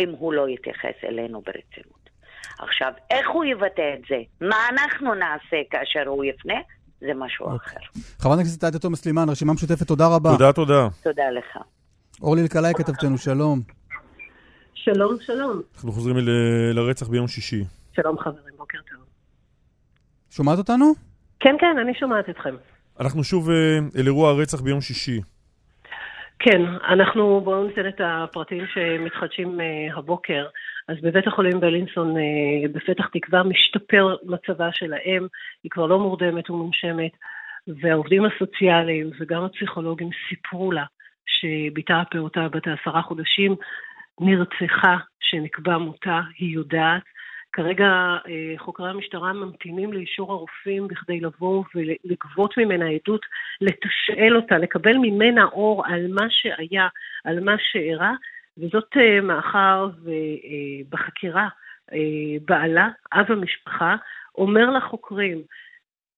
אם 0.00 0.10
הוא 0.10 0.32
לא 0.32 0.48
יתייחס 0.48 1.04
אלינו 1.04 1.40
ברצינות. 1.40 1.98
עכשיו, 2.58 2.92
איך 3.10 3.30
הוא 3.30 3.44
יבטא 3.44 3.94
את 3.94 4.00
זה? 4.08 4.46
מה 4.46 4.56
אנחנו 4.68 5.14
נעשה 5.14 5.56
כאשר 5.70 6.08
הוא 6.08 6.24
יפנה? 6.24 6.60
זה 7.00 7.14
משהו 7.16 7.56
אחר. 7.56 7.80
חברת 8.18 8.38
הכנסת 8.38 8.64
עאידה 8.64 8.78
תומא 8.78 8.96
סלימאן, 8.96 9.28
רשימה 9.28 9.52
משותפת, 9.52 9.86
תודה 9.86 10.06
רבה. 10.06 10.30
תודה, 10.32 10.52
תודה. 10.52 10.88
תודה 11.02 11.30
לך. 11.30 11.58
אורלי 12.22 12.42
אלקלעי 12.42 12.74
כתבתנו, 12.74 13.18
שלום. 13.18 13.60
שלום, 14.74 15.16
שלום. 15.20 15.60
אנחנו 15.74 15.92
חוזרים 15.92 16.16
ל- 16.16 16.72
לרצח 16.72 17.08
ביום 17.08 17.28
שישי. 17.28 17.64
שלום 17.96 18.18
חברים, 18.18 18.54
בוקר 18.56 18.78
טוב. 18.90 19.04
שומעת 20.30 20.58
אותנו? 20.58 20.92
כן, 21.40 21.56
כן, 21.60 21.76
אני 21.82 21.94
שומעת 21.94 22.28
אתכם. 22.30 22.54
אנחנו 23.00 23.24
שוב 23.24 23.50
אה, 23.50 23.54
אל 23.96 24.06
אירוע 24.06 24.30
הרצח 24.30 24.60
ביום 24.60 24.80
שישי. 24.80 25.20
כן, 26.38 26.62
אנחנו 26.88 27.40
בואו 27.44 27.66
ניתן 27.66 27.88
את 27.88 28.00
הפרטים 28.04 28.64
שמתחדשים 28.74 29.58
uh, 29.60 29.98
הבוקר. 29.98 30.46
אז 30.88 30.96
בבית 31.02 31.26
החולים 31.26 31.60
בלינסון 31.60 32.16
uh, 32.16 32.68
בפתח 32.72 33.06
תקווה 33.06 33.42
משתפר 33.42 34.16
מצבה 34.22 34.68
של 34.72 34.92
האם, 34.92 35.26
היא 35.62 35.70
כבר 35.70 35.86
לא 35.86 35.98
מורדמת 35.98 36.50
ומונשמת, 36.50 37.12
והעובדים 37.80 38.24
הסוציאליים 38.24 39.10
וגם 39.20 39.44
הפסיכולוגים 39.44 40.10
סיפרו 40.28 40.72
לה 40.72 40.84
שבתה 41.26 42.00
הפעוטה 42.00 42.48
בת 42.48 42.66
העשרה 42.66 43.02
חודשים 43.02 43.56
נרצחה, 44.20 44.96
שנקבע 45.20 45.78
מותה, 45.78 46.20
היא 46.38 46.54
יודעת. 46.54 47.02
כרגע 47.52 47.86
אה, 48.28 48.54
חוקרי 48.58 48.90
המשטרה 48.90 49.32
ממתינים 49.32 49.92
לאישור 49.92 50.32
הרופאים 50.32 50.88
בכדי 50.88 51.20
לבוא 51.20 51.64
ולגבות 51.74 52.56
ממנה 52.58 52.84
עדות, 52.88 53.26
לתשאל 53.60 54.36
אותה, 54.36 54.58
לקבל 54.58 54.96
ממנה 54.96 55.44
אור 55.44 55.86
על 55.86 56.06
מה 56.08 56.26
שהיה, 56.30 56.88
על 57.24 57.40
מה 57.40 57.54
שאירע, 57.58 58.12
וזאת 58.58 58.96
מאחר 59.22 59.88
ובחקירה 60.02 61.48
בעלה, 62.44 62.88
אב 63.12 63.32
המשפחה, 63.32 63.96
אומר 64.34 64.70
לחוקרים, 64.70 65.42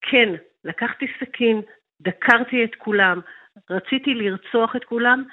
כן, 0.01 0.29
לקחתי 0.63 1.07
סכין, 1.19 1.61
דקרתי 2.01 2.63
את 2.63 2.75
כולם, 2.75 3.19
רציתי 3.69 4.13
לרצוח 4.13 4.75
את 4.75 4.83
כולם, 4.83 5.23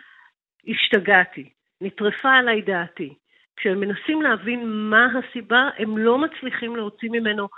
השתגעתי, 0.68 1.50
נטרפה 1.80 2.32
עליי 2.32 2.62
דעתי. 2.62 3.14
כשהם 3.56 3.80
מנסים 3.80 4.22
להבין 4.22 4.68
מה 4.68 5.06
הסיבה, 5.18 5.68
הם 5.78 5.98
לא 5.98 6.18
מצליחים 6.18 6.76
להוציא 6.76 7.10
ממנו 7.10 7.42
אה, 7.42 7.48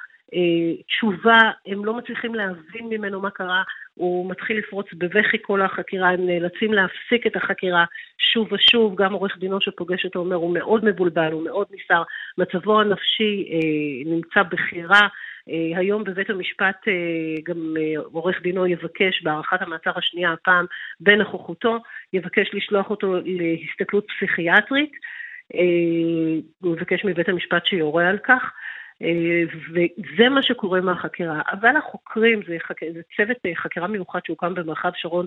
תשובה, 0.86 1.40
הם 1.66 1.84
לא 1.84 1.94
מצליחים 1.94 2.34
להבין 2.34 2.88
ממנו 2.88 3.20
מה 3.20 3.30
קרה, 3.30 3.62
הוא 3.94 4.30
מתחיל 4.30 4.58
לפרוץ 4.58 4.86
בבכי 4.94 5.36
כל 5.42 5.62
החקירה, 5.62 6.08
הם 6.08 6.26
נאלצים 6.26 6.72
להפסיק 6.72 7.26
את 7.26 7.36
החקירה 7.36 7.84
שוב 8.18 8.52
ושוב, 8.52 8.94
גם 8.94 9.12
עורך 9.12 9.38
דינו 9.38 9.60
שפוגש 9.60 10.04
אותו 10.04 10.18
אומר, 10.18 10.36
הוא 10.36 10.54
מאוד 10.54 10.84
מבולבל, 10.84 11.32
הוא 11.32 11.44
מאוד 11.44 11.66
נסער, 11.70 12.02
מצבו 12.38 12.80
הנפשי 12.80 13.48
אה, 13.52 14.12
נמצא 14.12 14.42
בחירה. 14.42 15.08
אה, 15.48 15.78
היום 15.78 16.04
בבית 16.04 16.30
המשפט 16.30 16.88
אה, 16.88 16.92
גם 17.44 17.74
אה, 17.76 18.02
עורך 18.12 18.42
דינו 18.42 18.66
יבקש 18.66 19.22
בהארכת 19.22 19.62
המעצר 19.62 19.90
השנייה, 19.96 20.32
הפעם 20.32 20.66
בנוכחותו, 21.00 21.78
יבקש 22.12 22.50
לשלוח 22.52 22.90
אותו 22.90 23.14
להסתכלות 23.24 24.06
פסיכיאטרית. 24.16 24.92
הוא 26.60 26.76
יבקש 26.76 27.04
מבית 27.04 27.28
המשפט 27.28 27.66
שיורה 27.66 28.08
על 28.08 28.18
כך. 28.18 28.52
וזה 29.02 30.28
מה 30.28 30.42
שקורה 30.42 30.80
מהחקירה. 30.80 31.42
אבל 31.52 31.76
החוקרים, 31.76 32.40
זה, 32.46 32.56
חק... 32.58 32.80
זה 32.94 33.00
צוות 33.16 33.36
חקירה 33.56 33.86
מיוחד 33.86 34.20
שהוקם 34.24 34.54
במרחב 34.54 34.90
שרון 34.94 35.26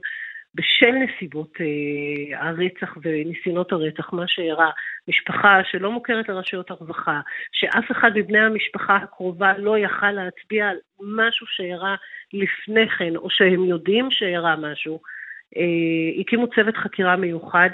בשל 0.55 0.91
נסיבות 0.91 1.57
אה, 1.61 2.47
הרצח 2.47 2.97
וניסיונות 3.01 3.71
הרצח, 3.71 4.13
מה 4.13 4.27
שאירע, 4.27 4.69
משפחה 5.07 5.61
שלא 5.71 5.91
מוכרת 5.91 6.29
לרשויות 6.29 6.71
הרווחה, 6.71 7.21
שאף 7.51 7.91
אחד 7.91 8.11
מבני 8.15 8.39
המשפחה 8.39 8.95
הקרובה 8.95 9.57
לא 9.57 9.77
יכל 9.77 10.11
להצביע 10.11 10.69
על 10.69 10.77
משהו 11.01 11.47
שאירע 11.47 11.95
לפני 12.33 12.89
כן, 12.89 13.15
או 13.15 13.29
שהם 13.29 13.63
יודעים 13.63 14.11
שאירע 14.11 14.55
משהו, 14.55 14.99
אה, 15.57 16.21
הקימו 16.21 16.47
צוות 16.55 16.77
חקירה 16.77 17.15
מיוחד. 17.15 17.69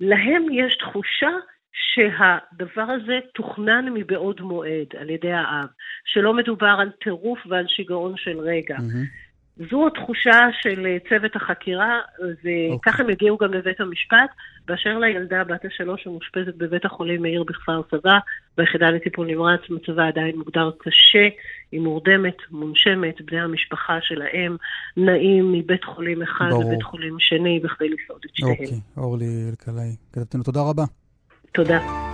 להם 0.00 0.46
יש 0.52 0.76
תחושה 0.76 1.30
שהדבר 1.72 2.82
הזה 2.82 3.18
תוכנן 3.34 3.84
מבעוד 3.94 4.40
מועד 4.40 4.86
על 4.98 5.10
ידי 5.10 5.32
האב, 5.32 5.66
שלא 6.04 6.34
מדובר 6.34 6.76
על 6.80 6.90
טירוף 7.04 7.38
ועל 7.48 7.64
שיגעון 7.68 8.14
של 8.16 8.38
רגע. 8.38 8.76
Mm-hmm. 8.76 9.30
זו 9.70 9.86
התחושה 9.86 10.40
של 10.62 10.96
צוות 11.08 11.36
החקירה, 11.36 12.00
וככה 12.20 12.98
okay. 12.98 13.04
הם 13.04 13.10
הגיעו 13.10 13.38
גם 13.38 13.54
לבית 13.54 13.80
המשפט. 13.80 14.30
באשר 14.66 14.98
לילדה 14.98 15.44
בת 15.44 15.64
השלוש 15.64 16.06
המאושפזת 16.06 16.54
בבית 16.56 16.84
החולים 16.84 17.22
מאיר 17.22 17.44
בכפר 17.44 17.80
סבא, 17.90 18.18
ביחידה 18.56 18.90
לטיפול 18.90 19.26
נמרץ, 19.26 19.60
מצבה 19.70 20.08
עדיין 20.08 20.36
מוגדר 20.36 20.70
קשה, 20.78 21.28
היא 21.72 21.80
מורדמת, 21.80 22.36
מונשמת, 22.50 23.20
בני 23.20 23.40
המשפחה 23.40 23.98
של 24.00 24.22
האם 24.22 24.56
נעים 24.96 25.52
מבית 25.52 25.84
חולים 25.84 26.22
אחד 26.22 26.48
ברור. 26.50 26.64
לבית 26.64 26.82
חולים 26.82 27.16
שני 27.18 27.60
בכדי 27.60 27.88
לסעוד 27.88 28.20
את 28.24 28.30
שתיהם. 28.34 28.50
אוקיי, 28.50 28.80
אורלי 28.96 29.48
אלקלעי, 29.50 29.96
כתבתנו, 30.12 30.42
תודה 30.42 30.60
רבה. 30.60 30.84
תודה. 31.52 32.09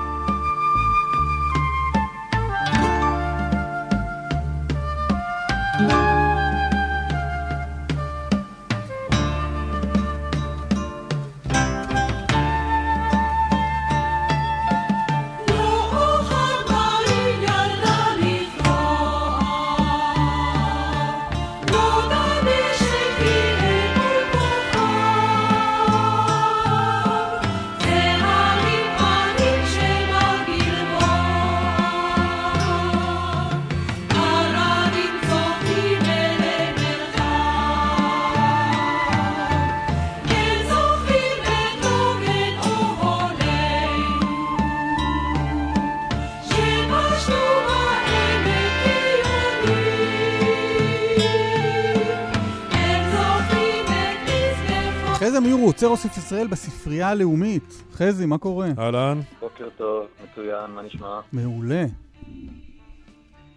ישראל 56.36 56.48
בספרייה 56.48 57.08
הלאומית. 57.08 57.82
חזי, 57.92 58.26
מה 58.26 58.38
קורה? 58.38 58.68
אהלן. 58.78 59.20
בוקר 59.40 59.68
טוב, 59.76 60.06
מצוין, 60.24 60.70
מה 60.70 60.82
נשמע? 60.82 61.20
מעולה. 61.32 61.84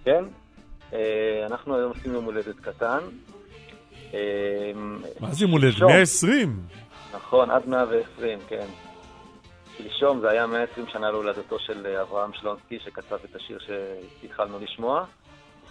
כן, 0.05 0.23
אה, 0.93 1.45
אנחנו 1.45 1.75
היום 1.75 1.91
עושים 1.95 2.13
יום 2.13 2.25
הולדת 2.25 2.59
קטן. 2.59 2.99
אה, 4.13 4.71
מה 5.19 5.33
זה 5.33 5.43
יום 5.45 5.51
הולדת? 5.51 5.81
120? 5.81 6.59
נכון, 7.13 7.51
עד 7.51 7.67
120, 7.67 8.39
כן. 8.47 8.65
שלשום 9.77 10.19
זה 10.21 10.29
היה 10.29 10.47
120 10.47 10.87
שנה 10.87 11.11
להולדתו 11.11 11.59
של 11.59 11.87
אברהם 12.01 12.31
שלונסקי, 12.33 12.79
שכתב 12.85 13.17
את 13.25 13.35
השיר 13.35 13.59
שהתחלנו 13.59 14.59
לשמוע. 14.59 15.05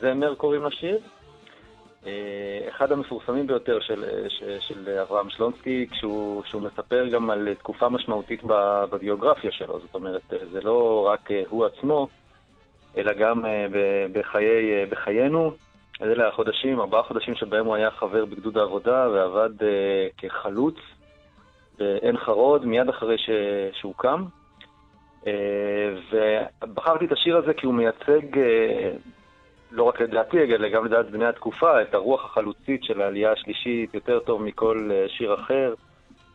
זמר 0.00 0.34
קוראים 0.34 0.64
לשיר. 0.64 0.98
אה, 2.08 2.68
אחד 2.68 2.92
המפורסמים 2.92 3.46
ביותר 3.46 3.80
של, 3.80 4.04
של, 4.28 4.56
של 4.60 4.98
אברהם 5.02 5.30
שלונסקי, 5.30 5.86
כשהוא, 5.90 6.42
כשהוא 6.42 6.62
מספר 6.62 7.06
גם 7.08 7.30
על 7.30 7.54
תקופה 7.58 7.88
משמעותית 7.88 8.40
בביוגרפיה 8.90 9.52
שלו. 9.52 9.80
זאת 9.80 9.94
אומרת, 9.94 10.22
זה 10.52 10.60
לא 10.60 11.08
רק 11.12 11.28
הוא 11.48 11.66
עצמו, 11.66 12.08
אלא 12.96 13.12
גם 13.12 13.46
אה, 13.46 13.66
בחיי, 14.12 14.86
בחיינו. 14.90 15.52
אלה 16.02 16.28
החודשים, 16.28 16.80
ארבעה 16.80 17.02
חודשים 17.02 17.34
שבהם 17.34 17.66
הוא 17.66 17.74
היה 17.74 17.90
חבר 17.90 18.24
בגדוד 18.24 18.58
העבודה 18.58 19.08
ועבד 19.08 19.62
אה, 19.62 20.08
כחלוץ 20.18 20.76
בעין 21.78 22.16
חרוד, 22.16 22.66
מיד 22.66 22.88
אחרי 22.88 23.18
ש... 23.18 23.30
שהוא 23.72 23.94
קם. 23.96 24.24
ובחרתי 26.10 27.04
את 27.04 27.12
השיר 27.12 27.36
הזה 27.36 27.54
כי 27.54 27.66
הוא 27.66 27.74
מייצג 27.74 28.20
לא 29.70 29.82
רק 29.82 30.00
לדעתי, 30.00 30.38
אלא 30.38 30.68
גם 30.68 30.84
לדעת 30.84 31.10
בני 31.10 31.26
התקופה, 31.26 31.82
את 31.82 31.94
הרוח 31.94 32.24
החלוצית 32.24 32.84
של 32.84 33.00
העלייה 33.00 33.32
השלישית 33.32 33.94
יותר 33.94 34.18
טוב 34.18 34.42
מכל 34.42 34.90
אה, 34.92 35.08
שיר 35.08 35.34
אחר. 35.34 35.74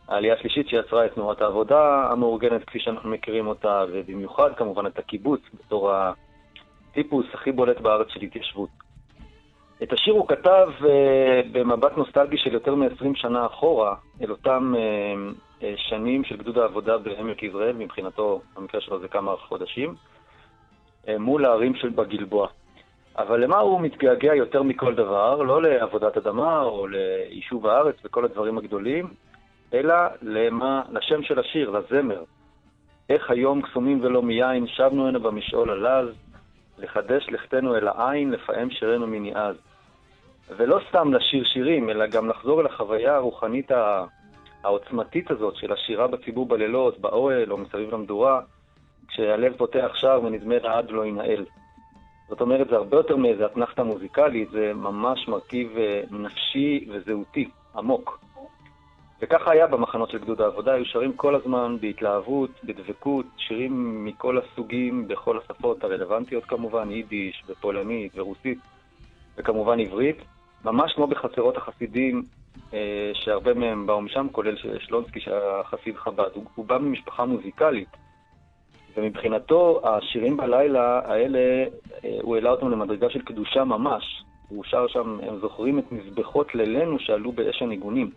העלייה 0.08 0.34
השלישית 0.34 0.68
שיצרה 0.68 1.06
את 1.06 1.14
תנועת 1.14 1.40
העבודה 1.40 2.08
המאורגנת 2.10 2.64
כפי 2.64 2.80
שאנחנו 2.80 3.10
מכירים 3.10 3.46
אותה, 3.46 3.84
ובמיוחד 3.92 4.54
כמובן 4.56 4.86
את 4.86 4.98
הקיבוץ 4.98 5.40
בתור 5.54 5.92
הטיפוס 5.92 7.26
הכי 7.34 7.52
בולט 7.52 7.80
בארץ 7.80 8.06
של 8.08 8.20
התיישבות. 8.20 8.68
את 9.82 9.92
השיר 9.92 10.14
הוא 10.14 10.28
כתב 10.28 10.68
uh, 10.80 10.84
במבט 11.52 11.96
נוסטלגי 11.96 12.36
של 12.36 12.52
יותר 12.52 12.74
מ-20 12.74 13.14
שנה 13.14 13.46
אחורה, 13.46 13.94
אל 14.22 14.30
אותם 14.30 14.74
uh, 14.74 15.60
uh, 15.60 15.64
שנים 15.76 16.24
של 16.24 16.36
גדוד 16.36 16.58
העבודה 16.58 16.98
בעמק 16.98 17.42
יזרעאל, 17.42 17.72
מבחינתו, 17.72 18.40
במקרה 18.56 18.80
שלו 18.80 19.00
זה 19.00 19.08
כמה 19.08 19.36
חודשים, 19.36 19.94
uh, 21.04 21.08
מול 21.18 21.44
הערים 21.44 21.74
של 21.74 21.88
בגלבוע. 21.88 22.48
אבל 23.18 23.44
למה 23.44 23.58
הוא 23.58 23.80
מתגעגע 23.80 24.34
יותר 24.34 24.62
מכל 24.62 24.94
דבר? 24.94 25.42
לא 25.42 25.62
לעבודת 25.62 26.16
אדמה 26.16 26.62
או 26.62 26.86
ליישוב 26.86 27.66
הארץ 27.66 27.94
וכל 28.04 28.24
הדברים 28.24 28.58
הגדולים, 28.58 29.08
אלא 29.74 29.94
למה, 30.22 30.82
לשם 30.92 31.22
של 31.22 31.38
השיר, 31.38 31.70
לזמר. 31.70 32.22
איך 33.10 33.30
היום 33.30 33.62
קסומים 33.62 34.00
ולא 34.02 34.22
מיין, 34.22 34.66
שבנו 34.66 35.08
הנה 35.08 35.18
במשעול 35.18 35.70
הלז, 35.70 36.14
לחדש 36.78 37.26
לכתנו 37.30 37.76
אל 37.76 37.88
העין, 37.88 38.30
לפעם 38.30 38.70
שירנו 38.70 39.06
מני 39.06 39.36
אז. 39.36 39.56
ולא 40.56 40.80
סתם 40.88 41.14
לשיר 41.14 41.44
שירים, 41.44 41.90
אלא 41.90 42.06
גם 42.06 42.28
לחזור 42.28 42.60
אל 42.60 42.66
החוויה 42.66 43.16
הרוחנית 43.16 43.70
העוצמתית 44.64 45.30
הזאת 45.30 45.56
של 45.56 45.72
השירה 45.72 46.06
בציבור 46.06 46.46
בלילות, 46.46 46.98
באוהל 46.98 47.52
או 47.52 47.56
מסביב 47.56 47.94
למדורה, 47.94 48.40
כשהלב 49.08 49.56
פותח 49.56 49.90
שער 49.94 50.22
ונדמה 50.24 50.58
לעד 50.58 50.90
לא 50.90 51.06
ינהל. 51.06 51.44
זאת 52.34 52.40
אומרת, 52.40 52.68
זה 52.68 52.76
הרבה 52.76 52.96
יותר 52.96 53.16
מאיזה 53.16 53.46
אתנחתא 53.46 53.80
מוזיקלית, 53.82 54.50
זה 54.50 54.72
ממש 54.74 55.28
מרכיב 55.28 55.76
אה, 55.78 56.02
נפשי 56.10 56.86
וזהותי, 56.90 57.48
עמוק. 57.76 58.20
וככה 59.22 59.50
היה 59.50 59.66
במחנות 59.66 60.10
של 60.10 60.18
גדוד 60.18 60.40
העבודה, 60.40 60.72
היו 60.72 60.84
שרים 60.84 61.12
כל 61.12 61.34
הזמן 61.34 61.76
בהתלהבות, 61.80 62.50
בדבקות, 62.64 63.26
שירים 63.36 64.04
מכל 64.04 64.38
הסוגים, 64.38 65.08
בכל 65.08 65.38
השפות 65.38 65.84
הרלוונטיות 65.84 66.44
כמובן, 66.44 66.90
יידיש 66.90 67.44
ופולנית 67.48 68.12
ורוסית, 68.14 68.58
וכמובן 69.36 69.80
עברית, 69.80 70.16
ממש 70.64 70.92
כמו 70.92 71.06
בחצרות 71.06 71.56
החסידים 71.56 72.22
אה, 72.74 73.10
שהרבה 73.14 73.54
מהם 73.54 73.86
באו 73.86 74.00
משם, 74.00 74.26
כולל 74.32 74.56
שלונסקי 74.78 75.20
שהיה 75.20 75.62
חסיד 75.64 75.96
חב"ד. 75.96 76.30
הוא, 76.54 76.64
בא 76.64 76.78
ממשפחה 76.78 77.24
מוזיקלית, 77.24 77.96
ומבחינתו 78.96 79.80
השירים 79.84 80.36
בלילה 80.36 81.00
האלה, 81.04 81.64
אה, 82.04 82.18
הוא 82.22 82.34
העלה 82.34 82.50
אותם 82.50 82.70
למדרגה 82.70 83.10
של 83.10 83.22
קדושה 83.22 83.64
ממש. 83.64 84.24
הוא 84.48 84.64
שר 84.64 84.86
שם, 84.88 85.18
הם 85.22 85.38
זוכרים 85.40 85.78
את 85.78 85.92
מזבחות 85.92 86.54
לילנו 86.54 86.98
שעלו 86.98 87.32
באש 87.32 87.62
הניגונים. 87.62 88.10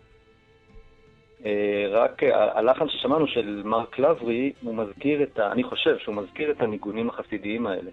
אה, 1.44 1.86
רק 1.90 2.22
ה- 2.22 2.58
הלחן 2.58 2.88
ששמענו 2.88 3.26
של 3.26 3.62
מרק 3.64 3.98
לברי, 3.98 4.52
הוא 4.62 4.74
מזכיר 4.74 5.22
את 5.22 5.38
ה... 5.38 5.52
אני 5.52 5.62
חושב 5.62 5.98
שהוא 5.98 6.14
מזכיר 6.14 6.50
את 6.50 6.60
הניגונים 6.60 7.08
החסידיים 7.08 7.66
האלה. 7.66 7.90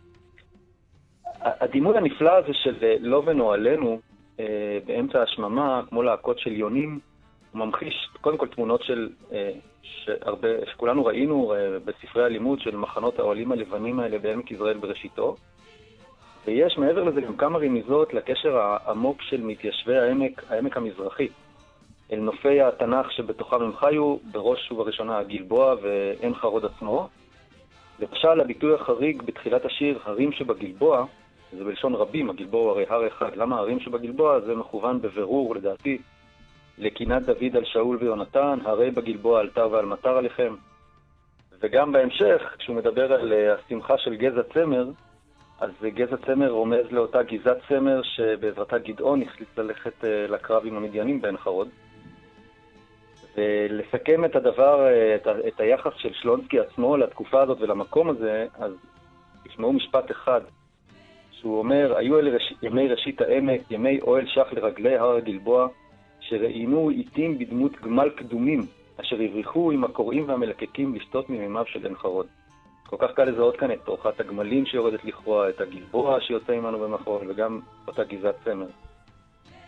הדימוי 1.41 1.97
הנפלא 1.97 2.31
הזה 2.31 2.53
של 2.53 2.75
אה, 2.83 2.95
לא 2.99 3.23
ונועלנו, 3.25 3.99
אה, 4.39 4.77
באמצע 4.85 5.21
השממה, 5.21 5.81
כמו 5.89 6.03
להקות 6.03 6.39
של 6.39 6.51
יונים, 6.51 6.99
ממחיש 7.55 8.09
קודם 8.21 8.37
כל 8.37 8.47
תמונות 8.47 8.83
של, 8.83 9.09
אה, 9.31 9.51
שהרבה, 9.81 10.47
שכולנו 10.71 11.05
ראינו 11.05 11.53
אה, 11.53 11.79
בספרי 11.85 12.23
הלימוד 12.23 12.59
של 12.59 12.75
מחנות 12.75 13.19
האוהלים 13.19 13.51
הלבנים 13.51 13.99
האלה 13.99 14.19
בעמק 14.19 14.51
יזרעאל 14.51 14.77
בראשיתו. 14.77 15.35
ויש 16.45 16.77
מעבר 16.77 17.03
לזה 17.03 17.21
גם 17.21 17.37
כמה 17.37 17.59
רמיזות 17.59 18.13
לקשר 18.13 18.57
העמוק 18.57 19.21
של 19.21 19.41
מתיישבי 19.41 19.97
העמק, 19.97 20.43
העמק 20.49 20.77
המזרחי, 20.77 21.27
אל 22.11 22.19
נופי 22.19 22.61
התנ"ך 22.61 23.11
שבתוכם 23.11 23.61
הם 23.61 23.75
חיו, 23.75 24.17
בראש 24.31 24.71
ובראשונה 24.71 25.17
הגלבוע 25.17 25.75
ועין 25.81 26.35
חרוד 26.35 26.65
עצמו. 26.65 27.07
למשל, 27.99 28.41
הביטוי 28.41 28.73
החריג 28.73 29.21
בתחילת 29.21 29.65
השיר, 29.65 29.99
הרים 30.03 30.31
שבגלבוע, 30.31 31.05
זה 31.51 31.63
בלשון 31.63 31.95
רבים, 31.95 32.29
הגלבוע 32.29 32.61
הוא 32.61 32.69
הרי 32.69 32.85
הר 32.89 33.07
אחד. 33.07 33.35
למה 33.35 33.57
הרים 33.57 33.79
שבגלבוע? 33.79 34.39
זה 34.39 34.55
מכוון 34.55 35.01
בבירור, 35.01 35.55
לדעתי, 35.55 35.97
לקינת 36.77 37.23
דוד 37.23 37.55
על 37.55 37.65
שאול 37.65 37.97
ויונתן, 38.01 38.59
הרי 38.63 38.91
בגלבוע 38.91 39.39
על 39.39 39.49
תר 39.49 39.69
ועל 39.71 39.85
מטר 39.85 40.17
עליכם. 40.17 40.55
וגם 41.61 41.91
בהמשך, 41.91 42.55
כשהוא 42.59 42.75
מדבר 42.75 43.13
על 43.13 43.33
אה, 43.33 43.53
השמחה 43.53 43.97
של 43.97 44.15
גזע 44.15 44.43
צמר, 44.53 44.85
אז 45.59 45.71
גזע 45.83 46.17
צמר 46.17 46.49
רומז 46.49 46.91
לאותה 46.91 47.23
גזעת 47.23 47.57
צמר 47.67 48.01
שבעזרתה 48.03 48.77
גדעון 48.77 49.21
החליט 49.21 49.57
ללכת 49.57 50.05
אה, 50.05 50.27
לקרב 50.27 50.65
עם 50.65 50.77
המדיינים 50.77 51.21
בעין 51.21 51.37
חרוד. 51.37 51.67
ולסכם 53.37 54.25
את 54.25 54.35
הדבר, 54.35 54.87
אה, 54.87 55.15
את, 55.15 55.27
את 55.47 55.59
היחס 55.59 55.91
של 55.97 56.13
שלונסקי 56.13 56.59
עצמו 56.59 56.97
לתקופה 56.97 57.41
הזאת 57.41 57.61
ולמקום 57.61 58.09
הזה, 58.09 58.47
אז 58.59 58.71
תשמעו 59.43 59.73
משפט 59.73 60.11
אחד, 60.11 60.41
שהוא 61.31 61.59
אומר, 61.59 61.97
היו 61.97 62.19
אלה 62.19 62.31
ראש, 62.31 62.53
ימי 62.61 62.87
ראשית 62.87 63.21
העמק, 63.21 63.61
ימי 63.71 63.99
אוהל 64.01 64.27
שח 64.27 64.53
לרגלי 64.53 64.97
הר 64.97 65.15
הגלבוע, 65.15 65.67
שראיינו 66.29 66.89
עיתים 66.89 67.39
בדמות 67.39 67.71
גמל 67.81 68.09
קדומים, 68.09 68.61
אשר 69.01 69.15
הבריחו 69.21 69.71
עם 69.71 69.83
הקוראים 69.83 70.29
והמלקקים 70.29 70.95
לשתות 70.95 71.29
ממימיו 71.29 71.65
של 71.65 71.85
עין 71.85 71.95
חרוד. 71.95 72.27
כל 72.87 72.95
כך 72.99 73.11
קל 73.15 73.23
לזהות 73.23 73.57
כאן 73.57 73.71
את 73.71 73.79
תורכת 73.85 74.19
הגמלים 74.19 74.65
שיורדת 74.65 75.05
לכרוע, 75.05 75.49
את 75.49 75.61
הגלבוע 75.61 76.21
שיוצא 76.21 76.53
עמנו 76.53 76.79
במחול, 76.79 77.21
וגם 77.29 77.59
אותה 77.87 78.03
גזעת 78.03 78.35
צמר. 78.43 78.67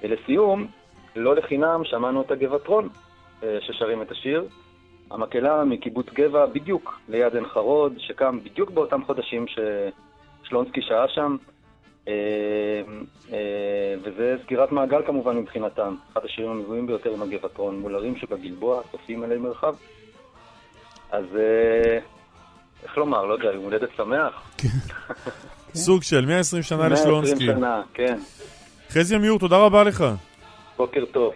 ולסיום, 0.04 0.68
לא 1.16 1.36
לחינם 1.36 1.82
שמענו 1.84 2.22
את 2.22 2.32
הגבעתרון 2.32 2.90
אה, 3.44 3.58
ששרים 3.62 4.02
את 4.02 4.12
השיר. 4.12 4.48
המקהלה 5.12 5.64
מקיבוץ 5.64 6.08
גבע 6.14 6.46
בדיוק 6.46 7.00
ליד 7.10 7.36
עין 7.36 7.46
חרוד, 7.46 7.94
שקם 7.98 8.40
בדיוק 8.44 8.70
באותם 8.70 9.04
חודשים 9.04 9.46
ששלונסקי 9.48 10.82
שהה 10.82 11.08
שם, 11.08 11.38
וזה 14.04 14.36
סגירת 14.46 14.72
מעגל 14.72 15.02
כמובן 15.08 15.38
מבחינתם. 15.38 15.96
אחד 16.14 16.26
השירים 16.26 16.52
המזוהים 16.52 16.88
ביותר 16.88 17.10
עם 17.14 17.22
הגבעתרון, 17.22 17.80
מול 17.80 17.96
הרים 17.96 18.16
שבגלבוע, 18.18 18.82
צופים 18.92 19.24
אלי 19.24 19.38
מרחב. 19.38 19.74
אז 21.12 21.26
אה, 21.36 22.00
איך 22.84 22.98
לומר, 22.98 23.26
לא 23.26 23.34
יודע, 23.34 23.52
יום 23.54 23.64
הולדת 23.64 23.90
שמח. 23.98 24.52
סוג 25.86 26.04
של 26.04 26.26
120 26.26 26.64
שנה 26.64 26.78
120 26.78 26.94
לשלונסקי. 27.08 27.46
שנה, 27.46 27.82
כן. 27.94 28.20
חזי 28.90 29.16
עמיור, 29.16 29.40
תודה 29.40 29.58
רבה 29.58 29.84
לך. 29.84 30.06
בוקר 30.78 31.06
טוב. 31.06 31.34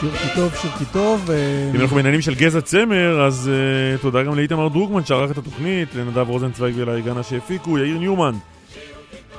שיר 0.00 0.16
כי 0.16 0.28
טוב, 0.34 0.54
שיר 0.54 0.70
כי 0.78 0.84
טוב. 0.92 1.30
אה, 1.30 1.70
אם 1.74 1.80
אנחנו 1.80 1.96
בעניינים 1.96 2.20
של 2.20 2.34
גזע 2.34 2.60
צמר, 2.60 3.26
אז 3.26 3.50
uh, 3.50 4.02
תודה 4.02 4.22
גם 4.22 4.36
לאיתמר 4.36 4.68
דרוקמן 4.68 5.04
שערך 5.04 5.30
את 5.30 5.38
התוכנית, 5.38 5.94
לנדב 5.94 6.28
רוזנצוויג 6.28 6.74
ולאיגנה 6.78 7.22
שהפיקו, 7.22 7.78
יאיר 7.78 7.98
ניומן 7.98 8.34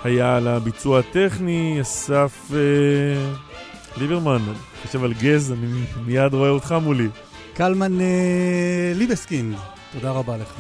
היה 0.04 0.38
על 0.38 0.48
הביצוע 0.48 1.00
הטכני, 1.00 1.78
אסף 1.82 2.52
uh, 2.52 4.00
ליברמן, 4.00 4.42
חושב 4.86 5.04
על 5.04 5.14
גזע, 5.14 5.54
אני 5.54 5.68
מיד 6.06 6.34
רואה 6.34 6.50
אותך 6.50 6.76
מולי. 6.82 7.08
קלמן 7.54 8.02
אה, 8.02 8.92
ליבסקינד, 8.96 9.56
תודה 9.94 10.12
רבה 10.12 10.38
לך. 10.38 10.54